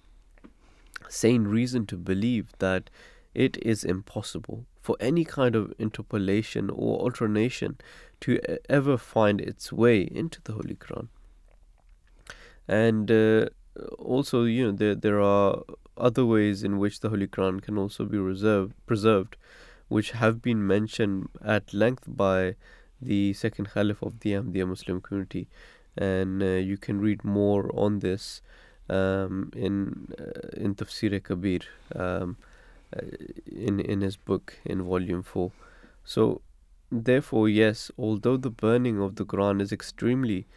sane 1.09 1.45
reason 1.45 1.85
to 1.87 1.97
believe 1.97 2.51
that 2.59 2.89
it 3.33 3.57
is 3.61 3.83
impossible 3.83 4.65
for 4.81 4.95
any 4.99 5.23
kind 5.23 5.55
of 5.55 5.73
interpolation 5.77 6.69
or 6.69 6.99
alternation 6.99 7.77
to 8.21 8.39
ever 8.69 8.97
find 8.97 9.41
its 9.41 9.71
way 9.71 10.01
into 10.01 10.41
the 10.43 10.53
Holy 10.53 10.75
Quran. 10.75 11.07
And 12.67 13.11
uh, 13.11 13.49
also, 13.97 14.43
you 14.43 14.65
know, 14.65 14.71
there 14.71 14.95
there 14.95 15.21
are 15.21 15.61
other 15.97 16.25
ways 16.25 16.63
in 16.63 16.77
which 16.77 16.99
the 16.99 17.09
Holy 17.09 17.27
Quran 17.27 17.61
can 17.61 17.77
also 17.77 18.05
be 18.05 18.17
reserved, 18.17 18.73
preserved, 18.85 19.37
which 19.87 20.11
have 20.11 20.41
been 20.41 20.65
mentioned 20.65 21.29
at 21.43 21.73
length 21.73 22.03
by 22.07 22.55
the 23.01 23.33
second 23.33 23.69
Caliph 23.73 24.01
of 24.01 24.19
the 24.21 24.33
Ahmadiyya 24.33 24.67
Muslim 24.67 25.01
community, 25.01 25.47
and 25.95 26.41
uh, 26.41 26.45
you 26.45 26.77
can 26.77 26.99
read 26.99 27.23
more 27.23 27.69
on 27.73 27.99
this 27.99 28.41
um, 28.89 29.51
in 29.55 30.07
uh, 30.19 30.49
in 30.55 30.75
Tafsir 30.75 31.21
Kabir, 31.23 31.61
um, 31.95 32.37
uh, 32.95 33.01
in 33.51 33.79
in 33.79 34.01
his 34.01 34.17
book 34.17 34.55
in 34.65 34.83
volume 34.83 35.23
four. 35.23 35.51
So 36.03 36.41
Therefore, 36.91 37.49
yes, 37.49 37.91
although 37.97 38.37
the 38.37 38.49
burning 38.49 39.01
of 39.01 39.15
the 39.15 39.25
Quran 39.25 39.61
is 39.61 39.73
extremely 39.73 40.47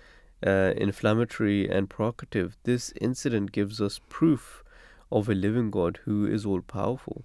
uh, 0.47 0.75
inflammatory 0.77 1.69
and 1.69 1.91
provocative, 1.91 2.57
this 2.63 2.93
incident 3.01 3.51
gives 3.51 3.81
us 3.81 4.01
proof 4.09 4.63
of 5.11 5.29
a 5.29 5.35
living 5.35 5.73
God 5.73 5.99
who 6.05 6.27
is 6.27 6.47
all 6.47 6.61
powerful. 6.61 7.25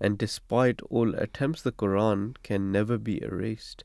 And 0.00 0.16
despite 0.16 0.80
all 0.82 1.14
attempts, 1.16 1.62
the 1.62 1.72
Quran 1.72 2.36
can 2.44 2.70
never 2.70 2.96
be 2.96 3.20
erased. 3.22 3.82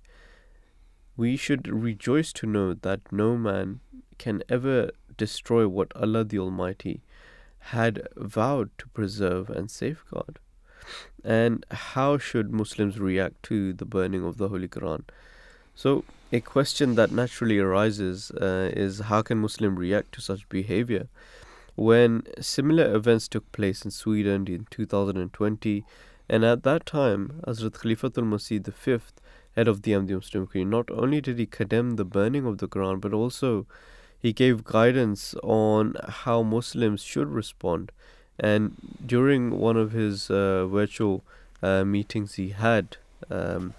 We 1.18 1.36
should 1.36 1.68
rejoice 1.68 2.32
to 2.34 2.46
know 2.46 2.76
that 2.76 3.12
no 3.12 3.38
man 3.38 3.80
can 4.20 4.44
ever 4.50 4.92
destroy 5.20 5.68
what 5.68 5.96
Allah 5.96 6.24
the 6.24 6.40
Almighty 6.40 7.02
had 7.74 8.08
vowed 8.16 8.72
to 8.80 8.88
preserve 8.88 9.50
and 9.50 9.70
safeguard. 9.70 10.40
And 11.24 11.66
how 11.70 12.18
should 12.18 12.52
Muslims 12.52 13.00
react 13.00 13.44
to 13.44 13.74
the 13.74 13.86
burning 13.86 14.24
of 14.26 14.38
the 14.38 14.50
Holy 14.50 14.68
Quran? 14.68 15.04
So, 15.76 16.04
a 16.32 16.40
question 16.40 16.96
that 16.96 17.12
naturally 17.12 17.60
arises 17.60 18.32
uh, 18.32 18.72
is 18.74 19.00
how 19.12 19.22
can 19.22 19.38
Muslims 19.40 19.78
react 19.78 20.14
to 20.14 20.22
such 20.22 20.48
behavior? 20.50 21.08
When 21.76 22.24
similar 22.40 22.94
events 22.94 23.28
took 23.28 23.52
place 23.52 23.86
in 23.86 23.92
Sweden 23.92 24.48
in 24.48 24.68
2020, 24.70 25.86
and 26.28 26.46
at 26.46 26.64
that 26.64 26.86
time, 26.86 27.42
Hazrat 27.48 27.72
Khalifatul 27.72 28.26
Masih 28.26 28.66
V, 28.66 29.00
head 29.56 29.68
of 29.68 29.82
the 29.82 29.94
Ahmadiyya 29.94 30.18
Muslim 30.18 30.48
community, 30.48 30.76
not 30.78 30.92
only 30.92 31.22
did 31.22 31.40
he 31.40 31.46
condemn 31.46 31.96
the 31.96 32.06
burning 32.06 32.46
of 32.46 32.58
the 32.60 32.68
Quran, 32.68 33.02
but 33.02 33.14
also 33.14 33.66
he 34.22 34.34
gave 34.34 34.64
guidance 34.64 35.34
on 35.44 35.96
how 36.08 36.44
Muslims 36.44 37.02
should 37.02 37.30
respond. 37.30 37.92
And 38.40 38.76
during 39.06 39.60
one 39.60 39.78
of 39.78 39.92
his 39.92 40.30
uh, 40.30 40.68
virtual 40.68 41.24
uh, 41.62 41.84
meetings 41.84 42.36
he 42.36 42.50
had 42.50 42.98
um, 43.30 43.74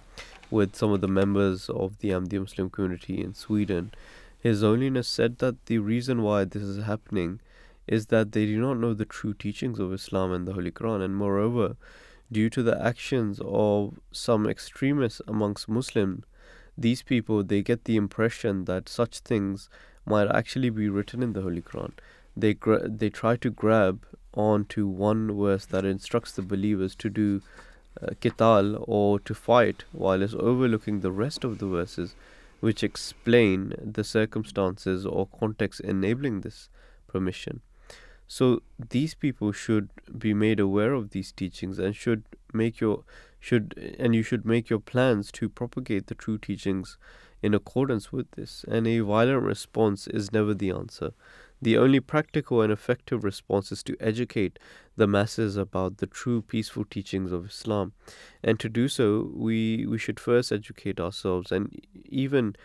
with 0.51 0.77
some 0.77 0.93
of 0.93 1.01
the 1.01 1.09
members 1.09 1.69
of 1.71 1.99
the 1.99 2.11
Ahmadiyya 2.11 2.41
Muslim 2.41 2.71
community 2.71 3.23
in 3.23 3.35
Sweden, 3.35 3.93
His 4.41 4.63
Holiness 4.63 5.09
said 5.09 5.39
that 5.39 5.67
the 5.67 5.79
reason 5.79 6.23
why 6.23 6.45
this 6.45 6.63
is 6.63 6.85
happening 6.85 7.41
is 7.87 8.07
that 8.07 8.33
they 8.33 8.47
do 8.47 8.61
not 8.61 8.79
know 8.79 8.95
the 8.95 9.05
true 9.05 9.35
teachings 9.35 9.79
of 9.79 9.93
Islam 9.93 10.33
and 10.33 10.47
the 10.47 10.55
Holy 10.55 10.71
Quran, 10.71 11.03
and 11.03 11.17
moreover, 11.17 11.77
due 12.33 12.49
to 12.51 12.63
the 12.63 12.81
actions 12.83 13.41
of 13.45 13.99
some 14.13 14.49
extremists 14.49 15.21
amongst 15.27 15.69
Muslims, 15.69 16.25
these 16.77 17.03
people 17.03 17.43
they 17.43 17.63
get 17.63 17.85
the 17.85 17.97
impression 17.97 18.65
that 18.65 18.89
such 18.89 19.19
things 19.19 19.69
might 20.11 20.31
actually 20.41 20.71
be 20.71 20.89
written 20.89 21.23
in 21.23 21.33
the 21.33 21.43
Holy 21.43 21.63
Quran. 21.63 21.93
They 22.37 22.55
gra- 22.55 22.89
they 22.89 23.11
try 23.11 23.37
to 23.37 23.51
grab 23.51 24.05
onto 24.35 24.87
one 24.87 25.23
verse 25.37 25.67
that 25.67 25.85
instructs 25.85 26.33
the 26.33 26.43
believers 26.43 26.95
to 26.97 27.09
do 27.09 27.43
uh, 28.01 28.11
qital 28.21 28.85
or 28.87 29.19
to 29.21 29.35
fight 29.35 29.85
while 29.93 30.23
is 30.23 30.35
overlooking 30.35 31.01
the 31.01 31.11
rest 31.11 31.45
of 31.45 31.59
the 31.59 31.67
verses 31.67 32.15
which 32.61 32.85
explain 32.85 33.75
the 33.83 34.05
circumstances 34.05 35.07
or 35.07 35.27
context 35.39 35.81
enabling 35.81 36.41
this 36.43 36.69
permission. 37.09 37.61
So 38.29 38.63
these 38.91 39.15
people 39.15 39.51
should 39.51 39.89
be 40.17 40.33
made 40.35 40.61
aware 40.61 40.93
of 40.93 41.11
these 41.11 41.33
teachings 41.33 41.79
and 41.79 41.97
should 41.97 42.23
make 42.53 42.81
your 42.81 43.03
should 43.41 43.97
and 43.99 44.15
you 44.15 44.23
should 44.23 44.45
make 44.45 44.71
your 44.71 44.79
plans 44.79 45.33
to 45.33 45.49
propagate 45.49 46.07
the 46.07 46.15
true 46.15 46.39
teachings 46.39 46.97
in 47.43 47.55
accordance 47.55 48.13
with 48.13 48.31
this. 48.33 48.65
And 48.69 48.87
a 48.87 49.01
violent 49.01 49.43
response 49.43 50.07
is 50.07 50.33
never 50.33 50.55
the 50.55 50.71
answer. 50.71 51.13
The 51.63 51.77
only 51.77 52.01
practical 52.01 52.63
and 52.63 52.73
effective 52.73 53.23
response 53.23 53.71
is 53.71 53.83
to 53.85 53.97
educate 54.01 54.59
the 54.97 55.07
masses 55.07 55.57
about 55.57 55.99
the 55.99 56.07
true 56.07 56.41
peaceful 56.41 56.85
teachings 56.85 57.33
of 57.33 57.47
Islam. 57.47 57.93
And 58.43 58.59
to 58.61 58.69
do 58.69 58.89
so, 58.89 59.31
we, 59.35 59.87
we 59.87 59.99
should 59.99 60.19
first 60.19 60.53
educate 60.53 60.99
ourselves 60.99 61.53
and 61.53 61.79
even 62.07 62.57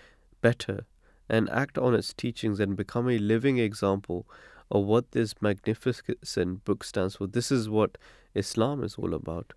better 0.42 0.86
and 1.28 1.50
act 1.50 1.78
on 1.78 1.94
its 1.94 2.14
teachings 2.14 2.60
and 2.60 2.78
become 2.78 3.10
a 3.10 3.18
living 3.18 3.58
example 3.58 4.26
of 4.72 4.86
what 4.86 5.12
this 5.12 5.42
magnificent 5.42 6.64
book 6.64 6.84
stands 6.84 7.16
for. 7.18 7.28
This 7.28 7.52
is 7.52 7.70
what 7.70 7.98
Islam 8.34 8.84
is 8.84 8.96
all 8.96 9.14
about. 9.14 9.54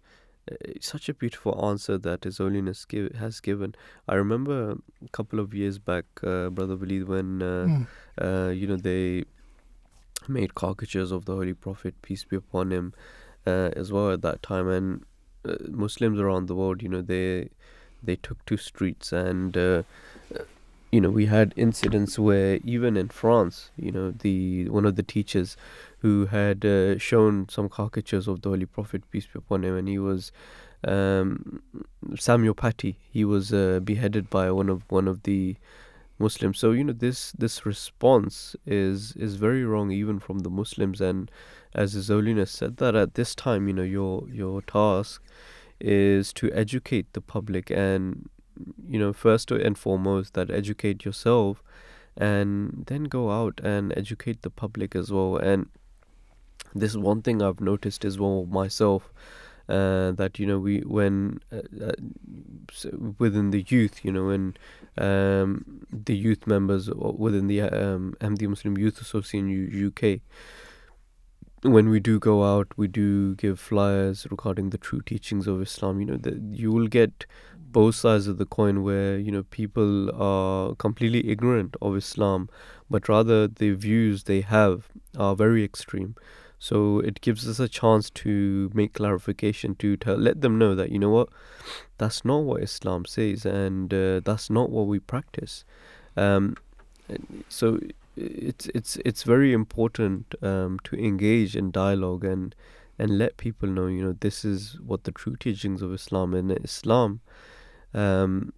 Such 0.80 1.08
a 1.08 1.14
beautiful 1.14 1.64
answer 1.64 1.98
that 1.98 2.24
His 2.24 2.38
Holiness 2.38 2.84
give, 2.84 3.12
has 3.16 3.40
given. 3.40 3.74
I 4.08 4.14
remember 4.14 4.72
a 5.04 5.08
couple 5.12 5.40
of 5.40 5.54
years 5.54 5.78
back, 5.78 6.04
uh, 6.22 6.50
Brother 6.50 6.76
Waleed, 6.76 7.06
when 7.06 7.42
uh, 7.42 7.84
mm. 8.20 8.58
you 8.58 8.66
know 8.66 8.76
they 8.76 9.24
made 10.26 10.54
caricatures 10.54 11.10
of 11.10 11.24
the 11.24 11.34
Holy 11.34 11.54
Prophet, 11.54 11.94
peace 12.02 12.24
be 12.24 12.36
upon 12.36 12.70
him, 12.70 12.94
uh, 13.46 13.70
as 13.76 13.90
well 13.92 14.10
at 14.10 14.22
that 14.22 14.42
time, 14.42 14.68
and 14.68 15.04
Muslims 15.68 16.20
around 16.20 16.46
the 16.46 16.54
world, 16.54 16.82
you 16.82 16.88
know, 16.88 17.02
they 17.02 17.50
they 18.02 18.16
took 18.16 18.44
to 18.46 18.56
streets 18.56 19.12
and 19.12 19.56
you 20.90 21.00
know 21.00 21.10
we 21.10 21.26
had 21.26 21.52
incidents 21.56 22.18
where 22.18 22.58
even 22.64 22.96
in 22.96 23.08
France 23.08 23.70
you 23.76 23.92
know 23.92 24.10
the 24.10 24.68
one 24.68 24.86
of 24.86 24.96
the 24.96 25.02
teachers 25.02 25.56
who 25.98 26.26
had 26.26 26.64
uh, 26.64 26.98
shown 26.98 27.48
some 27.48 27.68
caricatures 27.68 28.28
of 28.28 28.42
the 28.42 28.48
Holy 28.48 28.66
Prophet 28.66 29.02
peace 29.10 29.26
be 29.26 29.38
upon 29.38 29.64
him 29.64 29.76
and 29.76 29.88
he 29.88 29.98
was 29.98 30.32
um, 30.86 31.62
Samuel 32.16 32.54
Paty. 32.54 32.96
He 33.10 33.24
was 33.24 33.52
uh, 33.52 33.80
beheaded 33.82 34.30
by 34.30 34.50
one 34.50 34.68
of 34.68 34.84
one 34.90 35.08
of 35.08 35.24
the 35.24 35.56
Muslims. 36.18 36.58
So 36.58 36.72
you 36.72 36.84
know 36.84 36.92
this 36.92 37.32
this 37.32 37.66
response 37.66 38.56
is 38.66 39.12
is 39.16 39.36
very 39.36 39.64
wrong 39.64 39.90
even 39.90 40.18
from 40.18 40.40
the 40.40 40.50
Muslims. 40.50 41.00
And 41.00 41.30
as 41.74 41.92
His 41.92 42.08
Holiness 42.08 42.50
said 42.50 42.76
that 42.76 42.94
at 42.94 43.14
this 43.14 43.34
time 43.34 43.66
you 43.66 43.74
know 43.74 43.82
your 43.82 44.28
your 44.28 44.62
task 44.62 45.22
is 45.80 46.32
to 46.34 46.50
educate 46.52 47.12
the 47.12 47.20
public 47.20 47.70
and 47.70 48.28
you 48.88 48.98
know, 48.98 49.12
first 49.12 49.50
and 49.50 49.76
foremost, 49.78 50.34
that 50.34 50.50
educate 50.50 51.04
yourself 51.04 51.62
and 52.16 52.84
then 52.86 53.04
go 53.04 53.30
out 53.30 53.60
and 53.62 53.96
educate 53.96 54.42
the 54.42 54.50
public 54.50 54.96
as 54.96 55.12
well. 55.12 55.36
And 55.36 55.68
this 56.74 56.92
is 56.92 56.98
one 56.98 57.22
thing 57.22 57.42
I've 57.42 57.60
noticed 57.60 58.04
as 58.04 58.18
well 58.18 58.46
myself. 58.46 59.12
Uh, 59.68 60.12
that 60.12 60.38
you 60.38 60.46
know 60.46 60.58
we 60.58 60.78
when 60.80 61.38
uh, 61.52 61.60
uh, 61.84 61.92
within 63.18 63.50
the 63.50 63.66
youth 63.68 64.02
you 64.02 64.10
know 64.10 64.28
when 64.28 64.56
um, 64.96 65.84
the 65.92 66.16
youth 66.16 66.46
members 66.46 66.88
within 66.88 67.48
the 67.48 67.60
um, 67.60 68.14
Ahmadiyya 68.18 68.48
Muslim 68.48 68.78
Youth 68.78 68.98
Association 69.02 69.44
UK 69.88 70.20
when 71.62 71.90
we 71.90 72.00
do 72.00 72.18
go 72.18 72.44
out 72.44 72.68
we 72.76 72.88
do 72.88 73.34
give 73.34 73.60
flyers 73.60 74.26
regarding 74.30 74.70
the 74.70 74.78
true 74.78 75.02
teachings 75.02 75.46
of 75.46 75.60
Islam 75.60 76.00
you 76.00 76.06
know 76.06 76.16
that 76.16 76.40
you 76.50 76.72
will 76.72 76.86
get 76.86 77.26
both 77.56 77.94
sides 77.94 78.26
of 78.26 78.38
the 78.38 78.46
coin 78.46 78.82
where 78.82 79.18
you 79.18 79.30
know 79.30 79.42
people 79.42 80.10
are 80.20 80.74
completely 80.76 81.28
ignorant 81.28 81.76
of 81.82 81.96
Islam 81.96 82.48
but 82.88 83.08
rather 83.08 83.46
the 83.46 83.72
views 83.72 84.24
they 84.24 84.40
have 84.40 84.88
are 85.18 85.34
very 85.34 85.64
extreme 85.64 86.14
so 86.58 87.00
it 87.00 87.20
gives 87.20 87.46
us 87.48 87.60
a 87.60 87.68
chance 87.68 88.10
to 88.10 88.70
make 88.74 88.94
clarification 88.94 89.74
to 89.76 89.96
tell, 89.96 90.16
let 90.16 90.40
them 90.40 90.58
know 90.58 90.74
that 90.74 90.90
you 90.90 90.98
know 90.98 91.10
what 91.10 91.28
that's 91.98 92.24
not 92.24 92.38
what 92.38 92.62
Islam 92.62 93.04
says 93.04 93.44
and 93.46 93.92
uh, 93.92 94.20
that's 94.20 94.50
not 94.50 94.70
what 94.70 94.86
we 94.86 94.98
practice 94.98 95.64
um, 96.16 96.56
so 97.48 97.78
it's 98.16 98.66
it's 98.74 98.96
it's 99.04 99.22
very 99.22 99.52
important 99.52 100.34
um, 100.42 100.78
to 100.84 100.96
engage 100.96 101.54
in 101.54 101.70
dialogue 101.70 102.24
and 102.24 102.54
and 102.98 103.16
let 103.16 103.36
people 103.36 103.68
know 103.68 103.86
you 103.86 104.02
know 104.02 104.16
this 104.20 104.44
is 104.44 104.78
what 104.84 105.04
the 105.04 105.12
true 105.12 105.36
teachings 105.36 105.82
of 105.82 105.92
Islam 105.92 106.34
and 106.34 106.50
Islam 106.64 107.20
um, 107.94 108.52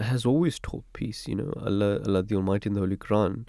has 0.00 0.26
always 0.26 0.58
taught 0.58 0.84
peace. 0.92 1.26
You 1.28 1.36
know, 1.36 1.52
Allah, 1.56 2.00
Allah 2.06 2.22
the 2.22 2.36
Almighty 2.36 2.68
in 2.68 2.74
the 2.74 2.80
Holy 2.80 2.96
Quran, 2.96 3.46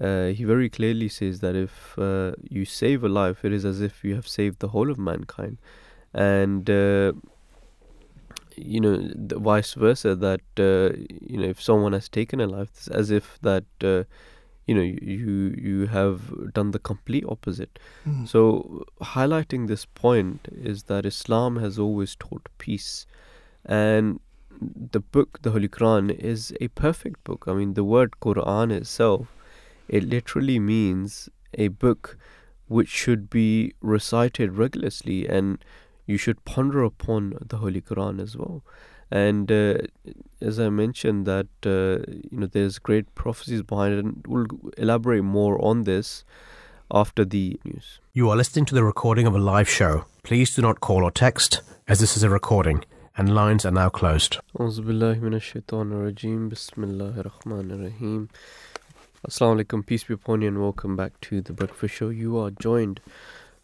uh, 0.00 0.26
He 0.28 0.44
very 0.44 0.68
clearly 0.68 1.08
says 1.08 1.40
that 1.40 1.54
if 1.54 1.98
uh, 1.98 2.32
you 2.48 2.64
save 2.64 3.04
a 3.04 3.08
life, 3.08 3.44
it 3.44 3.52
is 3.52 3.64
as 3.64 3.80
if 3.80 4.04
you 4.04 4.14
have 4.14 4.28
saved 4.28 4.60
the 4.60 4.68
whole 4.68 4.90
of 4.90 4.98
mankind, 4.98 5.58
and 6.14 6.68
uh, 6.68 7.12
you 8.56 8.80
know, 8.80 8.96
the 9.14 9.38
vice 9.38 9.74
versa. 9.74 10.14
That 10.14 10.40
uh, 10.58 10.96
you 11.20 11.38
know, 11.38 11.48
if 11.48 11.60
someone 11.60 11.92
has 11.92 12.08
taken 12.08 12.40
a 12.40 12.46
life, 12.46 12.68
it's 12.74 12.88
as 12.88 13.10
if 13.10 13.38
that 13.42 13.64
uh, 13.82 14.04
you 14.66 14.74
know 14.74 14.82
you 14.82 15.54
you 15.58 15.86
have 15.86 16.52
done 16.54 16.70
the 16.70 16.78
complete 16.78 17.24
opposite 17.28 17.80
mm. 18.06 18.28
so 18.28 18.84
highlighting 19.00 19.66
this 19.66 19.84
point 19.84 20.46
is 20.52 20.84
that 20.84 21.04
islam 21.04 21.56
has 21.56 21.80
always 21.80 22.14
taught 22.14 22.48
peace 22.58 23.04
and 23.64 24.20
the 24.90 25.00
book, 25.00 25.40
the 25.42 25.50
Holy 25.50 25.68
Quran, 25.68 26.10
is 26.10 26.54
a 26.60 26.68
perfect 26.68 27.22
book. 27.24 27.44
I 27.46 27.54
mean, 27.54 27.74
the 27.74 27.84
word 27.84 28.14
Quran 28.20 28.72
itself, 28.72 29.26
it 29.88 30.04
literally 30.04 30.58
means 30.58 31.28
a 31.54 31.68
book 31.68 32.16
which 32.68 32.88
should 32.88 33.28
be 33.28 33.74
recited 33.80 34.52
regularly, 34.52 35.28
and 35.28 35.62
you 36.06 36.16
should 36.16 36.44
ponder 36.44 36.82
upon 36.82 37.36
the 37.40 37.58
Holy 37.58 37.80
Quran 37.80 38.20
as 38.20 38.36
well. 38.36 38.62
And 39.10 39.52
uh, 39.52 39.74
as 40.40 40.58
I 40.58 40.70
mentioned, 40.70 41.26
that 41.26 41.48
uh, 41.66 42.10
you 42.30 42.38
know, 42.38 42.46
there's 42.46 42.78
great 42.78 43.14
prophecies 43.14 43.62
behind 43.62 43.94
it, 43.94 44.04
and 44.04 44.24
we'll 44.26 44.46
elaborate 44.78 45.22
more 45.22 45.62
on 45.62 45.84
this 45.84 46.24
after 46.90 47.24
the 47.24 47.60
news. 47.64 48.00
You 48.12 48.30
are 48.30 48.36
listening 48.36 48.64
to 48.66 48.74
the 48.74 48.84
recording 48.84 49.26
of 49.26 49.34
a 49.34 49.38
live 49.38 49.68
show. 49.68 50.06
Please 50.22 50.54
do 50.54 50.62
not 50.62 50.80
call 50.80 51.04
or 51.04 51.10
text, 51.10 51.60
as 51.86 52.00
this 52.00 52.16
is 52.16 52.22
a 52.22 52.30
recording 52.30 52.84
and 53.16 53.34
lines 53.34 53.64
are 53.64 53.70
now 53.70 53.88
closed. 53.88 54.38
Assalamu 59.24 59.62
alaikum, 59.62 59.86
peace 59.86 60.02
be 60.02 60.14
upon 60.14 60.42
you, 60.42 60.48
and 60.48 60.60
welcome 60.60 60.96
back 60.96 61.12
to 61.20 61.40
the 61.40 61.52
Breakfast 61.52 61.94
Show. 61.94 62.08
You 62.08 62.38
are 62.38 62.50
joined 62.50 63.00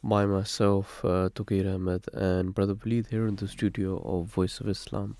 by 0.04 0.24
myself, 0.24 1.04
uh, 1.04 1.30
Ahmed, 1.36 2.04
and 2.14 2.54
Brother 2.54 2.76
Waleed 2.76 3.08
here 3.08 3.26
in 3.26 3.34
the 3.34 3.48
studio 3.48 4.00
of 4.04 4.26
Voice 4.26 4.60
of 4.60 4.68
Islam. 4.68 5.16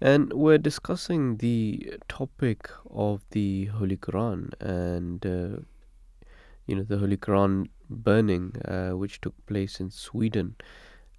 And 0.00 0.32
we're 0.32 0.56
discussing 0.56 1.36
the 1.36 1.98
topic 2.08 2.70
of 2.90 3.26
the 3.32 3.66
Holy 3.66 3.98
Quran 3.98 4.54
and, 4.58 5.26
uh, 5.26 5.60
you 6.66 6.76
know, 6.76 6.84
the 6.84 6.96
Holy 6.96 7.18
Quran 7.18 7.68
burning, 7.90 8.56
uh, 8.64 8.92
which 8.92 9.20
took 9.20 9.34
place 9.44 9.80
in 9.80 9.90
Sweden. 9.90 10.56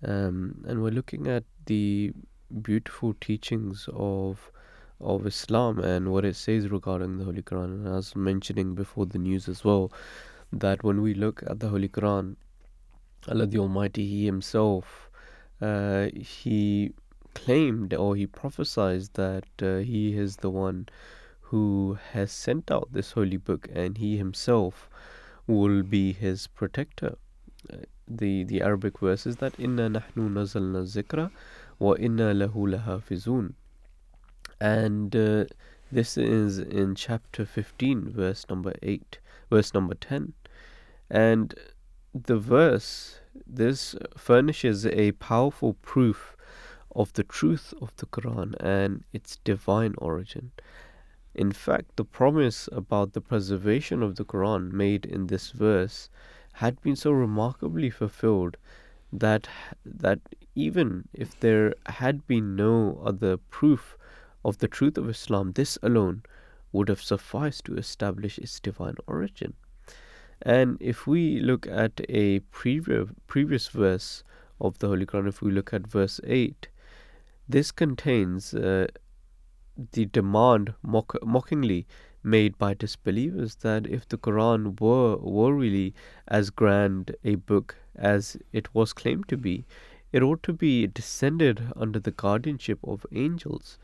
Um, 0.03 0.65
and 0.67 0.81
we're 0.81 0.89
looking 0.89 1.27
at 1.27 1.43
the 1.67 2.13
beautiful 2.63 3.13
teachings 3.21 3.87
of 3.93 4.49
of 5.05 5.25
Islam 5.27 5.79
and 5.79 6.11
what 6.11 6.25
it 6.25 6.35
says 6.35 6.69
regarding 6.69 7.17
the 7.17 7.25
Holy 7.25 7.41
Quran. 7.41 7.65
And 7.65 7.87
I 7.87 7.91
was 7.97 8.15
mentioning 8.15 8.73
before 8.73 9.05
the 9.05 9.19
news 9.19 9.47
as 9.47 9.63
well 9.63 9.91
that 10.51 10.83
when 10.83 11.01
we 11.01 11.13
look 11.13 11.43
at 11.45 11.59
the 11.59 11.69
Holy 11.69 11.87
Quran, 11.87 12.35
Allah 13.27 13.45
the 13.45 13.59
Almighty, 13.59 14.05
He 14.07 14.25
Himself, 14.25 15.09
uh, 15.61 16.07
He 16.15 16.93
claimed 17.33 17.93
or 17.93 18.15
He 18.15 18.25
prophesied 18.25 19.09
that 19.13 19.45
uh, 19.61 19.77
He 19.77 20.17
is 20.17 20.37
the 20.37 20.49
one 20.49 20.87
who 21.41 21.97
has 22.11 22.31
sent 22.31 22.71
out 22.71 22.89
this 22.91 23.11
holy 23.11 23.37
book 23.37 23.67
and 23.73 23.97
He 23.97 24.17
Himself 24.17 24.89
will 25.47 25.83
be 25.83 26.13
His 26.13 26.47
protector. 26.47 27.17
Uh, 27.71 27.77
the, 28.07 28.43
the 28.43 28.61
Arabic 28.61 28.99
verse 28.99 29.25
is 29.25 29.37
that 29.37 29.59
Inna 29.59 29.89
nahnu 29.89 30.29
nazalna 30.29 30.83
zikra 30.83 31.31
wa 31.79 31.93
inna 31.93 32.33
lahu 32.33 32.67
lahafizun 32.73 33.53
and 34.59 35.15
uh, 35.15 35.45
this 35.91 36.17
is 36.17 36.59
in 36.59 36.95
chapter 36.95 37.45
15, 37.45 38.09
verse 38.11 38.45
number 38.49 38.73
8, 38.81 39.19
verse 39.49 39.73
number 39.73 39.95
10. 39.95 40.33
And 41.09 41.53
the 42.13 42.37
verse, 42.37 43.19
this 43.45 43.95
furnishes 44.17 44.85
a 44.85 45.11
powerful 45.13 45.73
proof 45.81 46.35
of 46.95 47.11
the 47.13 47.23
truth 47.23 47.73
of 47.81 47.95
the 47.97 48.05
Quran 48.05 48.55
and 48.59 49.03
its 49.11 49.37
divine 49.43 49.95
origin. 49.97 50.51
In 51.33 51.51
fact, 51.51 51.97
the 51.97 52.05
promise 52.05 52.69
about 52.71 53.11
the 53.11 53.19
preservation 53.21 54.01
of 54.01 54.15
the 54.15 54.23
Quran 54.23 54.71
made 54.71 55.05
in 55.05 55.27
this 55.27 55.51
verse 55.51 56.09
had 56.53 56.81
been 56.81 56.95
so 56.95 57.11
remarkably 57.11 57.89
fulfilled 57.89 58.55
that 59.11 59.49
that 59.85 60.19
even 60.55 61.09
if 61.13 61.37
there 61.41 61.75
had 61.87 62.25
been 62.25 62.55
no 62.55 63.01
other 63.03 63.35
proof 63.37 63.97
of 64.45 64.59
the 64.59 64.67
truth 64.67 64.97
of 64.97 65.09
Islam, 65.09 65.51
this 65.53 65.77
alone 65.81 66.21
would 66.71 66.89
have 66.89 67.01
sufficed 67.01 67.65
to 67.65 67.75
establish 67.75 68.37
its 68.37 68.59
divine 68.59 68.95
origin. 69.07 69.53
And 70.41 70.77
if 70.79 71.07
we 71.07 71.39
look 71.39 71.65
at 71.67 72.01
a 72.09 72.39
previous 72.59 73.09
previous 73.27 73.67
verse 73.69 74.23
of 74.59 74.77
the 74.79 74.87
Holy 74.87 75.05
Quran, 75.05 75.27
if 75.27 75.41
we 75.41 75.51
look 75.51 75.73
at 75.73 75.87
verse 75.87 76.19
eight, 76.25 76.67
this 77.55 77.71
contains 77.71 78.53
uh, 78.53 78.87
the 79.91 80.05
demand 80.05 80.73
mock- 80.81 81.25
mockingly 81.25 81.87
made 82.21 82.57
by 82.57 82.73
disbelievers 82.73 83.55
that 83.63 83.87
if 83.87 84.07
the 84.09 84.17
Quran 84.17 84.79
were 84.79 85.15
were 85.17 85.55
really 85.55 85.93
as 86.27 86.49
grand 86.49 87.15
a 87.23 87.35
book 87.35 87.75
as 87.95 88.37
it 88.51 88.73
was 88.75 88.93
claimed 88.93 89.27
to 89.29 89.37
be, 89.37 89.65
it 90.11 90.21
ought 90.21 90.43
to 90.43 90.53
be 90.53 90.87
descended 90.87 91.67
under 91.75 91.99
the 91.99 92.11
guardianship 92.11 92.79
of 92.83 93.05
angels. 93.11 93.77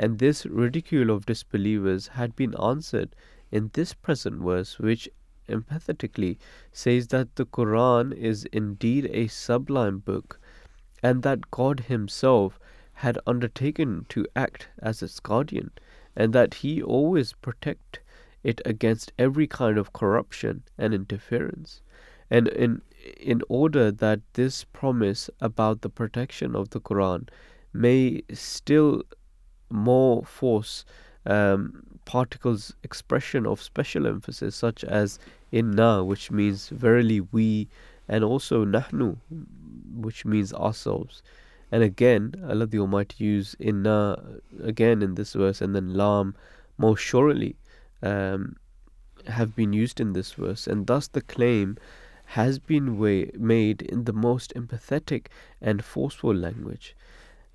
And 0.00 0.18
this 0.18 0.46
ridicule 0.46 1.10
of 1.10 1.26
disbelievers 1.26 2.06
had 2.08 2.36
been 2.36 2.54
answered 2.54 3.16
in 3.50 3.70
this 3.72 3.94
present 3.94 4.40
verse, 4.40 4.78
which 4.78 5.08
emphatically 5.48 6.38
says 6.70 7.08
that 7.08 7.34
the 7.34 7.44
Quran 7.46 8.12
is 8.12 8.44
indeed 8.52 9.10
a 9.12 9.26
sublime 9.26 9.98
book 9.98 10.38
and 11.02 11.24
that 11.24 11.50
God 11.50 11.80
Himself 11.80 12.60
had 12.92 13.18
undertaken 13.26 14.06
to 14.10 14.24
act 14.36 14.68
as 14.78 15.02
its 15.02 15.18
guardian, 15.18 15.72
and 16.14 16.32
that 16.32 16.54
He 16.54 16.80
always 16.80 17.32
protect 17.32 18.00
it 18.44 18.60
against 18.64 19.12
every 19.18 19.48
kind 19.48 19.78
of 19.78 19.92
corruption 19.92 20.62
and 20.78 20.94
interference. 20.94 21.82
And 22.30 22.46
in 22.48 22.82
in 23.16 23.42
order 23.48 23.90
that 23.90 24.20
this 24.34 24.64
promise 24.64 25.30
about 25.40 25.80
the 25.80 25.90
protection 25.90 26.54
of 26.54 26.70
the 26.70 26.80
Quran 26.80 27.28
may 27.72 28.22
still 28.32 29.02
more 29.70 30.24
force 30.24 30.84
um, 31.26 31.82
particles 32.04 32.74
expression 32.82 33.46
of 33.46 33.60
special 33.60 34.06
emphasis 34.06 34.56
such 34.56 34.82
as 34.84 35.18
inna 35.52 36.02
which 36.02 36.30
means 36.30 36.68
verily 36.70 37.20
we 37.20 37.68
and 38.08 38.24
also 38.24 38.64
nahnu 38.64 39.16
which 39.94 40.24
means 40.24 40.52
ourselves. 40.54 41.22
And 41.70 41.82
again 41.82 42.34
Allah 42.48 42.66
the 42.66 42.78
Almighty 42.78 43.24
use 43.24 43.54
inna 43.58 44.18
again 44.62 45.02
in 45.02 45.14
this 45.16 45.34
verse 45.34 45.60
and 45.60 45.74
then 45.74 45.94
lam 45.94 46.34
most 46.78 47.00
surely 47.00 47.56
um, 48.02 48.56
have 49.26 49.54
been 49.54 49.72
used 49.72 50.00
in 50.00 50.12
this 50.12 50.32
verse. 50.32 50.66
And 50.66 50.86
thus 50.86 51.08
the 51.08 51.20
claim 51.20 51.76
has 52.32 52.58
been 52.58 52.98
way, 52.98 53.30
made 53.38 53.82
in 53.82 54.04
the 54.04 54.12
most 54.12 54.52
empathetic 54.54 55.26
and 55.60 55.84
forceful 55.84 56.34
language 56.34 56.94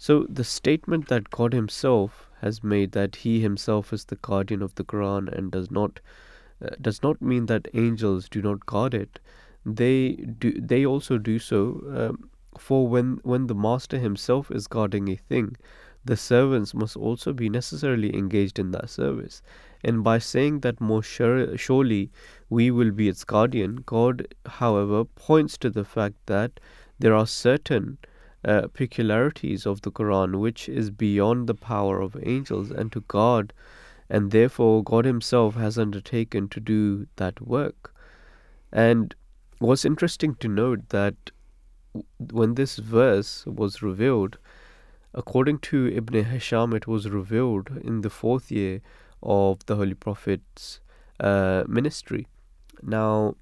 so 0.03 0.25
the 0.27 0.43
statement 0.43 1.07
that 1.07 1.29
God 1.29 1.53
himself 1.53 2.29
has 2.41 2.61
made 2.61 2.91
that 2.91 3.15
he 3.15 3.39
himself 3.39 3.93
is 3.93 4.03
the 4.03 4.17
guardian 4.17 4.61
of 4.61 4.75
the 4.75 4.83
Quran 4.83 5.31
and 5.31 5.49
does 5.49 5.71
not 5.71 6.01
uh, 6.61 6.71
does 6.81 7.01
not 7.01 7.21
mean 7.21 7.45
that 7.45 7.69
angels 7.73 8.27
do 8.27 8.41
not 8.41 8.65
guard 8.65 8.93
it. 8.93 9.21
They 9.65 10.15
do. 10.39 10.51
They 10.59 10.85
also 10.85 11.17
do 11.17 11.39
so. 11.39 11.61
Um, 12.01 12.29
for 12.57 12.85
when 12.85 13.21
when 13.23 13.47
the 13.47 13.55
master 13.55 13.97
himself 13.97 14.51
is 14.51 14.67
guarding 14.67 15.07
a 15.07 15.15
thing, 15.15 15.55
the 16.03 16.17
servants 16.17 16.73
must 16.73 16.97
also 16.97 17.31
be 17.31 17.47
necessarily 17.47 18.13
engaged 18.13 18.59
in 18.59 18.71
that 18.71 18.89
service. 18.89 19.41
And 19.85 20.03
by 20.03 20.17
saying 20.17 20.59
that 20.67 20.81
more 20.81 21.01
sure, 21.01 21.57
surely 21.57 22.11
we 22.49 22.71
will 22.71 22.91
be 22.91 23.07
its 23.07 23.23
guardian, 23.23 23.83
God, 23.85 24.27
however, 24.59 25.05
points 25.05 25.57
to 25.59 25.69
the 25.69 25.85
fact 25.85 26.15
that 26.25 26.59
there 26.99 27.15
are 27.15 27.25
certain 27.25 27.99
uh, 28.45 28.67
peculiarities 28.73 29.65
of 29.65 29.81
the 29.81 29.91
Quran 29.91 30.39
which 30.39 30.67
is 30.67 30.89
beyond 30.89 31.47
the 31.47 31.55
power 31.55 32.01
of 32.01 32.17
angels 32.23 32.71
and 32.71 32.91
to 32.91 33.01
God, 33.01 33.53
and 34.09 34.31
therefore 34.31 34.83
God 34.83 35.05
Himself 35.05 35.55
has 35.55 35.77
undertaken 35.77 36.49
to 36.49 36.59
do 36.59 37.07
that 37.15 37.41
work. 37.41 37.93
And 38.71 39.15
what's 39.59 39.85
interesting 39.85 40.35
to 40.35 40.47
note 40.47 40.89
that 40.89 41.15
when 42.31 42.55
this 42.55 42.77
verse 42.77 43.45
was 43.45 43.81
revealed, 43.81 44.37
according 45.13 45.59
to 45.59 45.87
Ibn 45.87 46.25
Hisham, 46.25 46.73
it 46.73 46.87
was 46.87 47.09
revealed 47.09 47.69
in 47.83 48.01
the 48.01 48.09
fourth 48.09 48.51
year 48.51 48.81
of 49.21 49.65
the 49.67 49.75
Holy 49.75 49.93
Prophet's 49.93 50.81
uh, 51.19 51.63
ministry. 51.67 52.27
Now, 52.81 53.35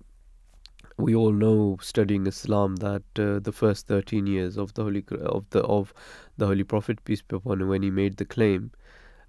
we 1.01 1.15
all 1.15 1.31
know 1.31 1.77
studying 1.81 2.27
Islam 2.27 2.77
that 2.77 3.03
uh, 3.17 3.39
the 3.39 3.51
first 3.51 3.87
13 3.87 4.27
years 4.27 4.57
of 4.57 4.73
the 4.75 4.83
holy 4.83 5.03
of 5.21 5.49
the 5.49 5.63
of 5.63 5.93
the 6.37 6.47
holy 6.47 6.63
prophet 6.63 7.03
peace 7.05 7.21
be 7.21 7.35
upon 7.35 7.61
him 7.61 7.67
when 7.67 7.81
he 7.81 7.89
made 7.89 8.17
the 8.17 8.25
claim 8.25 8.71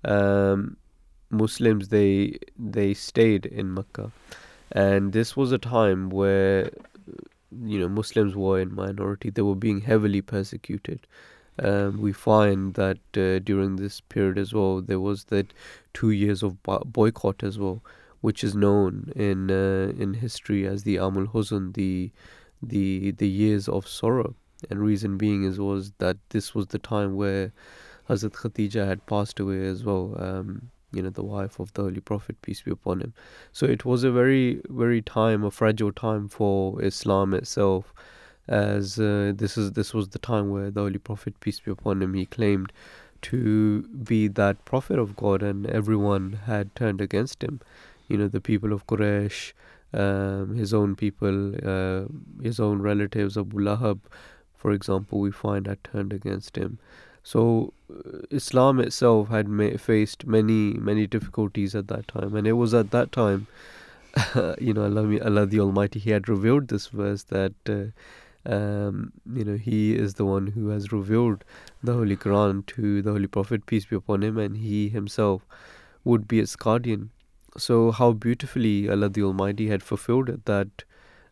um, 0.05 0.77
Muslims 1.31 1.89
they 1.89 2.39
they 2.59 2.93
stayed 2.95 3.47
in 3.47 3.73
Mecca 3.75 4.11
and 4.73 5.13
this 5.13 5.37
was 5.37 5.53
a 5.53 5.59
time 5.59 6.09
where 6.11 6.71
you 7.65 7.79
know 7.79 7.89
Muslims 7.89 8.35
were 8.35 8.61
in 8.61 8.75
minority. 8.75 9.31
They 9.31 9.43
were 9.43 9.55
being 9.55 9.81
heavily 9.83 10.23
persecuted. 10.23 11.07
Um, 11.59 12.01
we 12.01 12.13
find 12.13 12.75
that 12.75 12.99
uh, 13.15 13.39
during 13.41 13.77
this 13.77 14.01
period 14.01 14.39
as 14.39 14.55
well 14.55 14.81
there 14.81 15.01
was 15.01 15.25
that 15.25 15.53
two 15.93 16.11
years 16.11 16.43
of 16.43 16.57
boycott 16.63 17.43
as 17.43 17.59
well 17.59 17.83
which 18.23 18.43
is 18.43 18.55
known 18.55 19.13
in 19.15 19.51
uh, 19.51 19.93
in 19.99 20.15
history 20.15 20.67
as 20.67 20.85
the 20.85 20.97
Amul 20.97 21.27
Huzn, 21.33 21.75
the 21.75 22.11
the 22.63 23.11
the 23.11 23.29
years 23.29 23.69
of 23.69 23.87
sorrow. 23.87 24.35
And 24.71 24.81
reason 24.81 25.19
being 25.19 25.43
is 25.45 25.59
was 25.59 25.93
that 25.99 26.17
this 26.31 26.55
was 26.55 26.69
the 26.69 26.79
time 26.79 27.17
where 27.17 27.53
Hazrat 28.09 28.31
Khatija 28.31 28.87
had 28.87 29.05
passed 29.07 29.41
away 29.41 29.67
as 29.67 29.85
well. 29.85 30.15
Um, 30.19 30.71
you 30.93 31.03
know, 31.03 31.11
the 31.11 31.25
wife 31.25 31.59
of 31.59 31.73
the 31.73 31.83
Holy 31.83 32.01
Prophet, 32.01 32.41
peace 32.43 32.63
be 32.63 32.71
upon 32.71 33.01
him. 33.01 33.13
So 33.51 33.67
it 33.67 33.85
was 33.85 34.05
a 34.05 34.13
very, 34.13 34.61
very 34.69 35.03
time, 35.03 35.43
a 35.43 35.51
fragile 35.51 35.91
time 35.91 36.29
for 36.29 36.81
Islam 36.83 37.35
itself, 37.35 37.95
as 38.47 39.01
uh, 39.01 39.33
this 39.35 39.57
is 39.57 39.73
this 39.73 39.95
was 39.95 40.11
the 40.11 40.19
time 40.19 40.51
where 40.51 40.71
the 40.71 40.83
Holy 40.83 40.99
Prophet, 40.99 41.41
peace 41.41 41.59
be 41.59 41.73
upon 41.73 42.03
him, 42.03 42.15
he 42.15 42.27
claimed 42.27 42.73
to 43.23 43.83
be 44.05 44.29
that 44.29 44.65
prophet 44.65 44.99
of 44.99 45.17
God, 45.17 45.43
and 45.43 45.67
everyone 45.67 46.41
had 46.45 46.77
turned 46.77 47.01
against 47.01 47.43
him 47.43 47.61
you 48.09 48.17
know, 48.17 48.29
the 48.29 48.41
people 48.41 48.73
of 48.73 48.87
Quraysh, 48.87 49.53
um, 49.95 50.55
his 50.55 50.73
own 50.75 50.97
people, 50.97 51.55
uh, 51.67 52.05
his 52.43 52.59
own 52.61 52.81
relatives, 52.81 53.37
Abu 53.37 53.59
Lahab, 53.59 54.01
for 54.55 54.73
example, 54.73 55.21
we 55.21 55.31
find 55.31 55.67
had 55.67 55.83
turned 55.85 56.13
against 56.13 56.57
him. 56.57 56.79
So 57.23 57.73
uh, 57.93 58.21
Islam 58.31 58.81
itself 58.81 59.29
had 59.29 59.49
ma- 59.49 59.77
faced 59.77 60.27
many, 60.27 60.75
many 60.75 61.07
difficulties 61.07 61.75
at 61.75 61.89
that 61.89 62.09
time, 62.09 62.35
and 62.35 62.47
it 62.47 62.53
was 62.53 62.75
at 62.75 62.91
that 62.91 63.13
time, 63.13 63.47
you 64.61 64.73
know, 64.73 64.85
Allah, 64.85 65.19
Allah 65.25 65.47
the 65.47 65.61
Almighty, 65.61 65.99
He 65.99 66.11
had 66.11 66.29
revealed 66.29 66.69
this 66.69 66.89
verse 66.89 67.25
that. 67.25 67.55
Uh, 67.69 67.87
um, 68.45 69.13
you 69.33 69.45
know, 69.45 69.57
he 69.57 69.95
is 69.95 70.15
the 70.15 70.25
one 70.25 70.49
who 70.49 70.69
has 70.71 70.91
revealed 70.91 71.45
the 71.81 71.93
Holy 71.93 72.17
Quran 72.17 72.67
to 72.67 73.01
the 73.01 73.13
Holy 73.13 73.29
Prophet, 73.29 73.67
peace 73.67 73.85
be 73.85 73.95
upon 73.95 74.25
him, 74.25 74.37
and 74.37 74.57
he 74.57 74.89
himself 74.89 75.47
would 76.03 76.27
be 76.27 76.41
its 76.41 76.57
guardian. 76.57 77.11
So, 77.57 77.91
how 77.91 78.13
beautifully 78.13 78.89
Allah 78.89 79.11
the 79.11 79.23
Almighty 79.23 79.69
had 79.69 79.83
fulfilled 79.83 80.43
that 80.47 80.85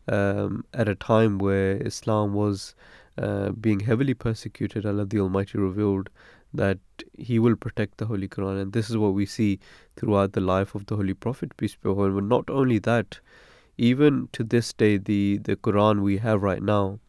um, 0.07 0.65
at 0.73 0.87
a 0.87 0.95
time 0.95 1.39
where 1.39 1.77
Islam 1.77 2.33
was 2.33 2.75
uh, 3.17 3.49
being 3.51 3.79
heavily 3.79 4.13
persecuted, 4.13 4.85
Allah 4.85 5.05
the 5.05 5.19
Almighty 5.19 5.57
revealed 5.57 6.09
that 6.53 6.79
He 7.17 7.39
will 7.39 7.55
protect 7.55 7.97
the 7.97 8.05
Holy 8.05 8.27
Quran. 8.27 8.61
And 8.61 8.73
this 8.73 8.89
is 8.89 8.97
what 8.97 9.13
we 9.13 9.25
see 9.25 9.59
throughout 9.95 10.33
the 10.33 10.41
life 10.41 10.75
of 10.75 10.85
the 10.85 10.95
Holy 10.95 11.13
Prophet, 11.13 11.57
peace 11.57 11.75
be 11.75 11.89
upon 11.89 12.09
him. 12.09 12.15
But 12.15 12.23
not 12.25 12.49
only 12.49 12.77
that, 12.79 13.19
even 13.77 14.29
to 14.33 14.43
this 14.43 14.73
day, 14.73 14.97
the, 14.97 15.37
the 15.37 15.55
Quran 15.55 16.01
we 16.01 16.17
have 16.17 16.43
right 16.43 16.61
now, 16.61 16.99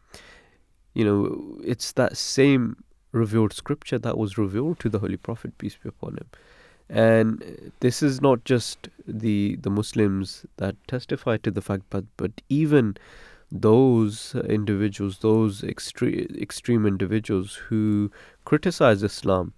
you 0.95 1.05
know, 1.05 1.59
it's 1.65 1.93
that 1.93 2.17
same 2.17 2.85
revealed 3.13 3.53
scripture 3.53 3.99
that 3.99 4.17
was 4.17 4.39
revealed 4.39 4.79
to 4.81 4.89
the 4.89 5.01
Holy 5.01 5.17
Prophet, 5.17 5.57
peace 5.59 5.77
be 5.77 5.89
upon 5.89 6.15
him. 6.15 6.27
And 6.93 7.73
this 7.81 8.03
is 8.03 8.21
not 8.21 8.45
just 8.45 8.89
the 9.09 9.57
the 9.57 9.71
Muslims 9.71 10.45
that 10.59 10.77
testify 10.87 11.39
to 11.39 11.51
the 11.51 11.63
fact, 11.63 11.85
but 11.89 12.05
but 12.19 12.43
even 12.51 12.97
those 13.51 14.35
individuals, 14.47 15.19
those 15.19 15.63
extreme 15.65 16.37
extreme 16.39 16.85
individuals 16.85 17.55
who 17.55 18.11
criticize 18.45 19.03
Islam, 19.03 19.55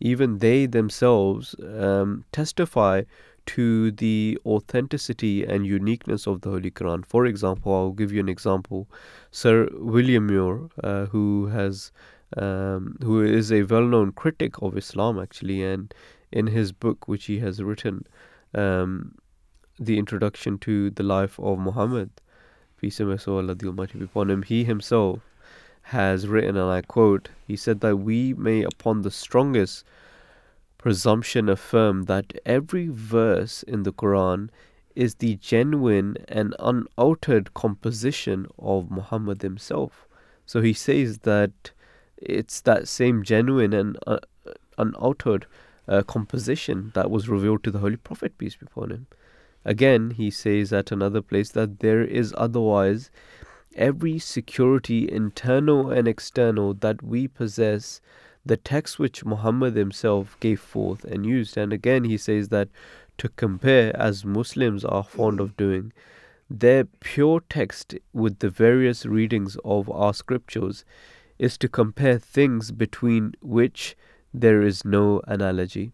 even 0.00 0.38
they 0.38 0.66
themselves 0.66 1.54
um, 1.62 2.24
testify 2.32 3.02
to 3.44 3.92
the 3.92 4.38
authenticity 4.44 5.44
and 5.44 5.66
uniqueness 5.66 6.26
of 6.26 6.40
the 6.40 6.50
Holy 6.50 6.70
Quran. 6.70 7.04
For 7.06 7.26
example, 7.26 7.74
I'll 7.74 7.92
give 7.92 8.12
you 8.12 8.20
an 8.20 8.28
example. 8.28 8.88
Sir 9.30 9.68
William 9.72 10.26
Muir, 10.26 10.68
uh, 10.82 11.06
who 11.06 11.46
has 11.46 11.92
um, 12.36 12.96
who 13.02 13.22
is 13.22 13.52
a 13.52 13.62
well-known 13.62 14.12
critic 14.12 14.60
of 14.62 14.76
Islam 14.76 15.20
actually, 15.20 15.62
and 15.62 15.94
in 16.32 16.46
his 16.48 16.72
book, 16.72 17.06
which 17.06 17.26
he 17.26 17.38
has 17.40 17.62
written, 17.62 18.06
um, 18.54 19.14
the 19.78 19.98
introduction 19.98 20.58
to 20.58 20.90
the 20.90 21.02
life 21.02 21.38
of 21.38 21.58
Muhammad, 21.58 22.10
peace 22.78 22.98
be 22.98 24.04
upon 24.04 24.30
him, 24.30 24.42
he 24.42 24.64
himself 24.64 25.20
has 25.82 26.28
written, 26.28 26.56
and 26.56 26.70
I 26.70 26.82
quote, 26.82 27.28
he 27.46 27.56
said 27.56 27.80
that 27.80 27.96
we 27.96 28.34
may, 28.34 28.62
upon 28.62 29.02
the 29.02 29.10
strongest 29.10 29.84
presumption, 30.78 31.48
affirm 31.48 32.04
that 32.04 32.32
every 32.46 32.88
verse 32.88 33.62
in 33.62 33.82
the 33.82 33.92
Quran 33.92 34.48
is 34.94 35.16
the 35.16 35.36
genuine 35.36 36.16
and 36.28 36.54
unaltered 36.58 37.54
composition 37.54 38.46
of 38.58 38.90
Muhammad 38.90 39.42
himself. 39.42 40.06
So 40.46 40.60
he 40.60 40.72
says 40.72 41.18
that 41.18 41.70
it's 42.16 42.60
that 42.62 42.88
same 42.88 43.22
genuine 43.22 43.72
and 43.72 43.98
uh, 44.06 44.18
unaltered 44.78 45.46
uh, 45.88 46.02
composition 46.02 46.92
that 46.94 47.10
was 47.10 47.28
revealed 47.28 47.64
to 47.64 47.70
the 47.70 47.80
Holy 47.80 47.96
Prophet, 47.96 48.38
peace 48.38 48.56
be 48.56 48.66
upon 48.66 48.90
him. 48.90 49.06
Again, 49.64 50.10
he 50.10 50.30
says 50.30 50.72
at 50.72 50.90
another 50.90 51.22
place 51.22 51.50
that 51.50 51.80
there 51.80 52.02
is 52.02 52.34
otherwise 52.36 53.10
every 53.76 54.18
security, 54.18 55.10
internal 55.10 55.90
and 55.90 56.08
external, 56.08 56.74
that 56.74 57.02
we 57.02 57.28
possess 57.28 58.00
the 58.44 58.56
text 58.56 58.98
which 58.98 59.24
Muhammad 59.24 59.76
himself 59.76 60.36
gave 60.40 60.60
forth 60.60 61.04
and 61.04 61.24
used. 61.24 61.56
And 61.56 61.72
again, 61.72 62.04
he 62.04 62.16
says 62.16 62.48
that 62.48 62.68
to 63.18 63.28
compare, 63.28 63.96
as 63.96 64.24
Muslims 64.24 64.84
are 64.84 65.04
fond 65.04 65.40
of 65.40 65.56
doing, 65.56 65.92
their 66.50 66.84
pure 66.84 67.40
text 67.48 67.94
with 68.12 68.40
the 68.40 68.50
various 68.50 69.06
readings 69.06 69.56
of 69.64 69.88
our 69.90 70.12
scriptures 70.12 70.84
is 71.38 71.56
to 71.58 71.68
compare 71.68 72.18
things 72.18 72.72
between 72.72 73.34
which 73.40 73.96
there 74.32 74.62
is 74.62 74.84
no 74.84 75.20
analogy. 75.26 75.92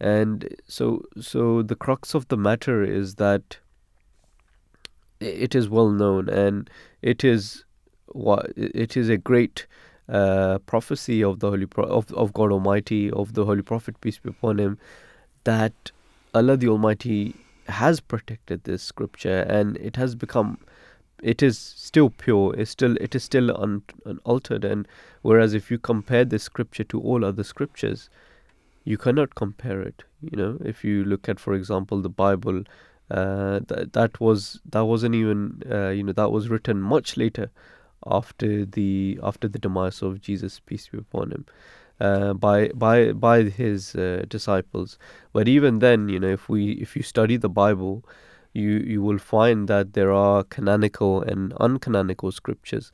And 0.00 0.48
so, 0.66 1.04
so 1.20 1.62
the 1.62 1.76
crux 1.76 2.14
of 2.14 2.28
the 2.28 2.36
matter 2.36 2.82
is 2.82 3.16
that 3.16 3.58
it 5.20 5.54
is 5.54 5.68
well 5.68 5.90
known, 5.90 6.28
and 6.28 6.68
it 7.02 7.22
is 7.22 7.64
what 8.06 8.52
it 8.56 8.96
is 8.96 9.08
a 9.08 9.16
great 9.16 9.66
uh, 10.08 10.58
prophecy 10.66 11.22
of 11.22 11.38
the 11.38 11.48
Holy 11.50 11.66
Pro- 11.66 11.84
of 11.84 12.12
of 12.12 12.32
God 12.32 12.50
Almighty 12.50 13.10
of 13.10 13.34
the 13.34 13.44
Holy 13.44 13.62
Prophet 13.62 14.00
peace 14.00 14.18
be 14.18 14.30
upon 14.30 14.58
him 14.58 14.78
that 15.44 15.92
Allah 16.34 16.56
the 16.56 16.68
Almighty 16.68 17.36
has 17.68 18.00
protected 18.00 18.64
this 18.64 18.82
scripture 18.82 19.40
and 19.42 19.76
it 19.76 19.96
has 19.96 20.14
become 20.14 20.58
it 21.22 21.42
is 21.42 21.58
still 21.58 22.10
pure 22.10 22.54
it's 22.56 22.70
still 22.70 22.96
it 23.00 23.14
is 23.14 23.22
still 23.22 23.56
un, 23.56 23.82
unaltered 24.04 24.64
and 24.64 24.88
whereas 25.22 25.54
if 25.54 25.70
you 25.70 25.78
compare 25.78 26.24
this 26.24 26.42
scripture 26.42 26.84
to 26.84 27.00
all 27.00 27.24
other 27.24 27.44
scriptures 27.44 28.10
you 28.84 28.98
cannot 28.98 29.34
compare 29.34 29.80
it 29.80 30.04
you 30.20 30.36
know 30.36 30.58
if 30.64 30.84
you 30.84 31.04
look 31.04 31.28
at 31.28 31.38
for 31.38 31.54
example 31.54 32.00
the 32.00 32.08
bible 32.08 32.62
uh, 33.10 33.60
that 33.68 33.92
that 33.92 34.20
was 34.20 34.60
that 34.64 34.84
wasn't 34.84 35.14
even 35.14 35.62
uh, 35.70 35.90
you 35.90 36.02
know 36.02 36.12
that 36.12 36.30
was 36.30 36.48
written 36.48 36.80
much 36.80 37.16
later 37.16 37.50
after 38.06 38.64
the 38.64 39.18
after 39.22 39.48
the 39.48 39.58
demise 39.58 40.02
of 40.02 40.20
Jesus 40.20 40.60
peace 40.60 40.88
be 40.88 40.98
upon 40.98 41.30
him 41.30 41.46
uh, 42.00 42.32
by 42.32 42.68
by 42.68 43.12
by 43.12 43.42
his 43.42 43.94
uh, 43.94 44.24
disciples. 44.28 44.98
But 45.32 45.48
even 45.48 45.78
then, 45.78 46.08
you 46.08 46.18
know, 46.18 46.28
if 46.28 46.48
we 46.48 46.72
if 46.72 46.96
you 46.96 47.02
study 47.02 47.36
the 47.36 47.48
Bible, 47.48 48.04
you 48.52 48.70
you 48.86 49.02
will 49.02 49.18
find 49.18 49.68
that 49.68 49.94
there 49.94 50.12
are 50.12 50.44
canonical 50.44 51.22
and 51.22 51.52
uncanonical 51.54 52.32
scriptures. 52.32 52.92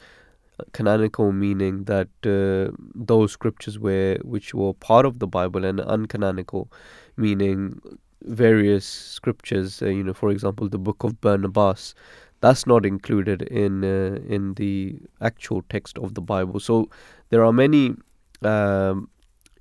Canonical 0.72 1.30
meaning 1.30 1.84
that 1.84 2.08
uh, 2.26 2.74
those 2.94 3.30
scriptures 3.30 3.78
were 3.78 4.18
which 4.24 4.54
were 4.54 4.74
part 4.74 5.06
of 5.06 5.20
the 5.20 5.26
Bible, 5.26 5.64
and 5.64 5.78
uncanonical 5.78 6.68
meaning 7.16 7.80
various 8.22 8.84
scriptures. 8.84 9.80
Uh, 9.80 9.86
you 9.86 10.02
know, 10.02 10.14
for 10.14 10.30
example, 10.30 10.68
the 10.68 10.78
book 10.78 11.04
of 11.04 11.20
Barnabas 11.20 11.94
that's 12.40 12.66
not 12.66 12.86
included 12.86 13.42
in 13.42 13.84
uh, 13.84 14.18
in 14.28 14.54
the 14.54 14.98
actual 15.20 15.62
text 15.68 15.98
of 15.98 16.14
the 16.14 16.20
Bible. 16.20 16.60
So 16.60 16.88
there 17.30 17.44
are 17.44 17.52
many 17.52 17.94
um, 18.42 19.08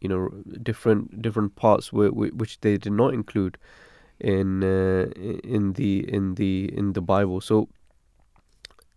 you 0.02 0.10
know 0.10 0.30
different 0.62 1.22
different 1.22 1.56
parts 1.56 1.92
which 1.92 2.60
they 2.62 2.78
did 2.78 2.94
not 2.94 3.14
include 3.14 3.58
in 4.20 4.64
uh, 4.64 5.08
in 5.44 5.74
the 5.74 6.12
in 6.12 6.36
the 6.36 6.76
in 6.76 6.94
the 6.94 7.02
Bible. 7.02 7.42
So 7.42 7.70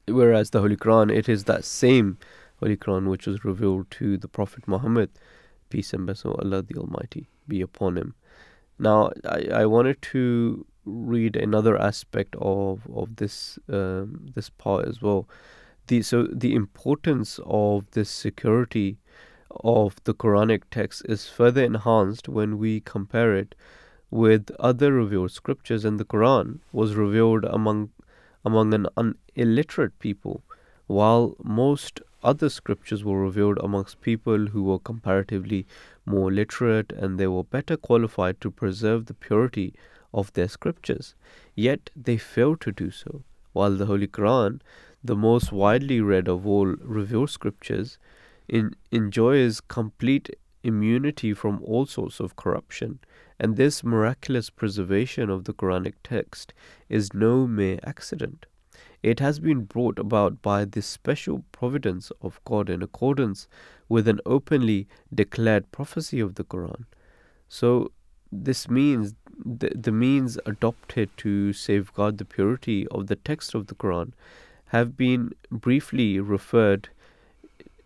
whereas 0.07 0.51
the 0.51 0.61
Holy 0.61 0.77
Quran, 0.77 1.15
it 1.15 1.29
is 1.29 1.45
that 1.45 1.65
same 1.65 2.19
Holy 2.61 2.77
Quran 2.77 3.09
which 3.09 3.27
was 3.27 3.45
revealed 3.45 3.91
to 3.93 4.17
the 4.17 4.29
Prophet 4.29 4.67
Muhammad, 4.67 5.11
peace 5.69 5.93
and 5.93 6.07
blessing 6.07 6.31
of 6.31 6.41
Allah 6.41 6.63
the 6.63 6.77
Almighty 6.77 7.27
be 7.49 7.61
upon 7.61 7.97
him. 7.97 8.15
Now 8.79 9.11
I, 9.25 9.49
I 9.53 9.67
wanted 9.67 10.01
to 10.03 10.67
read 10.87 11.37
another 11.37 11.79
aspect 11.79 12.35
of 12.41 12.87
of 12.95 13.17
this 13.17 13.59
um, 13.69 14.29
this 14.35 14.49
part 14.49 14.87
as 14.87 15.03
well. 15.03 15.29
The 15.87 16.03
so 16.03 16.25
the 16.25 16.55
importance 16.55 17.41
of 17.45 17.91
this 17.93 18.11
security 18.11 18.99
of 19.65 19.97
the 20.05 20.15
Quranic 20.15 20.63
text 20.71 21.03
is 21.09 21.29
further 21.29 21.65
enhanced 21.65 22.29
when 22.29 22.59
we 22.59 22.81
compare 22.81 23.35
it 23.35 23.55
with 24.11 24.51
other 24.59 24.93
revealed 24.93 25.31
scriptures 25.31 25.85
and 25.85 25.99
the 26.01 26.05
Quran 26.05 26.59
was 26.73 26.95
revealed 26.95 27.45
among 27.45 27.91
among 28.45 28.73
an 28.75 29.15
illiterate 29.35 29.99
people 29.99 30.43
while 30.87 31.37
most 31.43 32.01
other 32.23 32.49
scriptures 32.49 33.05
were 33.05 33.21
revealed 33.23 33.59
amongst 33.63 34.01
people 34.01 34.47
who 34.49 34.63
were 34.65 34.79
comparatively 34.79 35.67
more 36.05 36.31
literate 36.31 36.93
and 36.93 37.19
they 37.19 37.27
were 37.27 37.45
better 37.45 37.77
qualified 37.77 38.41
to 38.41 38.51
preserve 38.51 39.07
the 39.07 39.15
purity 39.15 39.73
of 40.13 40.33
their 40.33 40.49
scriptures. 40.49 41.15
Yet 41.55 41.91
they 41.97 42.17
failed 42.17 42.61
to 42.63 42.73
do 42.73 42.91
so, 42.91 43.23
while 43.53 43.77
the 43.77 43.87
Holy 43.87 44.07
Quran, 44.07 44.61
the 45.03 45.17
most 45.17 45.53
widely 45.53 46.01
read 46.01 46.29
of 46.29 46.47
all 46.47 46.67
revealed 46.67 47.31
scriptures, 47.31 47.99
in, 48.49 48.75
enjoys 48.91 49.61
complete 49.61 50.31
immunity 50.63 51.33
from 51.33 51.63
all 51.63 51.87
sorts 51.87 52.21
of 52.21 52.37
corruption, 52.37 52.99
and 53.41 53.57
this 53.57 53.83
miraculous 53.83 54.51
preservation 54.51 55.31
of 55.31 55.45
the 55.45 55.55
Quranic 55.55 55.95
text 56.05 56.53
is 56.91 57.15
no 57.15 57.47
mere 57.47 57.79
accident. 57.85 58.45
It 59.03 59.19
has 59.19 59.41
been 59.41 59.65
brought 59.65 59.99
about 59.99 60.43
by 60.43 60.67
the 60.67 60.83
special 60.83 61.43
providence 61.51 62.13
of 62.21 62.39
God 62.45 62.69
in 62.69 62.83
accordance 62.83 63.49
with 63.89 64.07
an 64.09 64.21
openly 64.27 64.89
declared 65.13 65.73
prophecy 65.73 66.21
of 66.21 66.35
the 66.35 66.45
Quran. 66.45 66.85
So, 67.49 67.93
this 68.31 68.69
means 68.69 69.15
the, 69.43 69.73
the 69.75 69.91
means 69.91 70.39
adopted 70.45 71.09
to 71.17 71.55
safeguard 71.55 72.19
the 72.19 72.27
purity 72.27 72.87
of 72.89 73.07
the 73.07 73.17
text 73.17 73.55
of 73.55 73.69
the 73.69 73.75
Quran 73.75 74.13
have 74.67 74.99
been 74.99 75.33
briefly 75.51 76.21
referred 76.21 76.91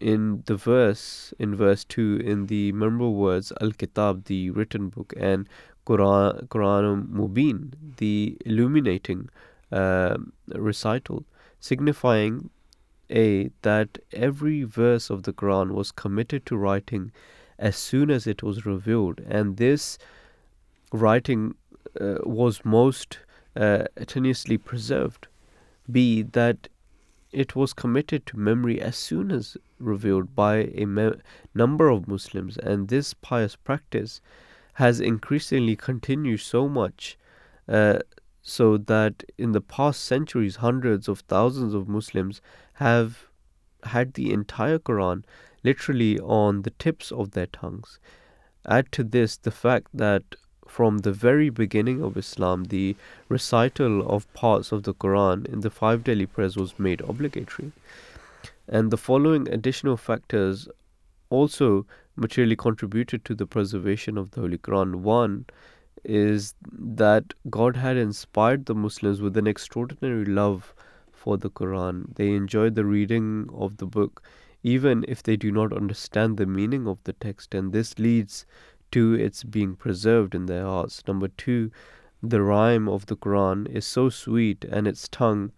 in 0.00 0.42
the 0.46 0.56
verse 0.56 1.34
in 1.38 1.54
verse 1.54 1.84
2 1.84 2.20
in 2.24 2.46
the 2.46 2.72
memorable 2.72 3.14
words 3.14 3.52
al-kitab 3.60 4.24
the 4.24 4.50
written 4.50 4.88
book 4.88 5.12
and 5.16 5.48
quran 5.86 6.46
quran 6.48 7.06
mubin 7.08 7.72
the 7.98 8.36
illuminating 8.44 9.28
uh, 9.72 10.16
recital 10.54 11.24
signifying 11.60 12.50
a 13.10 13.50
that 13.62 13.98
every 14.12 14.62
verse 14.62 15.10
of 15.10 15.22
the 15.24 15.32
quran 15.32 15.72
was 15.72 15.92
committed 15.92 16.44
to 16.46 16.56
writing 16.56 17.12
as 17.58 17.76
soon 17.76 18.10
as 18.10 18.26
it 18.26 18.42
was 18.42 18.66
revealed 18.66 19.20
and 19.28 19.56
this 19.56 19.98
writing 20.92 21.54
uh, 22.00 22.16
was 22.24 22.64
most 22.64 23.18
uh, 23.56 23.84
tenuously 24.00 24.62
preserved. 24.62 25.28
B 25.90 26.22
that 26.22 26.68
it 27.34 27.56
was 27.56 27.72
committed 27.72 28.24
to 28.26 28.38
memory 28.38 28.80
as 28.80 28.96
soon 28.96 29.30
as 29.30 29.56
revealed 29.78 30.34
by 30.34 30.70
a 30.74 30.86
me- 30.86 31.20
number 31.54 31.88
of 31.88 32.08
Muslims, 32.08 32.56
and 32.56 32.88
this 32.88 33.14
pious 33.14 33.56
practice 33.56 34.20
has 34.74 35.00
increasingly 35.00 35.76
continued 35.76 36.40
so 36.40 36.68
much 36.68 37.18
uh, 37.68 37.98
so 38.42 38.76
that 38.76 39.24
in 39.38 39.52
the 39.52 39.60
past 39.60 40.04
centuries, 40.04 40.56
hundreds 40.56 41.08
of 41.08 41.20
thousands 41.20 41.74
of 41.74 41.88
Muslims 41.88 42.40
have 42.74 43.26
had 43.84 44.14
the 44.14 44.32
entire 44.32 44.78
Quran 44.78 45.24
literally 45.62 46.18
on 46.20 46.62
the 46.62 46.70
tips 46.70 47.10
of 47.10 47.30
their 47.30 47.46
tongues. 47.46 47.98
Add 48.66 48.92
to 48.92 49.04
this 49.04 49.36
the 49.36 49.50
fact 49.50 49.88
that 49.94 50.22
from 50.66 50.98
the 50.98 51.12
very 51.12 51.50
beginning 51.50 52.02
of 52.02 52.16
Islam, 52.16 52.64
the 52.64 52.96
recital 53.28 54.06
of 54.08 54.32
parts 54.34 54.72
of 54.72 54.82
the 54.84 54.94
Quran 54.94 55.46
in 55.46 55.60
the 55.60 55.70
five 55.70 56.04
daily 56.04 56.26
prayers 56.26 56.56
was 56.56 56.78
made 56.78 57.00
obligatory. 57.02 57.72
And 58.68 58.90
the 58.90 58.96
following 58.96 59.48
additional 59.48 59.96
factors 59.96 60.68
also 61.30 61.86
materially 62.16 62.56
contributed 62.56 63.24
to 63.24 63.34
the 63.34 63.46
preservation 63.46 64.16
of 64.16 64.30
the 64.32 64.40
Holy 64.40 64.58
Quran. 64.58 64.96
One 64.96 65.46
is 66.04 66.54
that 66.72 67.34
God 67.50 67.76
had 67.76 67.96
inspired 67.96 68.66
the 68.66 68.74
Muslims 68.74 69.20
with 69.20 69.36
an 69.36 69.46
extraordinary 69.46 70.24
love 70.24 70.74
for 71.12 71.36
the 71.36 71.50
Quran. 71.50 72.14
They 72.14 72.32
enjoyed 72.32 72.74
the 72.74 72.84
reading 72.84 73.48
of 73.52 73.78
the 73.78 73.86
book 73.86 74.22
even 74.64 75.04
if 75.06 75.22
they 75.22 75.36
do 75.36 75.52
not 75.52 75.74
understand 75.74 76.36
the 76.36 76.46
meaning 76.46 76.88
of 76.88 76.98
the 77.04 77.12
text, 77.12 77.54
and 77.54 77.72
this 77.72 77.98
leads 77.98 78.46
to 78.94 79.12
its 79.12 79.42
being 79.42 79.74
preserved 79.74 80.36
in 80.36 80.46
their 80.46 80.64
hearts. 80.64 81.02
Number 81.08 81.26
two, 81.26 81.72
the 82.22 82.40
rhyme 82.40 82.88
of 82.88 83.06
the 83.06 83.16
Quran 83.16 83.68
is 83.68 83.84
so 83.84 84.08
sweet 84.08 84.64
and 84.64 84.86
its 84.86 85.08
tongue 85.08 85.50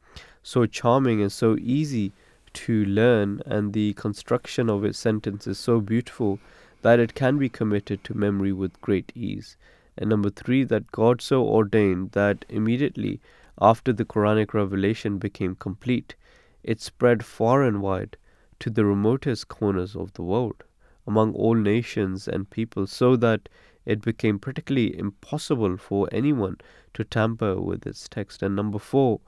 so 0.43 0.65
charming 0.65 1.21
and 1.21 1.31
so 1.31 1.55
easy 1.61 2.13
to 2.55 2.87
learn, 2.87 3.43
and 3.45 3.75
the 3.75 3.93
construction 3.93 4.71
of 4.71 4.87
its 4.87 4.99
sentence 4.99 5.47
is 5.47 5.59
so 5.59 5.83
beautiful 5.83 6.39
that 6.81 6.99
it 6.99 7.15
can 7.15 7.37
be 7.37 7.51
committed 7.51 8.03
to 8.05 8.17
memory 8.17 8.55
with 8.55 8.81
great 8.81 9.13
ease. 9.15 9.59
And 9.99 10.09
number 10.09 10.31
three, 10.31 10.65
that 10.65 10.91
God 10.91 11.21
so 11.21 11.45
ordained 11.45 12.13
that 12.13 12.47
immediately 12.49 13.21
after 13.61 13.93
the 13.93 14.07
Quranic 14.07 14.55
revelation 14.55 15.19
became 15.19 15.57
complete, 15.57 16.15
it 16.63 16.81
spread 16.81 17.23
far 17.23 17.63
and 17.63 17.83
wide 17.83 18.17
to 18.61 18.71
the 18.71 18.87
remotest 18.87 19.49
corners 19.49 19.95
of 19.95 20.15
the 20.15 20.23
world 20.23 20.65
among 21.07 21.35
all 21.35 21.55
nations 21.55 22.29
and 22.29 22.51
peoples, 22.51 22.93
so 22.93 23.17
that 23.17 23.49
it 23.85 24.03
became 24.03 24.39
practically 24.39 24.99
impossible 24.99 25.77
for 25.77 26.09
anyone 26.11 26.59
to 26.95 27.05
tamper 27.05 27.61
with 27.61 27.87
its 27.87 28.09
text. 28.09 28.43
And 28.43 28.57
number 28.57 28.79
four, 28.79 29.21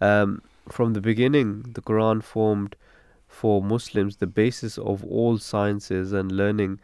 um, 0.00 0.42
from 0.68 0.92
the 0.92 1.00
beginning, 1.00 1.62
the 1.74 1.82
Quran 1.82 2.22
formed 2.22 2.76
for 3.26 3.62
Muslims 3.62 4.16
the 4.16 4.26
basis 4.26 4.78
of 4.78 5.04
all 5.04 5.38
sciences 5.38 6.12
and 6.12 6.30
learning 6.30 6.80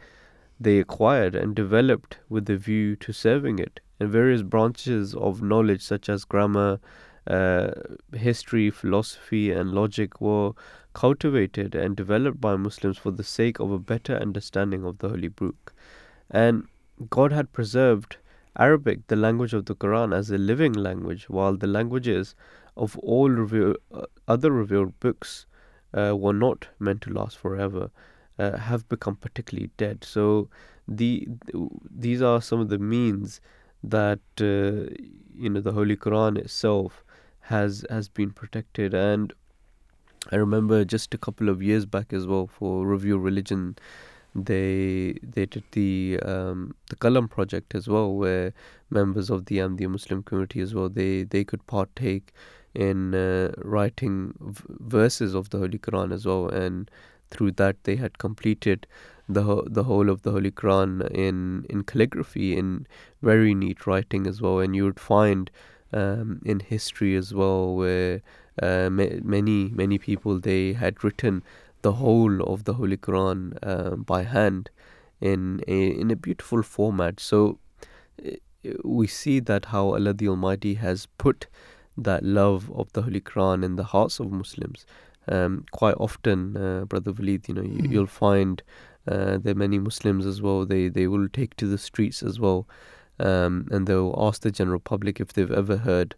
they 0.59 0.77
acquired 0.79 1.33
and 1.33 1.55
developed 1.55 2.19
with 2.29 2.45
the 2.45 2.57
view 2.57 2.95
to 2.97 3.11
serving 3.11 3.57
it. 3.57 3.79
And 3.99 4.09
various 4.09 4.43
branches 4.43 5.15
of 5.15 5.41
knowledge, 5.41 5.81
such 5.81 6.09
as 6.09 6.25
grammar, 6.25 6.79
uh, 7.27 7.71
history, 8.13 8.69
philosophy, 8.69 9.51
and 9.51 9.71
logic, 9.71 10.19
were 10.21 10.51
cultivated 10.93 11.75
and 11.75 11.95
developed 11.95 12.41
by 12.41 12.55
Muslims 12.55 12.97
for 12.97 13.11
the 13.11 13.23
sake 13.23 13.59
of 13.59 13.71
a 13.71 13.79
better 13.79 14.15
understanding 14.15 14.83
of 14.83 14.99
the 14.99 15.09
Holy 15.09 15.27
Book. 15.27 15.73
And 16.29 16.67
God 17.09 17.31
had 17.31 17.53
preserved 17.53 18.17
Arabic, 18.57 19.07
the 19.07 19.15
language 19.15 19.53
of 19.53 19.65
the 19.65 19.75
Quran, 19.75 20.15
as 20.15 20.29
a 20.29 20.37
living 20.37 20.73
language, 20.73 21.29
while 21.29 21.55
the 21.55 21.67
languages 21.67 22.35
of 22.75 22.97
all 22.99 23.29
revere, 23.29 23.75
uh, 23.93 24.05
other 24.27 24.51
revealed 24.51 24.99
books 24.99 25.45
uh, 25.93 26.15
were 26.15 26.33
not 26.33 26.67
meant 26.79 27.01
to 27.01 27.13
last 27.13 27.37
forever, 27.37 27.89
uh, 28.39 28.57
have 28.57 28.87
become 28.89 29.15
particularly 29.15 29.69
dead. 29.77 30.03
So 30.03 30.49
the 30.87 31.27
these 31.89 32.21
are 32.21 32.41
some 32.41 32.59
of 32.59 32.69
the 32.69 32.79
means 32.79 33.39
that 33.83 34.19
uh, 34.39 34.91
you 35.35 35.49
know 35.49 35.61
the 35.61 35.73
Holy 35.73 35.95
Quran 35.95 36.37
itself 36.37 37.03
has 37.41 37.85
has 37.89 38.09
been 38.09 38.31
protected 38.31 38.93
and 38.93 39.33
I 40.29 40.35
remember 40.35 40.85
just 40.85 41.13
a 41.13 41.17
couple 41.17 41.49
of 41.49 41.63
years 41.63 41.85
back 41.85 42.13
as 42.13 42.27
well 42.27 42.47
for 42.47 42.85
Review 42.85 43.17
Religion 43.17 43.77
they 44.33 45.15
they 45.23 45.45
did 45.45 45.63
the 45.73 46.19
um, 46.23 46.75
the 46.89 46.95
Qalam 46.95 47.29
project 47.29 47.75
as 47.75 47.87
well, 47.87 48.13
where 48.13 48.53
members 48.89 49.29
of 49.29 49.45
the 49.45 49.57
Ahmadiyya 49.57 49.89
Muslim 49.89 50.23
community 50.23 50.61
as 50.61 50.73
well 50.73 50.87
they 50.89 51.23
they 51.23 51.43
could 51.43 51.65
partake 51.67 52.31
in 52.73 53.13
uh, 53.13 53.51
writing 53.57 54.33
v- 54.39 54.63
verses 54.79 55.33
of 55.33 55.49
the 55.49 55.57
Holy 55.57 55.77
Quran 55.79 56.13
as 56.13 56.25
well, 56.25 56.47
and 56.47 56.89
through 57.29 57.51
that 57.53 57.83
they 57.83 57.97
had 57.97 58.17
completed 58.19 58.87
the 59.27 59.43
ho- 59.43 59.67
the 59.67 59.83
whole 59.83 60.09
of 60.09 60.21
the 60.21 60.31
Holy 60.31 60.51
Quran 60.51 61.09
in 61.11 61.65
in 61.69 61.83
calligraphy 61.83 62.55
in 62.55 62.87
very 63.21 63.53
neat 63.53 63.85
writing 63.85 64.27
as 64.27 64.41
well, 64.41 64.59
and 64.59 64.75
you 64.75 64.85
would 64.85 64.99
find 64.99 65.51
um, 65.93 66.41
in 66.45 66.59
history 66.61 67.15
as 67.15 67.33
well 67.33 67.75
where 67.75 68.21
uh, 68.61 68.89
ma- 68.89 69.19
many 69.23 69.69
many 69.69 69.97
people 69.97 70.39
they 70.39 70.73
had 70.73 71.03
written 71.03 71.43
the 71.81 71.93
whole 71.93 72.41
of 72.43 72.63
the 72.65 72.73
Holy 72.73 72.97
Quran 72.97 73.57
uh, 73.63 73.95
by 73.95 74.23
hand 74.23 74.69
in 75.19 75.61
a 75.67 75.87
in 75.87 76.11
a 76.11 76.15
beautiful 76.15 76.63
format. 76.63 77.19
So 77.19 77.57
uh, 78.25 78.31
we 78.83 79.07
see 79.07 79.39
that 79.39 79.65
how 79.65 79.93
Allah 79.93 80.13
the 80.13 80.27
Almighty 80.27 80.75
has 80.75 81.07
put 81.17 81.47
that 81.97 82.23
love 82.23 82.71
of 82.71 82.91
the 82.93 83.01
Holy 83.03 83.21
Quran 83.21 83.63
in 83.63 83.75
the 83.75 83.83
hearts 83.83 84.19
of 84.19 84.31
Muslims. 84.31 84.85
Um, 85.27 85.65
quite 85.71 85.95
often, 85.99 86.57
uh, 86.57 86.85
Brother 86.85 87.11
Walid, 87.13 87.47
you 87.47 87.53
know, 87.53 87.61
you, 87.61 87.83
Mm. 87.83 87.91
you'll 87.91 88.07
find 88.07 88.63
uh, 89.07 89.37
there 89.37 89.51
are 89.51 89.55
many 89.55 89.79
Muslims 89.79 90.25
as 90.25 90.41
well. 90.41 90.65
They 90.65 90.89
they 90.89 91.07
will 91.07 91.27
take 91.29 91.55
to 91.57 91.67
the 91.67 91.77
streets 91.77 92.23
as 92.23 92.39
well, 92.39 92.67
um, 93.19 93.67
and 93.71 93.87
they'll 93.87 94.15
ask 94.17 94.41
the 94.41 94.51
general 94.51 94.79
public 94.79 95.19
if 95.19 95.33
they've 95.33 95.51
ever 95.51 95.77
heard 95.77 96.15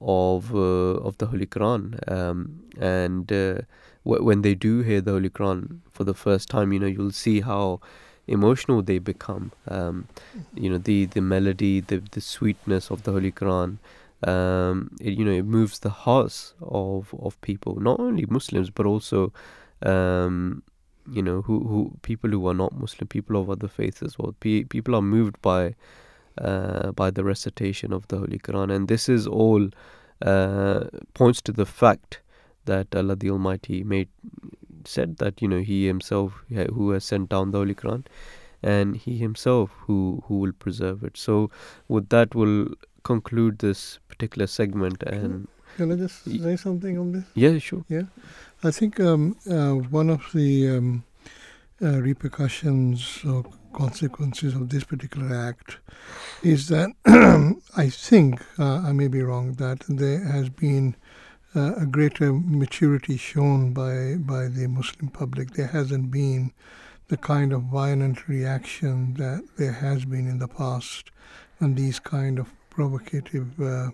of 0.00 0.54
uh, 0.54 0.98
of 1.08 1.18
the 1.18 1.26
Holy 1.26 1.46
Quran. 1.46 1.96
Um, 2.10 2.62
and 2.78 3.30
uh, 3.30 3.62
w- 4.04 4.24
when 4.24 4.42
they 4.42 4.54
do 4.54 4.80
hear 4.80 5.00
the 5.00 5.12
Holy 5.12 5.30
Quran 5.30 5.78
for 5.90 6.04
the 6.04 6.14
first 6.14 6.48
time, 6.48 6.72
you 6.72 6.78
know, 6.78 6.86
you'll 6.86 7.12
see 7.12 7.40
how 7.40 7.80
emotional 8.26 8.82
they 8.82 8.98
become. 8.98 9.52
Um, 9.68 10.08
you 10.54 10.70
know, 10.70 10.78
the 10.78 11.06
the 11.06 11.20
melody, 11.20 11.80
the 11.80 12.02
the 12.10 12.20
sweetness 12.20 12.90
of 12.90 13.02
the 13.04 13.12
Holy 13.12 13.32
Quran. 13.32 13.78
Um, 14.24 14.96
it, 15.00 15.18
you 15.18 15.24
know, 15.24 15.32
it 15.32 15.44
moves 15.44 15.80
the 15.80 15.90
hearts 15.90 16.54
of 16.60 17.14
of 17.18 17.40
people, 17.40 17.80
not 17.80 18.00
only 18.00 18.26
Muslims 18.26 18.70
but 18.70 18.86
also. 18.86 19.32
Um, 19.84 20.62
you 21.10 21.20
know, 21.20 21.42
who, 21.42 21.66
who 21.66 21.98
people 22.02 22.30
who 22.30 22.46
are 22.46 22.54
not 22.54 22.78
Muslim, 22.78 23.08
people 23.08 23.36
of 23.36 23.50
other 23.50 23.66
faiths 23.66 24.02
as 24.02 24.16
well. 24.16 24.36
Pe- 24.38 24.62
people 24.62 24.94
are 24.94 25.02
moved 25.02 25.42
by 25.42 25.74
uh, 26.38 26.92
by 26.92 27.10
the 27.10 27.24
recitation 27.24 27.92
of 27.92 28.08
the 28.08 28.18
Holy 28.18 28.38
Quran, 28.38 28.74
and 28.74 28.88
this 28.88 29.08
is 29.08 29.26
all 29.26 29.68
uh, 30.22 30.84
points 31.14 31.42
to 31.42 31.52
the 31.52 31.66
fact 31.66 32.20
that 32.64 32.94
Allah 32.94 33.16
the 33.16 33.30
Almighty 33.30 33.82
made 33.82 34.08
said 34.84 35.16
that 35.18 35.42
you 35.42 35.48
know 35.48 35.60
He 35.60 35.86
Himself 35.86 36.44
who 36.48 36.90
has 36.90 37.04
sent 37.04 37.28
down 37.28 37.50
the 37.50 37.58
Holy 37.58 37.74
Quran, 37.74 38.06
and 38.62 38.96
He 38.96 39.18
Himself 39.18 39.70
who 39.86 40.22
who 40.26 40.38
will 40.38 40.52
preserve 40.52 41.02
it. 41.04 41.16
So, 41.16 41.50
with 41.88 42.08
that, 42.10 42.34
we'll 42.34 42.68
conclude 43.02 43.58
this 43.58 43.98
particular 44.08 44.46
segment. 44.46 45.02
And 45.02 45.48
Can 45.76 45.92
I 45.92 45.96
just 45.96 46.24
say 46.24 46.56
something 46.56 46.98
on 46.98 47.12
this? 47.12 47.24
yeah, 47.34 47.58
sure. 47.58 47.84
Yeah, 47.88 48.02
I 48.62 48.70
think 48.70 49.00
um, 49.00 49.36
uh, 49.50 49.74
one 49.74 50.10
of 50.10 50.22
the 50.32 50.76
um, 50.76 51.04
uh, 51.82 52.00
repercussions 52.00 53.24
or 53.24 53.44
consequences 53.72 54.54
of 54.54 54.68
this 54.68 54.84
particular 54.84 55.34
act 55.34 55.78
is 56.42 56.68
that 56.68 56.90
I 57.76 57.88
think, 57.88 58.44
uh, 58.58 58.78
I 58.78 58.92
may 58.92 59.08
be 59.08 59.22
wrong, 59.22 59.54
that 59.54 59.84
there 59.88 60.24
has 60.24 60.48
been 60.48 60.96
uh, 61.54 61.74
a 61.76 61.86
greater 61.86 62.32
maturity 62.32 63.16
shown 63.16 63.72
by, 63.72 64.16
by 64.16 64.48
the 64.48 64.66
Muslim 64.68 65.08
public. 65.08 65.52
There 65.52 65.66
hasn't 65.66 66.10
been 66.10 66.52
the 67.08 67.16
kind 67.16 67.52
of 67.52 67.62
violent 67.64 68.28
reaction 68.28 69.14
that 69.14 69.46
there 69.56 69.72
has 69.72 70.04
been 70.04 70.26
in 70.28 70.38
the 70.38 70.48
past 70.48 71.10
when 71.58 71.74
these 71.74 71.98
kind 71.98 72.38
of 72.38 72.52
provocative 72.70 73.60
uh, 73.60 73.90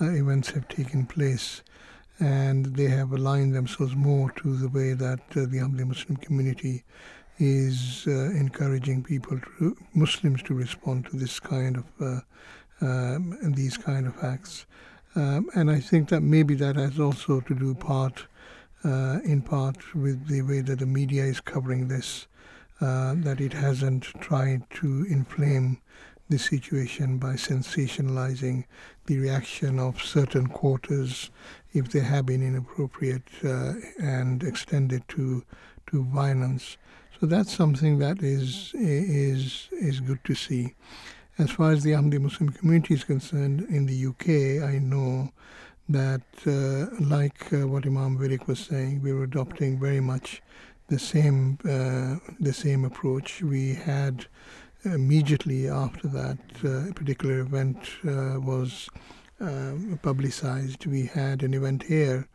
uh, 0.00 0.10
events 0.12 0.50
have 0.50 0.68
taken 0.68 1.06
place 1.06 1.62
and 2.20 2.76
they 2.76 2.88
have 2.88 3.12
aligned 3.12 3.54
themselves 3.54 3.96
more 3.96 4.30
to 4.30 4.56
the 4.56 4.68
way 4.68 4.92
that 4.92 5.20
uh, 5.30 5.40
the 5.46 5.58
Ahmadiyya 5.58 5.88
Muslim 5.88 6.16
community 6.16 6.84
is 7.38 8.04
uh, 8.06 8.30
encouraging 8.30 9.02
people, 9.02 9.40
to, 9.58 9.76
Muslims, 9.94 10.42
to 10.44 10.54
respond 10.54 11.06
to 11.06 11.16
this 11.16 11.40
kind 11.40 11.76
of 11.76 11.84
uh, 12.00 12.20
um, 12.80 13.36
these 13.54 13.76
kind 13.76 14.06
of 14.06 14.14
acts. 14.22 14.66
Um, 15.16 15.48
and 15.54 15.70
I 15.70 15.80
think 15.80 16.08
that 16.08 16.22
maybe 16.22 16.54
that 16.56 16.76
has 16.76 16.98
also 16.98 17.40
to 17.40 17.54
do 17.54 17.74
part, 17.74 18.26
uh, 18.84 19.20
in 19.24 19.42
part, 19.42 19.94
with 19.94 20.26
the 20.28 20.42
way 20.42 20.60
that 20.60 20.80
the 20.80 20.86
media 20.86 21.24
is 21.24 21.40
covering 21.40 21.88
this. 21.88 22.26
Uh, 22.80 23.14
that 23.18 23.40
it 23.40 23.52
hasn't 23.52 24.02
tried 24.20 24.68
to 24.68 25.06
inflame 25.08 25.80
the 26.28 26.38
situation 26.38 27.18
by 27.18 27.34
sensationalizing 27.34 28.64
the 29.06 29.16
reaction 29.18 29.78
of 29.78 30.02
certain 30.02 30.48
quarters 30.48 31.30
if 31.72 31.88
they 31.90 32.00
have 32.00 32.26
been 32.26 32.42
inappropriate 32.42 33.28
uh, 33.44 33.74
and 34.02 34.42
extended 34.42 35.06
to 35.06 35.44
to 35.86 36.02
violence. 36.04 36.76
So 37.24 37.28
that's 37.28 37.56
something 37.56 38.00
that 38.00 38.22
is 38.22 38.72
is 38.74 39.70
is 39.72 40.00
good 40.00 40.22
to 40.24 40.34
see. 40.34 40.74
As 41.38 41.50
far 41.50 41.70
as 41.72 41.82
the 41.82 41.92
Ahmadi 41.92 42.20
Muslim 42.20 42.50
community 42.50 42.92
is 42.92 43.02
concerned, 43.02 43.62
in 43.70 43.86
the 43.86 43.98
UK, 44.10 44.62
I 44.62 44.78
know 44.78 45.32
that, 45.88 46.20
uh, 46.46 46.94
like 47.02 47.50
uh, 47.50 47.66
what 47.66 47.86
Imam 47.86 48.18
Virk 48.18 48.46
was 48.46 48.58
saying, 48.58 49.00
we 49.00 49.14
were 49.14 49.24
adopting 49.24 49.80
very 49.80 50.00
much 50.00 50.42
the 50.88 50.98
same 50.98 51.56
uh, 51.64 52.16
the 52.40 52.52
same 52.52 52.84
approach. 52.84 53.40
We 53.40 53.72
had 53.72 54.26
immediately 54.84 55.66
after 55.66 56.08
that 56.08 56.42
uh, 56.62 56.92
particular 56.92 57.38
event 57.38 57.78
uh, 58.06 58.38
was 58.38 58.90
um, 59.40 59.98
publicized, 60.02 60.84
we 60.84 61.06
had 61.06 61.42
an 61.42 61.54
event 61.54 61.84
here 61.84 62.28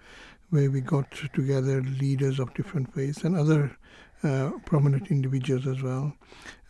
where 0.49 0.71
we 0.71 0.81
got 0.81 1.11
together 1.31 1.83
leaders 1.83 2.39
of 2.39 2.55
different 2.55 2.91
faiths 2.91 3.23
and 3.23 3.35
other 3.35 3.77
prominent 4.21 5.11
individuals 5.11 5.67
as 5.67 5.81
well, 5.81 6.13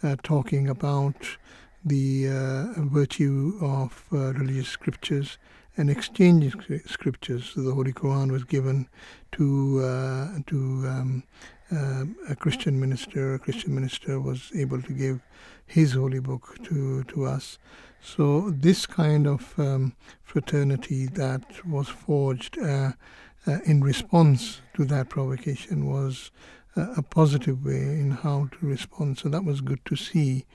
uh, 0.04 0.16
talking 0.24 0.70
about 0.70 1.38
the 1.84 2.28
uh, 2.28 2.74
virtue 2.78 3.58
of 3.62 4.06
uh, 4.12 4.34
religious 4.34 4.68
scriptures 4.68 5.38
and 5.78 5.90
exchanging 5.90 6.54
scriptures. 6.86 7.52
So 7.54 7.62
the 7.62 7.74
Holy 7.74 7.94
Quran 7.94 8.32
was 8.32 8.44
given 8.44 8.88
to 9.34 9.80
uh, 9.80 10.40
to 10.48 10.58
um, 10.58 11.24
um, 11.72 12.16
a 12.28 12.36
Christian 12.36 12.80
minister. 12.80 13.36
A 13.36 13.40
Christian 13.40 13.74
minister 13.74 14.20
was 14.20 14.52
able 14.56 14.82
to 14.82 14.94
give 14.94 15.22
his 15.66 15.94
holy 15.94 16.20
book 16.20 16.58
to 16.64 17.04
to 17.06 17.26
us. 17.26 17.58
So 18.02 18.50
this 18.50 18.86
kind 18.86 19.28
of 19.28 19.58
um, 19.58 19.94
fraternity 20.24 21.06
that 21.08 21.66
was 21.66 21.88
forged 21.88 22.58
uh, 22.58 22.92
uh, 23.48 23.60
in 23.66 23.82
response 23.82 24.62
to 24.76 24.86
that 24.86 25.10
provocation 25.10 25.86
was 25.86 26.32
uh, 26.32 26.59
a 26.98 27.02
positive 27.02 27.66
way 27.66 28.00
in 28.00 28.12
how 28.12 28.50
to 28.60 28.66
respond. 28.66 29.18
So 29.18 29.30
that 29.30 29.44
was 29.44 29.62
good 29.62 29.84
to 29.86 29.96
see. 29.96 30.46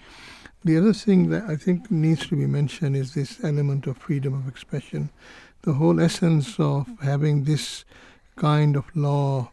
The 0.65 0.79
other 0.79 0.93
thing 0.93 1.29
that 1.31 1.45
I 1.45 1.57
think 1.57 1.91
needs 1.91 2.27
to 2.29 2.37
be 2.37 2.47
mentioned 2.47 2.97
is 2.97 3.13
this 3.13 3.43
element 3.45 3.87
of 3.87 3.99
freedom 3.99 4.35
of 4.35 4.49
expression. 4.49 5.11
The 5.63 5.75
whole 5.75 6.01
essence 6.01 6.59
of 6.59 6.89
having 7.03 7.45
this 7.45 7.85
kind 8.37 8.77
of 8.77 8.85
law 8.95 9.53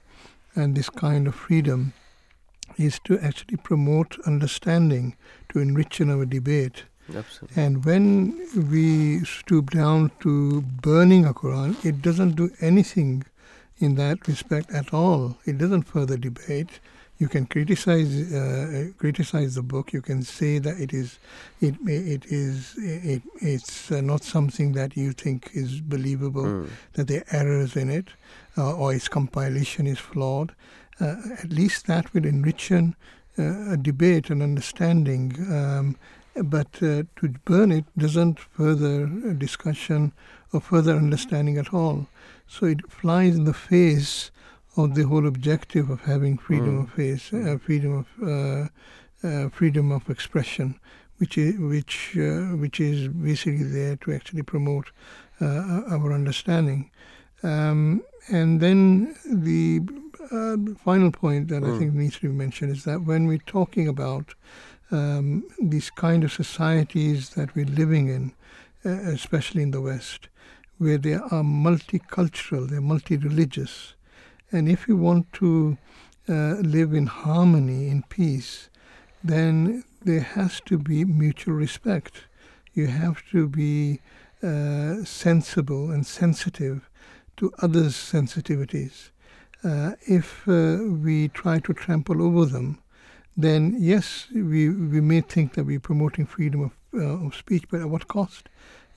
and 0.56 0.76
this 0.76 0.90
kind 0.90 1.28
of 1.28 1.36
freedom 1.36 1.94
is 2.78 3.00
to 3.06 3.20
actually 3.20 3.58
promote 3.58 4.18
understanding, 4.26 5.16
to 5.50 5.60
enrich 5.60 6.00
in 6.00 6.10
our 6.10 6.26
debate. 6.26 6.84
Absolutely. 7.14 7.62
And 7.62 7.84
when 7.84 8.40
we 8.70 9.26
stoop 9.26 9.72
down 9.72 10.12
to 10.22 10.62
burning 10.62 11.26
a 11.26 11.34
Quran, 11.34 11.84
it 11.84 12.02
doesn't 12.02 12.36
do 12.36 12.52
anything 12.62 13.26
in 13.82 13.96
that 13.96 14.28
respect 14.28 14.72
at 14.72 14.94
all. 14.94 15.38
It 15.46 15.58
doesn't 15.58 15.84
further 15.84 16.18
debate. 16.18 16.80
You 17.18 17.28
can 17.28 17.46
criticize 17.46 18.34
uh, 18.34 18.90
criticize 18.98 19.54
the 19.54 19.62
book. 19.62 19.94
You 19.94 20.02
can 20.02 20.24
say 20.24 20.58
that 20.58 20.80
it 20.80 20.92
is 20.92 21.20
it 21.60 21.76
it 21.86 22.26
is 22.26 22.74
it, 22.78 23.22
it's 23.36 23.92
uh, 23.92 24.02
not 24.02 24.24
something 24.24 24.72
that 24.74 24.98
you 24.98 25.12
think 25.12 25.52
is 25.54 25.82
believable. 25.82 26.46
Mm. 26.46 26.70
That 26.94 27.08
there 27.08 27.24
are 27.32 27.42
errors 27.42 27.76
in 27.76 27.92
it, 27.92 28.08
uh, 28.58 28.76
or 28.76 28.94
its 28.94 29.08
compilation 29.08 29.86
is 29.86 30.00
flawed. 30.00 30.56
Uh, 31.00 31.16
at 31.44 31.52
least 31.52 31.88
that 31.88 32.14
will 32.14 32.26
enrich 32.26 32.70
an, 32.70 32.96
uh, 33.38 33.74
a 33.74 33.78
debate 33.78 34.30
and 34.30 34.42
understanding. 34.44 35.36
Um, 35.52 35.98
but 36.36 36.82
uh, 36.82 37.04
to 37.18 37.30
burn 37.46 37.72
it 37.72 37.86
doesn't 37.98 38.40
further 38.40 39.08
discussion 39.34 40.14
or 40.54 40.62
further 40.62 40.96
understanding 40.96 41.58
at 41.58 41.74
all. 41.74 42.08
So 42.54 42.66
it 42.66 42.82
flies 42.92 43.34
in 43.38 43.46
the 43.46 43.54
face 43.54 44.30
of 44.76 44.94
the 44.96 45.04
whole 45.04 45.26
objective 45.34 45.90
of 45.90 46.02
having 46.02 46.38
freedom 46.38 46.74
Mm. 46.76 46.84
of 46.84 46.90
face, 47.02 47.26
uh, 47.34 47.58
freedom 47.68 47.92
of 48.02 48.08
uh, 48.34 48.68
uh, 49.28 49.50
freedom 49.50 49.92
of 49.98 50.10
expression, 50.10 50.68
which 51.20 51.38
is 51.38 51.54
which 51.74 51.96
uh, 52.18 52.58
which 52.64 52.78
is 52.90 53.08
basically 53.30 53.68
there 53.80 53.96
to 54.04 54.12
actually 54.18 54.44
promote 54.44 54.88
uh, 55.40 55.94
our 55.96 56.10
understanding. 56.20 56.82
Um, 57.44 58.02
and 58.28 58.60
then 58.60 59.16
the 59.46 59.80
uh, 60.32 60.58
final 60.84 61.12
point 61.24 61.48
that 61.52 61.64
I 61.64 61.72
Mm. 61.72 61.78
think 61.78 61.94
needs 61.94 62.18
to 62.20 62.28
be 62.30 62.36
mentioned 62.46 62.72
is 62.78 62.84
that 62.84 63.00
when 63.12 63.28
we're 63.30 63.48
talking 63.58 63.88
about 63.88 64.28
um, 64.92 65.44
these 65.74 65.90
kind 66.06 66.24
of 66.26 66.32
societies 66.44 67.30
that 67.36 67.56
we're 67.56 67.74
living 67.82 68.06
in, 68.18 68.24
uh, 68.86 68.90
especially 69.18 69.64
in 69.64 69.72
the 69.72 69.82
West, 69.82 70.28
where 70.82 70.98
they 70.98 71.14
are 71.14 71.44
multicultural, 71.44 72.68
they're 72.68 72.82
multi-religious, 72.82 73.94
and 74.52 74.68
if 74.68 74.88
you 74.88 74.98
want 74.98 75.32
to 75.32 75.78
uh, 76.28 76.56
live 76.76 76.92
in 76.92 77.06
harmony, 77.06 77.88
in 77.88 78.02
peace, 78.10 78.68
then 79.24 79.84
there 80.04 80.22
has 80.22 80.60
to 80.62 80.80
be 80.80 81.06
mutual 81.06 81.54
respect. 81.54 82.24
You 82.74 82.88
have 82.88 83.22
to 83.30 83.48
be 83.48 84.02
uh, 84.42 85.04
sensible 85.04 85.92
and 85.92 86.04
sensitive 86.04 86.90
to 87.38 87.54
others' 87.62 87.96
sensitivities. 87.96 89.12
Uh, 89.64 89.92
if 90.08 90.48
uh, 90.48 90.80
we 91.06 91.28
try 91.28 91.60
to 91.60 91.74
trample 91.74 92.24
over 92.24 92.46
them, 92.48 92.80
then 93.38 93.76
yes, 93.78 94.26
we, 94.34 94.70
we 94.70 95.00
may 95.00 95.22
think 95.22 95.54
that 95.54 95.66
we're 95.66 95.80
promoting 95.80 96.26
freedom 96.26 96.64
of, 96.64 96.72
uh, 97.00 97.28
of 97.28 97.36
speech, 97.36 97.66
but 97.70 97.82
at 97.82 97.90
what 97.90 98.08
cost? 98.08 98.50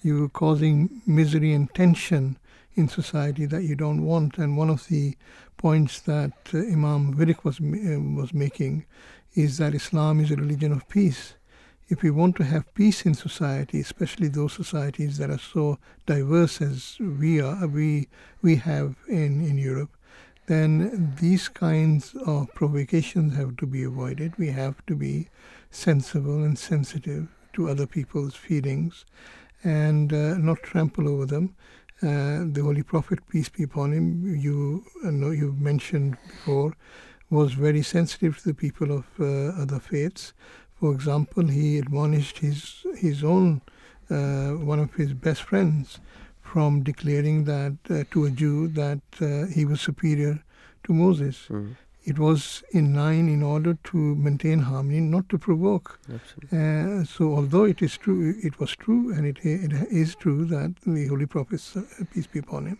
You're 0.05 0.29
causing 0.29 1.01
misery 1.07 1.55
and 1.55 1.73
tension 1.73 2.37
in 2.75 2.89
society 2.89 3.47
that 3.47 3.63
you 3.63 3.75
don't 3.75 4.05
want. 4.05 4.37
And 4.37 4.55
one 4.55 4.69
of 4.69 4.87
the 4.89 5.17
points 5.57 6.01
that 6.01 6.35
uh, 6.53 6.59
Imam 6.59 7.15
Virk 7.15 7.43
was, 7.43 7.59
uh, 7.59 7.99
was 8.21 8.35
making 8.35 8.85
is 9.35 9.57
that 9.57 9.75
Islam 9.75 10.21
is 10.21 10.31
a 10.31 10.37
religion 10.37 10.73
of 10.73 10.87
peace. 10.91 11.37
If 11.89 12.03
we 12.03 12.11
want 12.11 12.37
to 12.37 12.45
have 12.45 12.75
peace 12.75 13.07
in 13.07 13.15
society, 13.15 13.81
especially 13.81 14.29
those 14.29 14.53
societies 14.53 15.17
that 15.17 15.31
are 15.31 15.39
so 15.39 15.79
diverse 16.05 16.61
as 16.61 16.99
we 17.01 17.41
are, 17.41 17.67
we 17.67 18.09
we 18.43 18.57
have 18.57 18.97
in, 19.09 19.43
in 19.43 19.57
Europe, 19.57 19.97
then 20.49 21.15
these 21.19 21.49
kinds 21.49 22.15
of 22.27 22.53
provocations 22.53 23.37
have 23.37 23.57
to 23.57 23.67
be 23.67 23.83
avoided. 23.83 24.37
We 24.37 24.49
have 24.49 24.85
to 24.85 24.95
be 24.95 25.29
sensible 25.71 26.45
and 26.45 26.59
sensitive 26.59 27.29
to 27.55 27.71
other 27.71 27.87
people's 27.87 28.35
feelings 28.35 29.07
and 29.65 30.13
uh, 30.13 30.37
not 30.39 30.63
trample 30.63 31.09
over 31.09 31.27
them. 31.27 31.55
Uh, 32.03 32.45
the 32.53 32.61
Holy 32.63 32.83
Prophet, 32.83 33.27
peace 33.29 33.49
be 33.49 33.63
upon 33.63 33.93
him, 33.93 34.37
you 34.37 34.85
uh, 35.05 35.11
know 35.11 35.31
you 35.31 35.57
mentioned 35.59 36.17
before, 36.27 36.77
was 37.31 37.55
very 37.55 37.83
sensitive 37.83 38.39
to 38.39 38.49
the 38.49 38.55
people 38.55 38.93
of 38.93 39.07
uh, 39.19 39.61
other 39.61 39.81
faiths. 39.81 40.35
For 40.79 40.93
example, 40.93 41.47
he 41.47 41.79
admonished 41.79 42.39
his 42.39 42.85
his 42.99 43.25
own 43.25 43.63
uh, 44.11 44.51
one 44.51 44.81
of 44.81 44.95
his 44.95 45.15
best 45.15 45.43
friends 45.43 46.01
from 46.43 46.83
declaring 46.83 47.45
that 47.45 47.77
uh, 47.89 48.05
to 48.11 48.27
a 48.27 48.31
Jew 48.31 48.69
that 48.69 49.01
he 49.55 49.65
was 49.65 49.81
superior 49.81 50.45
to 50.85 50.93
Moses. 50.93 51.47
Mm. 51.49 51.77
It 52.05 52.19
was 52.19 52.63
in 52.73 52.95
line 52.95 53.29
in 53.31 53.43
order 53.43 53.79
to 53.85 53.97
maintain 53.97 54.59
harmony, 54.61 55.01
not 55.01 55.29
to 55.31 55.39
provoke. 55.39 55.99
Absolutely. 56.13 56.59
Uh, 56.59 57.05
so, 57.05 57.35
although 57.35 57.65
it 57.65 57.81
is 57.83 57.97
true, 57.97 58.35
it 58.43 58.61
was 58.61 58.77
true, 58.77 59.13
and 59.13 59.27
it, 59.27 59.39
it 59.43 59.73
is 59.91 60.15
true 60.15 60.45
that 60.47 60.75
the 60.87 61.07
Holy 61.09 61.25
Prophet, 61.27 61.63
uh, 61.77 61.81
peace 62.13 62.27
be 62.27 62.41
upon 62.41 62.67
him, 62.67 62.79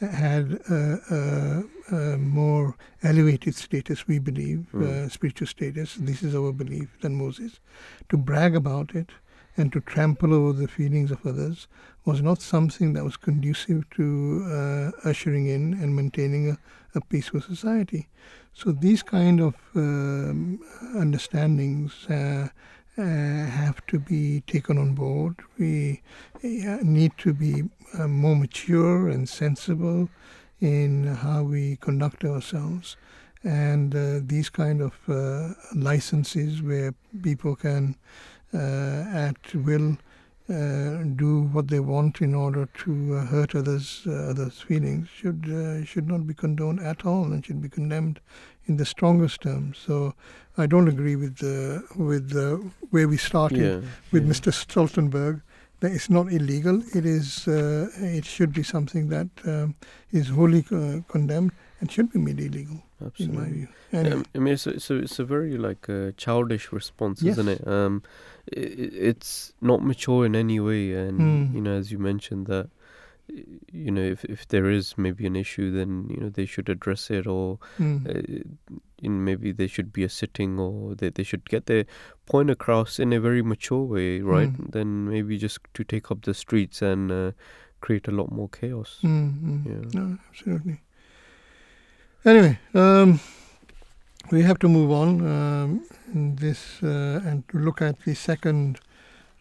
had 0.00 0.60
a, 0.70 1.64
a, 1.90 1.96
a 1.96 2.18
more 2.18 2.76
elevated 3.02 3.54
status, 3.54 4.06
we 4.08 4.18
believe, 4.18 4.66
uh, 4.74 4.78
Mm. 4.78 5.10
spiritual 5.10 5.46
status. 5.48 5.96
This 6.00 6.22
is 6.22 6.34
our 6.34 6.52
belief 6.52 6.88
than 7.00 7.14
Moses. 7.16 7.60
To 8.10 8.16
brag 8.16 8.54
about 8.56 8.94
it 8.94 9.10
and 9.56 9.72
to 9.72 9.80
trample 9.80 10.32
over 10.34 10.52
the 10.52 10.68
feelings 10.68 11.10
of 11.10 11.24
others 11.26 11.66
was 12.04 12.22
not 12.22 12.40
something 12.40 12.92
that 12.94 13.04
was 13.04 13.16
conducive 13.16 13.88
to 13.90 14.44
uh, 14.46 15.08
ushering 15.08 15.46
in 15.46 15.74
and 15.74 15.94
maintaining 15.96 16.50
a, 16.50 16.58
a 16.94 17.00
peaceful 17.00 17.40
society. 17.40 18.08
So 18.58 18.72
these 18.72 19.04
kind 19.04 19.40
of 19.40 19.54
um, 19.76 20.58
understandings 20.96 21.92
uh, 22.10 22.48
uh, 22.98 23.02
have 23.02 23.86
to 23.86 24.00
be 24.00 24.40
taken 24.48 24.78
on 24.78 24.94
board. 24.94 25.36
We 25.60 26.02
need 26.42 27.12
to 27.18 27.32
be 27.32 27.62
uh, 27.96 28.08
more 28.08 28.34
mature 28.34 29.10
and 29.10 29.28
sensible 29.28 30.08
in 30.60 31.04
how 31.06 31.44
we 31.44 31.76
conduct 31.76 32.24
ourselves. 32.24 32.96
And 33.44 33.94
uh, 33.94 34.20
these 34.24 34.50
kind 34.50 34.82
of 34.82 34.94
uh, 35.08 35.54
licenses 35.76 36.60
where 36.60 36.94
people 37.22 37.54
can, 37.54 37.94
at 38.52 39.54
will, 39.54 39.98
uh, 40.50 41.02
do 41.16 41.42
what 41.52 41.68
they 41.68 41.78
want 41.78 42.22
in 42.22 42.34
order 42.34 42.66
to 42.72 43.16
uh, 43.16 43.26
hurt 43.26 43.54
others, 43.54 44.04
uh, 44.06 44.30
others' 44.30 44.58
feelings 44.58 45.06
should 45.06 45.44
should 45.86 46.08
not 46.08 46.26
be 46.26 46.32
condoned 46.32 46.80
at 46.80 47.04
all 47.04 47.24
and 47.24 47.44
should 47.44 47.60
be 47.60 47.68
condemned 47.68 48.18
in 48.68 48.76
the 48.76 48.84
strongest 48.84 49.40
terms. 49.40 49.78
So 49.86 50.14
I 50.56 50.66
don't 50.66 50.88
agree 50.88 51.16
with 51.16 51.36
the 51.38 51.82
with 51.96 52.30
the 52.30 52.60
where 52.90 53.08
we 53.08 53.16
started 53.16 53.58
Yeah. 53.58 53.80
with 54.12 54.24
yeah. 54.24 54.32
Mr. 54.32 54.52
Stoltenberg 54.52 55.40
that 55.80 55.92
it's 55.92 56.08
not 56.10 56.32
illegal. 56.32 56.82
It 56.94 57.04
is. 57.06 57.46
Uh, 57.48 57.88
it 58.18 58.24
should 58.24 58.52
be 58.52 58.62
something 58.64 59.08
that 59.10 59.28
um, 59.44 59.74
is 60.12 60.28
wholly 60.28 60.64
uh, 60.72 61.00
condemned 61.08 61.52
and 61.80 61.90
should 61.92 62.10
be 62.12 62.18
made 62.18 62.40
illegal, 62.40 62.82
in 63.00 63.06
Absolutely. 63.06 63.36
my 63.38 63.48
view. 63.52 63.68
Anyway, 63.92 64.22
I 64.34 64.38
mean, 64.38 64.54
it's 64.54 64.66
a, 64.66 64.96
it's 64.98 65.18
a, 65.20 65.24
very 65.24 65.56
like 65.56 65.88
uh, 65.88 66.10
childish 66.16 66.72
response, 66.72 67.22
isn't 67.22 67.48
it? 67.48 67.66
Um, 67.66 68.02
i 68.56 68.60
i- 68.60 68.94
it's 69.10 69.52
not 69.60 69.82
mature 69.84 70.26
in 70.26 70.34
any 70.34 70.58
way, 70.60 70.92
and 71.06 71.16
Hmm. 71.20 71.54
you 71.56 71.60
know, 71.62 71.78
as 71.78 71.92
you 71.92 71.98
mentioned 72.00 72.46
that, 72.48 72.68
you 73.72 73.90
know, 73.90 74.02
if 74.02 74.24
if 74.24 74.48
there 74.48 74.70
is 74.70 74.96
maybe 74.96 75.26
an 75.26 75.36
issue, 75.36 75.70
then 75.70 76.06
you 76.10 76.16
know 76.16 76.28
they 76.28 76.46
should 76.46 76.68
address 76.68 77.10
it, 77.10 77.26
or 77.26 77.58
mm, 77.78 78.06
uh, 78.08 79.08
maybe 79.08 79.52
there 79.52 79.68
should 79.68 79.92
be 79.92 80.04
a 80.04 80.08
sitting, 80.08 80.58
or 80.58 80.94
they 80.94 81.10
they 81.10 81.22
should 81.22 81.48
get 81.48 81.66
their 81.66 81.84
point 82.26 82.50
across 82.50 82.98
in 82.98 83.12
a 83.12 83.20
very 83.20 83.42
mature 83.42 83.84
way, 83.84 84.20
right? 84.20 84.50
Hmm. 84.50 84.70
Then 84.70 85.10
maybe 85.10 85.38
just 85.38 85.58
to 85.74 85.84
take 85.84 86.10
up 86.10 86.22
the 86.22 86.34
streets 86.34 86.82
and 86.82 87.12
uh, 87.12 87.32
create 87.80 88.08
a 88.08 88.12
lot 88.12 88.30
more 88.32 88.48
chaos. 88.48 88.98
mm, 89.02 89.40
mm. 89.42 89.66
Yeah. 89.66 90.00
No, 90.00 90.18
absolutely. 90.28 90.80
Anyway, 92.24 92.58
um, 92.74 93.20
we 94.30 94.42
have 94.42 94.58
to 94.58 94.68
move 94.68 94.90
on 94.90 95.20
um, 95.26 95.86
in 96.12 96.36
this 96.36 96.82
uh, 96.82 97.20
and 97.24 97.48
to 97.48 97.58
look 97.58 97.80
at 97.80 98.00
the 98.00 98.14
second 98.14 98.80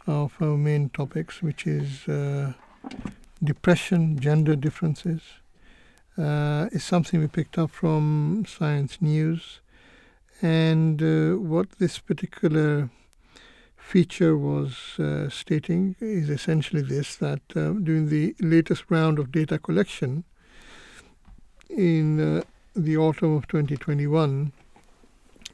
of 0.06 0.34
our 0.40 0.58
main 0.58 0.90
topics, 0.90 1.42
which 1.42 1.68
is 1.68 2.08
uh, 2.08 2.54
depression, 3.44 4.20
gender 4.20 4.56
differences. 4.56 5.22
Uh, 6.18 6.68
is 6.72 6.84
something 6.84 7.20
we 7.20 7.28
picked 7.28 7.60
up 7.60 7.70
from 7.70 8.44
Science 8.48 9.00
News, 9.02 9.60
and 10.42 11.02
uh, 11.02 11.40
what 11.40 11.70
this 11.78 12.00
particular 12.00 12.90
feature 13.76 14.36
was 14.36 14.98
uh, 14.98 15.30
stating 15.30 15.96
is 16.00 16.32
essentially 16.32 16.82
this: 16.82 17.16
that 17.18 17.42
uh, 17.56 17.74
during 17.74 18.10
the 18.10 18.36
latest 18.40 18.86
round 18.90 19.20
of 19.20 19.32
data 19.32 19.60
collection 19.60 20.24
in 21.70 22.20
uh, 22.20 22.42
the 22.76 22.98
autumn 22.98 23.36
of 23.36 23.48
2021, 23.48 24.52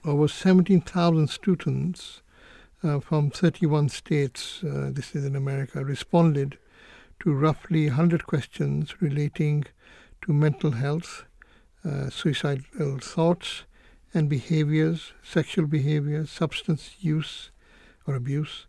over 0.05 0.29
17,000 0.29 1.27
students 1.27 2.21
uh, 2.83 3.01
from 3.01 3.29
31 3.29 3.89
states, 3.89 4.59
this 4.63 5.13
is 5.13 5.25
in 5.25 5.35
America, 5.35 5.83
responded 5.83 6.57
to 7.23 7.33
roughly 7.33 7.87
100 7.87 8.25
questions 8.25 9.01
relating 9.01 9.63
to 10.21 10.33
mental 10.33 10.71
health, 10.71 11.23
uh, 11.85 12.09
suicidal 12.09 12.99
thoughts 12.99 13.63
and 14.13 14.27
behaviors, 14.29 15.13
sexual 15.23 15.65
behavior, 15.65 16.25
substance 16.25 16.97
use 16.99 17.49
or 18.05 18.15
abuse, 18.15 18.67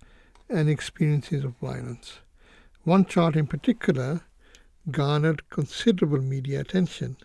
and 0.48 0.68
experiences 0.68 1.43
of 1.43 1.56
violence. 1.56 2.20
One 2.85 3.05
chart 3.05 3.35
in 3.35 3.48
particular 3.48 4.20
garnered 4.89 5.51
considerable 5.51 6.22
media 6.22 6.60
attention. 6.60 7.16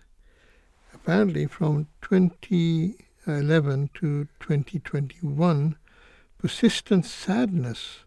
Apparently, 0.95 1.45
from 1.45 1.89
2011 2.01 3.89
to 3.93 4.27
2021, 4.39 5.77
persistent 6.39 7.06
sadness 7.06 7.99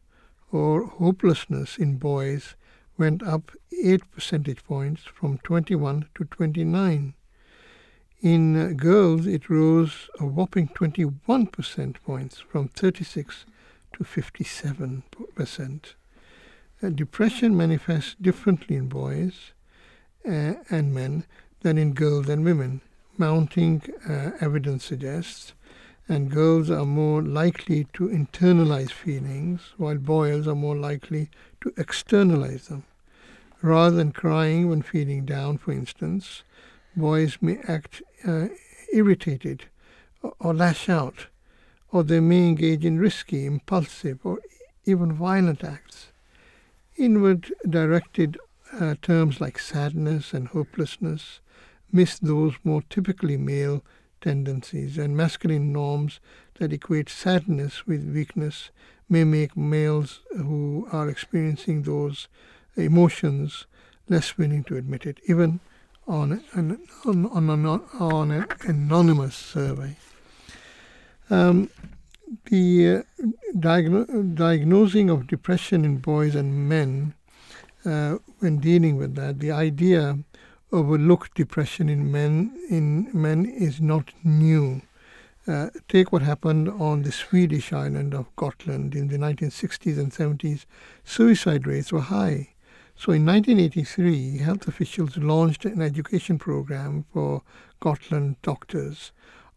or 0.50 0.86
hopelessness 0.86 1.78
in 1.78 1.98
boys 1.98 2.56
went 3.02 3.24
up 3.24 3.50
8 3.82 4.12
percentage 4.12 4.62
points 4.62 5.02
from 5.02 5.38
21 5.38 6.06
to 6.14 6.24
29. 6.24 7.14
In 8.20 8.76
girls, 8.76 9.26
it 9.26 9.50
rose 9.50 10.08
a 10.20 10.24
whopping 10.24 10.68
21 10.68 11.48
percent 11.48 12.00
points 12.04 12.38
from 12.38 12.68
36 12.68 13.44
to 13.94 14.04
57 14.04 15.02
percent. 15.34 15.96
Uh, 16.80 16.90
depression 16.90 17.56
manifests 17.56 18.14
differently 18.20 18.76
in 18.76 18.88
boys 18.88 19.50
uh, 20.24 20.54
and 20.70 20.94
men 20.94 21.24
than 21.62 21.76
in 21.78 21.94
girls 21.94 22.28
and 22.28 22.44
women. 22.44 22.82
Mounting 23.18 23.82
uh, 24.08 24.30
evidence 24.40 24.84
suggests, 24.84 25.54
and 26.08 26.30
girls 26.30 26.70
are 26.70 26.86
more 26.86 27.20
likely 27.20 27.88
to 27.94 28.08
internalize 28.08 28.92
feelings, 28.92 29.74
while 29.76 29.98
boys 29.98 30.46
are 30.46 30.54
more 30.54 30.76
likely 30.76 31.30
to 31.60 31.74
externalize 31.76 32.68
them. 32.68 32.84
Rather 33.62 33.96
than 33.96 34.10
crying 34.10 34.68
when 34.68 34.82
feeling 34.82 35.24
down, 35.24 35.56
for 35.56 35.72
instance, 35.72 36.42
boys 36.96 37.38
may 37.40 37.58
act 37.68 38.02
uh, 38.26 38.48
irritated 38.92 39.66
or, 40.22 40.34
or 40.40 40.52
lash 40.54 40.88
out, 40.88 41.28
or 41.92 42.02
they 42.02 42.20
may 42.20 42.48
engage 42.48 42.84
in 42.84 42.98
risky, 42.98 43.46
impulsive, 43.46 44.18
or 44.24 44.40
even 44.84 45.12
violent 45.12 45.62
acts. 45.62 46.12
Inward 46.96 47.52
directed 47.68 48.36
uh, 48.72 48.96
terms 49.00 49.40
like 49.40 49.58
sadness 49.58 50.32
and 50.32 50.48
hopelessness 50.48 51.40
miss 51.92 52.18
those 52.18 52.54
more 52.64 52.82
typically 52.88 53.36
male 53.36 53.84
tendencies, 54.20 54.98
and 54.98 55.16
masculine 55.16 55.72
norms 55.72 56.20
that 56.58 56.72
equate 56.72 57.08
sadness 57.08 57.86
with 57.86 58.12
weakness 58.12 58.70
may 59.08 59.24
make 59.24 59.56
males 59.56 60.20
who 60.30 60.88
are 60.90 61.08
experiencing 61.08 61.82
those 61.82 62.28
emotions 62.76 63.66
less 64.08 64.36
willing 64.36 64.64
to 64.64 64.76
admit 64.76 65.06
it, 65.06 65.18
even 65.28 65.60
on 66.06 66.44
an, 66.52 66.86
on, 67.04 67.26
on, 67.26 67.50
an, 67.50 67.66
on 67.66 68.30
an 68.30 68.46
anonymous 68.62 69.36
survey. 69.36 69.96
Um, 71.30 71.70
the 72.46 73.04
uh, 73.20 73.26
diagno- 73.54 74.34
diagnosing 74.34 75.10
of 75.10 75.26
depression 75.26 75.84
in 75.84 75.98
boys 75.98 76.34
and 76.34 76.68
men, 76.68 77.14
uh, 77.84 78.18
when 78.40 78.58
dealing 78.58 78.96
with 78.96 79.14
that, 79.14 79.40
the 79.40 79.50
idea 79.50 80.18
overlook 80.72 81.32
depression 81.34 81.88
in 81.88 82.10
men 82.10 82.58
in 82.70 83.08
men 83.12 83.44
is 83.44 83.80
not 83.80 84.10
new. 84.24 84.80
Uh, 85.46 85.68
take 85.88 86.12
what 86.12 86.22
happened 86.22 86.68
on 86.68 87.02
the 87.02 87.12
Swedish 87.12 87.72
island 87.72 88.14
of 88.14 88.34
Gotland 88.36 88.94
in 88.94 89.08
the 89.08 89.18
1960s 89.18 89.98
and 89.98 90.12
70s. 90.12 90.66
Suicide 91.04 91.66
rates 91.66 91.92
were 91.92 92.00
high. 92.00 92.50
So 92.96 93.12
in 93.12 93.26
1983, 93.26 94.38
health 94.38 94.68
officials 94.68 95.16
launched 95.16 95.64
an 95.64 95.82
education 95.82 96.38
program 96.38 97.04
for 97.12 97.42
Gotland 97.80 98.36
doctors 98.42 99.12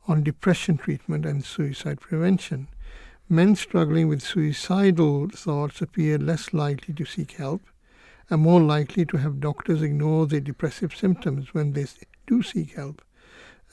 on 0.07 0.23
depression 0.23 0.77
treatment 0.77 1.25
and 1.25 1.43
suicide 1.43 1.99
prevention. 1.99 2.67
Men 3.29 3.55
struggling 3.55 4.07
with 4.07 4.21
suicidal 4.21 5.29
thoughts 5.29 5.81
appear 5.81 6.17
less 6.17 6.53
likely 6.53 6.93
to 6.93 7.05
seek 7.05 7.33
help 7.33 7.61
and 8.29 8.41
more 8.41 8.61
likely 8.61 9.05
to 9.05 9.17
have 9.17 9.39
doctors 9.39 9.81
ignore 9.81 10.25
their 10.25 10.39
depressive 10.39 10.95
symptoms 10.95 11.53
when 11.53 11.73
they 11.73 11.85
do 12.27 12.41
seek 12.41 12.73
help. 12.73 13.01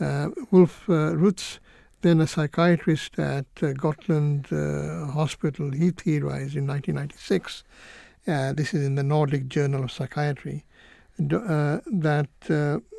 Uh, 0.00 0.30
Wolf 0.50 0.88
uh, 0.88 1.14
Rutz, 1.14 1.58
then 2.02 2.20
a 2.20 2.26
psychiatrist 2.26 3.18
at 3.18 3.46
uh, 3.62 3.72
Gotland 3.72 4.52
uh, 4.52 5.06
Hospital, 5.12 5.70
he 5.70 5.90
theorized 5.90 6.56
in 6.56 6.66
1996, 6.66 7.62
uh, 8.26 8.52
this 8.52 8.74
is 8.74 8.84
in 8.84 8.94
the 8.94 9.02
Nordic 9.02 9.48
Journal 9.48 9.84
of 9.84 9.92
Psychiatry, 9.92 10.64
uh, 11.18 11.80
that 11.86 12.28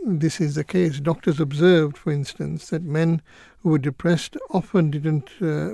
this 0.06 0.40
is 0.40 0.56
the 0.56 0.64
case. 0.64 1.00
Doctors 1.00 1.40
observed, 1.40 1.98
for 1.98 2.12
instance, 2.12 2.70
that 2.70 2.84
men 2.84 3.22
who 3.60 3.70
were 3.70 3.78
depressed 3.80 4.38
often 4.52 4.92
didn't 4.92 5.30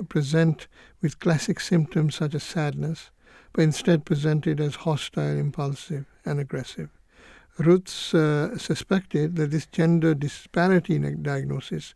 present 0.08 0.68
with 1.02 1.20
classic 1.20 1.60
symptoms 1.60 2.14
such 2.14 2.34
as 2.34 2.42
sadness, 2.42 3.10
but 3.52 3.62
instead 3.62 4.04
presented 4.04 4.60
as 4.60 4.76
hostile, 4.76 5.36
impulsive, 5.36 6.06
and 6.24 6.40
aggressive. 6.40 6.88
Rutz 7.58 8.14
uh, 8.14 8.56
suspected 8.56 9.36
that 9.36 9.50
this 9.50 9.66
gender 9.66 10.14
disparity 10.14 10.96
in 10.96 11.22
diagnosis 11.22 11.94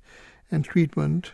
and 0.51 0.65
treatment 0.65 1.33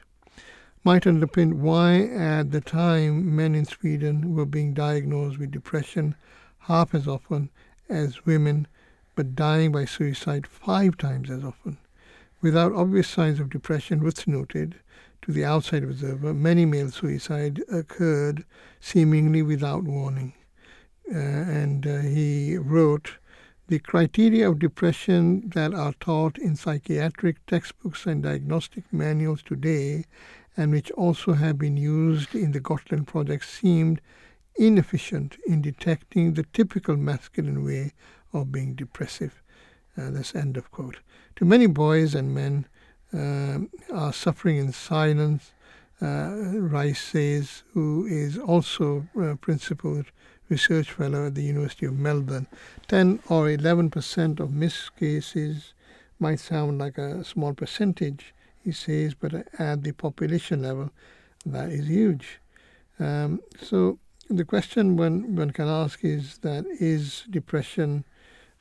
might 0.82 1.04
underpin 1.04 1.54
why, 1.54 2.00
at 2.02 2.52
the 2.52 2.60
time, 2.60 3.36
men 3.36 3.54
in 3.54 3.64
Sweden 3.64 4.34
were 4.34 4.46
being 4.46 4.72
diagnosed 4.72 5.38
with 5.38 5.50
depression 5.50 6.14
half 6.60 6.94
as 6.94 7.06
often 7.06 7.50
as 7.88 8.24
women, 8.24 8.66
but 9.14 9.34
dying 9.34 9.72
by 9.72 9.84
suicide 9.84 10.46
five 10.46 10.96
times 10.96 11.30
as 11.30 11.44
often. 11.44 11.76
Without 12.40 12.72
obvious 12.72 13.08
signs 13.08 13.38
of 13.38 13.50
depression, 13.50 14.00
Rutz 14.00 14.26
noted, 14.26 14.76
to 15.22 15.32
the 15.32 15.44
outside 15.44 15.82
observer, 15.82 16.32
many 16.32 16.64
male 16.64 16.90
suicide 16.90 17.62
occurred 17.70 18.44
seemingly 18.80 19.42
without 19.42 19.84
warning. 19.84 20.32
Uh, 21.12 21.18
and 21.18 21.86
uh, 21.86 21.98
he 21.98 22.56
wrote, 22.56 23.18
the 23.68 23.78
criteria 23.78 24.50
of 24.50 24.58
depression 24.58 25.48
that 25.50 25.72
are 25.74 25.92
taught 26.00 26.38
in 26.38 26.56
psychiatric 26.56 27.44
textbooks 27.46 28.06
and 28.06 28.22
diagnostic 28.22 28.84
manuals 28.92 29.42
today, 29.42 30.04
and 30.60 30.72
which 30.72 30.90
also 30.90 31.32
have 31.32 31.56
been 31.56 31.78
used 31.78 32.34
in 32.34 32.52
the 32.52 32.60
Gotland 32.60 33.06
project, 33.06 33.46
seemed 33.46 33.98
inefficient 34.56 35.38
in 35.46 35.62
detecting 35.62 36.34
the 36.34 36.42
typical 36.52 36.98
masculine 36.98 37.64
way 37.64 37.94
of 38.34 38.52
being 38.52 38.74
depressive. 38.74 39.40
Uh, 39.96 40.10
end 40.34 40.58
of 40.58 40.70
quote. 40.70 40.98
To 41.36 41.46
many 41.46 41.66
boys 41.66 42.14
and 42.14 42.34
men, 42.34 42.66
uh, 43.10 43.60
are 43.90 44.12
suffering 44.12 44.58
in 44.58 44.70
silence. 44.72 45.52
Uh, 46.02 46.34
Rice 46.76 47.00
says, 47.00 47.62
who 47.72 48.04
is 48.06 48.36
also 48.36 49.08
a 49.18 49.36
principal 49.36 50.02
research 50.50 50.90
fellow 50.90 51.28
at 51.28 51.36
the 51.36 51.42
University 51.42 51.86
of 51.86 51.98
Melbourne. 51.98 52.48
10 52.88 53.20
or 53.30 53.48
11 53.48 53.88
percent 53.88 54.38
of 54.38 54.52
missed 54.52 54.94
cases 54.96 55.72
might 56.18 56.38
sound 56.38 56.78
like 56.78 56.98
a 56.98 57.24
small 57.24 57.54
percentage, 57.54 58.34
he 58.64 58.72
says, 58.72 59.14
but 59.14 59.46
at 59.58 59.82
the 59.82 59.92
population 59.92 60.62
level, 60.62 60.90
that 61.46 61.70
is 61.70 61.88
huge. 61.88 62.40
Um, 62.98 63.40
so 63.60 63.98
the 64.28 64.44
question 64.44 64.96
one, 64.96 65.34
one 65.34 65.50
can 65.50 65.68
ask 65.68 66.04
is 66.04 66.38
that 66.38 66.64
is 66.78 67.24
depression 67.30 68.04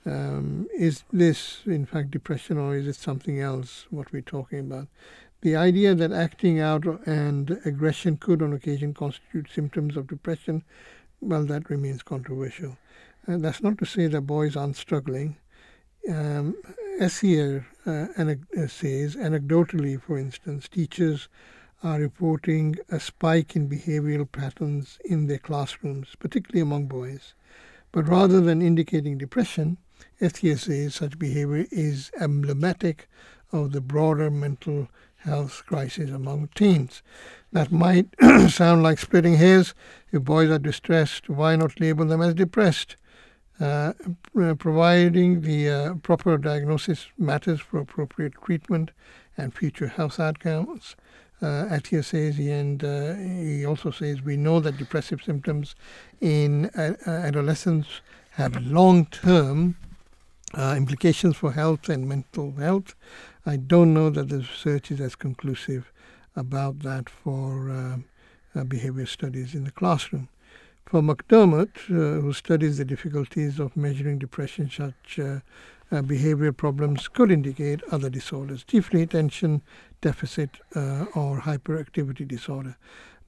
um, 0.06 0.68
is 0.74 1.04
this, 1.12 1.62
in 1.66 1.86
fact, 1.86 2.12
depression 2.12 2.58
or 2.58 2.76
is 2.76 2.88
it 2.88 2.96
something 2.96 3.40
else, 3.40 3.86
what 3.90 4.12
we're 4.12 4.22
talking 4.22 4.60
about? 4.60 4.88
The 5.42 5.56
idea 5.56 5.96
that 5.96 6.12
acting 6.12 6.60
out 6.60 6.86
and 7.06 7.60
aggression 7.66 8.18
could 8.18 8.42
on 8.42 8.54
occasion 8.54 8.94
constitute 8.94 9.50
symptoms 9.54 9.96
of 9.96 10.08
depression, 10.08 10.64
well, 11.22 11.46
that 11.46 11.70
remains 11.70 12.04
controversial. 12.04 12.78
And 13.26 13.44
that's 13.44 13.62
not 13.62 13.78
to 13.80 13.86
say 13.86 14.08
that 14.08 14.22
boys 14.22 14.56
aren't 14.56 14.78
struggling. 14.78 15.38
Um, 16.10 16.56
Essier 17.00 17.66
uh, 17.90 18.36
uh, 18.58 18.68
says, 18.68 19.16
anecdotally, 19.16 20.02
for 20.02 20.18
instance, 20.18 20.68
teachers 20.68 21.28
are 21.84 22.00
reporting 22.00 22.76
a 22.90 23.00
spike 23.00 23.56
in 23.56 23.70
behavioral 23.70 24.30
patterns 24.32 25.00
in 25.06 25.28
their 25.28 25.38
classrooms, 25.38 26.16
particularly 26.20 26.62
among 26.62 26.88
boys. 26.88 27.34
But 27.92 28.08
rather 28.08 28.42
than 28.42 28.62
indicating 28.62 29.18
depression, 29.18 29.78
says 30.22 30.96
such 30.96 31.18
behavior 31.18 31.66
is 31.72 32.12
emblematic 32.20 33.08
of 33.52 33.72
the 33.72 33.82
broader 33.82 34.30
mental 34.30 34.90
health 35.18 35.64
crisis 35.66 36.10
among 36.12 36.50
teens. 36.56 37.02
That 37.52 37.72
might 37.72 38.08
sound 38.50 38.84
like 38.84 39.00
splitting 39.00 39.36
hairs. 39.36 39.74
If 40.12 40.24
boys 40.24 40.50
are 40.50 40.60
distressed, 40.60 41.30
why 41.30 41.56
not 41.56 41.80
label 41.80 42.06
them 42.06 42.22
as 42.22 42.34
depressed? 42.34 42.96
Uh, 43.60 43.92
providing 44.58 45.42
the 45.42 45.70
uh, 45.70 45.94
proper 45.96 46.38
diagnosis 46.38 47.08
matters 47.18 47.60
for 47.60 47.80
appropriate 47.80 48.34
treatment 48.46 48.92
and 49.36 49.54
future 49.54 49.88
health 49.88 50.18
outcomes. 50.18 50.96
Uh, 51.42 51.66
Attia 51.66 52.04
says, 52.04 52.38
and 52.40 52.84
uh, 52.84 53.16
he 53.16 53.66
also 53.66 53.92
says, 53.92 54.22
we 54.22 54.38
know 54.38 54.62
that 54.62 54.78
depressive 54.78 55.22
symptoms 55.22 55.76
in 56.22 56.68
uh, 56.68 56.94
adolescents 57.06 58.02
have 58.32 58.66
long 58.66 59.06
term 59.08 59.76
uh, 60.54 60.74
implications 60.78 61.36
for 61.36 61.52
health 61.52 61.90
and 61.90 62.08
mental 62.08 62.54
health. 62.54 62.96
I 63.46 63.58
don't 63.58 63.94
know 63.94 64.10
that 64.10 64.30
the 64.30 64.40
research 64.40 64.92
is 64.92 65.00
as 65.00 65.16
conclusive 65.16 65.92
about 66.36 66.80
that 66.80 67.10
for 67.10 67.70
uh, 67.70 67.98
uh, 68.60 68.64
behavior 68.64 69.06
studies 69.06 69.54
in 69.54 69.64
the 69.64 69.72
classroom. 69.72 70.30
For 70.90 71.04
McDermott, 71.04 71.76
uh, 71.92 72.20
who 72.20 72.34
studies 72.34 72.80
the 72.80 72.84
difficulties 72.84 73.60
of 73.60 73.78
measuring 73.78 74.18
depression 74.18 74.72
such 74.72 75.20
uh, 75.20 75.42
uh, 75.92 76.02
behavioral 76.02 76.58
problems 76.58 77.08
could 77.08 77.30
indicate 77.30 77.84
other 77.92 78.10
disorders, 78.10 78.64
chiefly 78.64 79.04
attention 79.04 79.62
deficit 80.02 80.58
uh, 80.76 81.06
or 81.14 81.42
hyperactivity 81.42 82.28
disorder. 82.28 82.76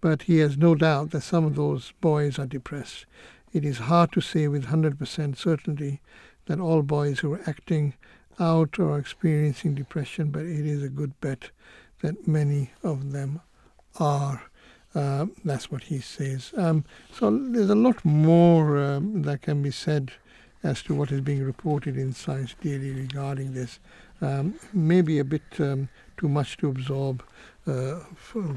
But 0.02 0.24
he 0.24 0.40
has 0.40 0.58
no 0.58 0.74
doubt 0.74 1.12
that 1.12 1.22
some 1.22 1.46
of 1.46 1.54
those 1.54 1.94
boys 2.02 2.40
are 2.40 2.48
depressed. 2.48 3.06
It 3.54 3.64
is 3.64 3.78
hard 3.78 4.12
to 4.14 4.22
say 4.22 4.48
with 4.48 4.66
100% 4.66 5.38
certainty 5.38 6.02
that 6.48 6.60
all 6.60 6.82
boys 6.82 7.20
who 7.20 7.34
are 7.34 7.44
acting 7.46 7.94
out 8.40 8.80
or 8.80 8.98
experiencing 8.98 9.76
depression, 9.76 10.32
but 10.32 10.46
it 10.46 10.66
is 10.66 10.82
a 10.82 10.90
good 10.90 11.14
bet 11.22 11.52
that 12.02 12.28
many 12.28 12.72
of 12.82 13.12
them 13.12 13.40
are. 14.00 14.50
Uh, 14.94 15.28
that's 15.46 15.72
what 15.72 15.84
he 15.84 16.00
says. 16.00 16.52
Um, 16.58 16.84
so 17.14 17.30
there's 17.32 17.70
a 17.70 17.76
lot 17.76 18.04
more 18.04 18.78
um, 18.78 19.22
that 19.24 19.42
can 19.42 19.62
be 19.62 19.72
said 19.72 20.12
as 20.64 20.84
to 20.84 20.94
what 20.94 21.12
is 21.12 21.22
being 21.22 21.44
reported 21.44 21.98
in 21.98 22.14
Science 22.14 22.56
Daily 22.62 22.92
regarding 22.92 23.54
this. 23.54 23.80
Um, 24.22 24.60
maybe 24.74 25.18
a 25.18 25.24
bit 25.24 25.42
um, 25.60 25.90
too 26.18 26.30
much 26.30 26.58
to 26.58 26.70
absorb 26.70 27.24
uh, 27.66 28.00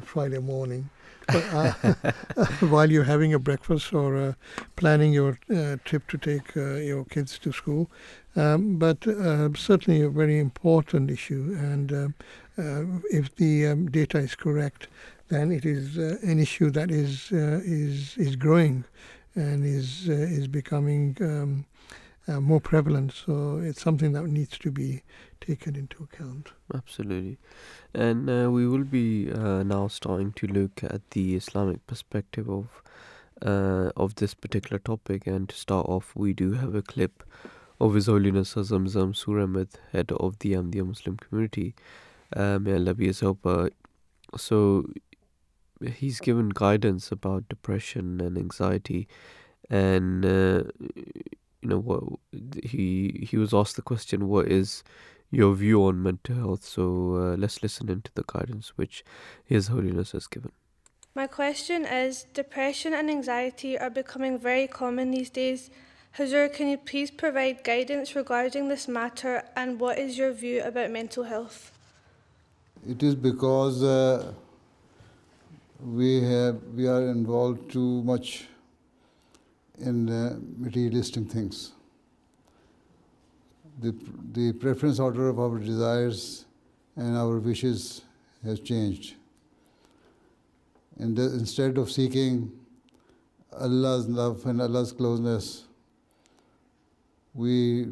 Friday 0.02 0.38
morning. 0.38 0.90
But, 1.26 1.44
uh, 1.54 2.12
while 2.68 2.90
you're 2.90 3.04
having 3.04 3.32
a 3.32 3.38
breakfast 3.38 3.94
or 3.94 4.16
uh, 4.16 4.32
planning 4.76 5.12
your 5.12 5.38
uh, 5.54 5.76
trip 5.84 6.06
to 6.08 6.18
take 6.18 6.54
your 6.54 7.04
kids 7.06 7.38
to 7.38 7.52
school, 7.52 7.90
um, 8.36 8.76
but 8.78 9.04
certainly 9.56 10.02
a 10.02 10.10
very 10.10 10.38
important 10.38 11.10
issue. 11.10 11.56
And 11.58 12.14
if 13.10 13.34
the 13.36 13.68
um, 13.68 13.90
data 13.90 14.18
is 14.18 14.34
correct, 14.34 14.88
then 15.28 15.52
it 15.52 15.64
is 15.64 15.96
an 15.96 16.38
issue 16.38 16.70
that 16.70 16.90
is 16.90 17.32
is 17.32 18.16
is 18.16 18.36
growing 18.36 18.84
and 19.34 19.64
is 19.64 20.08
is 20.08 20.46
becoming 20.46 21.16
um, 21.20 21.66
uh, 22.28 22.40
more 22.40 22.60
prevalent. 22.60 23.12
So 23.12 23.58
it's 23.58 23.82
something 23.82 24.12
that 24.12 24.26
needs 24.26 24.58
to 24.58 24.70
be 24.70 25.02
taken 25.40 25.76
into 25.76 26.04
account. 26.04 26.52
Absolutely. 26.72 27.38
And 27.94 28.28
uh, 28.30 28.50
we 28.50 28.66
will 28.66 28.84
be 28.84 29.30
uh, 29.30 29.62
now 29.62 29.88
starting 29.88 30.32
to 30.32 30.46
look 30.46 30.82
at 30.82 31.10
the 31.10 31.36
Islamic 31.36 31.86
perspective 31.86 32.48
of 32.48 32.82
uh, 33.42 33.90
of 33.96 34.14
this 34.16 34.34
particular 34.34 34.78
topic. 34.78 35.26
And 35.26 35.48
to 35.48 35.54
start 35.54 35.86
off, 35.86 36.12
we 36.14 36.32
do 36.32 36.52
have 36.52 36.74
a 36.74 36.82
clip 36.82 37.22
of 37.80 37.94
His 37.94 38.06
Holiness 38.06 38.54
Hazrat 38.54 38.86
Masroor 38.86 39.42
Ahmad, 39.42 39.68
head 39.92 40.12
of 40.12 40.38
the 40.38 40.52
Ahmadiyya 40.52 40.86
Muslim 40.86 41.16
community. 41.16 41.74
Uh, 42.34 42.58
may 42.58 42.74
Allah 42.74 42.94
be 42.94 43.06
his 43.06 43.20
helper. 43.20 43.70
So 44.36 44.86
he's 45.88 46.20
given 46.20 46.48
guidance 46.50 47.10
about 47.12 47.48
depression 47.48 48.20
and 48.20 48.36
anxiety 48.38 49.08
and 49.70 50.24
uh, 50.24 50.64
you 50.94 51.68
know 51.68 51.78
what 51.78 52.02
he 52.62 53.26
he 53.28 53.36
was 53.36 53.54
asked 53.54 53.76
the 53.76 53.82
question 53.82 54.28
what 54.28 54.46
is 54.46 54.82
your 55.34 55.54
view 55.54 55.84
on 55.84 56.02
mental 56.02 56.36
health? 56.36 56.64
So 56.64 57.16
uh, 57.16 57.36
let's 57.36 57.62
listen 57.62 57.90
into 57.90 58.10
the 58.14 58.24
guidance 58.26 58.72
which 58.76 59.04
his 59.44 59.68
holiness 59.68 60.12
has 60.12 60.26
given. 60.26 60.52
My 61.14 61.26
question 61.26 61.84
is 61.84 62.24
depression 62.34 62.92
and 62.92 63.10
anxiety 63.10 63.78
are 63.78 63.90
becoming 63.90 64.38
very 64.38 64.66
common 64.66 65.10
these 65.10 65.30
days. 65.30 65.70
Hazur, 66.18 66.48
can 66.52 66.68
you 66.68 66.78
please 66.78 67.10
provide 67.10 67.64
guidance 67.64 68.14
regarding 68.14 68.68
this 68.68 68.86
matter 68.88 69.42
and 69.56 69.80
what 69.80 69.98
is 69.98 70.16
your 70.16 70.32
view 70.32 70.62
about 70.62 70.90
mental 70.90 71.24
health? 71.24 71.72
It 72.88 73.02
is 73.02 73.14
because 73.14 73.82
uh, 73.82 74.32
we 75.80 76.22
have 76.22 76.62
we 76.74 76.86
are 76.86 77.02
involved 77.08 77.70
too 77.70 78.02
much 78.02 78.46
in 79.78 80.08
uh, 80.08 80.38
materialistic 80.56 81.30
things. 81.30 81.72
The, 83.80 83.94
the 84.32 84.52
preference 84.52 85.00
order 85.00 85.28
of 85.28 85.40
our 85.40 85.58
desires 85.58 86.44
and 86.96 87.16
our 87.16 87.38
wishes 87.38 88.02
has 88.44 88.60
changed. 88.60 89.14
And 90.98 91.18
instead 91.18 91.76
of 91.76 91.90
seeking 91.90 92.52
Allah's 93.52 94.06
love 94.08 94.46
and 94.46 94.62
Allah's 94.62 94.92
closeness, 94.92 95.64
we 97.34 97.88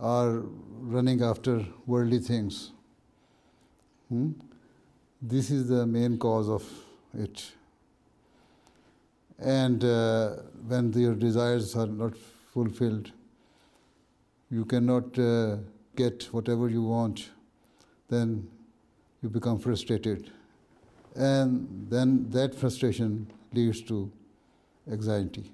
are 0.00 0.42
running 0.80 1.22
after 1.22 1.66
worldly 1.86 2.20
things. 2.20 2.72
Hmm? 4.08 4.30
This 5.22 5.50
is 5.50 5.68
the 5.68 5.86
main 5.86 6.18
cause 6.18 6.48
of 6.48 6.64
it. 7.12 7.52
And 9.38 9.84
uh, 9.84 10.36
when 10.66 10.92
your 10.92 11.14
desires 11.14 11.74
are 11.76 11.86
not 11.86 12.16
fulfilled, 12.52 13.10
you 14.50 14.64
cannot 14.64 15.18
uh, 15.18 15.56
get 15.96 16.24
whatever 16.32 16.68
you 16.68 16.82
want, 16.82 17.30
then 18.08 18.48
you 19.22 19.28
become 19.28 19.58
frustrated. 19.58 20.30
And 21.14 21.86
then 21.90 22.28
that 22.30 22.54
frustration 22.54 23.26
leads 23.52 23.82
to 23.82 24.10
anxiety. 24.90 25.50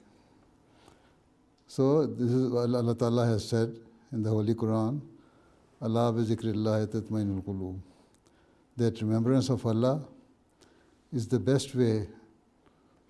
So, 1.66 2.06
this 2.06 2.30
is 2.30 2.50
what 2.50 2.70
Allah 2.72 2.94
Ta'ala 2.94 3.26
has 3.26 3.48
said 3.48 3.76
in 4.12 4.22
the 4.22 4.30
Holy 4.30 4.54
Quran 4.54 5.00
Allah 5.82 6.10
bi 6.12 6.20
zikrillah 6.20 6.86
tatmainul 6.86 7.42
qulub. 7.44 7.76
That 8.76 9.00
remembrance 9.00 9.48
of 9.48 9.64
Allah 9.64 10.02
is 11.12 11.26
the 11.28 11.38
best 11.38 11.74
way 11.74 12.06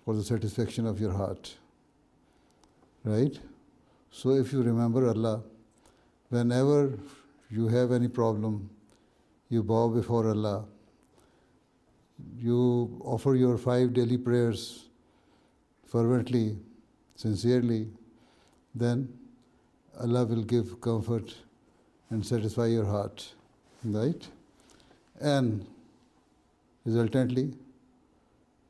for 0.05 0.15
the 0.15 0.23
satisfaction 0.23 0.87
of 0.87 1.01
your 1.01 1.11
heart. 1.11 1.55
Right? 3.03 3.37
So 4.11 4.31
if 4.31 4.53
you 4.53 4.61
remember 4.61 5.07
Allah, 5.09 5.43
whenever 6.29 6.97
you 7.49 7.67
have 7.67 7.91
any 7.91 8.07
problem, 8.07 8.69
you 9.49 9.63
bow 9.63 9.89
before 9.89 10.29
Allah, 10.29 10.65
you 12.37 13.01
offer 13.03 13.35
your 13.35 13.57
five 13.57 13.93
daily 13.93 14.17
prayers 14.17 14.85
fervently, 15.85 16.57
sincerely, 17.15 17.87
then 18.73 19.07
Allah 19.99 20.25
will 20.25 20.43
give 20.43 20.79
comfort 20.81 21.33
and 22.09 22.25
satisfy 22.25 22.67
your 22.67 22.85
heart. 22.85 23.33
Right? 23.83 24.27
And 25.19 25.65
resultantly, 26.85 27.53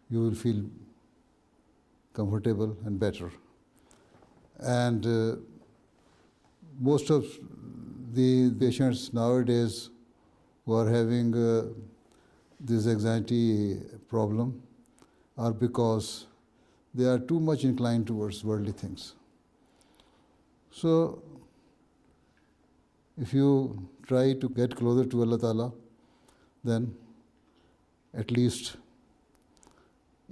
you 0.10 0.22
will 0.22 0.36
feel 0.36 0.64
comfortable 2.14 2.76
and 2.86 3.00
better. 3.00 3.32
And 4.60 5.06
uh, 5.06 5.36
most 6.80 7.10
of 7.10 7.26
the 8.14 8.52
patients 8.60 9.14
nowadays 9.14 9.90
who 10.66 10.74
are 10.74 10.90
having 10.90 11.36
uh, 11.36 11.66
this 12.60 12.88
anxiety 12.88 13.80
problem 14.10 14.62
are 15.38 15.54
because 15.54 16.26
they 16.94 17.06
are 17.06 17.20
too 17.20 17.40
much 17.40 17.64
inclined 17.64 18.08
towards 18.08 18.44
worldly 18.44 18.72
things. 18.72 19.14
So, 20.72 21.22
if 23.20 23.34
you 23.34 23.88
try 24.08 24.34
to 24.34 24.50
get 24.50 24.76
closer 24.76 25.06
to 25.06 25.22
Allah 25.22 25.40
Ta'ala, 25.40 25.72
then 26.68 26.94
at 28.14 28.32
least 28.32 28.78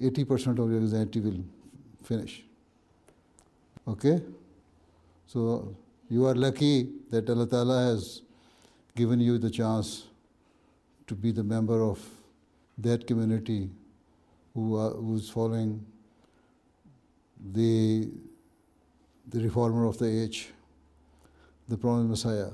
80% 0.02 0.60
of 0.60 0.70
your 0.72 0.80
anxiety 0.80 1.20
will 1.20 1.44
finish. 2.04 2.44
Okay? 3.88 4.22
So 5.28 5.76
you 6.10 6.26
are 6.26 6.36
lucky 6.36 6.90
that 7.10 7.30
Allah 7.30 7.48
Ta'ala 7.48 7.86
has 7.86 8.22
given 8.96 9.20
you 9.20 9.38
the 9.38 9.50
chance 9.50 10.08
to 11.08 11.16
be 11.16 11.32
the 11.32 11.44
member 11.44 11.82
of 11.84 12.00
that 12.78 13.08
community 13.08 13.70
who 14.54 14.78
uh, 14.78 14.88
are, 14.88 14.90
who's 14.92 15.30
following 15.30 15.86
the, 17.54 18.10
the 19.30 19.42
reformer 19.42 19.86
of 19.86 19.98
the 19.98 20.08
age, 20.08 20.50
the 21.68 21.78
promised 21.78 22.10
Messiah, 22.10 22.52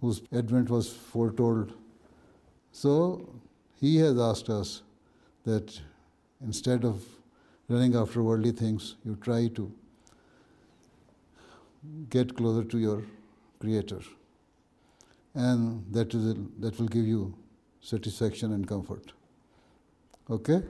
whose 0.00 0.22
advent 0.32 0.70
was 0.70 0.92
foretold. 0.92 1.72
So 2.76 2.92
he 3.80 3.98
has 3.98 4.18
asked 4.18 4.50
us 4.50 4.82
that 5.44 5.80
instead 6.44 6.84
of 6.84 7.04
running 7.68 7.94
after 7.94 8.20
worldly 8.20 8.50
things, 8.50 8.96
you 9.04 9.14
try 9.20 9.46
to 9.58 9.70
get 12.10 12.36
closer 12.36 12.64
to 12.64 12.78
your 12.78 13.04
Creator. 13.60 14.00
And 15.34 15.84
that, 15.92 16.14
is, 16.14 16.34
that 16.58 16.78
will 16.80 16.88
give 16.88 17.06
you 17.06 17.34
satisfaction 17.80 18.52
and 18.52 18.66
comfort. 18.66 19.12
Okay? 20.28 20.60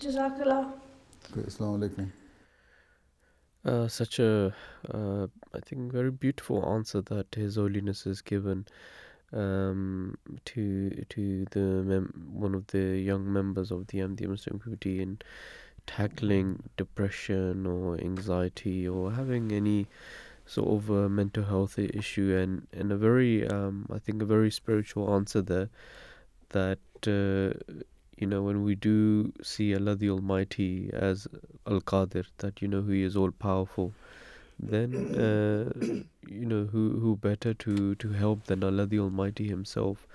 Jazakallah. 0.00 0.72
Okay, 1.30 1.42
Assalamu 1.42 1.78
alaikum. 1.78 2.10
Uh, 3.64 3.86
such 3.86 4.18
a, 4.18 4.54
uh, 4.92 5.26
I 5.54 5.60
think, 5.60 5.92
very 5.92 6.10
beautiful 6.10 6.66
answer 6.74 7.02
that 7.02 7.34
His 7.34 7.56
Holiness 7.56 8.04
has 8.04 8.22
given 8.22 8.66
um, 9.32 10.16
to 10.44 11.04
to 11.08 11.46
the 11.50 11.60
mem- 11.60 12.30
one 12.32 12.54
of 12.54 12.66
the 12.68 12.98
young 12.98 13.32
members 13.32 13.70
of 13.70 13.86
the 13.88 13.98
Ahmadiyya 13.98 14.28
Muslim 14.28 14.58
community 14.58 15.00
in 15.00 15.18
tackling 15.86 16.62
depression 16.76 17.66
or 17.66 17.98
anxiety 18.00 18.86
or 18.86 19.12
having 19.12 19.52
any 19.52 19.86
sort 20.46 20.68
of 20.68 20.90
a 20.90 21.08
mental 21.08 21.44
health 21.44 21.78
issue 21.78 22.36
and, 22.36 22.66
and 22.72 22.92
a 22.92 22.96
very, 22.96 23.46
um, 23.48 23.86
I 23.92 23.98
think, 23.98 24.22
a 24.22 24.26
very 24.26 24.50
spiritual 24.50 25.12
answer 25.14 25.40
there 25.42 25.68
that, 26.50 26.78
uh, 27.06 27.58
you 28.18 28.26
know, 28.26 28.42
when 28.42 28.62
we 28.62 28.74
do 28.74 29.32
see 29.42 29.74
Allah 29.74 29.96
the 29.96 30.10
Almighty 30.10 30.90
as 30.92 31.26
Al 31.66 31.80
Qadir, 31.80 32.26
that, 32.38 32.60
you 32.60 32.68
know, 32.68 32.82
He 32.82 33.02
is 33.02 33.16
all 33.16 33.30
powerful, 33.30 33.94
then, 34.62 34.94
uh, 35.14 35.72
you 36.28 36.46
know, 36.46 36.64
who, 36.64 36.98
who 37.00 37.16
better 37.16 37.54
to, 37.54 37.94
to 37.96 38.08
help 38.10 38.44
than 38.44 38.62
Allah 38.64 38.86
the 38.86 39.00
Almighty 39.00 39.48
Himself? 39.48 40.06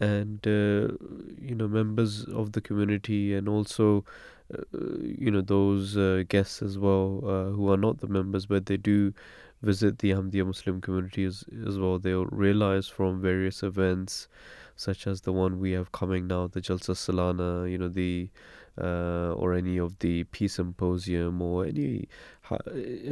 And, 0.00 0.46
uh, 0.46 0.94
you 1.40 1.54
know, 1.54 1.68
members 1.68 2.24
of 2.24 2.52
the 2.52 2.60
community 2.60 3.34
and 3.34 3.48
also 3.48 4.04
uh, 4.52 4.62
you 5.00 5.30
know 5.30 5.42
those 5.42 5.96
uh, 5.96 6.24
guests 6.28 6.60
as 6.60 6.76
well 6.76 7.20
uh, 7.24 7.50
who 7.54 7.70
are 7.70 7.76
not 7.76 8.00
the 8.00 8.08
members 8.08 8.46
but 8.46 8.66
they 8.66 8.76
do 8.76 9.14
visit 9.62 9.98
the 9.98 10.10
Ahmadiyya 10.10 10.46
Muslim 10.46 10.80
community 10.80 11.24
as, 11.24 11.44
as 11.66 11.78
well, 11.78 11.98
they'll 11.98 12.26
realize 12.26 12.88
from 12.88 13.20
various 13.20 13.62
events, 13.62 14.28
such 14.76 15.06
as 15.06 15.20
the 15.22 15.32
one 15.32 15.60
we 15.60 15.72
have 15.72 15.92
coming 15.92 16.26
now, 16.26 16.46
the 16.46 16.60
Jalsa 16.60 16.94
Salana, 16.94 17.70
you 17.70 17.78
know, 17.78 17.88
the 17.88 18.30
uh, 18.78 19.32
or 19.32 19.54
any 19.54 19.78
of 19.78 19.98
the 20.00 20.24
peace 20.24 20.54
symposium 20.54 21.40
or 21.42 21.66
any 21.66 22.08
uh, 22.50 22.58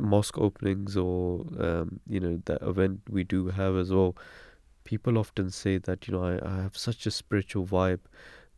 mosque 0.00 0.38
openings 0.38 0.96
or 0.96 1.44
um, 1.58 2.00
you 2.08 2.20
know 2.20 2.40
that 2.44 2.60
event 2.62 3.00
we 3.08 3.24
do 3.24 3.48
have 3.48 3.76
as 3.76 3.90
well. 3.90 4.16
People 4.84 5.18
often 5.18 5.50
say 5.50 5.78
that 5.78 6.08
you 6.08 6.14
know 6.14 6.24
I, 6.24 6.46
I 6.46 6.62
have 6.62 6.76
such 6.76 7.06
a 7.06 7.10
spiritual 7.10 7.66
vibe 7.66 8.00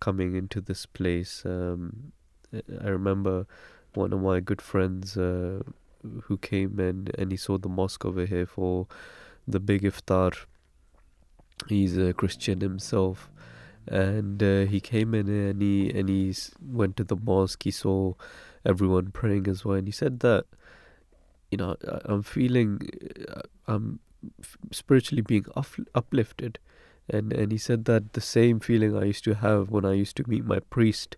coming 0.01 0.35
into 0.35 0.61
this 0.61 0.87
place. 0.87 1.43
Um, 1.45 2.13
I 2.53 2.89
remember 2.89 3.47
one 3.95 4.13
of 4.13 4.21
my 4.21 4.41
good 4.41 4.63
friends 4.63 5.17
uh, 5.17 5.63
who 6.25 6.39
came 6.39 6.81
in 6.81 7.09
and 7.19 7.31
he 7.31 7.37
saw 7.37 7.59
the 7.59 7.69
mosque 7.69 8.05
over 8.05 8.25
here 8.25 8.47
for 8.47 8.87
the 9.47 9.61
big 9.61 9.83
iftar. 9.83 10.35
He's 11.69 11.97
a 11.97 12.13
Christian 12.15 12.61
himself, 12.61 13.30
and 13.86 14.43
uh, 14.43 14.65
he 14.66 14.81
came 14.81 15.15
in 15.15 15.28
and 15.28 15.62
he 15.62 15.90
and 15.90 16.09
he 16.09 16.35
went 16.61 16.97
to 16.97 17.05
the 17.05 17.16
mosque. 17.16 17.62
He 17.62 17.70
saw 17.70 18.15
everyone 18.65 19.11
praying 19.11 19.48
as 19.48 19.65
well, 19.65 19.77
and 19.77 19.86
he 19.86 19.93
said 19.93 20.20
that 20.20 20.44
you 21.51 21.59
know 21.59 21.77
I'm 22.05 22.23
feeling 22.23 22.81
uh, 23.28 23.43
I'm 23.66 24.01
spiritually 24.70 25.23
being 25.23 25.47
uplifted, 25.94 26.59
and 27.09 27.32
and 27.32 27.52
he 27.52 27.59
said 27.59 27.85
that 27.86 28.12
the 28.12 28.20
same 28.20 28.61
feeling 28.61 28.97
I 28.97 29.05
used 29.05 29.24
to 29.24 29.35
have 29.35 29.70
when 29.70 29.85
I 29.85 29.93
used 29.93 30.16
to 30.16 30.28
meet 30.28 30.44
my 30.44 30.59
priest 30.59 31.16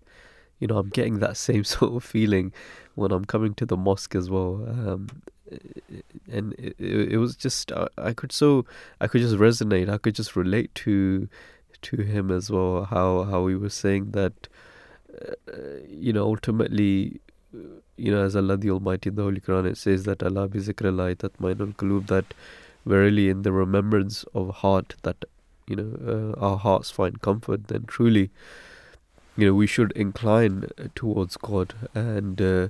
you 0.63 0.69
know, 0.69 0.79
I'm 0.79 0.91
getting 0.91 1.19
that 1.19 1.37
same 1.49 1.65
sort 1.65 1.93
of 1.93 2.05
feeling 2.05 2.53
when 2.95 3.11
I'm 3.11 3.25
coming 3.25 3.53
to 3.55 3.67
the 3.67 3.77
mosque 3.77 4.15
as 4.15 4.31
well. 4.31 4.65
Um, 4.69 5.09
and 6.31 6.55
it, 6.55 6.77
it, 6.79 7.19
was 7.19 7.35
just 7.37 7.73
I, 7.73 7.89
I 7.99 8.13
could 8.13 8.33
so 8.33 8.65
I 9.01 9.09
could 9.09 9.21
just 9.21 9.35
resonate. 9.35 9.91
I 9.91 9.99
could 9.99 10.15
just 10.15 10.37
relate 10.37 10.73
to 10.77 11.29
to 11.83 12.03
him 12.03 12.31
as 12.31 12.51
well. 12.51 12.85
How 12.85 13.25
how 13.25 13.47
he 13.47 13.55
was 13.55 13.75
saying 13.75 14.11
that, 14.13 14.49
uh, 15.21 15.35
you 15.89 16.13
know, 16.13 16.25
ultimately, 16.25 17.21
you 17.97 18.11
know, 18.13 18.25
as 18.25 18.37
Allah 18.37 18.57
the 18.57 18.71
Almighty 18.71 19.11
in 19.11 19.17
the 19.17 19.23
Holy 19.23 19.41
Quran, 19.41 19.71
it 19.71 19.77
says 19.77 20.05
that 20.05 20.23
Allah 20.23 20.49
bi 20.49 20.59
zikrillah 20.59 21.17
tatmainul 21.17 21.77
qulub. 21.77 22.07
That 22.09 22.35
verily 22.85 23.29
in 23.29 23.43
the 23.43 23.53
remembrance 23.53 24.25
of 24.35 24.57
heart 24.57 24.95
that 25.03 25.25
you 25.67 25.77
know 25.77 26.37
uh, 26.37 26.41
our 26.41 26.57
hearts 26.57 26.91
find 26.91 27.21
comfort. 27.23 27.69
Then 27.69 27.85
truly 27.87 28.31
you 29.37 29.47
know 29.47 29.55
we 29.55 29.67
should 29.67 29.93
incline 29.93 30.69
towards 30.95 31.37
God, 31.37 31.75
and 31.95 32.41
uh, 32.41 32.69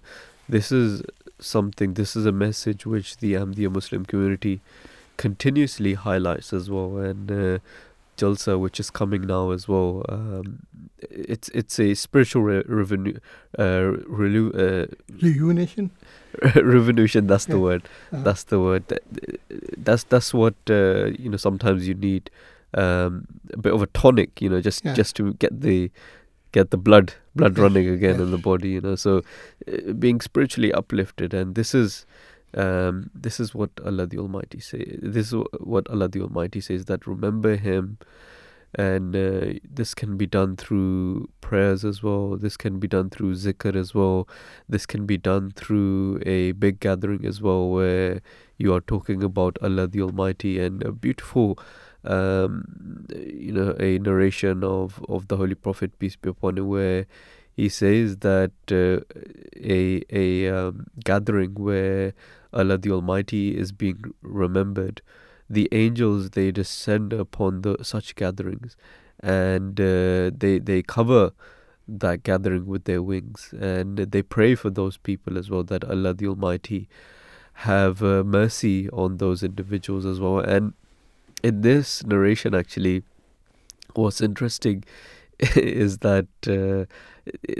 this 0.49 0.73
is 0.73 1.03
something. 1.39 1.95
This 1.95 2.15
is 2.17 2.27
a 2.27 2.33
message 2.33 2.87
which 2.87 3.19
the 3.19 3.35
Ahmadiyya 3.35 3.73
Muslim 3.73 4.05
community 4.05 4.61
continuously 5.17 5.95
highlights 5.95 6.53
as 6.53 6.71
well, 6.71 6.99
and 6.99 7.31
uh, 7.31 7.59
Jalsa, 8.17 8.59
which 8.59 8.79
is 8.79 8.91
coming 8.91 9.23
now 9.23 9.51
as 9.51 9.69
well. 9.69 10.05
Um, 10.09 10.67
it's 11.01 11.49
it's 11.51 11.79
a 11.79 11.95
spiritual 11.95 12.43
re- 12.43 12.65
revenue, 12.67 13.19
uh, 13.59 13.97
relu- 14.09 14.55
uh, 14.55 14.87
rejuvenation. 15.21 15.91
revolution. 16.55 17.27
That's 17.27 17.47
the 17.47 17.59
word. 17.59 17.89
Uh-huh. 18.13 18.23
That's 18.23 18.45
the 18.45 18.61
word. 18.61 18.85
That's 19.77 20.05
that's 20.05 20.33
what 20.33 20.55
uh, 20.71 21.07
you 21.19 21.29
know. 21.29 21.37
Sometimes 21.37 21.89
you 21.89 21.95
need 21.95 22.31
um, 22.75 23.27
a 23.53 23.59
bit 23.59 23.73
of 23.73 23.83
a 23.83 23.87
tonic, 23.89 24.41
you 24.41 24.49
know, 24.49 24.61
just 24.61 24.85
yeah. 24.85 24.95
just 24.95 25.17
to 25.17 25.35
get 25.35 25.61
the 25.61 25.91
get 26.53 26.71
the 26.71 26.77
blood 26.77 27.15
blood 27.35 27.59
running 27.59 27.89
again 27.89 28.21
in 28.21 28.31
the 28.31 28.39
body 28.39 28.69
you 28.69 28.81
know 28.81 28.95
so 28.95 29.23
uh, 29.67 29.93
being 29.95 30.21
spiritually 30.21 30.71
uplifted 30.73 31.33
and 31.33 31.55
this 31.55 31.75
is 31.75 32.05
um, 32.55 33.11
this 33.15 33.41
is 33.41 33.55
what 33.55 33.71
Allah 33.85 34.07
the 34.07 34.19
Almighty 34.19 34.61
say 34.61 34.99
this 35.01 35.33
is 35.33 35.43
what 35.61 35.89
Allah 35.91 36.09
the 36.09 36.23
Almighty 36.23 36.61
says 36.61 36.87
that 36.87 37.07
remember 37.07 37.57
him. 37.57 37.99
And 38.75 39.15
uh, 39.15 39.59
this 39.71 39.95
can 39.95 40.17
be 40.17 40.25
done 40.25 40.57
through 40.57 41.29
prayers 41.43 41.85
as 41.85 42.03
well. 42.03 42.39
This 42.39 42.57
can 42.57 42.79
be 42.79 42.89
done 42.89 43.11
through 43.11 43.35
zikr 43.35 43.77
as 43.77 43.95
well. 43.95 44.27
This 44.67 44.87
can 44.87 45.05
be 45.05 45.19
done 45.19 45.51
through 45.51 46.23
a 46.25 46.53
big 46.53 46.81
gathering 46.81 47.27
as 47.27 47.43
well 47.43 47.69
where 47.69 48.23
you 48.57 48.73
are 48.73 48.81
talking 48.81 49.23
about 49.23 49.59
Allah 49.61 49.89
the 49.89 50.01
Almighty 50.01 50.59
and 50.59 50.83
a 50.83 50.91
beautiful 50.91 51.59
um, 52.05 53.07
you 53.15 53.53
know, 53.53 53.77
a 53.79 53.99
narration 53.99 54.65
of, 54.65 55.05
of 55.09 55.29
the 55.29 55.37
Holy 55.37 55.55
Prophet, 55.55 55.99
peace 55.99 56.17
be 56.17 56.31
upon 56.31 56.59
him, 56.59 56.69
where 56.69 57.07
he 57.63 57.69
says 57.69 58.17
that 58.29 58.51
uh, 58.73 58.99
a 59.77 60.03
a 60.11 60.49
um, 60.49 60.87
gathering 61.05 61.55
where 61.55 62.13
Allah 62.53 62.77
the 62.77 62.91
Almighty 62.91 63.57
is 63.57 63.71
being 63.71 64.03
remembered, 64.21 65.01
the 65.49 65.69
angels 65.71 66.31
they 66.31 66.51
descend 66.51 67.13
upon 67.13 67.63
the 67.63 67.77
such 67.83 68.17
gatherings, 68.17 68.77
and 69.21 69.81
uh, 69.81 70.33
they 70.43 70.59
they 70.71 70.83
cover 70.83 71.31
that 71.87 72.25
gathering 72.25 72.67
with 72.67 72.83
their 72.91 73.03
wings, 73.13 73.55
and 73.73 73.97
they 74.17 74.23
pray 74.23 74.57
for 74.57 74.71
those 74.81 74.97
people 74.97 75.39
as 75.39 75.49
well 75.49 75.63
that 75.63 75.85
Allah 75.85 76.15
the 76.15 76.27
Almighty 76.27 76.89
have 77.71 78.03
uh, 78.03 78.25
mercy 78.25 78.91
on 78.91 79.19
those 79.19 79.45
individuals 79.45 80.05
as 80.05 80.19
well, 80.19 80.41
and 80.41 80.73
in 81.45 81.61
this 81.61 82.05
narration, 82.05 82.55
actually, 82.57 83.03
what's 83.95 84.21
interesting 84.21 84.85
is 85.57 85.99
that 85.99 86.27
uh, 86.59 86.93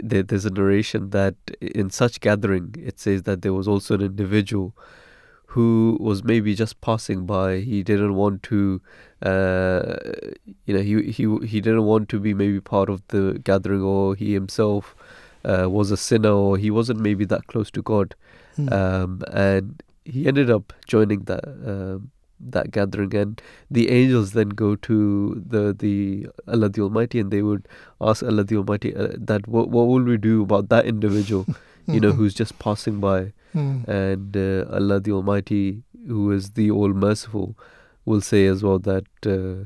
there's 0.03 0.45
a 0.45 0.49
narration 0.49 1.09
that 1.11 1.35
in 1.61 1.89
such 1.89 2.19
gathering, 2.19 2.75
it 2.77 2.99
says 2.99 3.23
that 3.23 3.41
there 3.41 3.53
was 3.53 3.67
also 3.67 3.95
an 3.95 4.01
individual 4.01 4.75
who 5.47 5.97
was 5.99 6.23
maybe 6.23 6.55
just 6.55 6.81
passing 6.81 7.25
by. 7.25 7.59
He 7.59 7.83
didn't 7.83 8.15
want 8.15 8.41
to, 8.43 8.81
uh, 9.21 9.97
you 10.65 10.73
know, 10.73 10.81
he 10.81 11.11
he 11.11 11.47
he 11.47 11.61
didn't 11.61 11.83
want 11.83 12.09
to 12.09 12.19
be 12.19 12.33
maybe 12.33 12.59
part 12.59 12.89
of 12.89 13.07
the 13.09 13.39
gathering, 13.43 13.81
or 13.81 14.15
he 14.15 14.33
himself 14.33 14.95
uh, 15.45 15.69
was 15.69 15.91
a 15.91 15.97
sinner, 15.97 16.31
or 16.31 16.57
he 16.57 16.71
wasn't 16.71 16.99
maybe 16.99 17.25
that 17.25 17.45
close 17.47 17.69
to 17.71 17.83
God, 17.83 18.15
mm. 18.57 18.71
um, 18.71 19.21
and 19.31 19.83
he 20.05 20.27
ended 20.27 20.49
up 20.49 20.73
joining 20.87 21.25
that 21.25 21.45
um, 21.45 22.11
that 22.51 22.71
gathering 22.71 23.15
and 23.15 23.41
the 23.69 23.89
angels 23.89 24.31
then 24.33 24.49
go 24.49 24.75
to 24.75 25.41
the 25.45 25.73
the 25.73 26.27
Allah 26.47 26.69
the 26.69 26.81
Almighty 26.81 27.19
and 27.19 27.31
they 27.31 27.41
would 27.41 27.67
ask 28.01 28.23
Allah 28.23 28.43
the 28.43 28.57
Almighty 28.57 28.95
uh, 28.95 29.09
that 29.17 29.47
what 29.47 29.69
what 29.69 29.87
will 29.87 30.03
we 30.03 30.17
do 30.17 30.43
about 30.43 30.69
that 30.69 30.85
individual 30.85 31.45
you 31.87 31.99
know 31.99 32.11
who's 32.11 32.33
just 32.33 32.57
passing 32.59 32.99
by 32.99 33.33
mm. 33.53 33.87
and 33.87 34.37
uh, 34.37 34.65
Allah 34.73 34.99
the 34.99 35.11
Almighty 35.11 35.83
who 36.07 36.31
is 36.31 36.51
the 36.51 36.69
all 36.71 36.93
merciful 36.93 37.57
will 38.05 38.21
say 38.21 38.45
as 38.45 38.63
well 38.63 38.79
that 38.79 39.05
uh, 39.25 39.65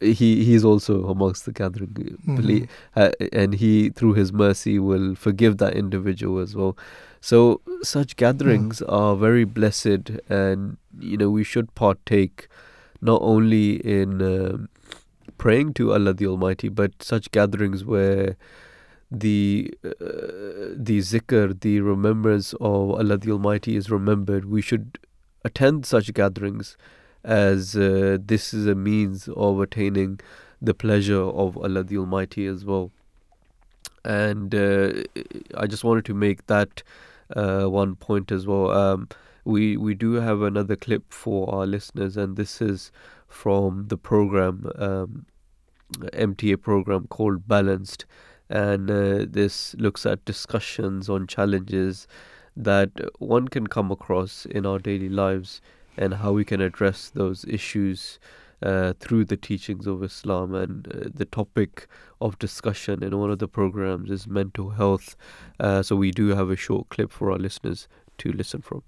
he 0.00 0.44
he's 0.44 0.64
also 0.64 1.06
amongst 1.08 1.44
the 1.44 1.52
gathering 1.52 1.88
mm-hmm. 1.88 2.64
uh, 2.96 3.10
and 3.32 3.54
he 3.54 3.90
through 3.90 4.14
his 4.14 4.32
mercy 4.32 4.78
will 4.78 5.14
forgive 5.14 5.58
that 5.58 5.74
individual 5.74 6.38
as 6.38 6.54
well 6.54 6.76
so 7.24 7.62
such 7.82 8.16
gatherings 8.16 8.80
mm. 8.80 8.92
are 8.92 9.16
very 9.16 9.44
blessed, 9.44 10.10
and 10.28 10.76
you 11.00 11.16
know 11.16 11.30
we 11.30 11.42
should 11.42 11.74
partake 11.74 12.48
not 13.00 13.22
only 13.22 13.76
in 13.76 14.20
uh, 14.20 14.58
praying 15.38 15.72
to 15.78 15.94
Allah 15.94 16.12
the 16.12 16.26
Almighty, 16.26 16.68
but 16.68 17.02
such 17.02 17.30
gatherings 17.30 17.82
where 17.82 18.36
the 19.10 19.72
uh, 19.82 20.76
the 20.90 20.98
zikr, 20.98 21.58
the 21.58 21.80
remembrance 21.80 22.52
of 22.60 22.90
Allah 22.90 23.16
the 23.16 23.32
Almighty 23.32 23.74
is 23.74 23.90
remembered. 23.90 24.44
We 24.44 24.60
should 24.60 24.98
attend 25.46 25.86
such 25.86 26.12
gatherings 26.12 26.76
as 27.24 27.74
uh, 27.74 28.18
this 28.20 28.52
is 28.52 28.66
a 28.66 28.74
means 28.74 29.28
of 29.28 29.60
attaining 29.60 30.20
the 30.60 30.74
pleasure 30.74 31.22
of 31.22 31.56
Allah 31.56 31.84
the 31.84 31.98
Almighty 31.98 32.46
as 32.46 32.64
well. 32.64 32.90
And 34.04 34.54
uh, 34.54 34.92
I 35.56 35.66
just 35.66 35.84
wanted 35.84 36.04
to 36.06 36.14
make 36.14 36.46
that 36.46 36.82
uh, 37.34 37.64
one 37.64 37.96
point 37.96 38.30
as 38.30 38.46
well. 38.46 38.70
Um, 38.70 39.08
we 39.44 39.76
we 39.76 39.94
do 39.94 40.14
have 40.14 40.42
another 40.42 40.76
clip 40.76 41.12
for 41.12 41.52
our 41.54 41.66
listeners, 41.66 42.16
and 42.16 42.36
this 42.36 42.60
is 42.60 42.90
from 43.28 43.88
the 43.88 43.96
program 43.96 44.70
um, 44.76 45.26
MTA 45.98 46.60
program 46.60 47.06
called 47.08 47.46
Balanced, 47.46 48.04
and 48.48 48.90
uh, 48.90 49.26
this 49.28 49.74
looks 49.74 50.06
at 50.06 50.24
discussions 50.24 51.08
on 51.08 51.26
challenges 51.26 52.06
that 52.56 52.90
one 53.18 53.48
can 53.48 53.66
come 53.66 53.90
across 53.90 54.46
in 54.46 54.64
our 54.64 54.78
daily 54.78 55.08
lives, 55.08 55.60
and 55.96 56.14
how 56.14 56.32
we 56.32 56.44
can 56.44 56.60
address 56.60 57.10
those 57.10 57.44
issues 57.44 58.18
uh, 58.62 58.94
through 58.98 59.24
the 59.24 59.36
teachings 59.36 59.86
of 59.86 60.02
Islam. 60.02 60.54
And 60.54 60.88
uh, 60.88 61.08
the 61.12 61.24
topic 61.24 61.86
of 62.20 62.38
discussion 62.38 63.02
in 63.02 63.18
one 63.18 63.30
of 63.30 63.38
the 63.38 63.48
programs 63.48 64.10
is 64.10 64.26
mental 64.26 64.70
health. 64.70 65.16
Uh, 65.60 65.82
so 65.82 65.96
we 65.96 66.10
do 66.10 66.28
have 66.28 66.50
a 66.50 66.56
short 66.56 66.88
clip 66.88 67.12
for 67.12 67.30
our 67.30 67.38
listeners 67.38 67.88
to 68.18 68.32
listen 68.32 68.62
from. 68.62 68.82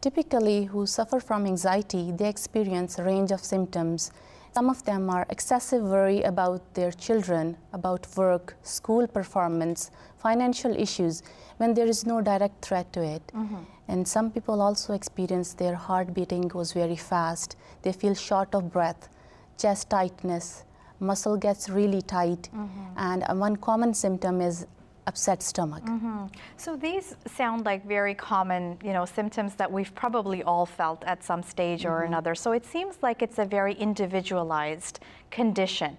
Typically, 0.00 0.64
who 0.64 0.86
suffer 0.86 1.18
from 1.18 1.46
anxiety, 1.46 2.12
they 2.12 2.28
experience 2.28 2.98
a 2.98 3.04
range 3.04 3.30
of 3.30 3.42
symptoms. 3.42 4.10
Some 4.54 4.70
of 4.70 4.84
them 4.84 5.10
are 5.10 5.26
excessive 5.30 5.82
worry 5.82 6.22
about 6.22 6.74
their 6.74 6.92
children, 6.92 7.56
about 7.72 8.06
work, 8.16 8.54
school 8.62 9.08
performance, 9.08 9.90
financial 10.16 10.76
issues, 10.76 11.24
when 11.56 11.74
there 11.74 11.88
is 11.88 12.06
no 12.06 12.20
direct 12.20 12.64
threat 12.64 12.92
to 12.92 13.02
it. 13.02 13.26
Mm-hmm. 13.34 13.64
And 13.88 14.06
some 14.06 14.30
people 14.30 14.62
also 14.62 14.92
experience 14.92 15.54
their 15.54 15.74
heart 15.74 16.14
beating 16.14 16.42
goes 16.42 16.72
very 16.72 16.94
fast. 16.94 17.56
They 17.82 17.90
feel 17.90 18.14
short 18.14 18.54
of 18.54 18.70
breath, 18.70 19.08
chest 19.58 19.90
tightness, 19.90 20.62
muscle 21.00 21.36
gets 21.36 21.68
really 21.68 22.02
tight. 22.02 22.48
Mm-hmm. 22.54 22.96
And 22.96 23.40
one 23.40 23.56
common 23.56 23.92
symptom 23.92 24.40
is 24.40 24.68
upset 25.06 25.42
stomach. 25.42 25.84
Mm-hmm. 25.84 26.26
So 26.56 26.76
these 26.76 27.16
sound 27.26 27.64
like 27.64 27.86
very 27.86 28.14
common, 28.14 28.78
you 28.82 28.92
know, 28.92 29.04
symptoms 29.04 29.54
that 29.56 29.70
we've 29.70 29.94
probably 29.94 30.42
all 30.42 30.66
felt 30.66 31.04
at 31.04 31.22
some 31.22 31.42
stage 31.42 31.82
mm-hmm. 31.82 31.92
or 31.92 32.02
another. 32.02 32.34
So 32.34 32.52
it 32.52 32.64
seems 32.64 32.98
like 33.02 33.22
it's 33.22 33.38
a 33.38 33.44
very 33.44 33.74
individualized 33.74 35.00
condition. 35.30 35.98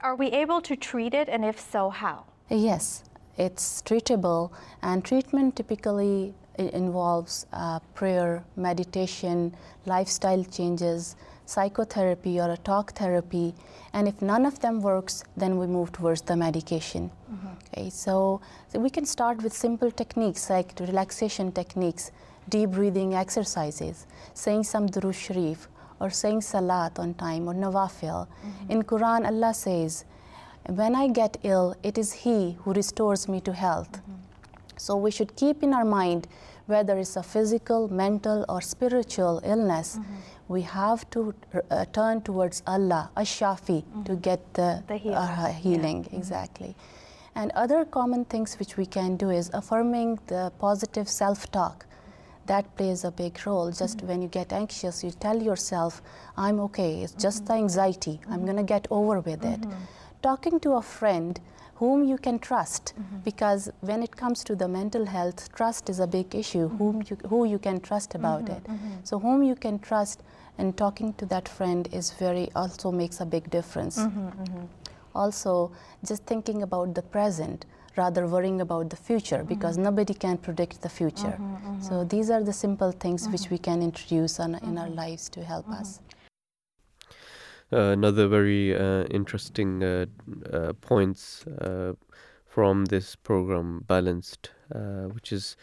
Are 0.00 0.14
we 0.14 0.28
able 0.28 0.60
to 0.62 0.76
treat 0.76 1.14
it, 1.14 1.28
and 1.28 1.44
if 1.44 1.58
so, 1.58 1.90
how? 1.90 2.24
Yes, 2.50 3.04
it's 3.38 3.82
treatable, 3.82 4.50
and 4.82 5.04
treatment 5.04 5.56
typically 5.56 6.34
involves 6.58 7.46
uh, 7.52 7.80
prayer, 7.94 8.44
meditation, 8.56 9.54
lifestyle 9.84 10.44
changes, 10.44 11.16
psychotherapy 11.46 12.38
or 12.38 12.50
a 12.50 12.56
talk 12.56 12.92
therapy. 12.92 13.54
And 13.92 14.06
if 14.06 14.20
none 14.20 14.44
of 14.44 14.60
them 14.60 14.82
works, 14.82 15.24
then 15.36 15.58
we 15.58 15.66
move 15.66 15.92
towards 15.92 16.20
the 16.22 16.36
medication. 16.36 17.10
Mm-hmm. 17.32 17.46
Okay, 17.78 17.90
so, 17.90 18.40
so 18.68 18.78
we 18.78 18.90
can 18.90 19.06
start 19.06 19.42
with 19.42 19.52
simple 19.52 19.90
techniques 19.90 20.50
like 20.50 20.72
relaxation 20.80 21.52
techniques, 21.52 22.10
deep 22.48 22.70
breathing 22.70 23.14
exercises, 23.14 24.06
saying 24.34 24.64
some 24.64 24.88
Durood 24.88 25.14
Sharif, 25.14 25.68
or 25.98 26.10
saying 26.10 26.42
Salat 26.42 26.98
on 26.98 27.14
time 27.14 27.48
or 27.48 27.54
Nawafil. 27.54 28.26
Mm-hmm. 28.26 28.70
In 28.70 28.82
Quran, 28.82 29.26
Allah 29.26 29.54
says, 29.54 30.04
when 30.68 30.94
I 30.94 31.08
get 31.08 31.38
ill, 31.42 31.74
it 31.82 31.96
is 31.96 32.12
He 32.12 32.58
who 32.60 32.72
restores 32.72 33.28
me 33.28 33.40
to 33.42 33.52
health. 33.52 33.92
Mm-hmm. 33.92 34.12
So 34.76 34.96
we 34.96 35.10
should 35.10 35.36
keep 35.36 35.62
in 35.62 35.72
our 35.72 35.84
mind 35.84 36.28
whether 36.66 36.98
it's 36.98 37.16
a 37.16 37.22
physical, 37.22 37.88
mental, 37.88 38.44
or 38.48 38.60
spiritual 38.60 39.40
illness, 39.44 39.96
mm-hmm. 39.96 40.14
We 40.48 40.62
have 40.62 41.08
to 41.10 41.34
uh, 41.70 41.84
turn 41.92 42.20
towards 42.22 42.62
Allah, 42.66 43.10
Ash-Shafi, 43.16 43.82
mm-hmm. 43.82 44.02
to 44.04 44.16
get 44.16 44.54
the, 44.54 44.82
the 44.86 44.96
healing. 44.96 45.16
Uh, 45.16 45.52
healing 45.52 45.98
yeah. 45.98 46.08
Mm-hmm. 46.08 46.16
Exactly. 46.16 46.68
Mm-hmm. 46.68 47.38
And 47.38 47.52
other 47.52 47.84
common 47.84 48.24
things 48.24 48.58
which 48.58 48.76
we 48.76 48.86
can 48.86 49.16
do 49.16 49.30
is 49.30 49.50
affirming 49.52 50.18
the 50.26 50.52
positive 50.58 51.08
self-talk. 51.08 51.84
That 52.46 52.76
plays 52.76 53.04
a 53.04 53.10
big 53.10 53.44
role. 53.44 53.70
Just 53.72 53.98
mm-hmm. 53.98 54.06
when 54.08 54.22
you 54.22 54.28
get 54.28 54.52
anxious, 54.52 55.02
you 55.02 55.10
tell 55.10 55.42
yourself, 55.42 56.00
I'm 56.36 56.60
okay, 56.60 57.02
it's 57.02 57.12
just 57.12 57.44
mm-hmm. 57.44 57.52
the 57.52 57.58
anxiety, 57.58 58.20
I'm 58.30 58.44
going 58.44 58.56
to 58.56 58.62
get 58.62 58.86
over 58.90 59.20
with 59.20 59.44
it. 59.44 59.60
Talking 60.22 60.60
to 60.60 60.74
a 60.74 60.82
friend 60.82 61.38
whom 61.76 62.04
you 62.04 62.18
can 62.18 62.38
trust. 62.38 62.94
Mm-hmm. 62.96 63.18
because 63.24 63.70
when 63.80 64.02
it 64.02 64.16
comes 64.16 64.42
to 64.44 64.56
the 64.56 64.68
mental 64.68 65.04
health 65.06 65.52
trust 65.52 65.90
is 65.90 66.00
a 66.00 66.06
big 66.06 66.34
issue 66.34 66.68
mm-hmm. 66.68 66.76
whom 66.78 67.02
you, 67.08 67.16
who 67.28 67.44
you 67.44 67.58
can 67.58 67.80
trust 67.80 68.14
about 68.14 68.44
mm-hmm. 68.44 68.56
it. 68.56 68.64
Mm-hmm. 68.64 68.94
so 69.04 69.18
whom 69.18 69.42
you 69.42 69.54
can 69.54 69.78
trust 69.78 70.22
and 70.58 70.76
talking 70.76 71.12
to 71.14 71.26
that 71.26 71.48
friend 71.48 71.88
is 71.92 72.12
very 72.12 72.48
also 72.56 72.90
makes 72.90 73.20
a 73.20 73.26
big 73.26 73.50
difference. 73.50 73.98
Mm-hmm, 73.98 74.28
mm-hmm. 74.28 74.64
also 75.14 75.72
just 76.04 76.24
thinking 76.24 76.62
about 76.62 76.94
the 76.94 77.02
present 77.02 77.66
rather 77.96 78.26
worrying 78.26 78.60
about 78.60 78.90
the 78.90 78.96
future 78.96 79.42
because 79.42 79.78
nobody 79.78 80.14
can 80.14 80.36
predict 80.36 80.82
the 80.82 80.88
future. 80.88 81.38
So 81.80 82.04
these 82.04 82.28
are 82.30 82.42
the 82.42 82.52
simple 82.52 82.92
things 82.92 83.26
which 83.28 83.48
we 83.50 83.58
can 83.58 83.82
introduce 83.82 84.38
on, 84.38 84.56
in 84.56 84.76
our 84.76 84.90
lives 84.90 85.30
to 85.30 85.42
help 85.42 85.66
us 85.70 86.00
another 87.70 88.28
very 88.28 88.76
uh, 88.76 89.04
interesting 89.04 89.82
uh, 89.82 90.06
points 90.80 91.44
from 92.46 92.86
this 92.86 93.16
program, 93.16 93.84
Balanced, 93.86 94.50
which 95.12 95.32
is 95.32 95.56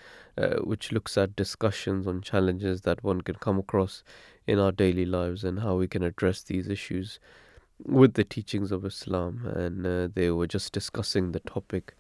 which 0.64 0.92
looks 0.92 1.18
at 1.18 1.36
discussions 1.36 2.08
on 2.08 2.22
challenges 2.22 2.82
that 2.82 3.04
one 3.04 3.22
can 3.22 3.36
come 3.36 3.60
across 3.60 4.04
in 4.48 4.60
our 4.60 4.72
daily 4.72 5.06
lives 5.06 5.44
and 5.44 5.60
how 5.60 5.76
we 5.76 5.88
can 5.88 6.04
address 6.04 6.44
these 6.44 6.68
issues 6.68 7.20
with 7.84 8.14
the 8.14 8.24
teachings 8.24 8.72
of 8.72 8.86
Islam. 8.86 9.46
And 9.56 9.86
uh, 9.86 10.10
they 10.14 10.32
were 10.32 10.48
just 10.48 10.74
discussing 10.74 11.32
the 11.32 11.40
topic 11.40 11.96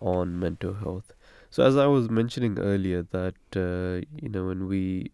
on 0.00 0.38
mental 0.38 0.74
health. 0.74 1.14
So, 1.50 1.64
as 1.64 1.76
I 1.76 1.86
was 1.86 2.10
mentioning 2.10 2.58
earlier, 2.58 3.02
that 3.10 3.34
uh, 3.56 4.06
you 4.20 4.28
know 4.28 4.46
when 4.46 4.66
we 4.66 5.10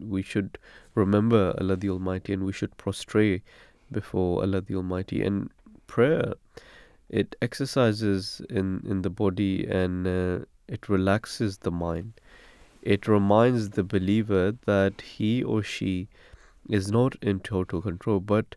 we 0.00 0.22
should 0.22 0.58
remember 0.94 1.54
Allah 1.58 1.76
the 1.76 1.90
Almighty 1.90 2.32
and 2.32 2.44
we 2.44 2.52
should 2.52 2.76
prostrate 2.76 3.42
before 3.90 4.42
Allah 4.42 4.60
the 4.60 4.76
Almighty. 4.76 5.22
And 5.22 5.50
prayer, 5.86 6.34
it 7.08 7.36
exercises 7.42 8.40
in, 8.48 8.84
in 8.86 9.02
the 9.02 9.10
body 9.10 9.66
and 9.66 10.06
uh, 10.06 10.44
it 10.68 10.88
relaxes 10.88 11.58
the 11.58 11.70
mind. 11.70 12.12
It 12.82 13.08
reminds 13.08 13.70
the 13.70 13.84
believer 13.84 14.56
that 14.64 15.00
he 15.00 15.42
or 15.42 15.62
she 15.62 16.08
is 16.68 16.90
not 16.90 17.16
in 17.22 17.40
total 17.40 17.82
control, 17.82 18.20
but 18.20 18.54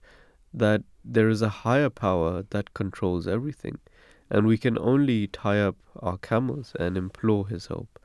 that 0.53 0.83
there 1.03 1.29
is 1.29 1.41
a 1.41 1.49
higher 1.49 1.89
power 1.89 2.43
that 2.51 2.73
controls 2.73 3.27
everything. 3.27 3.79
And 4.29 4.45
we 4.45 4.57
can 4.57 4.77
only 4.77 5.27
tie 5.27 5.59
up 5.59 5.75
our 5.99 6.17
camels 6.17 6.73
and 6.79 6.95
implore 6.95 7.47
His 7.47 7.67
help. 7.67 7.99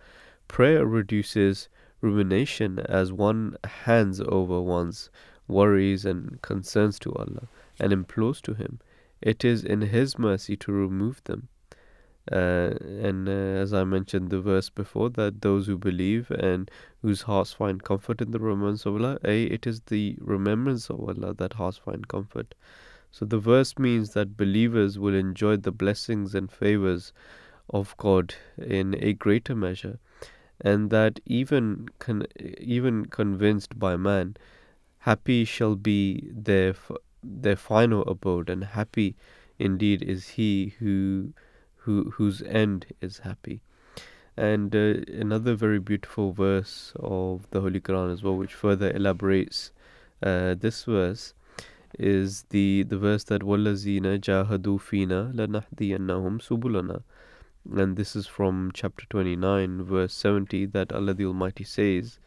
Prayer 0.49 0.87
reduces 0.87 1.69
rumination 2.01 2.79
as 2.79 3.13
one 3.13 3.57
hands 3.65 4.21
over 4.21 4.61
one's 4.61 5.11
worries 5.47 6.05
and 6.05 6.41
concerns 6.43 6.99
to 7.01 7.13
Allah 7.15 7.49
and 7.81 7.93
implores 7.93 8.41
to 8.43 8.55
Him. 8.55 8.81
It 9.21 9.45
is 9.45 9.65
in 9.65 9.81
His 9.81 10.19
mercy 10.19 10.57
to 10.59 10.73
remove 10.73 11.23
them. 11.25 11.49
Uh, 12.31 12.75
and 13.01 13.27
uh, 13.29 13.33
as 13.33 13.73
I 13.73 13.85
mentioned 13.85 14.29
the 14.29 14.41
verse 14.41 14.69
before, 14.69 15.09
that 15.11 15.41
those 15.41 15.67
who 15.67 15.79
believe 15.79 16.31
and 16.31 16.71
whose 17.01 17.23
hearts 17.23 17.55
find 17.55 17.83
comfort 17.83 18.21
in 18.21 18.33
the 18.33 18.39
remembrance 18.39 18.85
of 18.85 18.97
Allah, 18.97 19.19
a 19.25 19.45
it 19.45 19.67
is 19.67 19.81
the 19.87 20.17
remembrance 20.21 20.91
of 20.91 21.01
Allah 21.01 21.33
that 21.35 21.55
hearts 21.55 21.79
find 21.79 22.07
comfort. 22.07 22.55
So 23.11 23.25
the 23.25 23.39
verse 23.39 23.79
means 23.79 24.13
that 24.13 24.37
believers 24.37 24.99
will 24.99 25.15
enjoy 25.15 25.57
the 25.57 25.73
blessings 25.73 26.35
and 26.35 26.53
favors 26.53 27.15
of 27.71 27.97
God 27.97 28.35
in 28.59 28.95
a 29.03 29.15
greater 29.15 29.55
measure 29.55 29.99
and 30.62 30.90
that 30.90 31.20
even 31.26 31.90
con- 32.00 32.28
even 32.60 33.06
convinced 33.06 33.78
by 33.78 33.96
man, 33.98 34.36
happy 35.00 35.46
shall 35.46 35.76
be 35.76 36.30
their 36.32 36.70
f- 36.70 36.92
their 37.24 37.56
final 37.56 38.02
abode, 38.04 38.50
and 38.50 38.64
happy 38.64 39.16
indeed 39.60 40.02
is 40.02 40.30
he 40.30 40.74
who 40.80 41.34
who 41.78 42.12
whose 42.12 42.42
end 42.44 42.86
is 43.02 43.20
happy. 43.20 43.62
And 44.36 44.76
uh, 44.76 44.96
another 45.14 45.54
very 45.54 45.80
beautiful 45.80 46.32
verse 46.34 46.94
of 46.96 47.48
the 47.52 47.62
Holy 47.62 47.80
Quran 47.80 48.12
as 48.12 48.24
well, 48.24 48.36
which 48.36 48.54
further 48.54 48.90
elaborates 48.92 49.72
uh, 50.24 50.56
this 50.56 50.86
verse, 50.86 51.34
is 52.00 52.44
the 52.50 52.84
the 52.84 52.98
verse 52.98 53.24
that 53.26 53.42
وَالَّذِينَ 53.42 54.20
جَاهَدُوا 54.20 54.80
فِينَا 54.80 55.36
لَنَهْدِيَنَّهُمْ 55.36 56.42
سُبُلَنَا 56.42 57.02
and 57.77 57.97
this 57.97 58.17
is 58.17 58.27
from 58.27 58.71
chapter 58.73 59.05
29, 59.11 59.83
verse 59.83 60.15
70, 60.15 60.67
that 60.67 60.93
Allah 60.93 61.15
the 61.15 61.27
Almighty 61.27 61.65
says, 61.65 62.19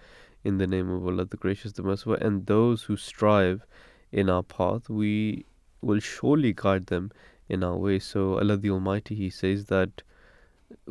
In 0.43 0.57
the 0.57 0.67
name 0.67 0.89
of 0.89 1.05
Allah 1.05 1.25
the 1.25 1.37
Gracious, 1.37 1.73
the 1.73 1.83
Merciful, 1.83 2.15
and 2.15 2.45
those 2.45 2.83
who 2.83 2.95
strive 2.97 3.65
in 4.11 4.29
our 4.29 4.43
path, 4.43 4.89
we 4.89 5.45
will 5.81 5.99
surely 5.99 6.53
guide 6.53 6.87
them 6.87 7.11
in 7.49 7.63
our 7.63 7.77
way. 7.77 7.99
So, 7.99 8.37
Allah 8.37 8.57
the 8.57 8.69
Almighty, 8.71 9.15
He 9.15 9.29
says 9.29 9.65
that 9.65 10.03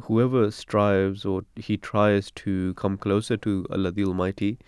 whoever 0.02 0.50
strives 0.50 1.24
or 1.24 1.44
he 1.56 1.76
tries 1.76 2.30
to 2.32 2.74
come 2.74 2.98
closer 2.98 3.36
to 3.38 3.66
Allah 3.70 3.92
the 3.92 4.04
Almighty, 4.04 4.58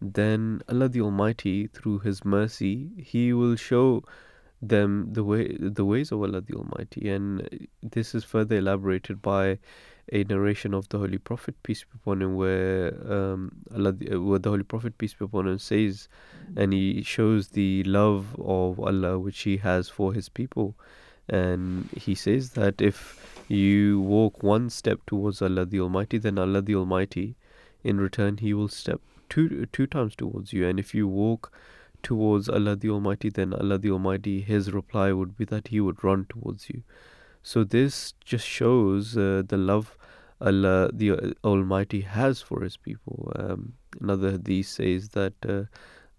then 0.00 0.62
Allah 0.68 0.88
the 0.88 1.00
Almighty, 1.00 1.66
through 1.66 2.00
His 2.00 2.24
mercy, 2.24 2.90
He 2.96 3.32
will 3.32 3.56
show 3.56 4.02
them 4.60 5.12
the 5.12 5.22
way 5.22 5.56
the 5.58 5.84
ways 5.84 6.10
of 6.10 6.20
Allah 6.22 6.40
the 6.40 6.54
Almighty, 6.54 7.08
and 7.08 7.68
this 7.82 8.14
is 8.14 8.24
further 8.24 8.56
elaborated 8.56 9.22
by 9.22 9.58
a 10.12 10.24
narration 10.24 10.74
of 10.74 10.88
the 10.88 10.98
Holy 10.98 11.18
Prophet 11.18 11.54
peace 11.62 11.84
be 11.84 11.90
upon 11.94 12.22
him, 12.22 12.34
where 12.34 12.94
um, 13.12 13.52
Allah, 13.74 13.92
where 13.92 14.38
the 14.38 14.50
Holy 14.50 14.62
Prophet 14.62 14.96
peace 14.98 15.14
be 15.14 15.24
upon 15.24 15.46
him 15.46 15.58
says, 15.58 16.08
and 16.56 16.72
he 16.72 17.02
shows 17.02 17.48
the 17.48 17.84
love 17.84 18.34
of 18.40 18.80
Allah 18.80 19.18
which 19.18 19.40
He 19.40 19.58
has 19.58 19.88
for 19.88 20.12
His 20.12 20.28
people, 20.28 20.74
and 21.28 21.88
he 21.90 22.14
says 22.14 22.50
that 22.50 22.80
if 22.80 23.44
you 23.48 24.00
walk 24.00 24.42
one 24.42 24.70
step 24.70 25.00
towards 25.06 25.40
Allah 25.40 25.66
the 25.66 25.80
Almighty, 25.80 26.18
then 26.18 26.38
Allah 26.38 26.62
the 26.62 26.74
Almighty, 26.74 27.36
in 27.84 28.00
return, 28.00 28.38
He 28.38 28.54
will 28.54 28.68
step 28.68 29.00
two 29.28 29.66
two 29.66 29.86
times 29.86 30.16
towards 30.16 30.52
you, 30.52 30.66
and 30.66 30.80
if 30.80 30.94
you 30.94 31.06
walk 31.06 31.52
towards 32.02 32.48
Allah 32.48 32.76
the 32.76 32.90
Almighty, 32.90 33.30
then 33.30 33.52
Allah 33.52 33.78
the 33.78 33.90
Almighty, 33.90 34.40
His 34.40 34.72
reply 34.72 35.12
would 35.12 35.36
be 35.36 35.44
that 35.46 35.68
He 35.68 35.80
would 35.80 36.02
run 36.02 36.26
towards 36.28 36.68
you. 36.70 36.82
So 37.42 37.64
this 37.64 38.14
just 38.24 38.46
shows 38.46 39.16
uh, 39.16 39.42
the 39.46 39.56
love 39.56 39.96
Allah 40.40 40.90
the 40.92 41.34
Almighty 41.44 42.02
has 42.02 42.42
for 42.42 42.62
His 42.62 42.76
people. 42.76 43.32
Um, 43.36 43.74
another 44.00 44.32
hadith 44.32 44.66
says 44.66 45.10
that. 45.10 45.34
Uh, 45.46 45.64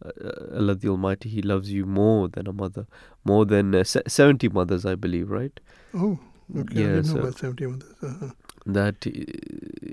uh, 0.06 0.56
Allah 0.56 0.76
the 0.76 0.88
Almighty, 0.88 1.28
He 1.28 1.42
loves 1.42 1.74
you 1.74 1.86
more 1.86 2.30
than 2.30 2.48
a 2.48 2.54
mother, 2.54 2.88
more 3.26 3.46
than 3.46 3.76
uh, 3.76 3.84
70 3.84 4.48
mothers, 4.48 4.86
I 4.86 4.96
believe, 4.96 5.30
right? 5.30 5.60
Oh, 5.94 6.18
okay. 6.58 6.82
Yeah, 6.82 6.86
I 6.86 6.90
didn't 6.92 7.04
so 7.04 7.16
know 7.16 7.22
about 7.24 7.38
70 7.38 7.66
mothers. 7.68 7.94
Uh-huh. 8.02 8.30
That 8.74 9.06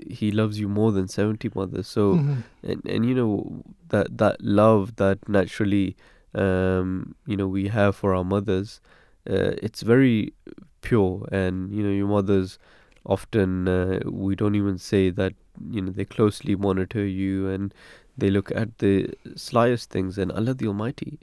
He 0.09 0.31
loves 0.31 0.59
you 0.59 0.67
more 0.67 0.91
than 0.91 1.07
70 1.07 1.51
mothers. 1.55 1.87
So, 1.87 2.15
mm-hmm. 2.15 2.41
and, 2.63 2.81
and 2.85 3.05
you 3.05 3.15
know, 3.15 3.63
that, 3.89 4.17
that 4.17 4.41
love 4.41 4.95
that 4.97 5.27
naturally, 5.27 5.95
um, 6.33 7.15
you 7.25 7.37
know, 7.37 7.47
we 7.47 7.67
have 7.69 7.95
for 7.95 8.15
our 8.15 8.23
mothers, 8.23 8.81
uh, 9.29 9.53
it's 9.61 9.81
very 9.81 10.33
pure. 10.81 11.27
And, 11.31 11.73
you 11.73 11.83
know, 11.83 11.91
your 11.91 12.07
mothers 12.07 12.59
often, 13.05 13.67
uh, 13.67 13.99
we 14.05 14.35
don't 14.35 14.55
even 14.55 14.77
say 14.77 15.09
that, 15.11 15.33
you 15.71 15.81
know, 15.81 15.91
they 15.91 16.05
closely 16.05 16.55
monitor 16.55 17.05
you 17.05 17.47
and 17.49 17.73
they 18.17 18.29
look 18.31 18.51
at 18.55 18.79
the 18.79 19.13
slyest 19.35 19.85
things, 19.85 20.17
and 20.17 20.31
Allah 20.31 20.55
the 20.55 20.67
Almighty, 20.67 21.19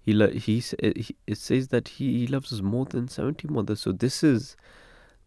He 0.00 0.14
lo- 0.14 0.30
he, 0.30 0.60
he 0.80 1.14
it 1.26 1.36
says 1.36 1.68
that 1.68 1.88
he, 1.88 2.20
he 2.20 2.26
loves 2.26 2.52
us 2.52 2.62
more 2.62 2.86
than 2.86 3.08
seventy 3.08 3.46
mothers. 3.48 3.80
So 3.80 3.92
this 3.92 4.24
is 4.24 4.56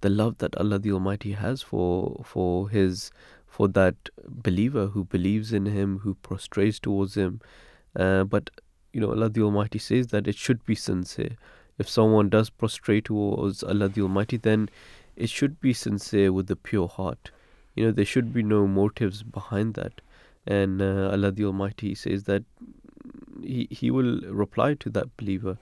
the 0.02 0.10
love 0.10 0.38
that 0.40 0.56
Allah 0.58 0.80
the 0.80 0.92
Almighty 0.92 1.32
has 1.32 1.62
for 1.62 2.22
for 2.26 2.70
His 2.70 3.12
for 3.48 3.68
that 3.70 3.96
believer 4.28 4.88
who 4.88 5.04
believes 5.04 5.54
in 5.54 5.66
Him, 5.66 6.00
who 6.00 6.16
prostrates 6.16 6.80
towards 6.80 7.16
Him. 7.16 7.42
Uh, 7.96 8.24
but 8.24 8.50
you 8.94 9.02
know, 9.02 9.10
Allah 9.10 9.30
the 9.30 9.42
Almighty 9.42 9.80
says 9.80 10.08
that 10.08 10.28
it 10.28 10.36
should 10.36 10.66
be 10.66 10.76
sincere. 10.76 11.38
If 11.78 11.90
someone 11.90 12.30
does 12.30 12.50
prostrate 12.50 13.06
towards 13.06 13.64
Allah 13.64 13.90
the 13.90 14.02
Almighty, 14.02 14.38
then 14.38 14.70
it 15.16 15.30
should 15.30 15.60
be 15.60 15.74
sincere 15.74 16.32
with 16.32 16.52
a 16.52 16.56
pure 16.56 16.88
heart. 16.88 17.32
You 17.76 17.86
know, 17.86 17.92
there 17.92 18.06
should 18.06 18.34
be 18.34 18.44
no 18.44 18.68
motives 18.68 19.24
behind 19.24 19.76
that 19.76 20.02
and 20.46 20.82
uh, 20.82 21.10
Allah 21.12 21.32
the 21.32 21.46
Almighty 21.46 21.96
says 21.96 22.24
that 22.24 22.44
he, 23.42 23.68
he 23.70 23.92
will 23.92 24.22
reply 24.22 24.74
to 24.76 24.90
that 24.90 25.16
believer. 25.18 25.58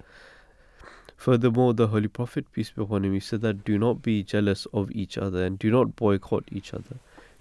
Furthermore, 1.20 1.74
the 1.74 1.88
Holy 1.88 2.08
Prophet, 2.08 2.50
peace 2.54 2.70
be 2.70 2.82
upon 2.82 3.04
him, 3.04 3.14
he 3.14 3.20
said 3.20 3.42
that 3.42 3.66
do 3.66 3.78
not 3.78 4.02
be 4.02 4.24
jealous 4.24 4.66
of 4.74 4.90
each 4.92 5.18
other 5.18 5.44
and 5.44 5.60
do 5.60 5.70
not 5.70 5.98
boycott 5.98 6.46
each 6.50 6.74
other. 6.74 6.96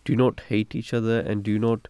Do 0.05 0.17
not 0.17 0.41
hate 0.49 0.75
each 0.75 0.93
other 0.93 1.21
and 1.21 1.45
do 1.45 1.61
not 1.61 1.87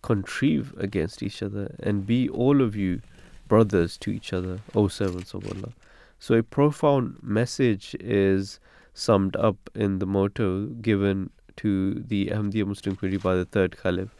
contrive 0.00 0.72
against 0.78 1.24
each 1.24 1.42
other 1.42 1.74
and 1.80 2.06
be 2.06 2.28
all 2.28 2.62
of 2.62 2.76
you 2.76 3.00
brothers 3.48 3.96
to 3.98 4.12
each 4.12 4.32
other, 4.32 4.60
O 4.76 4.86
servants 4.86 5.34
of 5.34 5.44
Allah. 5.50 5.72
So 6.20 6.36
a 6.36 6.44
profound 6.44 7.18
message 7.20 7.96
is 7.98 8.60
summed 8.92 9.34
up 9.34 9.56
in 9.74 9.98
the 9.98 10.06
motto 10.06 10.66
given 10.66 11.30
to 11.56 11.94
the 11.94 12.28
Ahmadiyya 12.28 12.64
Muslim 12.64 12.94
community 12.94 13.20
by 13.20 13.34
the 13.34 13.44
third 13.44 13.76
Caliph 13.76 14.14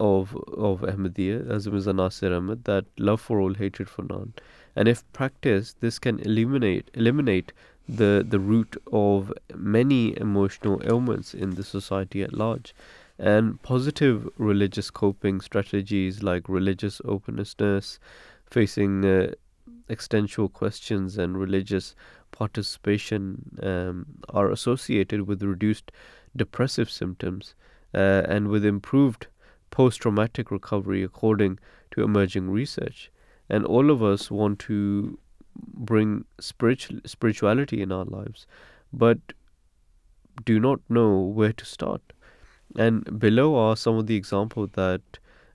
of 0.00 0.34
of 0.34 0.80
Ahmadiyya, 0.80 1.70
Mirza 1.70 1.92
Nasir 1.92 2.32
Ahmad, 2.32 2.64
that 2.64 2.86
love 2.98 3.20
for 3.20 3.40
all, 3.40 3.52
hatred 3.52 3.90
for 3.90 4.04
none. 4.04 4.32
And 4.78 4.86
if 4.86 5.02
practiced, 5.12 5.80
this 5.80 5.98
can 5.98 6.20
eliminate 6.20 6.88
eliminate 6.94 7.52
the 7.88 8.24
the 8.34 8.38
root 8.38 8.76
of 8.92 9.32
many 9.52 10.16
emotional 10.16 10.80
ailments 10.84 11.34
in 11.34 11.56
the 11.56 11.64
society 11.64 12.22
at 12.22 12.32
large. 12.32 12.72
And 13.18 13.60
positive 13.62 14.28
religious 14.38 14.92
coping 14.92 15.40
strategies 15.40 16.22
like 16.22 16.48
religious 16.48 17.00
openness, 17.04 17.98
facing 18.48 19.04
uh, 19.04 19.32
existential 19.90 20.48
questions, 20.48 21.18
and 21.18 21.36
religious 21.36 21.96
participation 22.30 23.58
um, 23.60 24.06
are 24.28 24.48
associated 24.52 25.22
with 25.22 25.42
reduced 25.42 25.90
depressive 26.36 26.88
symptoms 26.88 27.56
uh, 27.92 28.22
and 28.28 28.46
with 28.46 28.64
improved 28.64 29.26
post 29.72 30.02
traumatic 30.02 30.52
recovery 30.52 31.02
according 31.02 31.58
to 31.90 32.04
emerging 32.04 32.48
research. 32.48 33.10
And 33.48 33.64
all 33.64 33.90
of 33.90 34.02
us 34.02 34.30
want 34.30 34.58
to 34.60 35.18
bring 35.56 36.24
spiritual, 36.40 37.00
spirituality 37.06 37.82
in 37.82 37.92
our 37.92 38.04
lives, 38.04 38.46
but 38.92 39.18
do 40.44 40.60
not 40.60 40.80
know 40.88 41.18
where 41.18 41.52
to 41.52 41.64
start. 41.64 42.00
And 42.76 43.18
below 43.18 43.56
are 43.56 43.76
some 43.76 43.96
of 43.96 44.06
the 44.06 44.16
examples 44.16 44.70
that 44.74 45.00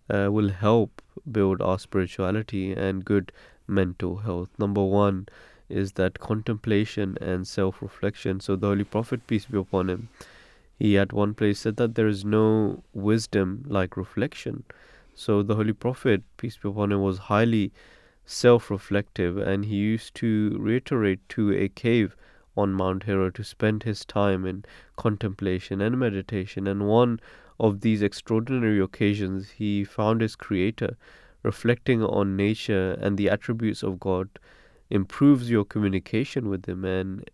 uh, 0.10 0.30
will 0.32 0.50
help 0.50 1.02
build 1.32 1.62
our 1.62 1.80
spirituality 1.80 2.74
and 2.74 3.06
good 3.06 3.32
mental 3.68 4.18
health. 4.18 4.50
Number 4.58 4.84
one 4.84 5.28
is 5.70 5.94
that 5.94 6.20
contemplation 6.20 7.18
and 7.22 7.48
self 7.48 7.82
reflection. 7.82 8.40
So, 8.40 8.56
the 8.56 8.68
Holy 8.68 8.84
Prophet, 8.84 9.26
peace 9.28 9.46
be 9.46 9.58
upon 9.58 9.90
him, 9.90 10.10
he 10.78 10.98
at 10.98 11.14
one 11.14 11.34
place 11.34 11.60
said 11.60 11.78
that 11.78 11.96
there 11.96 12.08
is 12.08 12.26
no 12.26 12.84
wisdom 12.94 13.64
like 13.68 13.96
reflection. 13.96 14.64
So 15.16 15.44
the 15.44 15.56
Holy 15.56 15.74
Prophet, 15.74 16.24
peace 16.38 16.58
be 16.58 16.70
upon 16.70 16.92
him, 16.92 17.02
was 17.02 17.18
highly 17.18 17.72
self 18.26 18.72
reflective 18.72 19.38
and 19.38 19.66
he 19.66 19.76
used 19.76 20.16
to 20.16 20.58
reiterate 20.60 21.28
to 21.30 21.54
a 21.54 21.70
cave 21.70 22.16
on 22.56 22.74
Mount 22.74 23.04
Hira 23.04 23.32
to 23.34 23.44
spend 23.44 23.84
his 23.84 24.06
time 24.06 24.46
in 24.46 24.64
contemplation 24.96 25.82
and 25.82 26.00
meditation. 26.00 26.68
And 26.68 26.88
one 26.88 27.20
of 27.60 27.82
these 27.82 28.02
extraordinary 28.02 28.80
occasions, 28.80 29.52
he 29.52 29.84
found 29.84 30.22
his 30.22 30.36
Creator 30.36 30.98
reflecting 31.44 32.02
on 32.02 32.36
nature 32.36 32.94
and 32.94 33.18
the 33.18 33.30
attributes 33.30 33.84
of 33.84 34.00
God 34.00 34.30
improves 34.90 35.50
your 35.50 35.66
communication 35.66 36.50
with 36.50 36.68
Him, 36.68 36.86
and 36.86 37.30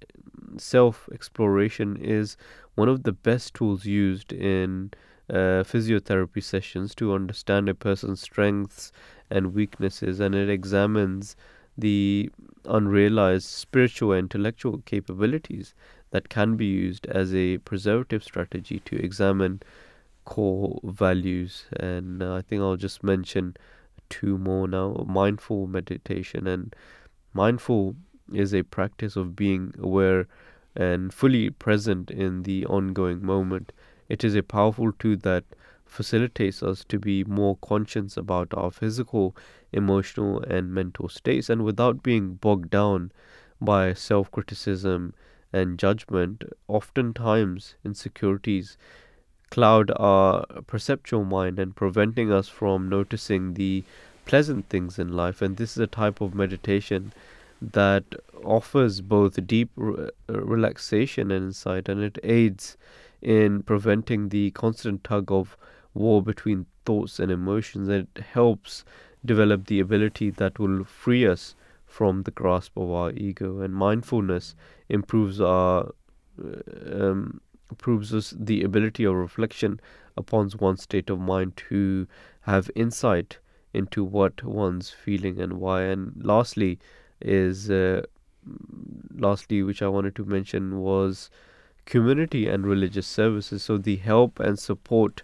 self 0.57 1.09
exploration 1.11 1.97
is 1.97 2.37
one 2.75 2.89
of 2.89 3.03
the 3.03 3.11
best 3.11 3.53
tools 3.53 3.85
used 3.85 4.31
in 4.33 4.91
uh, 5.29 5.63
physiotherapy 5.63 6.43
sessions 6.43 6.95
to 6.95 7.13
understand 7.13 7.69
a 7.69 7.73
person's 7.73 8.21
strengths 8.21 8.91
and 9.29 9.53
weaknesses, 9.53 10.19
and 10.19 10.35
it 10.35 10.49
examines 10.49 11.35
the 11.77 12.29
unrealized 12.65 13.47
spiritual 13.47 14.11
and 14.11 14.25
intellectual 14.25 14.81
capabilities 14.85 15.73
that 16.11 16.29
can 16.29 16.55
be 16.55 16.65
used 16.65 17.05
as 17.07 17.33
a 17.33 17.57
preservative 17.59 18.23
strategy 18.23 18.81
to 18.85 18.95
examine 18.97 19.61
core 20.25 20.79
values. 20.83 21.65
And 21.79 22.21
uh, 22.21 22.35
I 22.35 22.41
think 22.41 22.61
I'll 22.61 22.75
just 22.75 23.03
mention 23.03 23.55
two 24.09 24.37
more 24.37 24.67
now 24.67 25.05
mindful 25.07 25.67
meditation. 25.67 26.47
And 26.47 26.75
mindful 27.33 27.95
is 28.33 28.53
a 28.53 28.63
practice 28.63 29.15
of 29.15 29.35
being 29.35 29.73
aware 29.79 30.27
and 30.75 31.13
fully 31.13 31.49
present 31.49 32.11
in 32.11 32.43
the 32.43 32.65
ongoing 32.65 33.25
moment. 33.25 33.71
It 34.09 34.23
is 34.25 34.35
a 34.35 34.43
powerful 34.43 34.91
tool 34.91 35.15
that 35.23 35.45
facilitates 35.85 36.61
us 36.61 36.83
to 36.85 36.99
be 36.99 37.23
more 37.23 37.55
conscious 37.61 38.17
about 38.17 38.53
our 38.53 38.71
physical, 38.71 39.35
emotional, 39.71 40.41
and 40.41 40.73
mental 40.73 41.07
states, 41.07 41.49
and 41.49 41.63
without 41.63 42.03
being 42.03 42.33
bogged 42.33 42.69
down 42.69 43.11
by 43.61 43.93
self 43.93 44.29
criticism 44.31 45.13
and 45.53 45.79
judgment. 45.79 46.43
Oftentimes, 46.67 47.75
insecurities 47.85 48.77
cloud 49.49 49.91
our 49.97 50.45
perceptual 50.67 51.23
mind 51.23 51.59
and 51.59 51.75
preventing 51.75 52.31
us 52.31 52.47
from 52.47 52.87
noticing 52.89 53.53
the 53.55 53.83
pleasant 54.25 54.69
things 54.69 54.99
in 54.99 55.11
life. 55.13 55.41
And 55.41 55.57
this 55.57 55.71
is 55.71 55.79
a 55.79 55.87
type 55.87 56.21
of 56.21 56.35
meditation 56.35 57.13
that 57.61 58.03
offers 58.43 59.01
both 59.01 59.45
deep 59.47 59.69
re- 59.75 60.09
relaxation 60.27 61.31
and 61.31 61.45
insight, 61.47 61.89
and 61.89 62.01
it 62.01 62.17
aids 62.23 62.77
in 63.21 63.63
preventing 63.63 64.29
the 64.29 64.51
constant 64.51 65.03
tug 65.03 65.31
of 65.31 65.57
war 65.93 66.21
between 66.21 66.65
thoughts 66.85 67.19
and 67.19 67.31
emotions. 67.31 67.89
It 67.89 68.07
helps 68.33 68.85
develop 69.25 69.67
the 69.67 69.79
ability 69.79 70.29
that 70.31 70.59
will 70.59 70.83
free 70.83 71.27
us 71.27 71.55
from 71.85 72.23
the 72.23 72.31
grasp 72.31 72.77
of 72.77 72.89
our 72.91 73.11
ego, 73.11 73.61
and 73.61 73.73
mindfulness 73.73 74.55
improves 74.87 75.41
our 75.41 75.93
uh, 76.41 77.09
um, 77.09 77.41
improves 77.69 78.13
us 78.13 78.33
the 78.37 78.63
ability 78.63 79.03
of 79.03 79.15
reflection 79.15 79.79
upon 80.15 80.49
one's 80.59 80.83
state 80.83 81.09
of 81.09 81.19
mind 81.19 81.55
to 81.55 82.07
have 82.41 82.71
insight 82.75 83.37
into 83.73 84.03
what 84.03 84.43
one's 84.43 84.89
feeling 84.89 85.39
and 85.39 85.53
why. 85.53 85.83
And 85.83 86.13
lastly, 86.23 86.79
is 87.21 87.69
uh, 87.69 88.03
lastly, 89.15 89.63
which 89.63 89.81
I 89.81 89.87
wanted 89.87 90.15
to 90.15 90.25
mention 90.25 90.79
was 90.79 91.29
community 91.89 92.47
and 92.47 92.67
religious 92.67 93.07
services. 93.07 93.63
So 93.63 93.77
the 93.77 93.95
help 93.97 94.39
and 94.39 94.59
support 94.59 95.23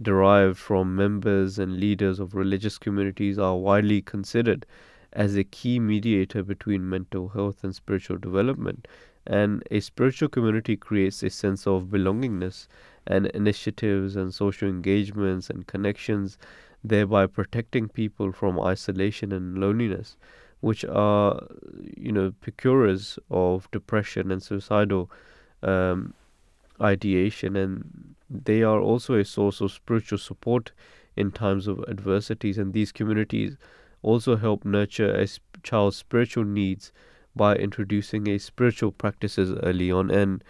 derived 0.00 0.56
from 0.56 0.94
members 0.94 1.58
and 1.58 1.80
leaders 1.80 2.20
of 2.20 2.36
religious 2.36 2.78
communities 2.78 3.36
are 3.38 3.56
widely 3.56 4.00
considered 4.00 4.64
as 5.12 5.36
a 5.36 5.42
key 5.42 5.80
mediator 5.80 6.44
between 6.44 6.88
mental 6.88 7.30
health 7.30 7.64
and 7.64 7.74
spiritual 7.74 8.16
development. 8.16 8.86
And 9.26 9.62
a 9.72 9.80
spiritual 9.80 10.28
community 10.28 10.76
creates 10.76 11.22
a 11.24 11.30
sense 11.30 11.66
of 11.66 11.90
belongingness 11.90 12.68
and 13.06 13.26
initiatives 13.28 14.14
and 14.14 14.32
social 14.32 14.68
engagements 14.68 15.50
and 15.50 15.66
connections, 15.66 16.38
thereby 16.84 17.26
protecting 17.26 17.88
people 17.88 18.30
from 18.30 18.60
isolation 18.60 19.32
and 19.32 19.58
loneliness, 19.58 20.16
which 20.60 20.84
are, 20.84 21.42
you 21.96 22.12
know, 22.12 22.32
precursors 22.40 23.18
of 23.30 23.68
depression 23.72 24.30
and 24.30 24.42
suicidal 24.42 25.10
um, 25.62 26.14
ideation, 26.80 27.56
and 27.56 28.14
they 28.30 28.62
are 28.62 28.80
also 28.80 29.14
a 29.14 29.24
source 29.24 29.60
of 29.60 29.72
spiritual 29.72 30.18
support 30.18 30.72
in 31.16 31.32
times 31.32 31.66
of 31.66 31.84
adversities. 31.88 32.58
And 32.58 32.72
these 32.72 32.92
communities 32.92 33.56
also 34.02 34.36
help 34.36 34.64
nurture 34.64 35.12
a 35.14 35.26
child's 35.62 35.96
spiritual 35.96 36.44
needs 36.44 36.92
by 37.34 37.54
introducing 37.56 38.28
a 38.28 38.38
spiritual 38.38 38.92
practices 38.92 39.52
early 39.62 39.90
on 39.90 40.10
and 40.10 40.44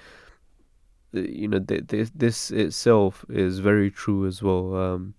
uh, 1.14 1.20
you 1.20 1.48
know 1.48 1.60
th- 1.60 1.86
th- 1.86 2.10
this 2.14 2.50
itself 2.50 3.24
is 3.28 3.58
very 3.60 3.90
true 3.90 4.26
as 4.26 4.42
well 4.42 4.74
um, 4.74 5.14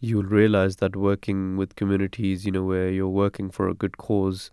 you'll 0.00 0.22
realize 0.22 0.76
that 0.76 0.96
working 0.96 1.56
with 1.56 1.76
communities 1.76 2.44
you 2.44 2.52
know 2.52 2.62
where 2.62 2.90
you're 2.90 3.08
working 3.08 3.50
for 3.50 3.68
a 3.68 3.74
good 3.74 3.96
cause 3.98 4.50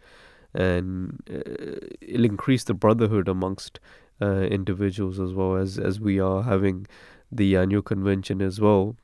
and 0.54 1.22
uh, 1.30 1.88
it'll 2.02 2.26
increase 2.26 2.64
the 2.66 2.74
brotherhood 2.74 3.28
amongst 3.28 3.80
uh, 4.22 4.42
individuals 4.42 5.20
as 5.20 5.34
well 5.34 5.56
as 5.56 5.78
as 5.78 6.00
we 6.00 6.20
are 6.20 6.44
having 6.44 6.88
the 7.32 7.56
annual 7.56 7.82
convention 7.82 8.42
as 8.42 8.60
well. 8.60 8.96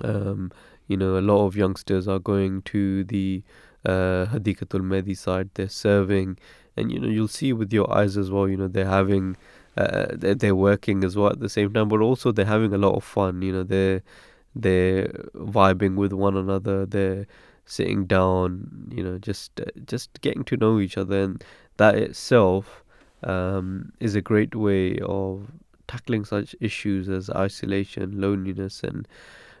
Um, 0.00 0.50
you 0.86 0.96
know 0.96 1.18
a 1.18 1.20
lot 1.20 1.46
of 1.46 1.56
youngsters 1.56 2.06
are 2.08 2.18
going 2.18 2.62
to 2.62 3.04
the 3.04 3.42
uh, 3.84 4.26
Hadikatul 4.32 4.82
Mehdi 4.82 5.16
side. 5.16 5.50
They're 5.54 5.68
serving 5.68 6.38
and 6.76 6.90
you 6.92 6.98
know 6.98 7.08
you'll 7.08 7.28
see 7.28 7.52
with 7.52 7.72
your 7.72 7.92
eyes 7.96 8.16
as 8.16 8.30
well 8.30 8.48
you 8.48 8.56
know 8.56 8.68
they're 8.68 8.86
having 8.86 9.36
uh, 9.76 10.06
they're, 10.12 10.34
they're 10.34 10.54
working 10.54 11.04
as 11.04 11.16
well 11.16 11.30
at 11.30 11.40
the 11.40 11.48
same 11.48 11.72
time 11.72 11.88
but 11.88 12.00
also 12.00 12.32
they're 12.32 12.44
having 12.44 12.72
a 12.72 12.78
lot 12.78 12.94
of 12.94 13.04
fun. 13.04 13.42
You 13.42 13.52
know 13.52 13.62
they're 13.62 14.02
they're 14.54 15.08
vibing 15.34 15.96
with 15.96 16.12
one 16.12 16.36
another. 16.36 16.86
They're 16.86 17.26
sitting 17.66 18.04
down 18.06 18.90
you 18.94 19.02
know 19.02 19.18
just 19.18 19.60
uh, 19.60 19.64
just 19.86 20.20
getting 20.20 20.44
to 20.44 20.56
know 20.56 20.78
each 20.78 20.96
other. 20.96 21.20
And 21.22 21.44
that 21.76 21.96
itself 21.96 22.83
um, 23.24 23.92
is 24.00 24.14
a 24.14 24.20
great 24.20 24.54
way 24.54 24.98
of 25.00 25.50
tackling 25.86 26.24
such 26.24 26.56
issues 26.60 27.08
as 27.08 27.30
isolation 27.30 28.20
loneliness 28.20 28.82
and 28.82 29.06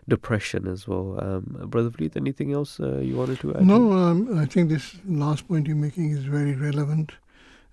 depression 0.08 0.66
as 0.66 0.86
well. 0.86 1.18
Um, 1.22 1.66
brother 1.68 1.90
Waleed, 1.90 2.16
anything 2.16 2.52
else 2.52 2.78
uh, 2.80 2.98
you 2.98 3.16
wanted 3.16 3.40
to 3.40 3.54
add? 3.54 3.66
No 3.66 3.92
um, 3.92 4.38
i 4.38 4.44
think 4.44 4.68
this 4.68 4.96
last 5.06 5.48
point 5.48 5.66
you're 5.66 5.76
making 5.76 6.10
is 6.10 6.24
very 6.24 6.54
relevant. 6.54 7.12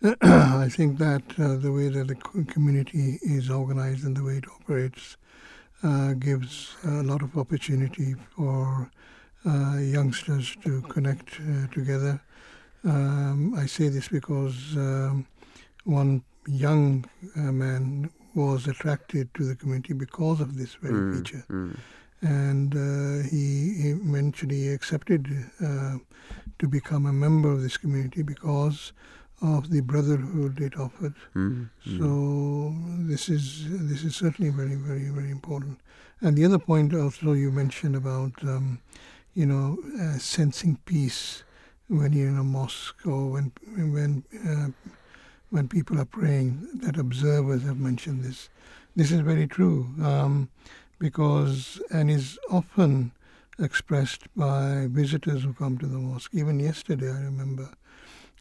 I 0.22 0.68
think 0.68 0.98
that 0.98 1.22
uh, 1.38 1.58
the 1.58 1.72
way 1.72 1.88
that 1.90 2.08
the 2.08 2.16
community 2.46 3.20
is 3.22 3.50
organized 3.50 4.04
and 4.04 4.18
the 4.18 4.24
way 4.24 4.38
it 4.38 4.46
operates 4.48 5.18
uh, 5.84 6.14
gives 6.14 6.76
a 6.84 7.04
lot 7.04 7.22
of 7.22 7.38
opportunity 7.38 8.16
for 8.36 8.90
uh, 9.46 9.78
youngsters 9.78 10.56
to 10.64 10.82
connect 10.84 11.40
uh, 11.40 11.68
together. 11.72 12.22
Um, 12.84 13.54
I 13.56 13.68
say 13.68 13.90
this 13.90 14.08
because 14.08 14.76
um, 14.76 15.28
one 15.84 16.24
young 16.48 17.06
uh, 17.36 17.52
man 17.52 18.10
was 18.34 18.68
attracted 18.68 19.34
to 19.34 19.44
the 19.44 19.56
community 19.56 19.94
because 19.94 20.40
of 20.40 20.58
this 20.58 20.76
very 20.76 20.94
mm, 20.94 21.18
feature. 21.18 21.46
Mm. 21.50 21.78
And 22.22 22.76
uh, 22.76 23.28
he 23.30 23.90
eventually 23.90 24.70
accepted 24.70 25.28
to 26.60 26.68
become 26.68 27.08
a 27.08 27.14
member 27.14 27.52
of 27.52 27.62
this 27.62 27.78
community 27.78 28.22
because 28.22 28.94
of 29.42 29.72
the 29.72 29.82
brotherhood 29.82 30.62
it 30.62 30.78
offered. 30.78 31.16
Mm, 31.36 31.70
so 31.98 32.76
this 33.08 33.28
is 33.28 33.66
this 33.90 34.04
is 34.04 34.16
certainly 34.16 34.52
very 34.52 34.76
very 34.76 35.10
very 35.10 35.32
important. 35.32 35.80
And 36.22 36.38
the 36.38 36.46
other 36.46 36.60
point 36.60 36.94
also 36.94 37.34
you 37.34 37.52
mentioned 37.52 37.96
about 37.96 38.32
um, 38.44 38.80
you 39.34 39.46
know 39.46 39.80
uh, 40.00 40.18
sensing 40.20 40.78
peace 40.86 41.44
when 41.88 42.14
you're 42.14 42.30
in 42.30 42.38
a 42.38 42.44
mosque 42.44 43.06
or 43.06 43.32
when 43.32 43.52
when 43.68 44.24
uh, 44.48 44.68
when 45.52 45.68
people 45.68 46.00
are 46.00 46.06
praying. 46.06 46.68
That 46.74 46.98
observers 46.98 47.62
have 47.64 47.80
mentioned 47.80 48.24
this. 48.24 48.50
This 48.96 49.12
is 49.12 49.20
very 49.20 49.48
true 49.48 49.88
um, 50.02 50.50
because 50.98 51.80
and 51.92 52.10
is 52.10 52.40
often 52.50 53.12
expressed 53.60 54.24
by 54.36 54.88
visitors 54.90 55.44
who 55.44 55.54
come 55.54 55.78
to 55.78 55.86
the 55.86 55.98
mosque. 55.98 56.32
Even 56.34 56.60
yesterday, 56.60 57.10
I 57.10 57.22
remember 57.22 57.70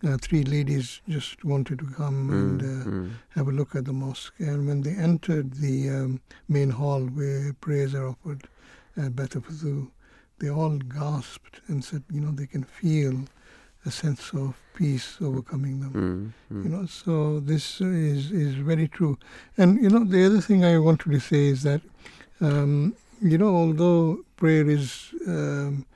uh, 0.02 0.16
three 0.20 0.44
ladies 0.44 1.02
just 1.08 1.44
wanted 1.44 1.78
to 1.80 1.86
come 1.86 2.28
mm, 2.28 2.32
and 2.32 2.62
uh, 2.62 2.88
mm. 2.88 3.10
have 3.30 3.48
a 3.48 3.52
look 3.52 3.74
at 3.74 3.84
the 3.84 3.92
mosque. 3.92 4.34
And 4.38 4.66
when 4.66 4.80
they 4.82 4.92
entered 4.92 5.54
the 5.54 5.90
um, 5.90 6.20
main 6.48 6.70
hall 6.70 7.02
where 7.02 7.52
prayers 7.60 7.94
are 7.94 8.08
offered 8.08 8.44
at 8.96 9.12
Baitul 9.12 9.44
Futuh, 9.44 9.90
they 10.38 10.48
all 10.48 10.78
gasped 10.78 11.60
and 11.68 11.84
said, 11.84 12.02
you 12.10 12.20
know, 12.20 12.32
they 12.32 12.46
can 12.46 12.64
feel 12.64 13.24
a 13.86 13.90
sense 13.90 14.30
of 14.32 14.54
peace 14.74 15.16
overcoming 15.20 15.80
them. 15.80 16.34
Mm, 16.50 16.56
mm, 16.56 16.64
you 16.64 16.70
know, 16.70 16.86
so 16.86 17.40
this 17.40 17.80
is 17.80 18.30
is 18.30 18.54
very 18.54 18.88
true. 18.88 19.18
And 19.56 19.82
you 19.82 19.88
know, 19.88 20.04
the 20.04 20.24
other 20.26 20.40
thing 20.40 20.64
I 20.64 20.78
wanted 20.78 21.10
to 21.12 21.20
say 21.20 21.46
is 21.48 21.62
that, 21.62 21.80
um, 22.40 22.94
you 23.20 23.38
know, 23.38 23.54
although 23.54 24.24
prayer 24.36 24.68
is 24.68 25.14
um, 25.26 25.86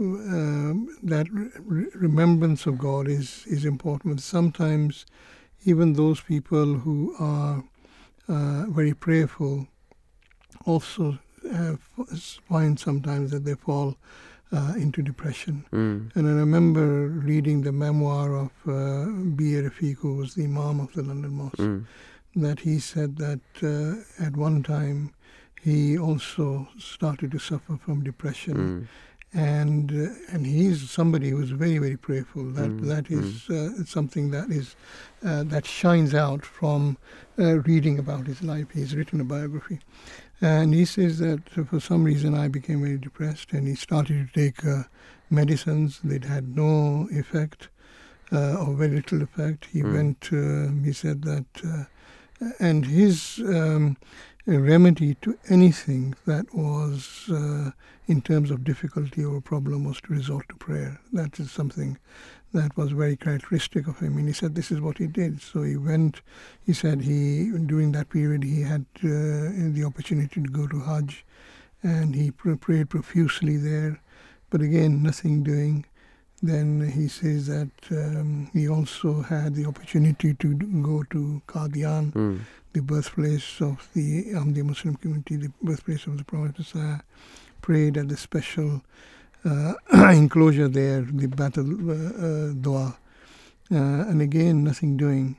um, 0.00 0.88
that 1.02 1.26
re- 1.30 1.86
remembrance 1.94 2.66
of 2.66 2.78
God 2.78 3.08
is, 3.08 3.44
is 3.46 3.64
important. 3.64 4.20
Sometimes, 4.20 5.06
even 5.64 5.92
those 5.92 6.20
people 6.20 6.74
who 6.74 7.14
are 7.18 7.62
uh, 8.28 8.66
very 8.68 8.94
prayerful 8.94 9.68
also 10.64 11.18
find 12.48 12.78
sometimes 12.78 13.30
that 13.30 13.44
they 13.44 13.54
fall 13.54 13.96
uh, 14.52 14.74
into 14.76 15.02
depression. 15.02 15.64
Mm. 15.72 16.14
And 16.14 16.28
I 16.28 16.32
remember 16.32 17.08
reading 17.08 17.62
the 17.62 17.72
memoir 17.72 18.34
of 18.34 18.50
uh, 18.66 19.06
B.A. 19.36 19.62
Rafiq, 19.62 19.98
who 19.98 20.16
was 20.16 20.34
the 20.34 20.44
Imam 20.44 20.80
of 20.80 20.92
the 20.92 21.02
London 21.02 21.32
Mosque, 21.32 21.56
mm. 21.56 21.84
that 22.36 22.60
he 22.60 22.78
said 22.78 23.16
that 23.16 23.40
uh, 23.62 24.24
at 24.24 24.36
one 24.36 24.62
time 24.62 25.14
he 25.60 25.96
also 25.96 26.68
started 26.78 27.30
to 27.32 27.38
suffer 27.38 27.78
from 27.78 28.02
depression. 28.02 28.56
Mm 28.56 28.86
and 29.34 29.90
uh, 29.92 30.12
and 30.28 30.46
he's 30.46 30.90
somebody 30.90 31.30
who's 31.30 31.50
very 31.50 31.78
very 31.78 31.96
prayerful. 31.96 32.44
That 32.50 32.70
mm. 32.70 32.86
that 32.88 33.10
is 33.10 33.44
mm. 33.48 33.80
uh, 33.80 33.84
something 33.84 34.30
that 34.30 34.50
is 34.50 34.76
uh, 35.24 35.44
that 35.44 35.64
shines 35.64 36.14
out 36.14 36.44
from 36.44 36.98
uh, 37.38 37.60
reading 37.60 37.98
about 37.98 38.26
his 38.26 38.42
life. 38.42 38.70
He's 38.72 38.94
written 38.94 39.20
a 39.20 39.24
biography, 39.24 39.80
and 40.42 40.74
he 40.74 40.84
says 40.84 41.18
that 41.18 41.48
for 41.48 41.80
some 41.80 42.04
reason 42.04 42.34
I 42.34 42.48
became 42.48 42.82
very 42.82 42.98
depressed, 42.98 43.52
and 43.52 43.66
he 43.66 43.74
started 43.74 44.28
to 44.28 44.40
take 44.40 44.66
uh, 44.66 44.82
medicines. 45.30 46.00
They'd 46.02 46.24
had 46.24 46.56
no 46.56 47.08
effect 47.10 47.68
uh, 48.32 48.56
or 48.56 48.74
very 48.74 48.96
little 48.96 49.22
effect. 49.22 49.66
He 49.72 49.82
mm. 49.82 49.94
went. 49.94 50.84
he 50.84 50.92
said 50.92 51.22
that, 51.22 51.86
and 52.58 52.86
his. 52.86 53.40
Um, 53.46 53.96
remedy 54.44 55.14
to 55.22 55.38
anything 55.48 56.16
that 56.26 56.52
was 56.52 57.30
in 58.08 58.20
terms 58.20 58.50
of 58.50 58.64
difficulty 58.64 59.24
or 59.24 59.40
problem 59.40 59.84
was 59.84 60.00
to 60.00 60.12
resort 60.12 60.48
to 60.48 60.56
prayer. 60.56 61.00
That 61.12 61.38
is 61.38 61.52
something 61.52 61.96
that 62.52 62.76
was 62.76 62.92
very 62.92 63.16
characteristic 63.16 63.86
of 63.86 63.98
him. 63.98 64.18
And 64.18 64.28
he 64.28 64.34
said 64.34 64.54
this 64.54 64.70
is 64.70 64.80
what 64.80 64.98
he 64.98 65.06
did. 65.06 65.40
So 65.40 65.62
he 65.62 65.76
went, 65.76 66.20
he 66.64 66.72
said 66.72 67.02
he, 67.02 67.50
during 67.66 67.92
that 67.92 68.10
period, 68.10 68.44
he 68.44 68.62
had 68.62 68.84
uh, 68.98 69.72
the 69.72 69.84
opportunity 69.86 70.42
to 70.42 70.48
go 70.48 70.66
to 70.66 70.80
Hajj 70.80 71.24
and 71.82 72.14
he 72.14 72.30
pr- 72.30 72.54
prayed 72.54 72.90
profusely 72.90 73.56
there. 73.56 74.00
But 74.50 74.60
again, 74.60 75.02
nothing 75.02 75.42
doing. 75.42 75.86
Then 76.42 76.90
he 76.90 77.08
says 77.08 77.46
that 77.46 77.70
um, 77.90 78.50
he 78.52 78.68
also 78.68 79.22
had 79.22 79.54
the 79.54 79.64
opportunity 79.66 80.34
to 80.34 80.54
go 80.54 81.04
to 81.10 81.40
Qadian, 81.46 82.12
mm. 82.12 82.40
the 82.72 82.82
birthplace 82.82 83.60
of 83.60 83.88
the 83.94 84.34
um, 84.34 84.52
the 84.52 84.62
Muslim 84.62 84.96
community, 84.96 85.36
the 85.36 85.52
birthplace 85.62 86.06
of 86.06 86.18
the 86.18 86.24
Promised 86.24 86.58
Messiah 86.58 86.98
prayed 87.60 87.96
at 87.96 88.08
the 88.08 88.16
special 88.16 88.82
enclosure 89.92 90.68
there, 90.68 91.02
the 91.02 91.26
Baitud 91.26 92.62
Dua 92.62 92.76
uh, 92.76 92.88
uh. 92.88 92.92
Uh, 93.70 94.08
and 94.08 94.20
again, 94.20 94.64
nothing 94.64 94.96
doing. 94.96 95.38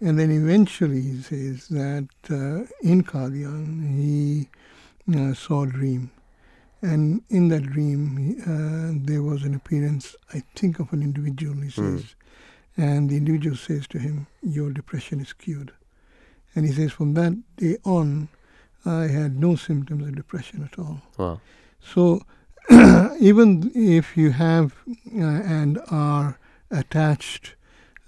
And 0.00 0.18
then 0.18 0.30
eventually 0.30 1.00
he 1.00 1.22
says 1.22 1.68
that 1.68 2.08
uh, 2.30 2.66
in 2.82 3.02
Qadian 3.02 3.98
he 3.98 4.48
uh, 5.14 5.34
saw 5.34 5.64
a 5.64 5.66
dream. 5.66 6.10
And 6.82 7.22
in 7.28 7.48
that 7.48 7.64
dream, 7.64 8.36
there 9.04 9.22
was 9.22 9.42
an 9.42 9.54
appearance, 9.54 10.16
I 10.32 10.42
think, 10.54 10.78
of 10.78 10.92
an 10.94 11.02
individual, 11.02 11.54
he 11.56 11.68
hmm. 11.68 11.98
says. 11.98 12.02
Mm. 12.02 12.14
And 12.78 13.10
the 13.10 13.18
individual 13.18 13.56
says 13.56 13.86
to 13.88 13.98
him, 13.98 14.26
Your 14.42 14.70
depression 14.70 15.20
is 15.20 15.34
cured. 15.34 15.72
And 16.54 16.64
he 16.64 16.72
says, 16.72 16.92
From 16.92 17.12
that 17.14 17.34
day 17.56 17.76
on, 17.84 18.30
I 18.86 19.08
had 19.08 19.38
no 19.38 19.56
symptoms 19.56 20.06
of 20.06 20.16
depression 20.16 20.68
at 20.72 20.78
all. 20.78 21.02
Wow. 21.18 21.40
So 21.80 22.22
even 23.20 23.70
if 23.74 24.16
you 24.16 24.30
have 24.30 24.74
uh, 25.16 25.20
and 25.58 25.78
are 25.90 26.38
attached 26.70 27.54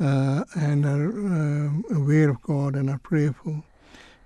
uh, 0.00 0.44
and 0.54 0.84
are 0.86 1.08
uh, 1.10 1.96
aware 1.96 2.28
of 2.30 2.40
God 2.42 2.76
and 2.76 2.88
are 2.90 2.98
prayerful, 2.98 3.64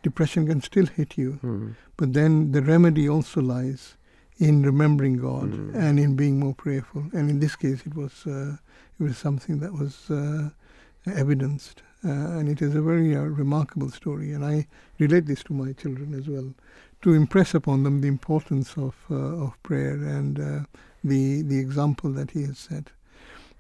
depression 0.02 0.46
can 0.46 0.60
still 0.60 0.86
hit 0.86 1.16
you. 1.18 1.38
Mm. 1.42 1.74
But 1.96 2.12
then 2.12 2.52
the 2.52 2.62
remedy 2.62 3.08
also 3.08 3.40
lies 3.40 3.96
in 4.38 4.62
remembering 4.62 5.16
God 5.16 5.50
Mm. 5.50 5.74
and 5.74 5.98
in 5.98 6.14
being 6.16 6.38
more 6.38 6.54
prayerful. 6.54 7.04
And 7.12 7.30
in 7.30 7.38
this 7.40 7.56
case, 7.56 7.86
it 7.86 7.94
was 7.94 8.26
uh, 8.26 8.56
it 8.98 9.02
was 9.02 9.16
something 9.18 9.60
that 9.60 9.72
was 9.72 10.10
uh, 10.10 10.50
evidenced, 11.06 11.82
uh, 12.04 12.38
and 12.38 12.48
it 12.48 12.60
is 12.62 12.74
a 12.74 12.82
very 12.82 13.14
uh, 13.16 13.20
remarkable 13.22 13.90
story. 13.90 14.32
And 14.32 14.44
I 14.44 14.66
relate 14.98 15.26
this 15.26 15.42
to 15.44 15.54
my 15.54 15.72
children 15.72 16.14
as 16.14 16.28
well, 16.28 16.54
to 17.02 17.14
impress 17.14 17.54
upon 17.54 17.82
them 17.82 18.00
the 18.00 18.08
importance 18.08 18.76
of 18.76 18.94
uh, 19.10 19.44
of 19.44 19.62
prayer 19.62 19.94
and 19.94 20.40
uh, 20.40 20.60
the 21.04 21.42
the 21.42 21.58
example 21.58 22.10
that 22.12 22.30
he 22.32 22.42
has 22.42 22.58
set. 22.58 22.90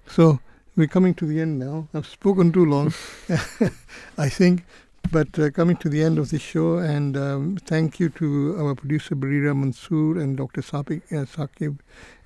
So 0.06 0.40
we're 0.76 0.86
coming 0.86 1.14
to 1.14 1.26
the 1.26 1.40
end 1.40 1.58
now. 1.58 1.88
I've 1.94 2.06
spoken 2.06 2.52
too 2.52 2.64
long, 2.64 2.92
I 4.18 4.28
think. 4.28 4.64
But 5.12 5.38
uh, 5.38 5.50
coming 5.50 5.76
to 5.78 5.88
the 5.88 6.02
end 6.02 6.18
of 6.18 6.30
the 6.30 6.38
show, 6.38 6.78
and 6.78 7.16
um, 7.16 7.56
thank 7.64 8.00
you 8.00 8.08
to 8.10 8.56
our 8.58 8.74
producer 8.74 9.14
Bareera 9.14 9.56
Mansoor 9.56 10.18
and 10.18 10.36
Dr. 10.36 10.62
Saqib, 10.62 11.02
uh, 11.12 11.24
Saqib 11.24 11.78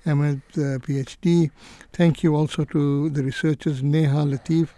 Ahmed, 0.05 0.41
uh, 0.55 0.81
PhD. 0.81 1.51
Thank 1.93 2.23
you 2.23 2.35
also 2.35 2.65
to 2.65 3.09
the 3.11 3.23
researchers 3.23 3.83
Neha 3.83 4.25
Latif, 4.25 4.69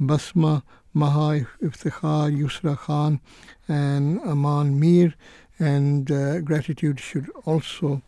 Basma, 0.00 0.62
Maha 0.92 1.46
Iftikhar, 1.62 2.36
Yusra 2.36 2.76
Khan, 2.76 3.20
and 3.68 4.20
Amaan 4.22 4.74
Mir. 4.74 5.14
And 5.58 6.10
uh, 6.10 6.40
gratitude 6.40 6.98
should 6.98 7.30
also 7.44 8.02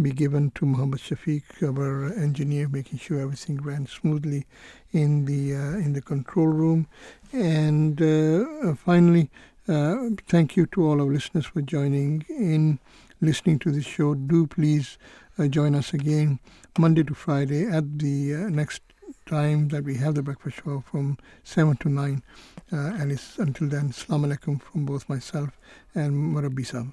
be 0.00 0.12
given 0.12 0.50
to 0.52 0.64
Muhammad 0.64 1.00
Shafiq, 1.00 1.42
our 1.62 2.12
engineer, 2.12 2.68
making 2.68 2.98
sure 2.98 3.20
everything 3.20 3.60
ran 3.62 3.86
smoothly 3.86 4.46
in 4.92 5.24
the 5.24 5.54
uh, 5.54 5.76
in 5.84 5.92
the 5.92 6.00
control 6.02 6.46
room. 6.46 6.86
And 7.32 8.00
uh, 8.00 8.74
finally, 8.74 9.30
uh, 9.68 10.10
thank 10.26 10.56
you 10.56 10.66
to 10.66 10.86
all 10.86 11.00
our 11.00 11.06
listeners 11.06 11.46
for 11.46 11.62
joining 11.62 12.24
in, 12.28 12.78
listening 13.20 13.58
to 13.60 13.70
this 13.70 13.84
show. 13.84 14.14
Do 14.14 14.46
please 14.46 14.98
uh, 15.38 15.48
join 15.48 15.74
us 15.74 15.92
again 15.92 16.38
Monday 16.78 17.04
to 17.04 17.14
Friday 17.14 17.66
at 17.66 17.98
the 17.98 18.34
uh, 18.34 18.38
next 18.48 18.82
time 19.30 19.68
that 19.68 19.84
we 19.84 19.94
have 19.94 20.16
the 20.16 20.22
breakfast 20.24 20.56
show 20.64 20.82
from 20.90 21.16
7 21.44 21.76
to 21.76 21.88
9. 21.88 22.22
Uh, 22.72 22.76
and 22.76 23.12
it's 23.12 23.38
until 23.38 23.68
then, 23.68 23.90
Assalamu 23.90 24.26
alaikum 24.26 24.60
from 24.60 24.84
both 24.84 25.08
myself 25.08 25.50
and 25.94 26.34
Murabbi 26.34 26.66
Sahib. 26.66 26.92